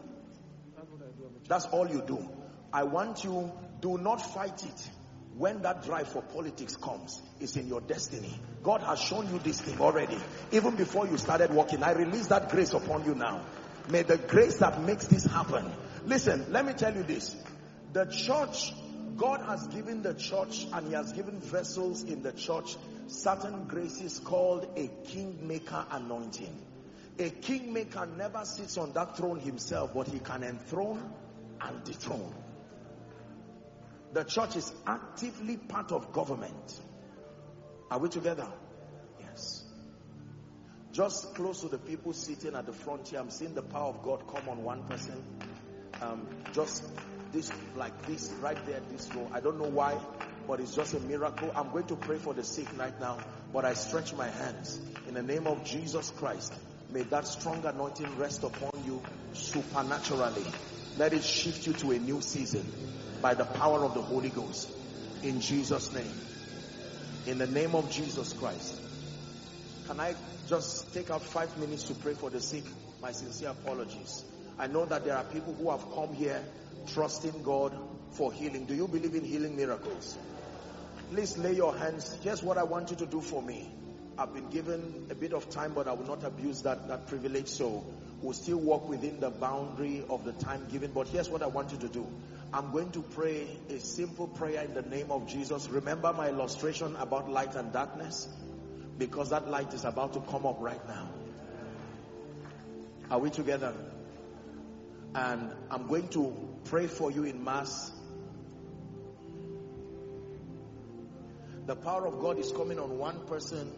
That's 0.75 0.89
what 0.89 1.01
I 1.01 1.11
do. 1.17 1.29
That's 1.47 1.65
all 1.67 1.87
you 1.87 2.01
do. 2.05 2.29
I 2.73 2.83
want 2.83 3.23
you, 3.23 3.51
do 3.81 3.97
not 3.97 4.17
fight 4.33 4.63
it. 4.63 4.89
When 5.37 5.61
that 5.63 5.83
drive 5.83 6.07
for 6.07 6.21
politics 6.21 6.77
comes, 6.77 7.21
it's 7.41 7.57
in 7.57 7.67
your 7.67 7.81
destiny. 7.81 8.33
God 8.63 8.81
has 8.81 8.99
shown 8.99 9.31
you 9.31 9.39
this 9.39 9.59
thing 9.59 9.79
already. 9.81 10.17
Even 10.51 10.75
before 10.75 11.05
you 11.07 11.17
started 11.17 11.53
walking, 11.53 11.83
I 11.83 11.91
release 11.91 12.27
that 12.27 12.49
grace 12.49 12.73
upon 12.73 13.05
you 13.05 13.15
now. 13.15 13.41
May 13.89 14.03
the 14.03 14.17
grace 14.17 14.57
that 14.57 14.81
makes 14.81 15.07
this 15.07 15.25
happen. 15.25 15.69
Listen, 16.05 16.45
let 16.49 16.65
me 16.65 16.73
tell 16.73 16.95
you 16.95 17.03
this. 17.03 17.35
The 17.95 18.03
church, 18.07 18.73
God 19.15 19.39
has 19.45 19.67
given 19.67 20.01
the 20.01 20.13
church 20.13 20.67
and 20.73 20.85
He 20.85 20.93
has 20.95 21.13
given 21.13 21.39
vessels 21.39 22.03
in 22.03 22.23
the 22.23 22.33
church 22.33 22.75
certain 23.07 23.67
graces 23.67 24.19
called 24.19 24.67
a 24.75 24.89
kingmaker 25.05 25.85
anointing. 25.89 26.61
A 27.19 27.29
kingmaker 27.29 28.05
never 28.05 28.43
sits 28.43 28.77
on 28.77 28.91
that 28.91 29.15
throne 29.15 29.39
himself, 29.39 29.93
but 29.93 30.09
he 30.09 30.19
can 30.19 30.43
enthrone 30.43 31.09
and 31.61 31.85
dethrone. 31.85 32.35
The 34.11 34.25
church 34.25 34.57
is 34.57 34.73
actively 34.85 35.55
part 35.55 35.93
of 35.93 36.11
government. 36.11 36.81
Are 37.89 37.99
we 37.99 38.09
together? 38.09 38.49
Yes. 39.21 39.63
Just 40.91 41.33
close 41.33 41.61
to 41.61 41.69
the 41.69 41.77
people 41.77 42.11
sitting 42.11 42.55
at 42.55 42.65
the 42.65 42.73
front 42.73 43.07
here, 43.07 43.21
I'm 43.21 43.29
seeing 43.29 43.53
the 43.53 43.63
power 43.63 43.87
of 43.87 44.03
God 44.03 44.27
come 44.27 44.49
on 44.49 44.65
one 44.65 44.83
person. 44.83 45.23
Um, 46.01 46.27
just 46.51 46.83
this, 47.35 47.51
like 47.75 48.05
this, 48.07 48.31
right 48.41 48.57
there, 48.65 48.79
this 48.89 49.13
row. 49.13 49.29
I 49.33 49.41
don't 49.41 49.59
know 49.59 49.67
why, 49.67 49.97
but 50.47 50.61
it's 50.61 50.73
just 50.73 50.93
a 50.93 50.99
miracle. 51.01 51.51
I'm 51.53 51.69
going 51.71 51.85
to 51.87 51.95
pray 51.95 52.17
for 52.17 52.33
the 52.33 52.43
sick 52.43 52.67
right 52.79 52.97
now, 52.99 53.17
but 53.53 53.65
I 53.65 53.73
stretch 53.73 54.13
my 54.13 54.27
hands 54.27 54.79
in 55.07 55.13
the 55.13 55.21
name 55.21 55.45
of 55.45 55.63
Jesus 55.65 56.11
Christ. 56.11 56.53
May 56.91 57.01
that 57.03 57.27
strong 57.27 57.65
anointing 57.65 58.17
rest 58.17 58.43
upon 58.43 58.71
you 58.85 59.01
supernaturally. 59.33 60.45
Let 60.97 61.13
it 61.13 61.23
shift 61.23 61.67
you 61.67 61.73
to 61.73 61.91
a 61.91 61.99
new 61.99 62.21
season 62.21 62.65
by 63.21 63.33
the 63.33 63.43
power 63.43 63.83
of 63.83 63.93
the 63.93 64.01
Holy 64.01 64.29
Ghost. 64.29 64.69
In 65.21 65.41
Jesus' 65.41 65.93
name. 65.93 66.13
In 67.27 67.37
the 67.37 67.47
name 67.47 67.75
of 67.75 67.91
Jesus 67.91 68.31
Christ. 68.31 68.79
Can 69.87 69.99
I 69.99 70.15
just 70.47 70.93
take 70.93 71.11
out 71.11 71.21
five 71.21 71.57
minutes 71.57 71.83
to 71.83 71.95
pray 71.95 72.13
for 72.13 72.29
the 72.29 72.39
sick? 72.39 72.63
My 73.01 73.11
sincere 73.11 73.49
apologies. 73.49 74.23
I 74.57 74.67
know 74.67 74.85
that 74.85 75.03
there 75.03 75.17
are 75.17 75.23
people 75.25 75.53
who 75.53 75.69
have 75.69 75.83
come 75.93 76.13
here 76.13 76.41
trusting 76.87 77.43
God 77.43 77.77
for 78.11 78.31
healing. 78.31 78.65
Do 78.65 78.75
you 78.75 78.87
believe 78.87 79.15
in 79.15 79.23
healing 79.23 79.55
miracles? 79.55 80.17
Please 81.11 81.37
lay 81.37 81.53
your 81.53 81.75
hands. 81.75 82.17
Here's 82.23 82.41
what 82.41 82.57
I 82.57 82.63
want 82.63 82.89
you 82.89 82.97
to 82.97 83.05
do 83.05 83.21
for 83.21 83.41
me. 83.41 83.69
I've 84.17 84.33
been 84.33 84.49
given 84.49 85.07
a 85.09 85.15
bit 85.15 85.33
of 85.33 85.49
time, 85.49 85.73
but 85.73 85.87
I 85.87 85.93
will 85.93 86.07
not 86.07 86.23
abuse 86.23 86.61
that, 86.61 86.87
that 86.87 87.07
privilege. 87.07 87.47
So 87.47 87.83
we'll 88.21 88.33
still 88.33 88.57
walk 88.57 88.87
within 88.87 89.19
the 89.19 89.29
boundary 89.29 90.03
of 90.09 90.23
the 90.23 90.31
time 90.31 90.67
given. 90.71 90.91
But 90.91 91.07
here's 91.09 91.29
what 91.29 91.43
I 91.43 91.47
want 91.47 91.71
you 91.71 91.77
to 91.79 91.89
do. 91.89 92.07
I'm 92.53 92.71
going 92.71 92.91
to 92.91 93.01
pray 93.01 93.47
a 93.69 93.79
simple 93.79 94.27
prayer 94.27 94.63
in 94.63 94.73
the 94.73 94.81
name 94.81 95.11
of 95.11 95.27
Jesus. 95.27 95.67
Remember 95.69 96.13
my 96.13 96.29
illustration 96.29 96.95
about 96.95 97.29
light 97.29 97.55
and 97.55 97.73
darkness? 97.73 98.29
Because 98.97 99.31
that 99.31 99.49
light 99.49 99.73
is 99.73 99.83
about 99.83 100.13
to 100.13 100.21
come 100.21 100.45
up 100.45 100.57
right 100.59 100.87
now. 100.87 101.09
Are 103.11 103.19
we 103.19 103.29
together? 103.29 103.73
And 105.13 105.51
I'm 105.69 105.87
going 105.87 106.07
to 106.09 106.54
pray 106.65 106.87
for 106.87 107.11
you 107.11 107.23
in 107.23 107.43
mass. 107.43 107.91
The 111.65 111.75
power 111.75 112.05
of 112.05 112.19
God 112.19 112.37
is 112.37 112.51
coming 112.51 112.79
on 112.79 112.97
one 112.97 113.25
person 113.25 113.71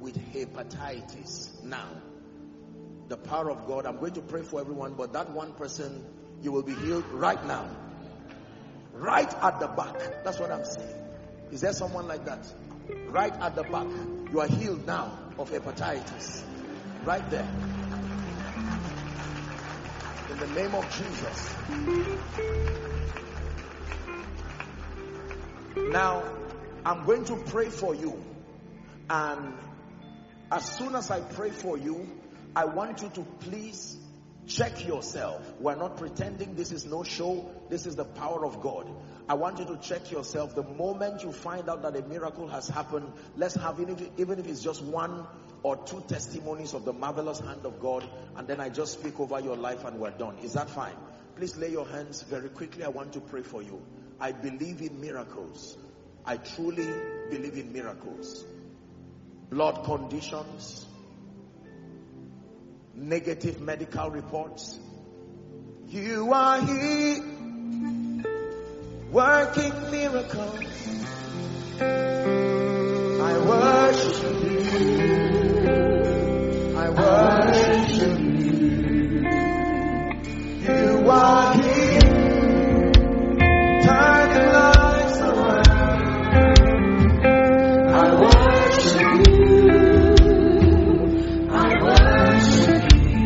with 0.00 0.16
hepatitis 0.32 1.62
now. 1.62 1.88
The 3.08 3.16
power 3.16 3.50
of 3.50 3.66
God. 3.66 3.86
I'm 3.86 3.98
going 3.98 4.14
to 4.14 4.20
pray 4.20 4.42
for 4.42 4.60
everyone, 4.60 4.94
but 4.94 5.12
that 5.14 5.30
one 5.30 5.52
person, 5.52 6.04
you 6.42 6.52
will 6.52 6.62
be 6.62 6.74
healed 6.74 7.06
right 7.06 7.42
now. 7.46 7.68
Right 8.94 9.32
at 9.42 9.60
the 9.60 9.68
back. 9.68 10.24
That's 10.24 10.38
what 10.38 10.50
I'm 10.50 10.64
saying. 10.64 10.94
Is 11.50 11.62
there 11.62 11.72
someone 11.72 12.06
like 12.06 12.26
that? 12.26 12.46
Right 13.08 13.32
at 13.32 13.54
the 13.54 13.62
back. 13.62 13.86
You 14.32 14.40
are 14.40 14.46
healed 14.46 14.86
now 14.86 15.18
of 15.38 15.50
hepatitis. 15.50 16.42
Right 17.04 17.28
there. 17.30 17.48
The 20.38 20.46
name 20.48 20.74
of 20.74 20.84
Jesus. 20.90 21.54
Now, 25.90 26.22
I'm 26.84 27.04
going 27.04 27.24
to 27.26 27.36
pray 27.36 27.68
for 27.70 27.94
you. 27.94 28.22
And 29.08 29.54
as 30.52 30.64
soon 30.76 30.94
as 30.94 31.10
I 31.10 31.20
pray 31.20 31.50
for 31.50 31.76
you, 31.76 32.08
I 32.54 32.64
want 32.66 33.02
you 33.02 33.08
to 33.10 33.22
please 33.22 33.96
check 34.46 34.86
yourself. 34.86 35.42
We're 35.60 35.76
not 35.76 35.96
pretending 35.96 36.54
this 36.54 36.72
is 36.72 36.84
no 36.84 37.02
show. 37.02 37.50
This 37.68 37.86
is 37.86 37.96
the 37.96 38.04
power 38.04 38.44
of 38.44 38.60
God. 38.60 38.88
I 39.30 39.34
want 39.34 39.60
you 39.60 39.64
to 39.66 39.76
check 39.76 40.10
yourself. 40.10 40.56
The 40.56 40.64
moment 40.64 41.22
you 41.22 41.30
find 41.30 41.68
out 41.68 41.82
that 41.82 41.94
a 41.94 42.02
miracle 42.02 42.48
has 42.48 42.66
happened, 42.66 43.12
let's 43.36 43.54
have, 43.54 43.78
even 43.78 44.40
if, 44.40 44.48
it's 44.48 44.60
just 44.60 44.82
one 44.82 45.24
or 45.62 45.76
two 45.76 46.02
testimonies 46.08 46.74
of 46.74 46.84
the 46.84 46.92
marvelous 46.92 47.38
hand 47.38 47.64
of 47.64 47.78
God, 47.78 48.04
and 48.34 48.48
then 48.48 48.58
I 48.58 48.70
just 48.70 48.94
speak 48.94 49.20
over 49.20 49.38
your 49.38 49.56
life 49.56 49.84
and 49.84 50.00
we're 50.00 50.10
done. 50.10 50.36
Is 50.42 50.54
that 50.54 50.68
fine? 50.68 50.96
Please 51.36 51.56
lay 51.56 51.70
your 51.70 51.86
hands 51.86 52.22
very 52.22 52.48
quickly. 52.48 52.82
I 52.82 52.88
want 52.88 53.12
to 53.12 53.20
pray 53.20 53.42
for 53.42 53.62
you. 53.62 53.80
I 54.18 54.32
believe 54.32 54.82
in 54.82 55.00
miracles. 55.00 55.78
I 56.26 56.36
truly 56.36 56.92
believe 57.30 57.56
in 57.56 57.72
miracles. 57.72 58.44
Blood 59.48 59.84
conditions, 59.84 60.88
negative 62.96 63.60
medical 63.60 64.10
reports. 64.10 64.80
You 65.86 66.32
are 66.32 66.60
here 66.60 67.39
working 69.10 69.90
miracles. 69.90 70.60
I 71.80 73.38
worship 73.50 74.42
you. 74.44 74.60
I 76.76 76.90
worship 76.90 78.18
you. 78.20 78.56
You 80.62 81.10
are 81.10 81.54
here 81.54 82.00
turning 83.82 84.52
lives 84.52 85.18
around. 85.20 85.66
I 87.90 88.14
worship 88.20 89.08
you. 89.26 89.40
I 91.50 91.52
worship 91.82 92.84
you. 92.92 93.18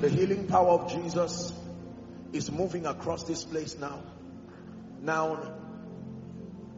The 0.00 0.08
healing 0.08 0.46
power 0.46 0.70
of 0.80 0.88
Jesus 0.92 1.52
is 2.32 2.50
moving 2.50 2.86
across 2.86 3.24
this 3.24 3.44
place 3.44 3.78
now. 3.78 4.02
Now, 5.00 5.54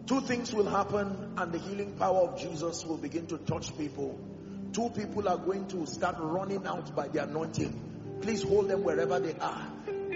two 0.06 0.20
things 0.20 0.52
will 0.52 0.68
happen 0.68 1.34
and 1.36 1.52
the 1.52 1.58
healing 1.58 1.94
power 1.94 2.28
of 2.28 2.40
Jesus 2.40 2.84
will 2.84 2.98
begin 2.98 3.26
to 3.28 3.38
touch 3.38 3.76
people. 3.76 4.18
Two 4.72 4.90
people 4.90 5.28
are 5.28 5.38
going 5.38 5.66
to 5.68 5.86
start 5.86 6.16
running 6.18 6.66
out 6.66 6.94
by 6.94 7.08
the 7.08 7.24
anointing. 7.24 8.18
Please 8.22 8.42
hold 8.42 8.68
them 8.68 8.84
wherever 8.84 9.18
they 9.18 9.34
are. 9.40 9.66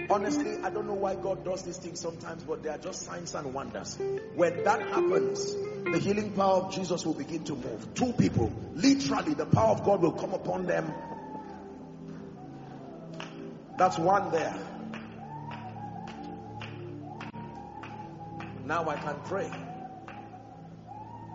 Honestly, 0.09 0.57
I 0.63 0.69
don't 0.69 0.85
know 0.85 0.93
why 0.93 1.15
God 1.15 1.43
does 1.43 1.63
these 1.63 1.77
things 1.77 1.99
sometimes, 1.99 2.43
but 2.43 2.61
they 2.61 2.69
are 2.69 2.77
just 2.77 3.03
signs 3.03 3.33
and 3.33 3.53
wonders. 3.53 3.97
When 4.35 4.63
that 4.63 4.81
happens, 4.81 5.55
the 5.55 5.97
healing 5.99 6.31
power 6.33 6.63
of 6.63 6.73
Jesus 6.73 7.05
will 7.05 7.15
begin 7.15 7.43
to 7.45 7.55
move. 7.55 7.93
Two 7.95 8.13
people, 8.13 8.51
literally, 8.75 9.33
the 9.33 9.47
power 9.47 9.71
of 9.71 9.83
God 9.83 10.01
will 10.01 10.11
come 10.11 10.33
upon 10.33 10.67
them. 10.67 10.93
That's 13.77 13.97
one 13.97 14.31
there. 14.31 14.55
Now 18.65 18.89
I 18.89 18.95
can 18.95 19.15
pray. 19.25 19.51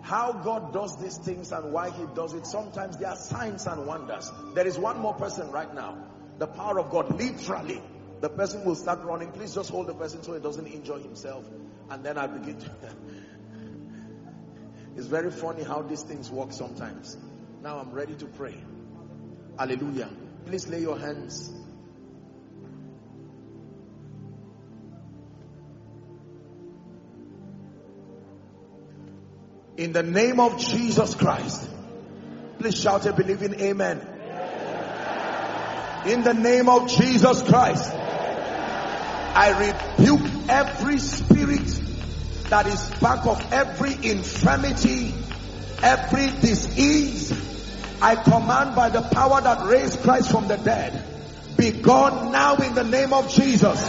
How 0.03 0.33
God 0.33 0.73
does 0.73 0.97
these 0.97 1.17
things 1.17 1.51
and 1.51 1.71
why 1.71 1.91
He 1.91 2.03
does 2.15 2.33
it. 2.33 2.45
Sometimes 2.45 2.97
there 2.97 3.09
are 3.09 3.15
signs 3.15 3.67
and 3.67 3.85
wonders. 3.85 4.31
There 4.53 4.67
is 4.67 4.77
one 4.77 4.99
more 4.99 5.13
person 5.13 5.51
right 5.51 5.73
now. 5.73 5.97
The 6.39 6.47
power 6.47 6.79
of 6.79 6.89
God, 6.89 7.19
literally. 7.19 7.81
The 8.19 8.29
person 8.29 8.65
will 8.65 8.75
start 8.75 9.03
running. 9.03 9.31
Please 9.31 9.53
just 9.53 9.69
hold 9.69 9.87
the 9.87 9.93
person 9.93 10.23
so 10.23 10.33
he 10.33 10.39
doesn't 10.39 10.67
injure 10.67 10.97
himself. 10.97 11.47
And 11.89 12.03
then 12.03 12.17
I 12.17 12.27
begin 12.27 12.59
to. 12.59 12.71
it's 14.95 15.07
very 15.07 15.31
funny 15.31 15.63
how 15.63 15.81
these 15.81 16.03
things 16.03 16.29
work 16.29 16.51
sometimes. 16.51 17.17
Now 17.63 17.79
I'm 17.79 17.91
ready 17.91 18.15
to 18.15 18.25
pray. 18.25 18.55
Hallelujah. 19.57 20.09
Please 20.45 20.67
lay 20.67 20.81
your 20.81 20.97
hands. 20.97 21.51
In 29.81 29.93
the 29.93 30.03
name 30.03 30.39
of 30.39 30.59
Jesus 30.59 31.15
Christ. 31.15 31.67
Please 32.59 32.79
shout 32.79 33.07
a 33.07 33.13
believing 33.13 33.59
amen. 33.59 33.99
In 36.05 36.21
the 36.21 36.35
name 36.35 36.69
of 36.69 36.87
Jesus 36.87 37.41
Christ. 37.41 37.91
I 39.33 39.73
rebuke 39.97 40.21
every 40.49 40.99
spirit 40.99 41.81
that 42.49 42.67
is 42.67 42.91
back 42.99 43.25
of 43.25 43.41
every 43.51 43.93
infirmity, 44.07 45.15
every 45.81 46.27
disease. 46.27 47.33
I 48.03 48.17
command 48.17 48.75
by 48.75 48.89
the 48.89 49.01
power 49.01 49.41
that 49.41 49.65
raised 49.65 50.01
Christ 50.01 50.29
from 50.29 50.47
the 50.47 50.57
dead, 50.57 51.03
be 51.57 51.71
gone 51.71 52.31
now 52.31 52.57
in 52.57 52.75
the 52.75 52.83
name 52.83 53.13
of 53.13 53.33
Jesus. 53.33 53.83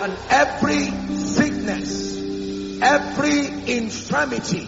And 0.00 0.16
every 0.30 0.86
sickness, 1.18 2.23
every 2.82 3.46
infirmity, 3.76 4.66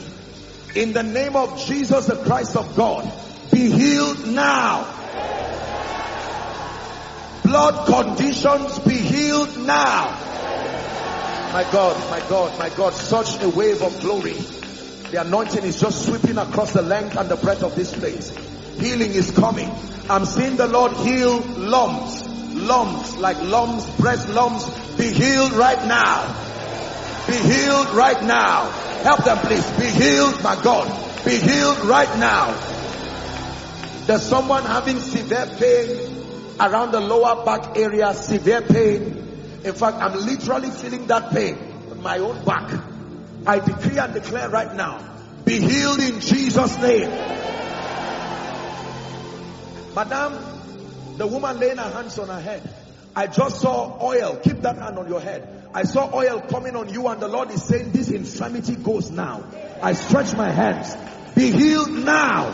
in 0.74 0.92
the 0.92 1.02
name 1.02 1.36
of 1.36 1.64
Jesus 1.66 2.06
the 2.06 2.16
Christ 2.16 2.56
of 2.56 2.76
God, 2.76 3.10
be 3.50 3.70
healed 3.70 4.26
now. 4.26 4.92
Blood 7.42 7.86
conditions 7.86 8.78
be 8.80 8.94
healed 8.94 9.56
now. 9.58 10.10
My 11.52 11.66
God, 11.72 12.10
my 12.10 12.28
God, 12.28 12.58
my 12.58 12.68
God, 12.70 12.92
such 12.92 13.42
a 13.42 13.48
wave 13.48 13.80
of 13.80 14.00
glory. 14.00 14.34
The 15.10 15.20
anointing 15.20 15.64
is 15.64 15.80
just 15.80 16.04
sweeping 16.04 16.36
across 16.36 16.72
the 16.72 16.82
length 16.82 17.16
and 17.16 17.28
the 17.28 17.36
breadth 17.36 17.62
of 17.62 17.74
this 17.76 17.94
place. 17.94 18.30
Healing 18.78 19.12
is 19.12 19.30
coming. 19.30 19.70
I'm 20.10 20.26
seeing 20.26 20.56
the 20.56 20.66
Lord 20.66 20.92
heal 20.92 21.40
lumps, 21.40 22.28
lumps 22.28 23.16
like 23.16 23.40
lumps, 23.40 23.88
breast 23.96 24.28
lumps. 24.28 24.68
Be 24.96 25.12
healed 25.12 25.52
right 25.52 25.86
now. 25.86 26.45
Be 27.26 27.36
healed 27.36 27.90
right 27.90 28.22
now. 28.22 28.70
Help 29.02 29.24
them 29.24 29.38
please. 29.38 29.68
Be 29.72 29.86
healed, 29.86 30.42
my 30.42 30.60
God. 30.62 30.86
Be 31.24 31.36
healed 31.38 31.78
right 31.86 32.18
now. 32.18 32.52
There's 34.06 34.22
someone 34.22 34.62
having 34.62 35.00
severe 35.00 35.46
pain 35.58 36.24
around 36.60 36.92
the 36.92 37.00
lower 37.00 37.44
back 37.44 37.76
area, 37.76 38.14
severe 38.14 38.62
pain. 38.62 39.02
In 39.64 39.72
fact, 39.74 39.96
I'm 39.96 40.14
literally 40.24 40.70
feeling 40.70 41.06
that 41.08 41.32
pain 41.32 41.58
in 41.90 42.02
my 42.02 42.18
own 42.18 42.44
back. 42.44 42.72
I 43.46 43.58
decree 43.58 43.98
and 43.98 44.14
declare 44.14 44.48
right 44.48 44.74
now, 44.74 45.00
be 45.44 45.58
healed 45.58 45.98
in 45.98 46.20
Jesus' 46.20 46.80
name. 46.80 47.10
Madam, 49.94 50.36
the 51.16 51.26
woman 51.26 51.58
laying 51.58 51.78
her 51.78 51.90
hands 51.90 52.18
on 52.18 52.28
her 52.28 52.40
head. 52.40 52.62
I 53.16 53.26
just 53.26 53.62
saw 53.62 53.98
oil. 54.02 54.36
Keep 54.36 54.60
that 54.60 54.76
hand 54.76 54.98
on 54.98 55.08
your 55.08 55.22
head. 55.22 55.70
I 55.72 55.84
saw 55.84 56.14
oil 56.14 56.42
coming 56.42 56.76
on 56.76 56.92
you 56.92 57.08
and 57.08 57.18
the 57.18 57.28
Lord 57.28 57.50
is 57.50 57.62
saying 57.62 57.92
this 57.92 58.10
infirmity 58.10 58.76
goes 58.76 59.10
now. 59.10 59.42
I 59.80 59.94
stretch 59.94 60.34
my 60.34 60.50
hands. 60.50 60.94
Be 61.34 61.50
healed 61.50 61.90
now. 61.90 62.50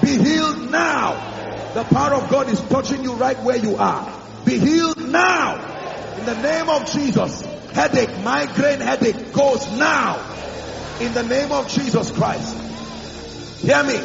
Be 0.00 0.16
healed 0.16 0.70
now. 0.70 1.72
The 1.74 1.84
power 1.84 2.14
of 2.14 2.30
God 2.30 2.48
is 2.48 2.60
touching 2.62 3.04
you 3.04 3.14
right 3.14 3.38
where 3.42 3.58
you 3.58 3.76
are. 3.76 4.22
Be 4.46 4.58
healed 4.58 5.10
now. 5.10 6.14
In 6.16 6.24
the 6.24 6.34
name 6.34 6.68
of 6.70 6.90
Jesus. 6.90 7.42
Headache, 7.72 8.22
migraine 8.22 8.80
headache 8.80 9.32
goes 9.34 9.70
now. 9.78 10.96
In 11.00 11.12
the 11.12 11.22
name 11.22 11.52
of 11.52 11.68
Jesus 11.68 12.10
Christ. 12.12 13.62
Hear 13.62 13.82
me. 13.82 14.00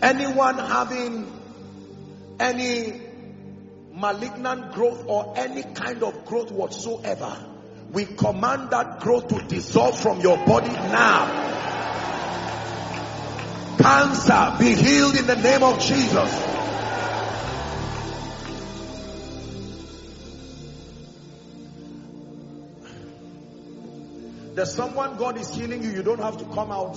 Anyone 0.00 0.58
having 0.58 1.32
any 2.38 3.05
malignant 3.96 4.72
growth 4.72 5.04
or 5.08 5.32
any 5.36 5.62
kind 5.62 6.02
of 6.02 6.26
growth 6.26 6.50
whatsoever, 6.52 7.34
we 7.92 8.04
command 8.04 8.70
that 8.70 9.00
growth 9.00 9.28
to 9.28 9.40
dissolve 9.46 9.98
from 9.98 10.20
your 10.20 10.36
body 10.44 10.68
now. 10.68 11.44
Cancer, 13.78 14.56
be 14.58 14.74
healed 14.74 15.16
in 15.16 15.26
the 15.26 15.36
name 15.36 15.62
of 15.62 15.80
Jesus. 15.80 16.56
There's 24.54 24.74
someone 24.74 25.16
God 25.16 25.38
is 25.38 25.54
healing 25.54 25.82
you, 25.82 25.90
you 25.90 26.02
don't 26.02 26.20
have 26.20 26.38
to 26.38 26.44
come 26.46 26.70
out. 26.70 26.94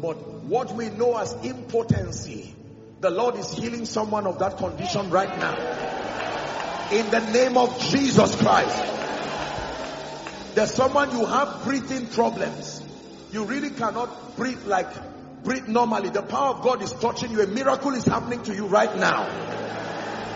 But 0.00 0.16
what 0.44 0.74
we 0.74 0.88
know 0.90 1.16
as 1.16 1.32
impotency, 1.44 2.54
the 3.00 3.10
Lord 3.10 3.36
is 3.36 3.52
healing 3.52 3.84
someone 3.84 4.26
of 4.26 4.38
that 4.38 4.56
condition 4.56 5.10
right 5.10 5.38
now. 5.38 5.82
In 6.92 7.10
the 7.10 7.20
name 7.32 7.56
of 7.56 7.78
Jesus 7.80 8.36
Christ. 8.36 8.84
There's 10.54 10.74
someone 10.74 11.10
you 11.12 11.24
have 11.24 11.64
breathing 11.64 12.06
problems. 12.08 12.82
You 13.32 13.44
really 13.44 13.70
cannot 13.70 14.36
breathe 14.36 14.66
like 14.66 14.88
Breathe 15.44 15.66
normally. 15.66 16.10
The 16.10 16.22
power 16.22 16.54
of 16.54 16.62
God 16.62 16.82
is 16.82 16.92
touching 16.92 17.32
you. 17.32 17.42
A 17.42 17.46
miracle 17.46 17.92
is 17.94 18.04
happening 18.04 18.42
to 18.44 18.54
you 18.54 18.66
right 18.66 18.94
now. 18.96 19.26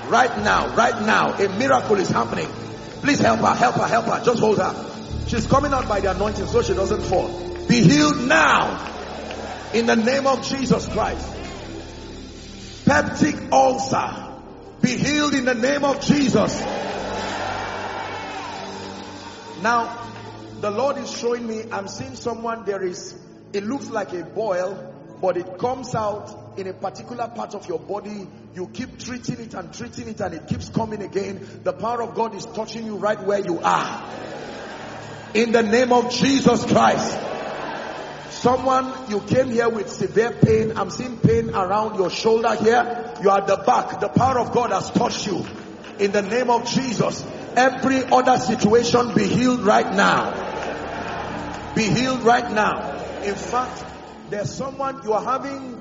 Right 0.08 0.36
now, 0.38 0.74
right 0.74 1.00
now. 1.02 1.34
A 1.34 1.48
miracle 1.58 1.96
is 1.96 2.08
happening. 2.08 2.48
Please 3.02 3.20
help 3.20 3.40
her, 3.40 3.54
help 3.54 3.76
her, 3.76 3.86
help 3.86 4.06
her. 4.06 4.24
Just 4.24 4.40
hold 4.40 4.58
her. 4.58 4.74
She's 5.28 5.46
coming 5.46 5.72
out 5.72 5.88
by 5.88 6.00
the 6.00 6.10
anointing 6.10 6.46
so 6.46 6.62
she 6.62 6.74
doesn't 6.74 7.02
fall. 7.02 7.28
Be 7.68 7.82
healed 7.82 8.26
now. 8.26 8.94
In 9.74 9.86
the 9.86 9.96
name 9.96 10.26
of 10.26 10.42
Jesus 10.42 10.88
Christ. 10.88 11.26
Peptic 12.84 13.50
ulcer. 13.52 14.25
Be 14.80 14.96
healed 14.96 15.34
in 15.34 15.44
the 15.44 15.54
name 15.54 15.84
of 15.84 16.00
Jesus. 16.00 16.60
Now, 19.62 20.02
the 20.60 20.70
Lord 20.70 20.98
is 20.98 21.10
showing 21.10 21.46
me, 21.46 21.64
I'm 21.72 21.88
seeing 21.88 22.14
someone, 22.14 22.64
there 22.64 22.82
is, 22.82 23.14
it 23.52 23.64
looks 23.64 23.88
like 23.88 24.12
a 24.12 24.24
boil, 24.24 24.94
but 25.20 25.36
it 25.36 25.58
comes 25.58 25.94
out 25.94 26.58
in 26.58 26.66
a 26.66 26.72
particular 26.72 27.28
part 27.28 27.54
of 27.54 27.68
your 27.68 27.78
body. 27.78 28.28
You 28.54 28.68
keep 28.68 28.98
treating 28.98 29.40
it 29.40 29.54
and 29.54 29.72
treating 29.72 30.08
it 30.08 30.20
and 30.20 30.34
it 30.34 30.46
keeps 30.46 30.68
coming 30.68 31.02
again. 31.02 31.60
The 31.64 31.72
power 31.72 32.02
of 32.02 32.14
God 32.14 32.34
is 32.34 32.44
touching 32.44 32.86
you 32.86 32.96
right 32.96 33.20
where 33.20 33.40
you 33.40 33.60
are. 33.62 34.10
In 35.34 35.52
the 35.52 35.62
name 35.62 35.92
of 35.92 36.10
Jesus 36.10 36.64
Christ. 36.64 37.18
Someone, 38.46 39.10
you 39.10 39.18
came 39.22 39.50
here 39.50 39.68
with 39.68 39.90
severe 39.90 40.30
pain. 40.30 40.78
I'm 40.78 40.88
seeing 40.88 41.18
pain 41.18 41.50
around 41.50 41.98
your 41.98 42.10
shoulder 42.10 42.54
here. 42.54 43.12
You 43.20 43.30
are 43.30 43.38
at 43.38 43.48
the 43.48 43.56
back. 43.56 43.98
The 43.98 44.08
power 44.08 44.38
of 44.38 44.52
God 44.52 44.70
has 44.70 44.88
touched 44.92 45.26
you. 45.26 45.44
In 45.98 46.12
the 46.12 46.22
name 46.22 46.48
of 46.48 46.64
Jesus. 46.64 47.26
Every 47.56 48.04
other 48.04 48.38
situation 48.38 49.14
be 49.16 49.26
healed 49.26 49.62
right 49.62 49.92
now. 49.92 51.74
Be 51.74 51.86
healed 51.86 52.22
right 52.22 52.52
now. 52.52 52.92
In 53.24 53.34
fact, 53.34 53.84
there's 54.30 54.54
someone 54.54 55.00
you 55.02 55.12
are 55.14 55.24
having, 55.24 55.74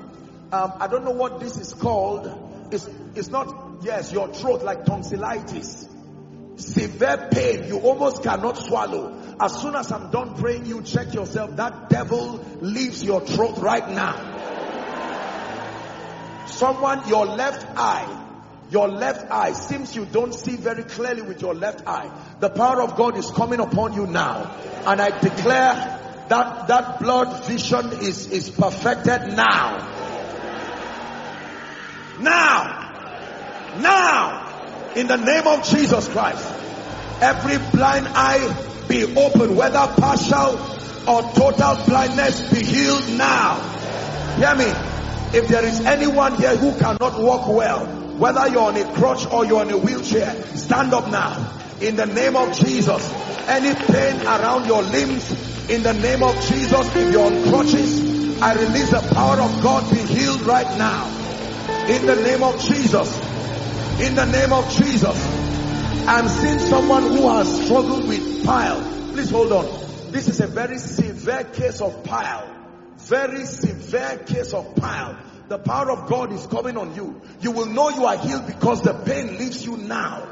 um, 0.50 0.72
I 0.80 0.88
don't 0.88 1.04
know 1.04 1.12
what 1.12 1.38
this 1.38 1.56
is 1.58 1.72
called. 1.72 2.68
It's, 2.72 2.88
it's 3.14 3.28
not, 3.28 3.76
yes, 3.82 4.10
your 4.10 4.34
throat 4.34 4.64
like 4.64 4.84
tonsillitis. 4.84 5.88
Severe 6.56 7.28
pain. 7.30 7.68
You 7.68 7.78
almost 7.78 8.24
cannot 8.24 8.58
swallow. 8.58 9.22
As 9.38 9.60
soon 9.60 9.74
as 9.74 9.92
I'm 9.92 10.10
done 10.10 10.34
praying, 10.34 10.64
you 10.66 10.82
check 10.82 11.12
yourself. 11.12 11.56
That 11.56 11.90
devil 11.90 12.42
leaves 12.60 13.02
your 13.04 13.20
throat 13.20 13.58
right 13.58 13.88
now. 13.90 14.32
Someone, 16.46 17.06
your 17.06 17.26
left 17.26 17.66
eye, 17.76 18.24
your 18.70 18.88
left 18.88 19.30
eye 19.30 19.52
seems 19.52 19.94
you 19.94 20.06
don't 20.06 20.32
see 20.32 20.56
very 20.56 20.84
clearly 20.84 21.20
with 21.20 21.42
your 21.42 21.54
left 21.54 21.86
eye. 21.86 22.10
The 22.40 22.48
power 22.48 22.80
of 22.80 22.96
God 22.96 23.18
is 23.18 23.30
coming 23.30 23.60
upon 23.60 23.92
you 23.92 24.06
now. 24.06 24.56
And 24.86 25.00
I 25.00 25.18
declare 25.20 26.24
that 26.28 26.68
that 26.68 26.98
blurred 26.98 27.44
vision 27.44 27.92
is, 28.00 28.30
is 28.30 28.48
perfected 28.48 29.36
now. 29.36 29.78
Now. 32.18 33.76
Now. 33.80 34.92
In 34.96 35.08
the 35.08 35.16
name 35.16 35.46
of 35.46 35.62
Jesus 35.68 36.08
Christ. 36.08 36.52
Every 37.20 37.58
blind 37.70 38.08
eye 38.08 38.72
be 38.88 39.16
open, 39.16 39.56
whether 39.56 39.86
partial 39.98 40.58
or 41.08 41.22
total 41.32 41.84
blindness 41.86 42.52
be 42.52 42.64
healed 42.64 43.16
now. 43.16 43.60
Hear 44.36 44.54
me. 44.54 44.66
If 45.36 45.48
there 45.48 45.64
is 45.64 45.80
anyone 45.84 46.36
here 46.36 46.56
who 46.56 46.78
cannot 46.78 47.20
walk 47.20 47.48
well, 47.48 47.84
whether 48.18 48.48
you're 48.48 48.62
on 48.62 48.76
a 48.76 48.84
crutch 48.94 49.26
or 49.26 49.44
you're 49.44 49.60
on 49.60 49.70
a 49.70 49.76
wheelchair, 49.76 50.56
stand 50.56 50.94
up 50.94 51.10
now. 51.10 51.52
In 51.80 51.96
the 51.96 52.06
name 52.06 52.36
of 52.36 52.56
Jesus. 52.56 53.12
Any 53.48 53.74
pain 53.74 54.20
around 54.22 54.66
your 54.66 54.82
limbs, 54.82 55.30
in 55.70 55.82
the 55.82 55.92
name 55.92 56.22
of 56.22 56.34
Jesus, 56.46 56.96
if 56.96 57.12
you're 57.12 57.26
on 57.26 57.42
crutches, 57.50 58.40
I 58.42 58.54
release 58.54 58.90
the 58.90 59.00
power 59.14 59.40
of 59.40 59.62
God 59.62 59.90
be 59.90 59.98
healed 59.98 60.42
right 60.42 60.78
now. 60.78 61.06
In 61.88 62.06
the 62.06 62.16
name 62.16 62.42
of 62.42 62.60
Jesus. 62.60 63.14
In 64.00 64.14
the 64.14 64.26
name 64.26 64.52
of 64.52 64.70
Jesus. 64.70 65.35
I'm 66.08 66.28
seeing 66.28 66.60
someone 66.60 67.02
who 67.02 67.28
has 67.28 67.64
struggled 67.64 68.06
with 68.06 68.44
pile. 68.44 68.80
Please 69.12 69.28
hold 69.28 69.50
on. 69.50 69.64
This 70.12 70.28
is 70.28 70.38
a 70.38 70.46
very 70.46 70.78
severe 70.78 71.42
case 71.42 71.80
of 71.80 72.04
pile. 72.04 72.48
Very 72.98 73.44
severe 73.44 74.18
case 74.18 74.54
of 74.54 74.76
pile. 74.76 75.18
The 75.48 75.58
power 75.58 75.90
of 75.90 76.08
God 76.08 76.32
is 76.32 76.46
coming 76.46 76.76
on 76.76 76.94
you. 76.94 77.20
You 77.40 77.50
will 77.50 77.66
know 77.66 77.88
you 77.88 78.04
are 78.04 78.16
healed 78.16 78.46
because 78.46 78.82
the 78.82 78.94
pain 78.94 79.36
leaves 79.36 79.66
you 79.66 79.76
now. 79.76 80.28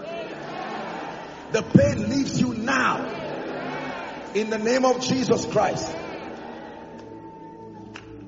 The 1.51 1.63
pain 1.63 2.09
leaves 2.09 2.41
you 2.41 2.55
now. 2.55 3.05
In 4.35 4.51
the 4.51 4.59
name 4.59 4.85
of 4.85 5.01
Jesus 5.01 5.45
Christ. 5.47 5.93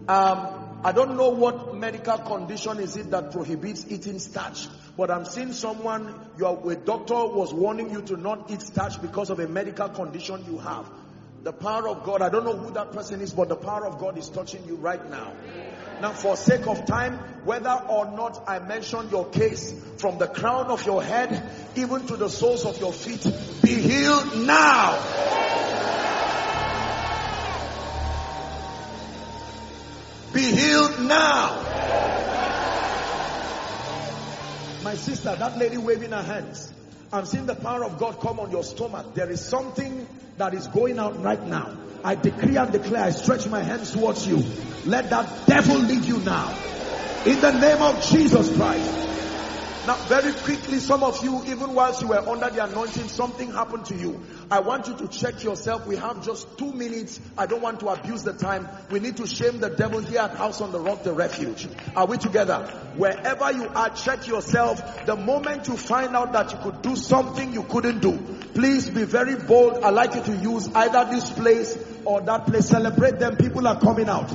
Um, 0.08 0.80
I 0.82 0.92
don't 0.92 1.16
know 1.16 1.30
what 1.30 1.76
medical 1.76 2.18
condition 2.18 2.78
is 2.80 2.96
it 2.96 3.10
that 3.12 3.30
prohibits 3.30 3.86
eating 3.88 4.18
starch. 4.18 4.66
But 4.96 5.10
I'm 5.10 5.26
seeing 5.26 5.52
someone, 5.52 6.14
your 6.38 6.72
a 6.72 6.74
doctor 6.74 7.14
was 7.14 7.52
warning 7.52 7.90
you 7.90 8.00
to 8.02 8.16
not 8.16 8.50
eat 8.50 8.62
starch 8.62 9.00
because 9.02 9.28
of 9.28 9.40
a 9.40 9.46
medical 9.46 9.88
condition 9.90 10.44
you 10.50 10.58
have. 10.58 10.86
The 11.42 11.52
power 11.52 11.88
of 11.88 12.02
God, 12.04 12.22
I 12.22 12.30
don't 12.30 12.44
know 12.44 12.56
who 12.56 12.72
that 12.72 12.92
person 12.92 13.20
is, 13.20 13.32
but 13.32 13.48
the 13.48 13.56
power 13.56 13.86
of 13.86 13.98
God 13.98 14.16
is 14.16 14.28
touching 14.28 14.64
you 14.66 14.76
right 14.76 15.10
now. 15.10 15.32
Now, 16.00 16.12
for 16.12 16.36
sake 16.36 16.66
of 16.66 16.86
time, 16.86 17.18
whether 17.44 17.70
or 17.70 18.06
not 18.06 18.44
I 18.46 18.58
mention 18.58 19.10
your 19.10 19.26
case, 19.26 19.74
from 19.98 20.18
the 20.18 20.26
crown 20.26 20.66
of 20.66 20.84
your 20.84 21.02
head, 21.02 21.48
even 21.76 22.06
to 22.06 22.16
the 22.16 22.28
soles 22.28 22.64
of 22.64 22.80
your 22.80 22.92
feet, 22.92 23.22
be 23.62 23.74
healed 23.74 24.46
now. 24.46 24.98
Be 30.32 30.42
healed 30.42 31.00
now. 31.06 31.62
My 34.86 34.94
sister, 34.94 35.34
that 35.34 35.58
lady 35.58 35.78
waving 35.78 36.12
her 36.12 36.22
hands. 36.22 36.72
I'm 37.12 37.26
seeing 37.26 37.46
the 37.46 37.56
power 37.56 37.84
of 37.84 37.98
God 37.98 38.20
come 38.20 38.38
on 38.38 38.52
your 38.52 38.62
stomach. 38.62 39.14
There 39.14 39.28
is 39.28 39.44
something 39.44 40.06
that 40.36 40.54
is 40.54 40.68
going 40.68 41.00
out 41.00 41.20
right 41.24 41.44
now. 41.44 41.76
I 42.04 42.14
decree 42.14 42.56
and 42.56 42.70
declare, 42.70 43.02
I 43.02 43.10
stretch 43.10 43.48
my 43.48 43.64
hands 43.64 43.90
towards 43.90 44.28
you. 44.28 44.44
Let 44.84 45.10
that 45.10 45.48
devil 45.48 45.78
leave 45.78 46.04
you 46.04 46.18
now. 46.18 46.54
In 47.26 47.40
the 47.40 47.50
name 47.58 47.82
of 47.82 48.00
Jesus 48.00 48.56
Christ. 48.56 49.15
Now, 49.86 49.94
very 50.06 50.32
quickly, 50.32 50.80
some 50.80 51.04
of 51.04 51.22
you, 51.22 51.44
even 51.44 51.72
whilst 51.72 52.02
you 52.02 52.08
were 52.08 52.18
under 52.18 52.50
the 52.50 52.64
anointing, 52.64 53.06
something 53.06 53.52
happened 53.52 53.84
to 53.84 53.94
you. 53.94 54.20
I 54.50 54.58
want 54.58 54.88
you 54.88 54.96
to 54.96 55.06
check 55.06 55.44
yourself. 55.44 55.86
We 55.86 55.94
have 55.94 56.24
just 56.24 56.58
two 56.58 56.72
minutes. 56.72 57.20
I 57.38 57.46
don't 57.46 57.62
want 57.62 57.78
to 57.80 57.90
abuse 57.90 58.24
the 58.24 58.32
time. 58.32 58.68
We 58.90 58.98
need 58.98 59.16
to 59.18 59.28
shame 59.28 59.60
the 59.60 59.70
devil 59.70 60.00
here 60.00 60.22
at 60.22 60.34
House 60.34 60.60
on 60.60 60.72
the 60.72 60.80
Rock, 60.80 61.04
the 61.04 61.12
refuge. 61.12 61.68
Are 61.94 62.04
we 62.04 62.18
together? 62.18 62.66
Wherever 62.96 63.52
you 63.52 63.68
are, 63.68 63.90
check 63.90 64.26
yourself. 64.26 65.06
The 65.06 65.14
moment 65.14 65.68
you 65.68 65.76
find 65.76 66.16
out 66.16 66.32
that 66.32 66.50
you 66.50 66.58
could 66.58 66.82
do 66.82 66.96
something 66.96 67.52
you 67.52 67.62
couldn't 67.62 68.00
do, 68.00 68.18
please 68.54 68.90
be 68.90 69.04
very 69.04 69.36
bold. 69.36 69.84
i 69.84 69.90
like 69.90 70.16
you 70.16 70.22
to 70.22 70.36
use 70.36 70.68
either 70.74 71.08
this 71.12 71.30
place 71.30 71.78
or 72.04 72.20
that 72.22 72.46
place. 72.46 72.66
Celebrate 72.70 73.20
them. 73.20 73.36
People 73.36 73.68
are 73.68 73.78
coming 73.78 74.08
out. 74.08 74.32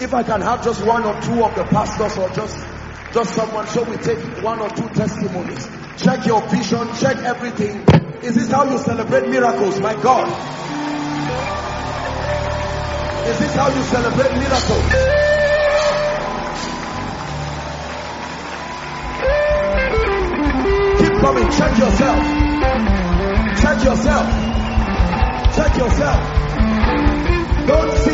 If 0.00 0.12
I 0.12 0.24
can 0.24 0.40
have 0.40 0.64
just 0.64 0.84
one 0.84 1.04
or 1.04 1.20
two 1.22 1.44
of 1.44 1.54
the 1.54 1.62
pastors 1.62 2.18
or 2.18 2.28
just 2.30 2.71
just 3.12 3.34
someone, 3.34 3.66
so 3.66 3.82
we 3.84 3.96
take 3.98 4.18
one 4.42 4.60
or 4.60 4.70
two 4.70 4.88
testimonies. 4.88 5.68
Check 5.98 6.26
your 6.26 6.40
vision, 6.48 6.88
check 6.96 7.16
everything. 7.18 7.84
Is 8.22 8.34
this 8.36 8.50
how 8.50 8.64
you 8.70 8.78
celebrate 8.78 9.28
miracles? 9.28 9.80
My 9.80 9.94
God. 10.00 10.28
Is 13.28 13.38
this 13.38 13.54
how 13.54 13.68
you 13.68 13.82
celebrate 13.82 14.32
miracles? 14.38 14.84
Keep 20.98 21.20
coming, 21.20 21.50
check 21.52 21.78
yourself. 21.78 22.42
Check 23.60 23.84
yourself. 23.84 24.26
Check 25.54 25.76
yourself. 25.76 26.42
Don't 27.66 27.98
sit 27.98 28.11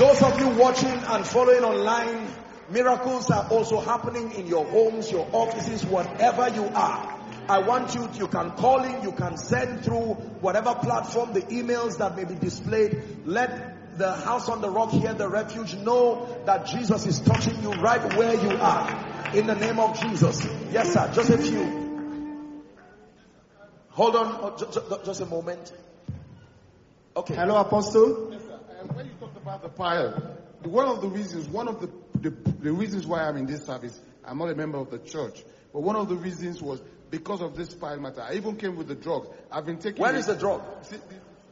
Those 0.00 0.22
of 0.22 0.40
you 0.40 0.48
watching 0.48 0.88
and 0.88 1.26
following 1.26 1.62
online, 1.62 2.26
miracles 2.70 3.30
are 3.30 3.46
also 3.50 3.80
happening 3.80 4.32
in 4.32 4.46
your 4.46 4.64
homes, 4.64 5.12
your 5.12 5.28
offices, 5.30 5.84
whatever 5.84 6.48
you 6.48 6.64
are. 6.74 7.20
I 7.50 7.58
want 7.58 7.94
you, 7.94 8.08
you 8.14 8.26
can 8.26 8.52
call 8.52 8.82
in, 8.82 9.02
you 9.02 9.12
can 9.12 9.36
send 9.36 9.84
through 9.84 10.14
whatever 10.40 10.74
platform, 10.74 11.34
the 11.34 11.42
emails 11.42 11.98
that 11.98 12.16
may 12.16 12.24
be 12.24 12.34
displayed. 12.34 13.02
Let 13.26 13.98
the 13.98 14.14
house 14.14 14.48
on 14.48 14.62
the 14.62 14.70
rock 14.70 14.90
here, 14.90 15.12
the 15.12 15.28
refuge, 15.28 15.74
know 15.74 16.34
that 16.46 16.64
Jesus 16.64 17.06
is 17.06 17.20
touching 17.20 17.62
you 17.62 17.72
right 17.72 18.16
where 18.16 18.42
you 18.42 18.56
are. 18.56 19.34
In 19.34 19.46
the 19.46 19.54
name 19.54 19.78
of 19.78 20.00
Jesus. 20.00 20.48
Yes, 20.72 20.94
sir. 20.94 21.12
Just 21.12 21.28
a 21.28 21.36
few. 21.36 22.40
Hold 23.90 24.16
on. 24.16 24.38
Oh, 24.40 25.02
just 25.04 25.20
a 25.20 25.26
moment. 25.26 25.70
Okay. 27.14 27.34
Hello, 27.34 27.56
Apostle. 27.56 28.30
Yes, 28.32 28.40
um, 28.80 28.96
when 28.96 29.04
you 29.04 29.12
talked 29.20 29.36
about 29.50 29.62
the 29.62 29.68
pile, 29.68 30.10
one 30.62 30.86
of 30.86 31.00
the 31.00 31.08
reasons, 31.08 31.48
one 31.48 31.66
of 31.66 31.80
the, 31.80 31.90
the, 32.20 32.30
the 32.60 32.72
reasons 32.72 33.04
why 33.04 33.22
I'm 33.26 33.36
in 33.36 33.46
this 33.46 33.66
service, 33.66 34.00
I'm 34.24 34.38
not 34.38 34.48
a 34.48 34.54
member 34.54 34.78
of 34.78 34.90
the 34.92 34.98
church, 34.98 35.42
but 35.72 35.82
one 35.82 35.96
of 35.96 36.08
the 36.08 36.14
reasons 36.14 36.62
was 36.62 36.80
because 37.10 37.40
of 37.42 37.56
this 37.56 37.74
pile 37.74 37.98
matter. 37.98 38.22
I 38.22 38.34
even 38.34 38.56
came 38.56 38.76
with 38.76 38.86
the 38.86 38.94
drug. 38.94 39.26
I've 39.50 39.66
been 39.66 39.78
taking. 39.78 40.00
Where 40.02 40.14
is 40.14 40.26
the 40.26 40.36
drug? 40.36 40.62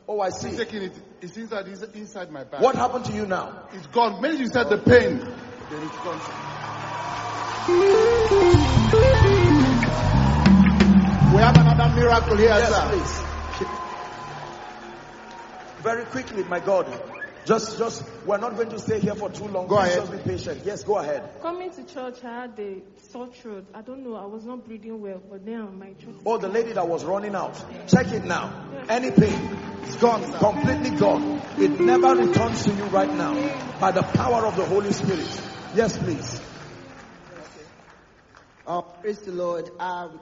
Oh, 0.07 0.21
I 0.21 0.31
see. 0.31 0.57
taking 0.57 0.83
it. 0.83 0.93
It's 1.21 1.37
inside. 1.37 1.67
It's 1.67 1.83
inside 1.83 2.31
my 2.31 2.45
back. 2.45 2.61
What 2.61 2.77
happened 2.77 3.05
to 3.07 3.13
you 3.13 3.27
now? 3.27 3.65
It's 3.73 3.87
gone. 3.89 4.23
Maybe 4.23 4.39
you 4.39 4.47
said 4.47 4.69
the 4.71 4.79
pain. 4.79 5.19
Then 5.19 5.83
it's 5.83 5.99
gone. 6.05 6.21
We 11.35 11.43
have 11.43 11.57
another 11.57 11.95
miracle 11.97 12.37
here, 12.37 12.49
Yes, 12.49 12.69
sir. 12.69 12.89
please. 12.91 13.23
Very 15.83 16.05
quickly, 16.07 16.45
my 16.45 16.61
God. 16.61 16.87
Just, 17.49 17.79
just, 17.79 18.05
we're 18.27 18.37
not 18.37 18.57
going 18.57 18.69
to 18.69 18.79
stay 18.79 19.01
here 19.01 19.15
for 19.15 19.31
too 19.31 19.49
long. 19.49 19.69
Go 19.69 19.79
Please 19.79 19.87
ahead. 19.87 19.99
Just 20.01 20.13
be 20.13 20.19
patient. 20.19 20.61
Yes, 20.67 20.85
go 20.85 20.99
ahead. 20.99 21.41
Coming 21.41 21.71
to 21.71 21.83
church, 21.83 22.23
I 22.23 22.43
had 22.43 22.59
a 22.59 22.83
sore 23.11 23.29
throat. 23.29 23.65
I 23.73 23.81
don't 23.81 24.05
know, 24.05 24.17
I 24.17 24.27
was 24.27 24.45
not 24.45 24.67
breathing 24.67 25.01
well, 25.01 25.23
but 25.31 25.47
then 25.47 25.79
my 25.79 25.95
throat. 25.95 26.21
Oh, 26.27 26.37
the 26.37 26.49
lady 26.49 26.73
that 26.73 26.87
was 26.87 27.07
running 27.07 27.35
out. 27.35 27.55
Check 27.89 28.13
it 28.13 28.27
now. 28.27 28.53
Any 28.91 29.11
pain? 29.13 29.59
It's 29.85 29.97
gone. 29.97 30.31
Completely 30.35 30.91
gone. 30.91 31.41
It 31.57 31.81
never 31.81 32.15
returns 32.17 32.65
to 32.65 32.71
you 32.75 32.85
right 32.85 33.15
now. 33.15 33.33
By 33.81 33.93
the 33.93 34.03
power 34.03 34.47
of 34.47 34.55
the 34.57 34.67
Holy 34.67 34.93
Spirit. 34.93 35.41
Yes, 35.75 35.97
please. 35.97 36.43
Uh, 38.67 38.83
praise 38.83 39.21
the 39.21 39.33
Lord. 39.33 39.71
Um, 39.81 40.21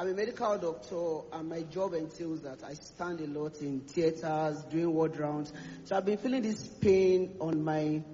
I'm 0.00 0.06
a 0.10 0.14
medical 0.14 0.56
doctor, 0.58 1.36
and 1.36 1.48
my 1.48 1.62
job 1.62 1.92
entails 1.92 2.42
that 2.42 2.62
I 2.62 2.74
stand 2.74 3.20
a 3.20 3.26
lot 3.26 3.60
in 3.60 3.80
theaters, 3.80 4.62
doing 4.70 4.94
ward 4.94 5.18
rounds. 5.18 5.52
So 5.86 5.96
I've 5.96 6.04
been 6.04 6.18
feeling 6.18 6.42
this 6.42 6.68
pain 6.68 7.34
on 7.40 7.64
my 7.64 8.04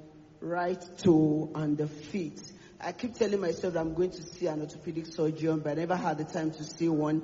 right 0.41 0.83
toe 0.97 1.51
and 1.55 1.77
the 1.77 1.87
feet. 1.87 2.41
I 2.81 2.93
keep 2.93 3.15
telling 3.17 3.39
myself 3.39 3.77
I'm 3.77 3.93
going 3.93 4.13
to 4.13 4.23
see 4.23 4.47
an 4.47 4.63
orthopedic 4.63 5.09
surgeon, 5.09 5.61
but 5.61 5.73
I 5.73 5.75
never 5.75 5.95
had 5.95 6.17
the 6.17 6.25
time 6.25 6.53
to 6.53 6.65
see 6.65 6.89
one. 6.89 7.21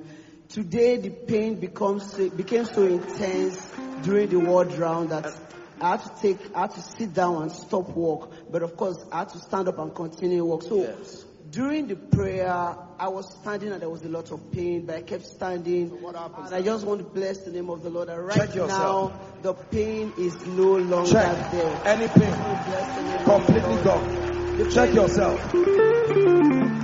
Today, 0.49 0.97
the 0.97 1.09
pain 1.09 1.55
becomes 1.55 2.13
became 2.13 2.65
so 2.65 2.83
intense 2.83 3.67
during 4.03 4.29
the 4.29 4.39
ward 4.39 4.73
round 4.73 5.09
that 5.09 5.35
I 5.81 5.89
had 5.89 6.03
to 6.03 6.21
take, 6.21 6.55
I 6.55 6.61
had 6.61 6.71
to 6.75 6.81
sit 6.83 7.15
down 7.15 7.41
and 7.41 7.51
stop 7.51 7.89
walk. 7.89 8.31
But 8.51 8.61
of 8.61 8.77
course, 8.77 9.03
I 9.11 9.19
had 9.19 9.29
to 9.29 9.39
stand 9.39 9.69
up 9.69 9.79
and 9.79 9.95
continue 9.95 10.45
walk. 10.45 10.61
So 10.61 10.75
Yes. 10.83 11.25
During 11.51 11.87
the 11.87 11.97
prayer, 11.97 12.49
I 12.97 13.07
was 13.09 13.29
standing 13.41 13.73
and 13.73 13.81
there 13.81 13.89
was 13.89 14.03
a 14.03 14.09
lot 14.09 14.31
of 14.31 14.51
pain, 14.53 14.85
but 14.85 14.95
I 14.95 15.01
kept 15.01 15.25
standing. 15.25 16.01
what 16.01 16.15
happened? 16.15 16.45
And 16.47 16.55
I 16.55 16.61
just 16.61 16.85
want 16.85 16.99
to 16.99 17.05
bless 17.05 17.39
the 17.39 17.51
name 17.51 17.69
of 17.69 17.83
the 17.83 17.89
Lord. 17.89 18.07
And 18.07 18.25
right 18.25 18.37
Check 18.37 18.55
yourself. 18.55 19.11
now, 19.11 19.19
the 19.41 19.53
pain 19.53 20.13
is 20.17 20.33
no 20.47 20.77
longer 20.77 21.11
Check. 21.11 21.51
there. 21.51 21.81
Any 21.85 22.07
pain? 22.07 22.33
Bless 22.65 22.95
the 22.95 23.03
name 23.03 23.15
of 23.17 23.25
the 23.25 23.31
Completely 23.31 23.83
gone. 23.83 24.57
The 24.57 24.71
Check 24.71 24.87
pain- 24.89 24.95
yourself. 24.95 25.51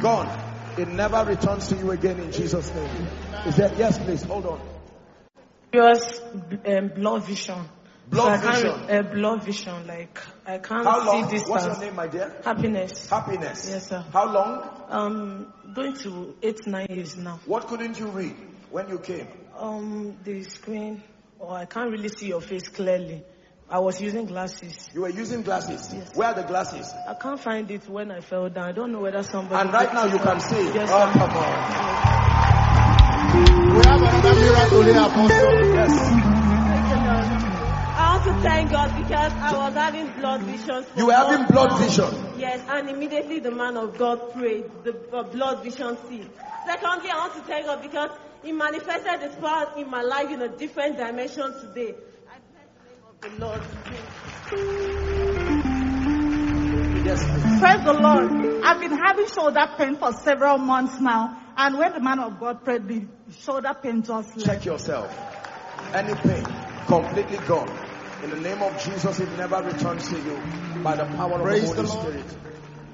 Gone. 0.02 0.44
It 0.78 0.88
never 0.90 1.24
returns 1.24 1.68
to 1.70 1.76
you 1.78 1.92
again 1.92 2.20
in 2.20 2.32
Jesus' 2.34 2.74
name. 2.76 3.08
Is 3.46 3.56
that 3.56 3.78
Yes, 3.78 3.98
please. 4.00 4.24
Hold 4.24 4.46
on. 4.48 4.62
Just 5.74 6.22
um, 6.66 6.90
blurred 6.90 7.24
vision. 7.24 7.56
Blood 8.10 8.42
so 8.42 8.52
vision. 8.52 8.72
uh, 8.90 9.02
blurred 9.04 9.44
vision. 9.44 9.86
Like 9.88 10.20
I 10.46 10.60
can't 10.60 10.86
How 10.86 11.12
see 11.12 11.36
this. 11.38 11.48
What's 11.48 11.66
your 11.66 11.78
name, 11.80 11.96
my 11.96 12.08
dear? 12.08 12.34
Happiness. 12.44 13.10
Happiness. 13.10 13.70
Yes, 13.70 13.90
sir. 13.90 14.06
How 14.14 14.32
long? 14.32 14.70
Um, 14.90 15.54
going 15.74 15.94
to 15.98 16.36
eight 16.42 16.66
nine 16.68 16.88
years 16.90 17.18
now. 17.18 17.40
What 17.46 17.68
couldn't 17.68 18.00
you 18.00 18.08
read 18.08 18.36
when 18.72 18.88
you 18.90 19.00
came? 19.00 19.28
Um, 19.58 20.18
the 20.24 20.44
screen. 20.44 21.04
Oh, 21.40 21.50
I 21.52 21.66
can't 21.66 21.92
really 21.92 22.10
see 22.10 22.28
your 22.28 22.42
face 22.42 22.68
clearly. 22.70 23.24
I 23.70 23.80
was 23.80 24.00
using 24.02 24.26
glasses. 24.26 24.90
You 24.94 25.02
were 25.02 25.10
using 25.10 25.42
glasses. 25.42 25.94
Yes. 25.94 26.16
Where 26.16 26.30
are 26.30 26.34
the 26.34 26.44
glasses? 26.44 26.90
I 27.08 27.14
can't 27.16 27.40
find 27.40 27.70
it 27.70 27.90
when 27.90 28.12
I 28.12 28.22
fell 28.22 28.50
down. 28.50 28.70
I 28.70 28.72
don't 28.72 28.94
know 28.94 29.02
whether 29.02 29.22
somebody. 29.24 29.60
And 29.60 29.74
right 29.74 29.94
now 29.94 30.06
you 30.06 30.18
can 30.20 30.40
see. 30.40 30.56
Yes, 30.74 30.90
oh, 30.92 31.12
sir. 31.12 31.20
come 31.20 31.32
on. 31.32 31.98
We 33.76 33.84
have 33.84 34.02
another 34.02 34.36
miracle 34.40 34.84
here, 34.84 34.96
Apostle. 34.96 35.74
Yes. 35.76 36.37
I 38.18 38.20
want 38.20 38.42
to 38.42 38.50
thank 38.50 38.72
God 38.72 38.96
because 38.98 39.32
I 39.34 39.54
was 39.54 39.74
having 39.76 40.12
blurred 40.14 40.42
vision. 40.42 40.86
You 40.96 41.06
were 41.06 41.14
having 41.14 41.46
blood 41.46 41.70
now. 41.70 41.78
vision. 41.78 42.40
Yes, 42.40 42.66
and 42.68 42.90
immediately 42.90 43.40
the 43.40 43.52
man 43.52 43.78
of 43.78 43.96
God 43.98 44.34
prayed, 44.34 44.66
the 44.84 44.98
uh, 45.14 45.22
blurred 45.22 45.60
vision 45.64 45.96
ceased. 46.10 46.30
Secondly, 46.66 47.10
I 47.12 47.18
want 47.18 47.36
to 47.36 47.42
thank 47.42 47.68
God 47.68 47.82
because 47.84 48.10
He 48.44 48.52
manifested 48.54 49.22
His 49.22 49.36
power 49.36 49.72
in 49.78 49.88
my 49.92 50.02
life 50.02 50.32
in 50.32 50.42
a 50.42 50.48
different 50.48 50.98
dimension 50.98 51.54
today. 51.62 51.94
I 52.28 52.40
bless 52.50 52.68
the 52.74 52.90
name 52.90 53.04
of 53.08 53.22
the 53.22 53.30
Lord. 53.46 53.62
Yes, 57.06 57.24
please. 57.24 57.60
Praise 57.60 57.84
the 57.86 57.94
Lord. 57.94 58.64
I've 58.64 58.80
been 58.82 58.98
having 58.98 59.28
shoulder 59.28 59.68
pain 59.78 59.96
for 59.96 60.12
several 60.14 60.58
months 60.58 61.00
now. 61.00 61.38
And 61.56 61.78
when 61.78 61.94
the 61.94 62.00
man 62.02 62.20
of 62.20 62.40
God 62.40 62.64
prayed, 62.64 62.88
the 62.88 63.06
shoulder 63.32 63.76
pain 63.80 64.02
just 64.02 64.36
left. 64.38 64.46
Check 64.48 64.66
yourself. 64.66 65.16
Any 65.94 66.16
pain, 66.16 66.44
completely 66.88 67.38
gone. 67.46 67.87
In 68.24 68.30
the 68.32 68.38
name 68.38 68.62
of 68.64 68.84
Jesus, 68.84 69.20
it 69.20 69.30
never 69.38 69.62
returns 69.62 70.08
to 70.10 70.20
you 70.20 70.38
by 70.84 70.96
the 70.96 71.06
power 71.16 71.40
Praise 71.42 71.70
of 71.70 71.76
the 71.76 71.82
the 71.84 71.88
Holy 71.88 72.14
Lord. 72.14 72.30
Spirit. 72.30 72.38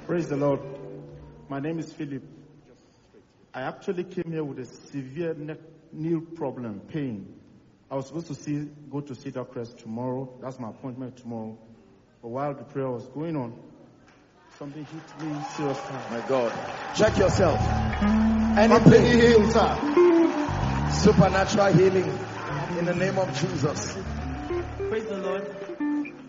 Praise 0.06 0.28
the 0.28 0.38
Lord. 0.38 0.60
My 1.50 1.60
name 1.60 1.80
is 1.80 1.92
Philip. 1.94 2.24
I 3.54 3.62
actually 3.62 4.04
came 4.04 4.32
here 4.32 4.44
with 4.44 4.60
a 4.60 4.66
severe 4.66 5.34
neck, 5.36 5.60
knee 5.92 6.20
problem, 6.20 6.82
pain. 6.82 7.40
I 7.90 7.96
was 7.96 8.08
supposed 8.08 8.28
to 8.28 8.36
see, 8.36 8.68
go 8.90 9.00
to 9.02 9.16
Cedar 9.16 9.46
Crest 9.46 9.78
tomorrow. 9.80 10.38
That's 10.42 10.60
my 10.60 10.70
appointment 10.70 11.18
tomorrow. 11.18 11.58
But 12.22 12.30
while 12.30 12.54
the 12.54 12.64
prayer 12.64 12.90
was 12.90 13.06
going 13.08 13.36
on, 13.38 13.54
something 14.58 14.84
hit 14.86 15.20
me 15.22 15.42
seriously. 15.44 16.00
My 16.10 16.22
God. 16.22 16.54
Check 16.94 17.18
yourself. 17.18 17.62
Any 18.58 18.74
Completely 18.76 19.10
pain, 19.10 19.20
healed, 19.20 19.52
sir. 19.52 20.90
supernatural 20.90 21.74
healing 21.74 22.20
in 22.78 22.86
the 22.86 22.94
name 22.96 23.18
of 23.20 23.34
Jesus. 23.40 24.03
Praise 24.94 25.06
the 25.06 25.18
Lord. 25.18 25.56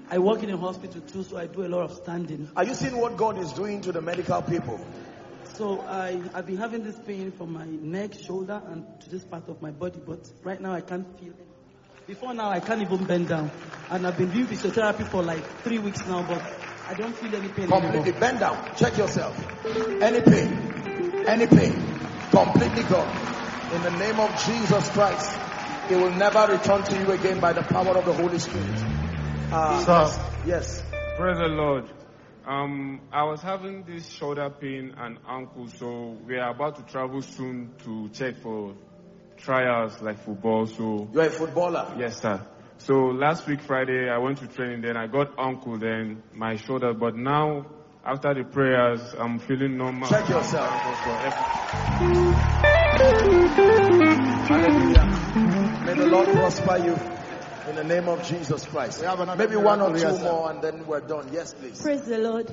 I 0.09 0.19
work 0.19 0.43
in 0.43 0.49
a 0.49 0.57
hospital 0.57 1.03
too, 1.03 1.23
so 1.23 1.36
I 1.36 1.45
do 1.47 1.66
a 1.66 1.69
lot 1.69 1.82
of 1.82 1.93
standing. 1.99 2.49
Are 2.57 2.65
you 2.65 2.73
seeing 2.73 2.97
what 2.97 3.19
God 3.19 3.36
is 3.36 3.53
doing 3.53 3.82
to 3.82 3.93
the 3.93 4.01
medical 4.01 4.41
people? 4.41 4.81
So 5.53 5.82
I, 5.82 6.19
I've 6.32 6.47
been 6.47 6.57
having 6.57 6.82
this 6.82 6.99
pain 7.01 7.31
from 7.31 7.53
my 7.53 7.66
neck, 7.66 8.15
shoulder, 8.15 8.62
and 8.69 8.86
to 9.03 9.11
this 9.11 9.23
part 9.23 9.51
of 9.51 9.61
my 9.61 9.70
body, 9.70 10.01
but 10.07 10.32
right 10.43 10.59
now 10.59 10.73
I 10.73 10.81
can't 10.81 11.07
feel 11.20 11.35
it. 11.35 11.47
Before 12.07 12.32
now, 12.32 12.49
I 12.49 12.61
can't 12.61 12.81
even 12.81 13.05
bend 13.05 13.28
down. 13.28 13.51
And 13.91 14.07
I've 14.07 14.16
been 14.16 14.31
doing 14.31 14.47
physiotherapy 14.47 15.11
for 15.11 15.23
like 15.23 15.45
three 15.61 15.78
weeks 15.78 16.01
now, 16.07 16.23
but 16.27 16.41
I 16.89 16.95
don't 16.95 17.15
feel 17.15 17.36
any 17.36 17.49
pain 17.49 17.69
Completely 17.69 17.99
anymore. 18.01 18.20
bend 18.20 18.41
down. 18.41 18.77
Check 18.77 18.97
yourself. 18.97 19.36
Any 20.01 20.23
pain, 20.23 21.24
any 21.27 21.47
pain, 21.49 21.74
completely 22.31 22.85
gone. 22.85 23.15
In 23.74 23.82
the 23.82 23.95
name 23.99 24.19
of 24.19 24.31
Jesus 24.47 24.89
Christ, 24.89 25.39
it 25.90 25.97
will 25.97 26.11
never 26.12 26.47
return 26.52 26.82
to 26.82 26.98
you 26.98 27.11
again 27.12 27.40
by 27.40 27.52
the 27.52 27.62
power 27.62 27.97
of 27.97 28.05
the 28.05 28.12
Holy 28.12 28.39
Spirit. 28.39 28.82
Uh, 29.52 29.78
Sir. 29.85 30.40
yes. 30.47 30.82
Praise 31.16 31.39
the 31.39 31.48
Lord. 31.48 31.85
Um, 32.47 33.01
I 33.12 33.24
was 33.24 33.40
having 33.40 33.85
this 33.85 34.09
shoulder 34.11 34.51
pain 34.51 34.94
and 34.98 35.19
ankle, 35.28 35.69
so 35.69 36.16
we 36.27 36.36
are 36.36 36.51
about 36.51 36.77
to 36.77 36.82
travel 36.93 37.23
soon 37.23 37.73
to 37.85 38.09
check 38.11 38.36
for 38.43 38.74
trials 39.36 40.01
like 40.02 40.19
football. 40.24 40.66
So 40.66 41.09
You're 41.12 41.24
a 41.24 41.31
footballer. 41.31 41.94
yes, 41.98 42.20
sir. 42.20 42.40
So 42.78 42.94
last 42.94 43.47
week 43.47 43.62
Friday 43.62 44.11
I 44.11 44.19
went 44.19 44.39
to 44.39 44.47
training, 44.47 44.82
then 44.82 44.97
I 44.97 45.06
got 45.06 45.39
ankle, 45.39 45.78
then 45.78 46.23
my 46.35 46.56
shoulder. 46.56 46.93
But 46.93 47.16
now 47.16 47.66
after 48.05 48.35
the 48.35 48.44
prayers, 48.44 49.15
I'm 49.19 49.39
feeling 49.39 49.78
normal. 49.78 50.09
Check 50.09 50.28
yourself. 50.28 50.82
Every- 55.95 56.07
Hallelujah. 56.11 56.27
May 56.27 56.33
the 56.33 56.41
Lord 56.41 56.53
prosper 56.55 56.87
you 56.87 57.71
in 57.71 57.77
the 57.77 57.85
name 57.85 58.09
of 58.09 58.23
Jesus 58.27 58.66
Christ. 58.66 59.01
We 59.01 59.07
have 59.07 59.21
another 59.21 59.47
Maybe 59.47 59.57
one 59.57 59.81
or 59.81 59.97
two 59.97 60.19
more 60.19 60.51
and 60.51 60.61
then 60.61 60.87
we're 60.87 61.01
done. 61.01 61.29
Yes, 61.33 61.55
please. 61.55 61.81
Praise 61.81 62.03
the 62.03 62.19
Lord. 62.19 62.51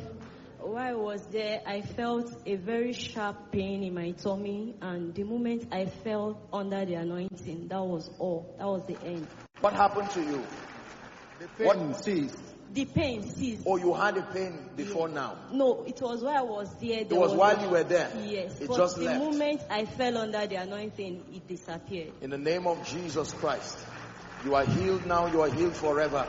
While 0.60 0.78
I 0.78 0.94
was 0.94 1.26
there, 1.32 1.60
I 1.66 1.82
felt 1.82 2.32
a 2.46 2.56
very 2.56 2.94
sharp 2.94 3.52
pain 3.52 3.82
in 3.82 3.96
my 3.96 4.12
tummy, 4.12 4.76
and 4.80 5.12
the 5.16 5.24
moment 5.24 5.68
I 5.72 5.88
fell 5.88 6.40
under 6.54 6.86
the 6.86 6.94
anointing, 6.94 7.68
that 7.70 7.82
was 7.84 8.12
all. 8.20 8.54
That 8.60 8.68
was 8.68 8.86
the 8.86 9.02
end. 9.04 9.26
What 9.62 9.74
happened 9.74 10.12
to 10.12 10.22
you? 10.22 10.44
The 11.40 11.48
pain 11.58 11.96
ceased. 11.96 12.51
The 12.74 12.86
pain 12.86 13.30
ceased. 13.30 13.64
Or 13.66 13.80
you 13.80 13.94
had 13.94 14.18
a 14.18 14.22
pain 14.22 14.70
before 14.78 15.10
now? 15.10 15.38
No, 15.52 15.84
it 15.86 16.02
was 16.02 16.24
while 16.24 16.38
I 16.38 16.42
was 16.42 16.74
there. 16.80 17.02
It 17.02 17.10
there 17.10 17.20
was 17.20 17.34
while 17.34 17.58
a- 17.58 17.62
you 17.64 17.70
were 17.70 17.84
there. 17.84 18.10
Yes. 18.24 18.62
It 18.62 18.68
but 18.70 18.78
just 18.78 18.96
the 18.98 19.04
left. 19.06 19.20
moment 19.20 19.62
I 19.70 19.86
fell 19.86 20.18
under 20.18 20.48
the 20.48 20.56
anointing, 20.56 21.24
it 21.34 21.48
disappeared. 21.48 22.14
In 22.22 22.30
the 22.30 22.38
name 22.38 22.68
of 22.68 22.86
Jesus 22.88 23.34
Christ. 23.34 23.78
You 24.46 24.56
are 24.56 24.66
healed 24.66 25.06
now, 25.06 25.28
you 25.28 25.42
are 25.42 25.50
healed 25.50 25.76
forever. 25.76 26.26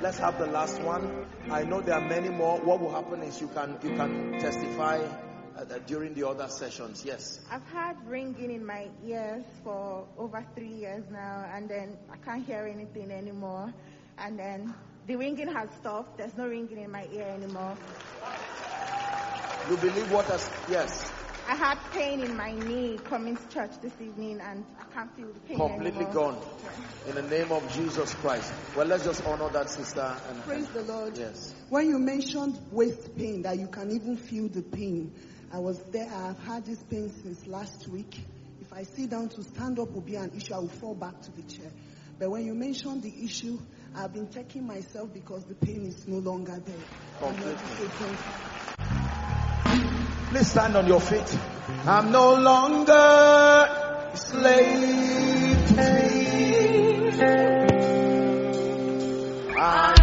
Let's 0.00 0.18
have 0.18 0.38
the 0.38 0.46
last 0.46 0.80
one. 0.80 1.26
I 1.50 1.64
know 1.64 1.80
there 1.82 1.96
are 1.96 2.08
many 2.08 2.30
more. 2.30 2.58
What 2.60 2.80
will 2.80 2.90
happen 2.92 3.22
is 3.22 3.38
you 3.40 3.48
can 3.48 3.76
you 3.82 3.90
can 3.96 4.38
testify 4.40 4.96
uh, 4.98 5.60
uh, 5.60 5.78
during 5.86 6.14
the 6.14 6.26
other 6.26 6.48
sessions. 6.48 7.04
Yes. 7.04 7.38
I've 7.50 7.66
had 7.68 7.96
ringing 8.08 8.50
in 8.50 8.64
my 8.64 8.88
ears 9.04 9.44
for 9.62 10.06
over 10.16 10.42
three 10.54 10.72
years 10.72 11.04
now, 11.10 11.44
and 11.52 11.68
then 11.68 11.98
I 12.10 12.16
can't 12.16 12.46
hear 12.46 12.66
anything 12.66 13.10
anymore. 13.10 13.74
And 14.16 14.38
then 14.38 14.74
the 15.06 15.16
ringing 15.16 15.48
has 15.48 15.68
stopped. 15.80 16.18
There's 16.18 16.36
no 16.36 16.46
ringing 16.46 16.78
in 16.78 16.90
my 16.90 17.06
ear 17.12 17.26
anymore. 17.26 17.76
You 19.68 19.76
believe 19.76 20.10
what 20.12 20.26
has 20.26 20.48
yes. 20.68 21.10
I 21.48 21.54
had 21.56 21.78
pain 21.92 22.20
in 22.20 22.36
my 22.36 22.52
knee 22.52 22.96
coming 23.04 23.36
to 23.36 23.48
church 23.48 23.72
this 23.82 23.92
evening 24.00 24.40
and 24.40 24.64
I 24.78 24.84
can't 24.94 25.14
feel 25.16 25.26
the 25.32 25.40
pain 25.40 25.56
Completely 25.56 26.04
anymore. 26.04 26.12
gone. 26.12 26.38
In 27.08 27.14
the 27.16 27.22
name 27.22 27.50
of 27.50 27.72
Jesus 27.74 28.14
Christ. 28.14 28.52
Well, 28.76 28.86
let's 28.86 29.04
just 29.04 29.24
honor 29.26 29.48
that 29.50 29.68
sister. 29.68 30.16
And, 30.28 30.42
Praise 30.44 30.68
the 30.68 30.82
Lord. 30.82 31.18
Yes. 31.18 31.54
When 31.68 31.88
you 31.88 31.98
mentioned 31.98 32.58
waist 32.70 33.16
pain, 33.16 33.42
that 33.42 33.58
you 33.58 33.66
can 33.66 33.90
even 33.90 34.16
feel 34.16 34.48
the 34.48 34.62
pain, 34.62 35.12
I 35.52 35.58
was 35.58 35.82
there. 35.90 36.08
I've 36.12 36.38
had 36.38 36.64
this 36.66 36.82
pain 36.84 37.10
since 37.22 37.46
last 37.46 37.88
week. 37.88 38.16
If 38.60 38.72
I 38.72 38.84
sit 38.84 39.10
down 39.10 39.28
to 39.30 39.42
stand 39.42 39.78
up 39.80 39.90
will 39.90 40.02
be 40.02 40.14
an 40.14 40.30
issue, 40.36 40.54
I 40.54 40.58
will 40.58 40.68
fall 40.68 40.94
back 40.94 41.20
to 41.22 41.32
the 41.32 41.42
chair. 41.42 41.70
But 42.20 42.30
when 42.30 42.44
you 42.44 42.54
mentioned 42.54 43.02
the 43.02 43.24
issue, 43.24 43.58
I've 43.94 44.12
been 44.12 44.30
checking 44.30 44.66
myself 44.66 45.12
because 45.12 45.44
the 45.44 45.54
pain 45.54 45.84
is 45.86 46.06
no 46.06 46.18
longer 46.18 46.60
there. 46.64 46.76
I'm 47.22 47.34
ready 47.36 47.56
to 47.56 47.66
say 47.66 47.88
thank 47.98 48.18
you. 48.18 48.32
Please 50.30 50.50
stand 50.50 50.76
on 50.76 50.86
your 50.86 51.00
feet. 51.00 51.38
I'm 51.86 52.12
no 52.12 52.34
longer 52.34 52.92
a 52.92 54.12
slave 54.14 55.66
to 55.68 55.74
thee. 55.74 56.30
I 59.58 59.99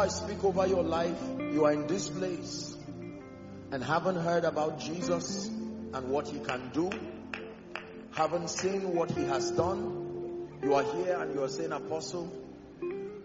I 0.00 0.08
speak 0.08 0.42
over 0.44 0.66
your 0.66 0.82
life, 0.82 1.20
you 1.52 1.66
are 1.66 1.72
in 1.72 1.86
this 1.86 2.08
place 2.08 2.74
and 3.70 3.84
haven't 3.84 4.16
heard 4.16 4.44
about 4.44 4.80
Jesus 4.80 5.46
and 5.46 6.08
what 6.08 6.26
he 6.26 6.38
can 6.38 6.70
do, 6.72 6.90
haven't 8.12 8.48
seen 8.48 8.94
what 8.94 9.10
he 9.10 9.24
has 9.24 9.50
done. 9.50 10.48
You 10.62 10.72
are 10.72 10.84
here 10.84 11.18
and 11.20 11.34
you 11.34 11.42
are 11.42 11.50
saying, 11.50 11.72
Apostle, 11.72 12.32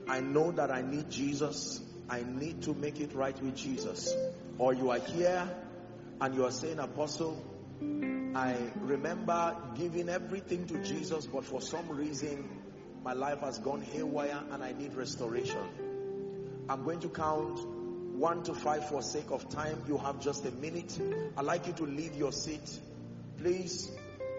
I 0.10 0.20
know 0.20 0.52
that 0.52 0.70
I 0.70 0.82
need 0.82 1.10
Jesus. 1.10 1.82
I 2.10 2.24
need 2.24 2.64
to 2.64 2.74
make 2.74 3.00
it 3.00 3.14
right 3.14 3.42
with 3.42 3.56
Jesus. 3.56 4.14
Or 4.58 4.74
you 4.74 4.92
are 4.92 5.00
here 5.00 5.50
and 6.20 6.36
you 6.36 6.44
are 6.44 6.52
saying, 6.52 6.80
Apostle, 6.80 7.42
I 8.36 8.58
remember 8.82 9.56
giving 9.76 10.10
everything 10.10 10.68
to 10.68 10.84
Jesus, 10.84 11.26
but 11.26 11.46
for 11.46 11.62
some 11.62 11.88
reason, 11.88 12.50
my 13.02 13.14
life 13.14 13.40
has 13.40 13.60
gone 13.60 13.82
haywire 13.82 14.44
and 14.52 14.62
I 14.62 14.74
need 14.74 14.94
restoration. 14.94 15.95
I'm 16.68 16.84
going 16.84 17.00
to 17.02 17.10
count 17.10 17.60
one 18.16 18.42
to 18.44 18.54
five 18.54 18.90
for 18.90 19.02
sake 19.02 19.30
of 19.30 19.50
time. 19.50 19.84
You 19.88 19.98
have 19.98 20.20
just 20.20 20.46
a 20.46 20.52
minute. 20.52 21.00
I'd 21.38 21.46
like 21.46 21.68
you 21.68 21.74
to 21.74 21.84
leave 21.84 22.16
your 22.16 22.32
seat. 22.32 22.80
Please, 23.38 23.92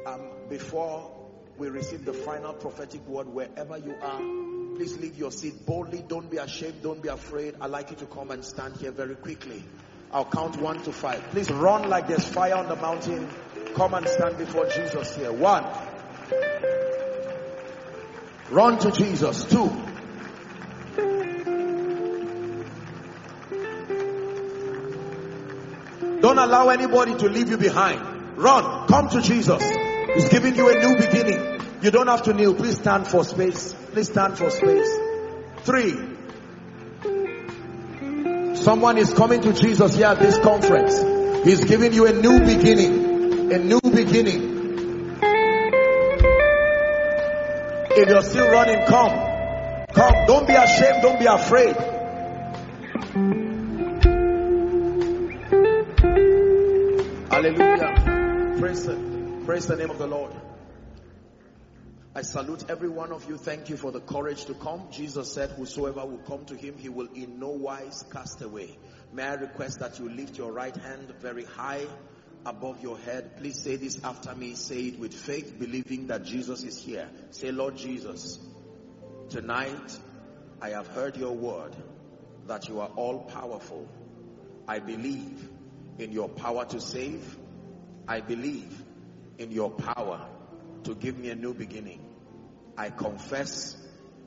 um, 0.07 0.23
before 0.49 1.13
we 1.57 1.69
receive 1.69 2.05
the 2.05 2.13
final 2.13 2.53
prophetic 2.53 3.07
word, 3.07 3.29
wherever 3.29 3.79
you 3.79 3.95
are, 4.03 4.19
please 4.75 4.99
leave 4.99 5.17
your 5.17 5.31
seat 5.31 5.65
boldly. 5.65 6.05
Don't 6.09 6.29
be 6.29 6.39
ashamed. 6.39 6.83
Don't 6.83 7.01
be 7.01 7.09
afraid. 7.09 7.55
I'd 7.61 7.71
like 7.71 7.91
you 7.91 7.97
to 7.99 8.07
come 8.07 8.33
and 8.33 8.45
stand 8.45 8.77
here 8.77 8.91
very 8.91 9.15
quickly. 9.15 9.63
I'll 10.13 10.25
count 10.25 10.57
one 10.61 10.83
to 10.83 10.93
five. 10.93 11.23
Please 11.31 11.51
run 11.51 11.89
like 11.89 12.09
there's 12.09 12.27
fire 12.27 12.57
on 12.57 12.69
the 12.69 12.77
mountain. 12.77 13.29
Come 13.75 13.95
and 13.95 14.09
stand 14.09 14.39
before 14.39 14.67
Jesus 14.67 15.15
here. 15.15 15.31
One. 15.31 15.65
Run 18.51 18.79
to 18.79 18.91
Jesus. 18.91 19.45
Two. 19.45 19.71
Don't 26.37 26.51
allow 26.51 26.69
anybody 26.69 27.15
to 27.15 27.31
leave 27.31 27.49
you 27.49 27.57
behind. 27.57 28.37
Run. 28.37 28.89
Come 28.89 29.09
to 29.09 29.23
Jesus. 29.23 29.63
He's 30.13 30.29
giving 30.29 30.55
you 30.55 30.69
a 30.69 30.79
new 30.87 30.97
beginning. 30.97 31.63
You 31.81 31.91
don't 31.91 32.09
have 32.09 32.25
to 32.25 32.35
kneel. 32.35 32.55
Please 32.55 32.77
stand 32.77 33.09
for 33.09 33.25
space. 33.25 33.73
Please 33.93 34.11
stand 34.11 34.37
for 34.37 34.51
space. 34.51 34.87
Three. 35.61 35.97
Someone 38.55 38.99
is 38.99 39.15
coming 39.15 39.41
to 39.41 39.55
Jesus 39.55 39.97
here 39.97 40.09
at 40.09 40.19
this 40.19 40.39
conference. 40.41 41.01
He's 41.43 41.65
giving 41.65 41.95
you 41.95 42.05
a 42.07 42.13
new 42.13 42.41
beginning. 42.41 43.55
A 43.55 43.59
new 43.59 43.81
beginning. 43.81 45.19
If 47.93 48.09
you're 48.11 48.23
still 48.23 48.51
running, 48.51 48.85
come. 48.85 49.87
Come. 49.95 50.27
Don't 50.27 50.47
be 50.47 50.53
ashamed. 50.53 51.01
Don't 51.01 51.19
be 51.19 51.25
afraid. 51.25 51.77
Hallelujah. 57.37 58.57
Praise 58.59 58.87
the, 58.87 59.43
praise 59.45 59.67
the 59.67 59.77
name 59.77 59.91
of 59.91 59.99
the 59.99 60.07
Lord. 60.07 60.33
I 62.15 62.23
salute 62.23 62.65
every 62.71 62.89
one 62.89 63.13
of 63.13 63.29
you. 63.29 63.37
Thank 63.37 63.69
you 63.69 63.77
for 63.77 63.93
the 63.93 64.01
courage 64.01 64.47
to 64.47 64.55
come. 64.55 64.89
Jesus 64.91 65.35
said, 65.35 65.51
whosoever 65.51 66.07
will 66.07 66.23
come 66.27 66.47
to 66.47 66.57
him, 66.57 66.79
he 66.79 66.89
will 66.89 67.13
in 67.13 67.39
no 67.39 67.51
wise 67.51 68.07
cast 68.11 68.41
away. 68.41 68.79
May 69.13 69.25
I 69.25 69.35
request 69.35 69.81
that 69.81 69.99
you 69.99 70.09
lift 70.09 70.39
your 70.39 70.51
right 70.51 70.75
hand 70.75 71.13
very 71.21 71.45
high 71.45 71.85
above 72.47 72.83
your 72.83 72.97
head. 72.97 73.37
Please 73.37 73.61
say 73.61 73.77
this 73.77 74.03
after 74.03 74.35
me. 74.35 74.55
Say 74.55 74.85
it 74.85 74.99
with 74.99 75.13
faith, 75.13 75.59
believing 75.59 76.07
that 76.07 76.25
Jesus 76.25 76.63
is 76.63 76.83
here. 76.83 77.07
Say, 77.33 77.53
Lord 77.53 77.77
Jesus, 77.77 78.39
tonight 79.29 79.99
I 80.63 80.71
have 80.71 80.87
heard 80.87 81.19
your 81.19 81.35
word 81.35 81.77
that 82.47 82.67
you 82.67 82.81
are 82.81 82.93
all 82.97 83.25
powerful. 83.25 83.87
I 84.67 84.79
believe 84.79 85.51
in 85.99 86.13
your 86.13 86.29
power 86.29 86.65
to 86.67 86.81
save. 86.81 87.37
I 88.09 88.21
believe 88.21 88.83
in 89.39 89.51
your 89.51 89.71
power 89.71 90.27
to 90.85 90.95
give 90.95 91.19
me 91.19 91.31
a 91.31 91.35
new 91.35 91.55
beginning. 91.55 92.01
I 92.77 92.91
confess 92.91 93.77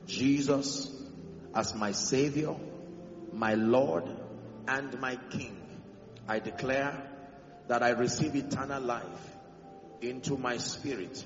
Jesus 0.07 0.91
as 1.53 1.75
my 1.75 1.91
Savior, 1.91 2.55
my 3.31 3.53
Lord, 3.53 4.05
and 4.67 4.99
my 4.99 5.15
King. 5.29 5.55
I 6.27 6.39
declare 6.39 7.01
that 7.67 7.83
I 7.83 7.89
receive 7.89 8.35
eternal 8.35 8.81
life 8.81 9.37
into 10.01 10.37
my 10.37 10.57
spirit. 10.57 11.23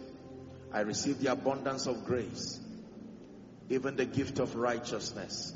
I 0.71 0.81
receive 0.81 1.19
the 1.19 1.31
abundance 1.31 1.87
of 1.87 2.05
grace, 2.05 2.59
even 3.69 3.95
the 3.95 4.05
gift 4.05 4.39
of 4.39 4.55
righteousness. 4.55 5.53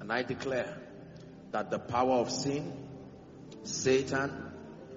And 0.00 0.12
I 0.12 0.22
declare 0.22 0.76
that 1.52 1.70
the 1.70 1.78
power 1.78 2.14
of 2.16 2.30
sin, 2.30 2.72
Satan, 3.62 4.52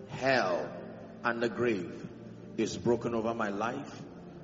hell, 0.09 0.69
and 1.23 1.41
the 1.41 1.49
grave 1.49 2.07
is 2.57 2.77
broken 2.77 3.13
over 3.15 3.33
my 3.33 3.49
life. 3.49 4.01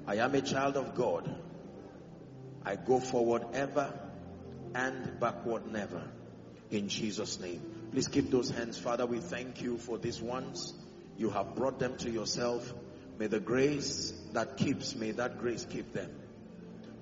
I 0.07 0.15
am 0.15 0.35
a 0.35 0.41
child 0.41 0.77
of 0.77 0.95
God. 0.95 1.29
I 2.65 2.75
go 2.75 2.99
forward 2.99 3.45
ever 3.53 3.93
and 4.75 5.19
backward 5.19 5.71
never. 5.71 6.01
In 6.71 6.87
Jesus' 6.89 7.39
name. 7.39 7.61
Please 7.91 8.07
keep 8.07 8.29
those 8.29 8.49
hands. 8.49 8.77
Father, 8.77 9.05
we 9.05 9.19
thank 9.19 9.61
you 9.61 9.77
for 9.77 9.97
these 9.97 10.21
ones. 10.21 10.73
You 11.17 11.29
have 11.31 11.55
brought 11.55 11.79
them 11.79 11.97
to 11.97 12.09
yourself. 12.09 12.73
May 13.17 13.27
the 13.27 13.39
grace 13.39 14.13
that 14.33 14.57
keeps, 14.57 14.95
may 14.95 15.11
that 15.11 15.39
grace 15.39 15.65
keep 15.69 15.93
them. 15.93 16.11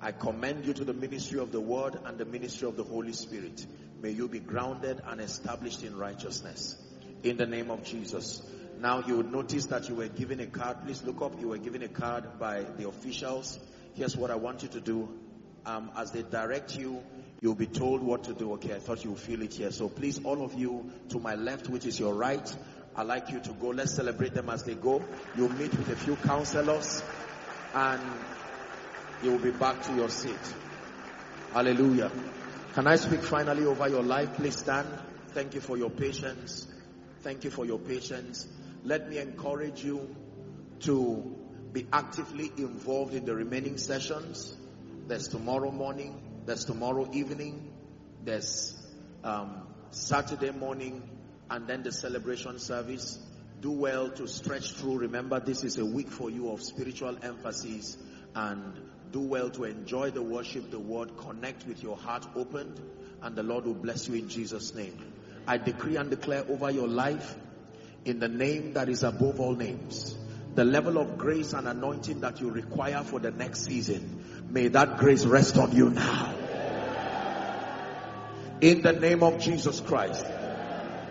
I 0.00 0.12
commend 0.12 0.64
you 0.64 0.72
to 0.74 0.84
the 0.84 0.94
ministry 0.94 1.40
of 1.40 1.52
the 1.52 1.60
word 1.60 1.98
and 2.04 2.18
the 2.18 2.24
ministry 2.24 2.68
of 2.68 2.76
the 2.76 2.84
Holy 2.84 3.12
Spirit. 3.12 3.66
May 4.00 4.10
you 4.10 4.28
be 4.28 4.38
grounded 4.38 5.02
and 5.06 5.20
established 5.20 5.82
in 5.82 5.96
righteousness. 5.96 6.76
In 7.22 7.36
the 7.36 7.46
name 7.46 7.70
of 7.70 7.82
Jesus. 7.82 8.42
Now 8.80 9.02
you 9.04 9.16
would 9.16 9.32
notice 9.32 9.66
that 9.66 9.88
you 9.88 9.96
were 9.96 10.06
given 10.06 10.38
a 10.38 10.46
card. 10.46 10.82
Please 10.84 11.02
look 11.02 11.20
up. 11.20 11.40
You 11.40 11.48
were 11.48 11.58
given 11.58 11.82
a 11.82 11.88
card 11.88 12.38
by 12.38 12.62
the 12.76 12.88
officials. 12.88 13.58
Here's 13.94 14.16
what 14.16 14.30
I 14.30 14.36
want 14.36 14.62
you 14.62 14.68
to 14.68 14.80
do. 14.80 15.08
Um, 15.66 15.90
as 15.96 16.12
they 16.12 16.22
direct 16.22 16.78
you, 16.78 17.02
you'll 17.40 17.56
be 17.56 17.66
told 17.66 18.02
what 18.02 18.24
to 18.24 18.34
do. 18.34 18.52
Okay, 18.52 18.74
I 18.74 18.78
thought 18.78 19.02
you 19.04 19.10
would 19.10 19.20
feel 19.20 19.42
it 19.42 19.54
here. 19.54 19.72
So 19.72 19.88
please, 19.88 20.24
all 20.24 20.44
of 20.44 20.54
you 20.54 20.92
to 21.08 21.18
my 21.18 21.34
left, 21.34 21.68
which 21.68 21.86
is 21.86 21.98
your 21.98 22.14
right, 22.14 22.56
I'd 22.94 23.06
like 23.08 23.30
you 23.30 23.40
to 23.40 23.52
go. 23.54 23.68
Let's 23.70 23.94
celebrate 23.94 24.34
them 24.34 24.48
as 24.48 24.62
they 24.62 24.76
go. 24.76 25.02
You'll 25.36 25.52
meet 25.52 25.76
with 25.76 25.88
a 25.88 25.96
few 25.96 26.14
counselors 26.16 27.02
and 27.74 28.00
you 29.24 29.32
will 29.32 29.40
be 29.40 29.50
back 29.50 29.82
to 29.82 29.94
your 29.94 30.08
seat. 30.08 30.54
Hallelujah. 31.52 32.12
Can 32.74 32.86
I 32.86 32.94
speak 32.94 33.22
finally 33.22 33.64
over 33.64 33.88
your 33.88 34.04
life? 34.04 34.34
Please 34.34 34.56
stand. 34.56 34.88
Thank 35.28 35.54
you 35.54 35.60
for 35.60 35.76
your 35.76 35.90
patience. 35.90 36.67
Thank 37.22 37.44
you 37.44 37.50
for 37.50 37.64
your 37.64 37.78
patience. 37.78 38.46
Let 38.84 39.10
me 39.10 39.18
encourage 39.18 39.82
you 39.84 40.14
to 40.80 41.36
be 41.72 41.86
actively 41.92 42.52
involved 42.56 43.12
in 43.12 43.24
the 43.24 43.34
remaining 43.34 43.76
sessions. 43.76 44.56
There's 45.08 45.28
tomorrow 45.28 45.70
morning, 45.70 46.22
there's 46.46 46.64
tomorrow 46.64 47.08
evening, 47.12 47.72
there's 48.24 48.76
um, 49.24 49.66
Saturday 49.90 50.52
morning, 50.52 51.02
and 51.50 51.66
then 51.66 51.82
the 51.82 51.92
celebration 51.92 52.58
service. 52.58 53.18
Do 53.60 53.72
well 53.72 54.10
to 54.10 54.28
stretch 54.28 54.74
through. 54.74 54.98
Remember, 54.98 55.40
this 55.40 55.64
is 55.64 55.78
a 55.78 55.84
week 55.84 56.10
for 56.10 56.30
you 56.30 56.52
of 56.52 56.62
spiritual 56.62 57.18
emphasis, 57.22 57.96
and 58.34 58.80
do 59.10 59.20
well 59.20 59.50
to 59.50 59.64
enjoy 59.64 60.12
the 60.12 60.22
worship, 60.22 60.70
the 60.70 60.78
word, 60.78 61.16
connect 61.16 61.66
with 61.66 61.82
your 61.82 61.96
heart 61.96 62.26
opened, 62.36 62.80
and 63.22 63.34
the 63.34 63.42
Lord 63.42 63.64
will 63.64 63.74
bless 63.74 64.08
you 64.08 64.14
in 64.14 64.28
Jesus' 64.28 64.74
name. 64.74 64.96
I 65.48 65.56
decree 65.56 65.96
and 65.96 66.10
declare 66.10 66.44
over 66.46 66.70
your 66.70 66.86
life 66.86 67.34
in 68.04 68.20
the 68.20 68.28
name 68.28 68.74
that 68.74 68.90
is 68.90 69.02
above 69.02 69.40
all 69.40 69.54
names. 69.54 70.14
The 70.54 70.64
level 70.64 70.98
of 70.98 71.16
grace 71.16 71.54
and 71.54 71.66
anointing 71.66 72.20
that 72.20 72.38
you 72.42 72.50
require 72.50 73.02
for 73.02 73.18
the 73.18 73.30
next 73.30 73.64
season. 73.64 74.22
May 74.50 74.68
that 74.68 74.98
grace 74.98 75.24
rest 75.24 75.56
on 75.56 75.72
you 75.72 75.88
now. 75.88 76.34
In 78.60 78.82
the 78.82 78.92
name 78.92 79.22
of 79.22 79.40
Jesus 79.40 79.80
Christ. 79.80 80.26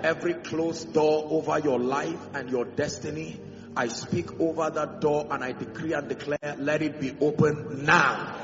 Every 0.04 0.36
closed 0.36 0.94
door 0.94 1.28
over 1.32 1.58
your 1.58 1.80
life 1.80 2.20
and 2.36 2.52
your 2.52 2.66
destiny, 2.66 3.40
I 3.76 3.88
speak 3.88 4.40
over 4.40 4.70
that 4.70 5.02
door 5.02 5.28
and 5.32 5.44
I 5.44 5.54
decree 5.54 5.94
and 5.94 6.08
declare, 6.08 6.56
let 6.60 6.84
it 6.84 7.00
be 7.02 7.16
open 7.20 7.86
now. 7.86 8.37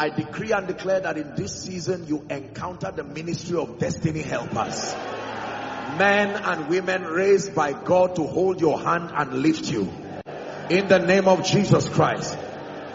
I 0.00 0.10
decree 0.10 0.52
and 0.52 0.68
declare 0.68 1.00
that 1.00 1.18
in 1.18 1.34
this 1.34 1.64
season 1.64 2.06
you 2.06 2.24
encounter 2.30 2.92
the 2.92 3.02
ministry 3.02 3.58
of 3.58 3.80
destiny 3.80 4.22
helpers. 4.22 4.94
Men 5.98 6.36
and 6.36 6.68
women 6.68 7.02
raised 7.02 7.52
by 7.52 7.72
God 7.72 8.14
to 8.14 8.22
hold 8.22 8.60
your 8.60 8.78
hand 8.78 9.10
and 9.12 9.42
lift 9.42 9.68
you. 9.72 9.92
In 10.70 10.86
the 10.86 11.00
name 11.00 11.26
of 11.26 11.44
Jesus 11.44 11.88
Christ. 11.88 12.38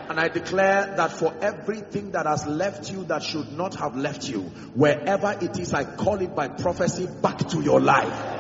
And 0.08 0.18
I 0.18 0.30
declare 0.30 0.94
that 0.96 1.12
for 1.12 1.34
everything 1.42 2.12
that 2.12 2.26
has 2.26 2.48
left 2.48 2.90
you 2.90 3.04
that 3.06 3.22
should 3.22 3.52
not 3.52 3.76
have 3.76 3.98
left 3.98 4.30
you, 4.30 4.44
wherever 4.74 5.38
it 5.42 5.60
is, 5.60 5.74
I 5.74 5.84
call 5.84 6.22
it 6.22 6.34
by 6.34 6.48
prophecy 6.48 7.10
back 7.22 7.40
to 7.50 7.62
your 7.62 7.82
life. 7.82 8.32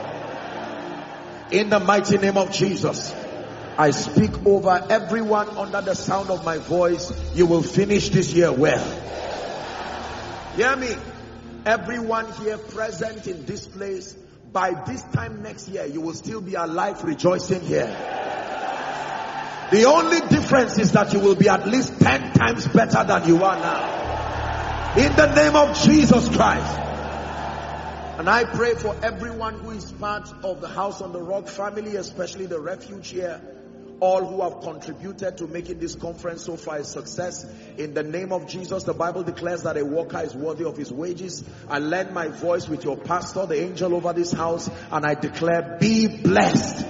In 1.52 1.69
the 1.69 1.81
mighty 1.81 2.18
name 2.18 2.38
of 2.38 2.53
Jesus. 2.53 3.14
I 3.78 3.91
speak 3.91 4.45
over 4.45 4.86
everyone 4.90 5.50
under 5.50 5.82
the 5.82 5.95
sound 5.95 6.30
of 6.30 6.45
my 6.45 6.58
voice. 6.58 7.12
You 7.34 7.48
will 7.48 7.64
finish 7.64 8.10
this 8.10 8.34
year 8.34 8.52
well. 8.52 8.86
Hear 10.56 10.76
me. 10.76 10.95
Everyone 11.66 12.32
here 12.34 12.58
present 12.58 13.26
in 13.26 13.45
this 13.45 13.68
place, 13.68 14.14
by 14.52 14.84
this 14.86 15.02
time 15.14 15.41
next 15.41 15.70
year, 15.70 15.86
you 15.86 16.02
will 16.02 16.14
still 16.14 16.41
be 16.41 16.56
alive 16.56 17.04
rejoicing 17.04 17.62
here. 17.62 17.88
The 19.72 19.86
only 19.86 20.20
difference 20.28 20.78
is 20.78 20.91
that 20.91 21.14
you 21.14 21.20
will 21.20 21.36
be 21.36 21.50
at 21.50 21.68
least 21.68 22.00
10 22.00 22.34
times 22.34 22.68
better 22.68 23.04
than 23.04 23.28
you 23.28 23.44
are 23.44 23.58
now. 23.58 24.94
In 24.98 25.16
the 25.16 25.34
name 25.34 25.56
of 25.56 25.76
Jesus 25.80 26.30
Christ. 26.30 26.80
And 28.20 28.30
I 28.30 28.44
pray 28.44 28.76
for 28.76 28.95
everyone 29.02 29.56
who 29.56 29.72
is 29.72 29.91
part 29.94 30.32
of 30.44 30.62
the 30.62 30.68
House 30.68 31.02
on 31.02 31.14
the 31.14 31.22
Rock 31.22 31.48
family, 31.48 31.95
especially 31.95 32.45
the 32.45 32.60
refuge 32.60 33.10
here, 33.10 33.41
all 34.03 34.25
who 34.25 34.41
have 34.41 34.59
contributed 34.59 35.38
to 35.38 35.47
making 35.47 35.80
this 35.80 35.95
conference 35.95 36.43
so 36.43 36.57
far 36.57 36.75
a 36.75 36.84
success. 36.84 37.45
In 37.77 37.93
the 37.93 38.03
name 38.03 38.34
of 38.34 38.47
Jesus, 38.47 38.84
the 38.84 38.93
Bible 38.93 39.23
declares 39.23 39.63
that 39.63 39.77
a 39.77 39.85
worker 39.85 40.19
is 40.19 40.35
worthy 40.35 40.65
of 40.65 40.75
his 40.75 40.91
wages. 40.91 41.41
I 41.69 41.80
lend 41.80 42.13
my 42.13 42.27
voice 42.27 42.67
with 42.67 42.84
your 42.84 42.97
pastor, 42.97 43.45
the 43.45 43.61
angel 43.61 43.95
over 43.95 44.11
this 44.11 44.34
house, 44.34 44.69
and 44.91 45.05
I 45.05 45.13
declare, 45.13 45.77
be 45.80 46.21
blessed. 46.21 46.85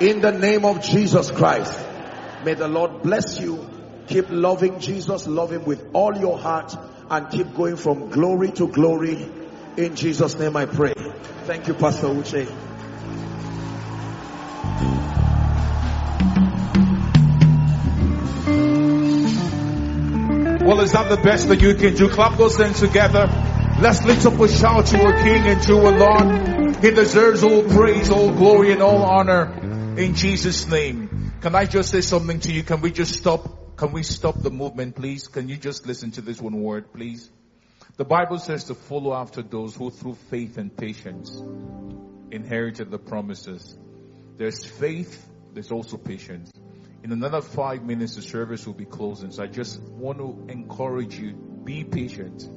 In 0.00 0.22
the 0.22 0.32
name 0.32 0.64
of 0.64 0.80
Jesus 0.80 1.30
Christ. 1.30 1.78
May 2.46 2.54
the 2.54 2.68
Lord 2.68 3.02
bless 3.02 3.38
you. 3.38 3.68
Keep 4.06 4.30
loving 4.30 4.80
Jesus, 4.80 5.26
love 5.26 5.52
him 5.52 5.66
with 5.66 5.86
all 5.92 6.16
your 6.16 6.38
heart, 6.38 6.74
and 7.10 7.28
keep 7.28 7.54
going 7.54 7.76
from 7.76 8.08
glory 8.08 8.52
to 8.52 8.68
glory. 8.68 9.30
In 9.76 9.96
Jesus' 9.96 10.38
name 10.38 10.56
I 10.56 10.64
pray. 10.64 10.94
Thank 11.44 11.68
you, 11.68 11.74
Pastor 11.74 12.06
Uche. 12.06 12.48
Well, 20.62 20.80
is 20.80 20.92
that 20.92 21.08
the 21.08 21.16
best 21.16 21.48
that 21.48 21.62
you 21.62 21.74
can 21.74 21.94
do? 21.94 22.10
Clap 22.10 22.36
those 22.36 22.56
things 22.56 22.80
together. 22.80 23.26
Let's 23.80 24.04
lift 24.04 24.26
up 24.26 24.38
a 24.38 24.46
shout 24.46 24.86
to 24.86 25.02
our 25.02 25.12
King 25.22 25.46
and 25.46 25.62
to 25.62 25.78
our 25.78 25.98
Lord. 25.98 26.76
He 26.84 26.90
deserves 26.90 27.42
all 27.42 27.62
praise, 27.62 28.10
all 28.10 28.30
glory, 28.30 28.72
and 28.72 28.82
all 28.82 29.02
honor 29.02 29.96
in 29.96 30.14
Jesus' 30.14 30.68
name. 30.68 31.32
Can 31.40 31.54
I 31.54 31.64
just 31.64 31.90
say 31.90 32.02
something 32.02 32.40
to 32.40 32.52
you? 32.52 32.62
Can 32.62 32.82
we 32.82 32.90
just 32.90 33.14
stop? 33.14 33.76
Can 33.78 33.92
we 33.92 34.02
stop 34.02 34.42
the 34.42 34.50
movement, 34.50 34.96
please? 34.96 35.28
Can 35.28 35.48
you 35.48 35.56
just 35.56 35.86
listen 35.86 36.10
to 36.12 36.20
this 36.20 36.38
one 36.42 36.60
word, 36.60 36.92
please? 36.92 37.30
The 37.96 38.04
Bible 38.04 38.38
says 38.38 38.64
to 38.64 38.74
follow 38.74 39.14
after 39.14 39.40
those 39.40 39.74
who 39.74 39.90
through 39.90 40.16
faith 40.28 40.58
and 40.58 40.76
patience 40.76 41.42
inherited 42.30 42.90
the 42.90 42.98
promises. 42.98 43.76
There's 44.36 44.64
faith, 44.64 45.26
there's 45.54 45.72
also 45.72 45.96
patience. 45.96 46.52
In 47.02 47.12
another 47.12 47.40
five 47.40 47.82
minutes, 47.82 48.16
the 48.16 48.22
service 48.22 48.66
will 48.66 48.74
be 48.74 48.84
closing. 48.84 49.32
So 49.32 49.42
I 49.42 49.46
just 49.46 49.80
want 49.80 50.18
to 50.18 50.52
encourage 50.52 51.18
you, 51.18 51.32
be 51.32 51.84
patient. 51.84 52.48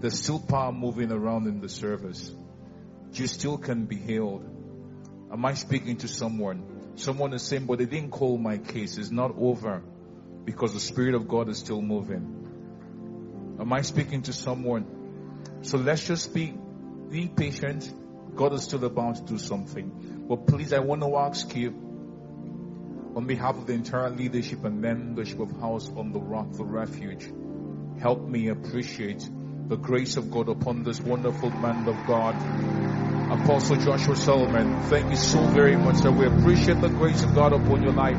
There's 0.00 0.20
still 0.20 0.38
power 0.38 0.72
moving 0.72 1.10
around 1.10 1.46
in 1.46 1.60
the 1.60 1.68
service. 1.68 2.32
You 3.12 3.26
still 3.26 3.58
can 3.58 3.86
be 3.86 3.96
healed. 3.96 4.44
Am 5.32 5.44
I 5.44 5.54
speaking 5.54 5.96
to 5.98 6.08
someone? 6.08 6.94
Someone 6.94 7.32
is 7.34 7.42
saying, 7.42 7.66
but 7.66 7.78
they 7.78 7.86
didn't 7.86 8.10
call 8.10 8.38
my 8.38 8.58
case. 8.58 8.98
It's 8.98 9.10
not 9.10 9.34
over 9.36 9.82
because 10.44 10.74
the 10.74 10.80
Spirit 10.80 11.14
of 11.14 11.26
God 11.26 11.48
is 11.48 11.58
still 11.58 11.82
moving. 11.82 13.56
Am 13.58 13.72
I 13.72 13.82
speaking 13.82 14.22
to 14.22 14.32
someone? 14.32 15.60
So 15.62 15.78
let's 15.78 16.06
just 16.06 16.34
be, 16.34 16.54
be 17.10 17.28
patient. 17.28 17.92
God 18.34 18.52
is 18.54 18.64
still 18.64 18.84
about 18.84 19.16
to 19.16 19.22
do 19.22 19.38
something. 19.38 20.26
But 20.28 20.46
please, 20.46 20.72
I 20.72 20.80
want 20.80 21.02
to 21.02 21.16
ask 21.16 21.54
you, 21.54 21.91
on 23.14 23.26
behalf 23.26 23.56
of 23.56 23.66
the 23.66 23.74
entire 23.74 24.10
leadership 24.10 24.64
and 24.64 24.80
membership 24.80 25.38
of 25.38 25.50
House 25.60 25.90
on 25.96 26.12
the 26.12 26.20
Rock, 26.20 26.52
the 26.52 26.64
Refuge, 26.64 27.30
help 28.00 28.26
me 28.26 28.48
appreciate 28.48 29.28
the 29.68 29.76
grace 29.76 30.16
of 30.16 30.30
God 30.30 30.48
upon 30.48 30.82
this 30.82 31.00
wonderful 31.00 31.50
man 31.50 31.86
of 31.88 32.06
God, 32.06 32.36
Apostle 33.30 33.76
Joshua 33.76 34.16
Selman. 34.16 34.80
Thank 34.84 35.10
you 35.10 35.16
so 35.16 35.42
very 35.42 35.76
much, 35.76 35.96
sir. 35.96 36.10
We 36.10 36.26
appreciate 36.26 36.80
the 36.80 36.88
grace 36.88 37.22
of 37.22 37.34
God 37.34 37.52
upon 37.52 37.82
your 37.82 37.92
life. 37.92 38.16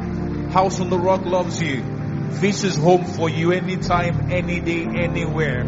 House 0.51 0.79
on 0.79 0.91
the 0.91 0.99
Rock 0.99 1.25
loves 1.25 1.61
you. 1.61 1.83
This 2.29 2.63
is 2.63 2.75
home 2.75 3.05
for 3.05 3.29
you 3.29 3.51
anytime, 3.51 4.31
any 4.31 4.59
day, 4.59 4.85
anywhere. 4.85 5.63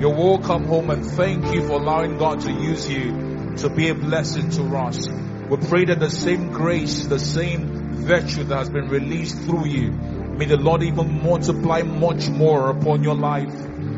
You're 0.00 0.14
welcome 0.14 0.66
home 0.66 0.90
and 0.90 1.04
thank 1.04 1.52
you 1.52 1.66
for 1.66 1.72
allowing 1.72 2.18
God 2.18 2.40
to 2.42 2.52
use 2.52 2.88
you 2.88 3.54
to 3.56 3.68
be 3.68 3.88
a 3.88 3.94
blessing 3.94 4.50
to 4.50 4.62
us. 4.76 5.08
We 5.08 5.56
pray 5.56 5.86
that 5.86 5.98
the 5.98 6.10
same 6.10 6.52
grace, 6.52 7.06
the 7.06 7.18
same 7.18 7.77
virtue 7.98 8.44
that 8.44 8.56
has 8.56 8.70
been 8.70 8.88
released 8.88 9.38
through 9.42 9.66
you, 9.66 9.90
may 9.90 10.46
the 10.46 10.56
Lord 10.56 10.82
even 10.82 11.22
multiply 11.22 11.82
much 11.82 12.28
more 12.28 12.70
upon 12.70 13.02
your 13.02 13.14
life. 13.14 13.52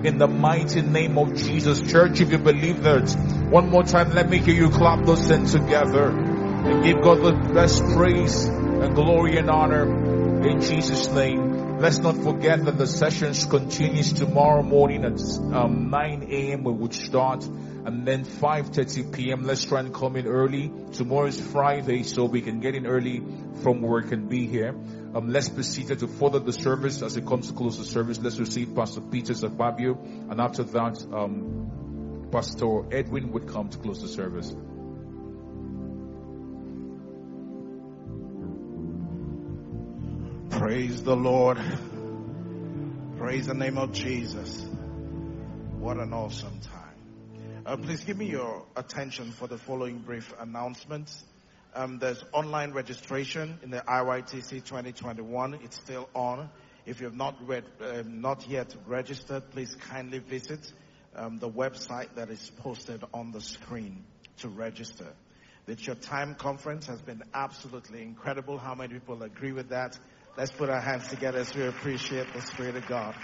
In 0.05 0.19
the 0.19 0.29
mighty 0.29 0.83
name 0.83 1.19
of 1.19 1.35
Jesus. 1.37 1.81
Church, 1.81 2.21
if 2.21 2.33
you 2.33 2.39
believe 2.39 2.83
that, 2.83 3.11
one 3.51 3.69
more 3.69 3.83
time, 3.83 4.13
let 4.15 4.29
me 4.31 4.39
hear 4.39 4.55
you 4.55 4.71
clap 4.71 5.05
those 5.05 5.29
hands 5.29 5.53
together 5.53 6.09
and 6.11 6.85
give 6.85 7.03
God 7.03 7.23
the 7.23 7.33
best 7.53 7.83
praise 7.95 8.45
and 8.47 8.95
glory 8.95 9.37
and 9.37 9.51
honor 9.51 10.47
in 10.47 10.61
Jesus' 10.61 11.09
name. 11.09 11.79
Let's 11.79 11.99
not 11.99 12.17
forget 12.17 12.65
that 12.65 12.79
the 12.79 12.87
sessions 12.87 13.45
continues 13.45 14.13
tomorrow 14.13 14.63
morning 14.63 15.05
at 15.05 15.21
um, 15.55 15.91
9 15.91 16.29
a.m. 16.31 16.65
we 16.65 16.73
would 16.73 16.95
start 16.95 17.47
and 17.85 18.07
then 18.07 18.25
5.30 18.25 19.15
p.m. 19.15 19.45
Let's 19.45 19.65
try 19.65 19.81
and 19.81 19.95
come 19.95 20.17
in 20.17 20.27
early. 20.27 20.71
Tomorrow 20.93 21.27
is 21.27 21.41
Friday 21.41 22.03
so 22.03 22.25
we 22.25 22.43
can 22.43 22.61
get 22.61 22.75
in 22.75 22.87
early 22.87 23.23
from 23.63 23.81
work 23.81 24.13
and 24.13 24.29
be 24.29 24.47
here. 24.47 24.75
Um, 25.15 25.29
let's 25.29 25.51
seated 25.67 26.01
to 26.01 26.09
further 26.09 26.39
the 26.39 26.53
service 26.53 27.03
as 27.03 27.17
it 27.17 27.27
comes 27.27 27.49
to 27.49 27.55
close 27.55 27.79
the 27.79 27.85
service. 27.85 28.19
Let's 28.19 28.39
receive 28.39 28.75
Pastor 28.75 29.01
Peter 29.01 29.33
Zababio 29.33 29.99
and 30.31 30.41
after 30.41 30.63
that, 30.65 31.05
um, 31.13 32.29
Pastor 32.31 32.95
Edwin 32.95 33.33
would 33.33 33.49
come 33.49 33.69
to 33.71 33.79
close 33.79 34.03
the 34.03 34.09
service. 34.09 34.55
Praise 40.51 41.03
the 41.03 41.17
Lord. 41.17 41.59
Praise 43.17 43.47
the 43.47 43.55
name 43.55 43.79
of 43.79 43.93
Jesus. 43.93 44.65
What 45.79 45.97
an 45.97 46.13
awesome 46.13 46.61
time. 46.61 46.80
Uh, 47.67 47.77
please 47.77 48.05
give 48.05 48.17
me 48.17 48.25
your 48.25 48.65
attention 48.75 49.33
for 49.33 49.47
the 49.47 49.59
following 49.59 49.99
brief 49.99 50.33
announcements. 50.39 51.23
Um, 51.75 51.99
there's 51.99 52.25
online 52.33 52.73
registration 52.73 53.59
in 53.63 53.71
the 53.71 53.81
IYTC 53.81 54.65
2021. 54.65 55.59
It's 55.63 55.77
still 55.77 56.09
on. 56.15 56.49
If 56.87 57.01
you 57.01 57.07
have 57.07 57.17
not 57.17 57.37
read, 57.47 57.65
um, 57.83 58.23
not 58.23 58.49
yet 58.49 58.75
registered, 58.87 59.51
please 59.51 59.75
kindly 59.75 60.21
visit 60.21 60.73
um, 61.15 61.39
the 61.39 61.51
website 61.51 62.15
that 62.15 62.31
is 62.31 62.51
posted 62.59 63.05
on 63.13 63.31
the 63.31 63.43
screen 63.43 64.05
to 64.39 64.49
register. 64.49 65.09
The 65.67 65.75
Your 65.75 65.97
Time 65.97 66.37
conference 66.37 66.87
has 66.87 67.03
been 67.03 67.23
absolutely 67.35 68.01
incredible. 68.01 68.57
How 68.57 68.75
many 68.75 68.95
people 68.95 69.23
agree 69.23 69.53
with 69.53 69.69
that? 69.69 69.99
Let's 70.37 70.51
put 70.51 70.71
our 70.71 70.81
hands 70.81 71.09
together 71.09 71.41
as 71.41 71.55
we 71.55 71.67
appreciate 71.67 72.33
the 72.33 72.41
Spirit 72.41 72.77
of 72.77 72.87
God. 72.87 73.15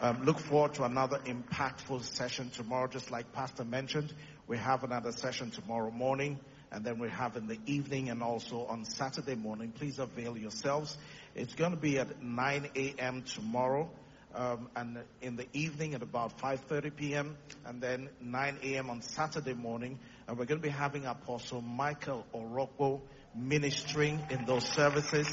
Um, 0.00 0.24
look 0.24 0.38
forward 0.38 0.74
to 0.74 0.84
another 0.84 1.18
impactful 1.18 2.02
session 2.02 2.50
tomorrow, 2.50 2.88
just 2.88 3.10
like 3.10 3.32
Pastor 3.32 3.64
mentioned. 3.64 4.12
We 4.46 4.58
have 4.58 4.82
another 4.84 5.12
session 5.12 5.50
tomorrow 5.50 5.90
morning, 5.90 6.40
and 6.72 6.84
then 6.84 6.98
we 6.98 7.08
have 7.08 7.36
in 7.36 7.46
the 7.46 7.58
evening 7.66 8.10
and 8.10 8.22
also 8.22 8.66
on 8.66 8.84
Saturday 8.84 9.36
morning. 9.36 9.72
Please 9.72 9.98
avail 9.98 10.36
yourselves. 10.36 10.98
It's 11.34 11.54
going 11.54 11.70
to 11.70 11.76
be 11.76 11.98
at 11.98 12.22
9 12.22 12.70
a.m. 12.76 13.22
tomorrow. 13.22 13.90
um, 14.34 14.68
and 14.74 14.98
in 15.22 15.36
the 15.36 15.46
evening 15.52 15.94
at 15.94 16.02
about 16.02 16.38
5:30 16.38 16.96
p.m. 16.96 17.36
and 17.64 17.80
then 17.80 18.08
9 18.20 18.58
a.m. 18.64 18.90
on 18.90 19.00
Saturday 19.00 19.54
morning. 19.54 19.98
And 20.26 20.36
we're 20.36 20.46
going 20.46 20.60
to 20.60 20.66
be 20.66 20.72
having 20.74 21.06
Apostle 21.06 21.60
Michael 21.62 22.26
Orokpo 22.34 23.00
ministering 23.34 24.20
in 24.30 24.44
those 24.44 24.64
services. 24.66 25.28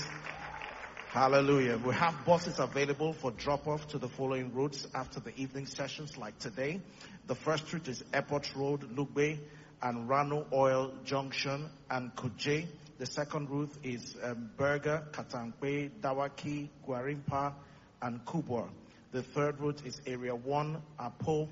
Hallelujah. 1.12 1.78
We 1.78 1.94
have 1.96 2.16
buses 2.26 2.58
available 2.58 3.12
for 3.12 3.32
drop 3.32 3.68
off 3.68 3.86
to 3.90 3.98
the 3.98 4.08
following 4.08 4.54
routes 4.54 4.88
after 4.96 5.20
the 5.20 5.36
evening 5.38 5.66
sessions 5.66 6.18
like 6.18 6.40
today. 6.40 6.80
The 7.28 7.36
first 7.36 7.74
route 7.74 7.90
is 7.90 8.02
Airport 8.14 8.56
Road, 8.56 8.96
Lugbe, 8.96 9.38
and 9.82 10.10
Rano 10.10 10.46
Oil 10.54 10.94
Junction 11.04 11.70
and 11.90 12.16
Kuje. 12.16 12.66
The 12.98 13.06
second 13.06 13.50
route 13.50 13.74
is 13.84 14.16
um, 14.24 14.52
Berger, 14.56 15.04
Katangbe, 15.12 15.90
Dawaki, 16.00 16.70
Gwarinpa, 16.88 17.56
and 18.02 18.24
Kubwa. 18.24 18.70
The 19.12 19.22
third 19.22 19.60
route 19.60 19.82
is 19.86 20.02
Area 20.08 20.34
1, 20.34 20.82
Apo, 20.98 21.50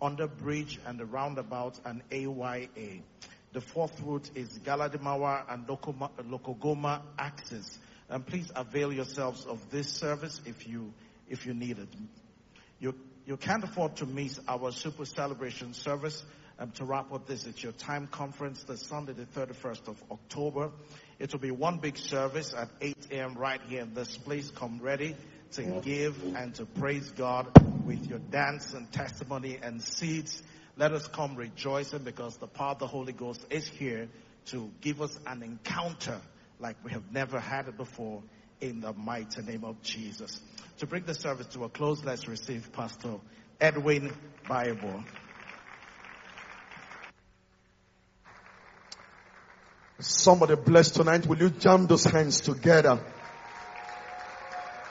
Under 0.00 0.26
Bridge, 0.26 0.80
and 0.86 0.98
the 0.98 1.04
roundabout, 1.04 1.78
and 1.84 2.00
AYA. 2.10 3.02
The 3.52 3.60
fourth 3.60 4.00
route 4.00 4.30
is 4.34 4.58
Galadimawa 4.60 5.52
and 5.52 5.66
Lokoma, 5.66 6.08
Lokogoma 6.30 7.02
Axis. 7.18 7.78
And 8.12 8.26
please 8.26 8.52
avail 8.54 8.92
yourselves 8.92 9.46
of 9.46 9.70
this 9.70 9.88
service 9.88 10.38
if 10.44 10.68
you, 10.68 10.92
if 11.30 11.46
you 11.46 11.54
need 11.54 11.78
it. 11.78 11.88
You, 12.78 12.94
you 13.24 13.38
can't 13.38 13.64
afford 13.64 13.96
to 13.96 14.06
miss 14.06 14.38
our 14.46 14.70
super 14.70 15.06
celebration 15.06 15.72
service. 15.72 16.22
Um, 16.58 16.72
to 16.72 16.84
wrap 16.84 17.10
up 17.10 17.26
this, 17.26 17.46
it's 17.46 17.62
your 17.62 17.72
time 17.72 18.06
conference, 18.06 18.64
the 18.64 18.76
Sunday, 18.76 19.14
the 19.14 19.24
31st 19.24 19.88
of 19.88 20.02
October. 20.10 20.72
It 21.18 21.32
will 21.32 21.40
be 21.40 21.50
one 21.50 21.78
big 21.78 21.96
service 21.96 22.52
at 22.52 22.68
8 22.82 22.96
a.m. 23.12 23.34
right 23.34 23.62
here 23.66 23.80
in 23.80 23.94
this 23.94 24.18
place. 24.18 24.50
Come 24.50 24.78
ready 24.82 25.16
to 25.52 25.62
give 25.80 26.22
and 26.36 26.54
to 26.56 26.66
praise 26.66 27.10
God 27.12 27.48
with 27.86 28.10
your 28.10 28.18
dance 28.18 28.74
and 28.74 28.92
testimony 28.92 29.58
and 29.62 29.80
seeds. 29.80 30.42
Let 30.76 30.92
us 30.92 31.06
come 31.08 31.34
rejoicing 31.34 32.04
because 32.04 32.36
the 32.36 32.46
power 32.46 32.72
of 32.72 32.78
the 32.78 32.86
Holy 32.86 33.14
Ghost 33.14 33.46
is 33.48 33.66
here 33.66 34.10
to 34.46 34.70
give 34.82 35.00
us 35.00 35.18
an 35.26 35.42
encounter 35.42 36.20
like 36.62 36.76
we 36.84 36.92
have 36.92 37.10
never 37.12 37.40
had 37.40 37.66
it 37.66 37.76
before 37.76 38.22
in 38.60 38.80
the 38.80 38.92
mighty 38.92 39.42
name 39.42 39.64
of 39.64 39.82
Jesus. 39.82 40.40
To 40.78 40.86
bring 40.86 41.02
the 41.04 41.14
service 41.14 41.46
to 41.48 41.64
a 41.64 41.68
close, 41.68 42.04
let's 42.04 42.28
receive 42.28 42.72
Pastor 42.72 43.16
Edwin 43.60 44.12
Bible. 44.48 45.02
Somebody 49.98 50.54
blessed 50.54 50.94
tonight. 50.94 51.26
Will 51.26 51.38
you 51.38 51.50
jam 51.50 51.86
those 51.88 52.04
hands 52.04 52.40
together? 52.40 53.04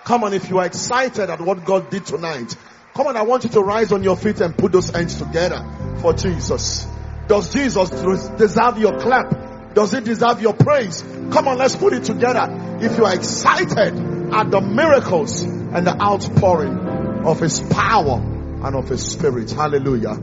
Come 0.04 0.26
on, 0.26 0.34
if 0.34 0.50
you 0.50 0.60
are 0.60 0.66
excited 0.66 1.30
at 1.30 1.40
what 1.40 1.64
God 1.64 1.90
did 1.90 2.06
tonight, 2.06 2.54
come 2.94 3.08
on, 3.08 3.16
I 3.16 3.22
want 3.22 3.46
you 3.46 3.50
to 3.52 3.62
rise 3.62 3.94
on 3.94 4.04
your 4.04 4.18
feet 4.18 4.42
and 4.42 4.58
put 4.58 4.74
those 4.74 4.90
hands 4.90 5.16
together 5.16 5.64
for 6.02 6.14
Jesus. 6.14 6.86
Does 7.28 7.54
Jesus 7.54 7.90
deserve 7.90 8.78
your 8.78 9.00
clap? 9.00 9.74
Does 9.74 9.94
he 9.94 10.02
deserve 10.02 10.42
your 10.42 10.54
praise? 10.54 11.02
Come 11.32 11.48
on, 11.48 11.58
let's 11.58 11.76
put 11.76 11.94
it 11.94 12.04
together. 12.04 12.78
If 12.82 12.98
you 12.98 13.06
are 13.06 13.16
excited 13.16 13.98
at 14.34 14.52
the 14.52 14.62
miracles 14.62 15.42
and 15.44 15.88
the 15.88 16.02
outpouring 16.02 17.26
of 17.26 17.40
his 17.40 17.60
power 17.60 18.20
and 18.20 18.76
of 18.76 18.90
his 18.90 19.12
spirit. 19.12 19.52
Hallelujah. 19.52 20.20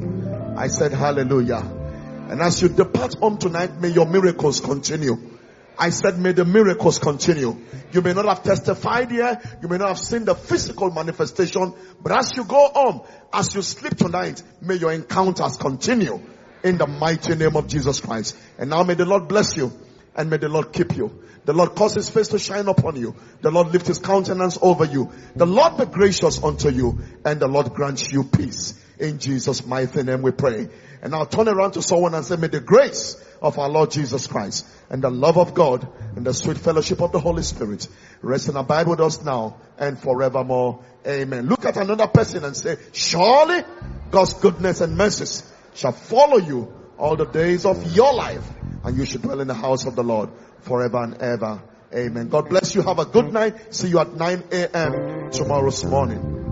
I 0.56 0.68
said 0.68 0.92
hallelujah. 0.92 1.62
And 2.28 2.42
as 2.42 2.60
you 2.60 2.68
depart 2.68 3.14
home 3.14 3.38
tonight, 3.38 3.80
may 3.80 3.88
your 3.88 4.06
miracles 4.06 4.60
continue. 4.60 5.16
I 5.78 5.90
said, 5.90 6.18
may 6.18 6.32
the 6.32 6.44
miracles 6.44 6.98
continue. 6.98 7.56
You 7.92 8.02
may 8.02 8.12
not 8.12 8.26
have 8.26 8.42
testified 8.42 9.10
here. 9.10 9.40
You 9.62 9.68
may 9.68 9.78
not 9.78 9.88
have 9.88 9.98
seen 9.98 10.24
the 10.24 10.34
physical 10.34 10.90
manifestation. 10.90 11.72
But 12.02 12.12
as 12.12 12.36
you 12.36 12.44
go 12.44 12.70
home, 12.74 13.02
as 13.32 13.54
you 13.54 13.62
sleep 13.62 13.96
tonight, 13.96 14.42
may 14.60 14.74
your 14.74 14.92
encounters 14.92 15.56
continue 15.56 16.20
in 16.64 16.76
the 16.76 16.86
mighty 16.86 17.36
name 17.36 17.56
of 17.56 17.68
Jesus 17.68 18.00
Christ. 18.00 18.36
And 18.58 18.70
now 18.70 18.82
may 18.82 18.94
the 18.94 19.06
Lord 19.06 19.28
bless 19.28 19.56
you 19.56 19.72
and 20.18 20.28
may 20.28 20.36
the 20.36 20.48
Lord 20.48 20.72
keep 20.72 20.96
you. 20.96 21.22
The 21.44 21.52
Lord 21.52 21.76
cause 21.76 21.94
his 21.94 22.10
face 22.10 22.28
to 22.28 22.38
shine 22.38 22.66
upon 22.66 22.96
you. 22.96 23.14
The 23.40 23.52
Lord 23.52 23.68
lift 23.68 23.86
his 23.86 24.00
countenance 24.00 24.58
over 24.60 24.84
you. 24.84 25.10
The 25.36 25.46
Lord 25.46 25.78
be 25.78 25.86
gracious 25.86 26.42
unto 26.42 26.68
you 26.68 26.98
and 27.24 27.40
the 27.40 27.46
Lord 27.46 27.72
grant 27.72 28.12
you 28.12 28.24
peace. 28.24 28.74
In 28.98 29.20
Jesus' 29.20 29.64
mighty 29.64 30.02
name 30.02 30.22
we 30.22 30.32
pray. 30.32 30.68
And 31.00 31.12
now 31.12 31.24
turn 31.24 31.48
around 31.48 31.72
to 31.72 31.82
someone 31.82 32.14
and 32.14 32.24
say, 32.24 32.34
may 32.34 32.48
the 32.48 32.60
grace 32.60 33.24
of 33.40 33.60
our 33.60 33.68
Lord 33.68 33.92
Jesus 33.92 34.26
Christ 34.26 34.66
and 34.90 35.02
the 35.02 35.10
love 35.10 35.38
of 35.38 35.54
God 35.54 35.86
and 36.16 36.26
the 36.26 36.34
sweet 36.34 36.58
fellowship 36.58 37.00
of 37.00 37.12
the 37.12 37.20
Holy 37.20 37.44
Spirit 37.44 37.86
rest 38.20 38.48
and 38.48 38.58
abide 38.58 38.88
with 38.88 39.00
us 39.00 39.24
now 39.24 39.56
and 39.78 39.96
forevermore. 39.96 40.84
Amen. 41.06 41.46
Look 41.46 41.64
at 41.64 41.76
another 41.76 42.08
person 42.08 42.44
and 42.44 42.56
say, 42.56 42.76
surely 42.92 43.62
God's 44.10 44.34
goodness 44.34 44.80
and 44.80 44.96
mercies 44.96 45.48
shall 45.74 45.92
follow 45.92 46.38
you 46.38 46.74
all 46.98 47.14
the 47.14 47.26
days 47.26 47.64
of 47.64 47.94
your 47.94 48.12
life 48.12 48.44
and 48.88 48.96
you 48.96 49.04
should 49.04 49.20
dwell 49.20 49.40
in 49.40 49.48
the 49.48 49.54
house 49.54 49.84
of 49.84 49.94
the 49.96 50.02
Lord 50.02 50.30
forever 50.62 51.02
and 51.02 51.18
ever. 51.20 51.62
Amen. 51.94 52.28
God 52.28 52.48
bless 52.48 52.74
you. 52.74 52.80
Have 52.80 52.98
a 52.98 53.04
good 53.04 53.30
night. 53.32 53.74
See 53.74 53.88
you 53.88 53.98
at 53.98 54.14
9 54.14 54.44
a.m. 54.50 55.30
tomorrow's 55.30 55.84
morning. 55.84 56.47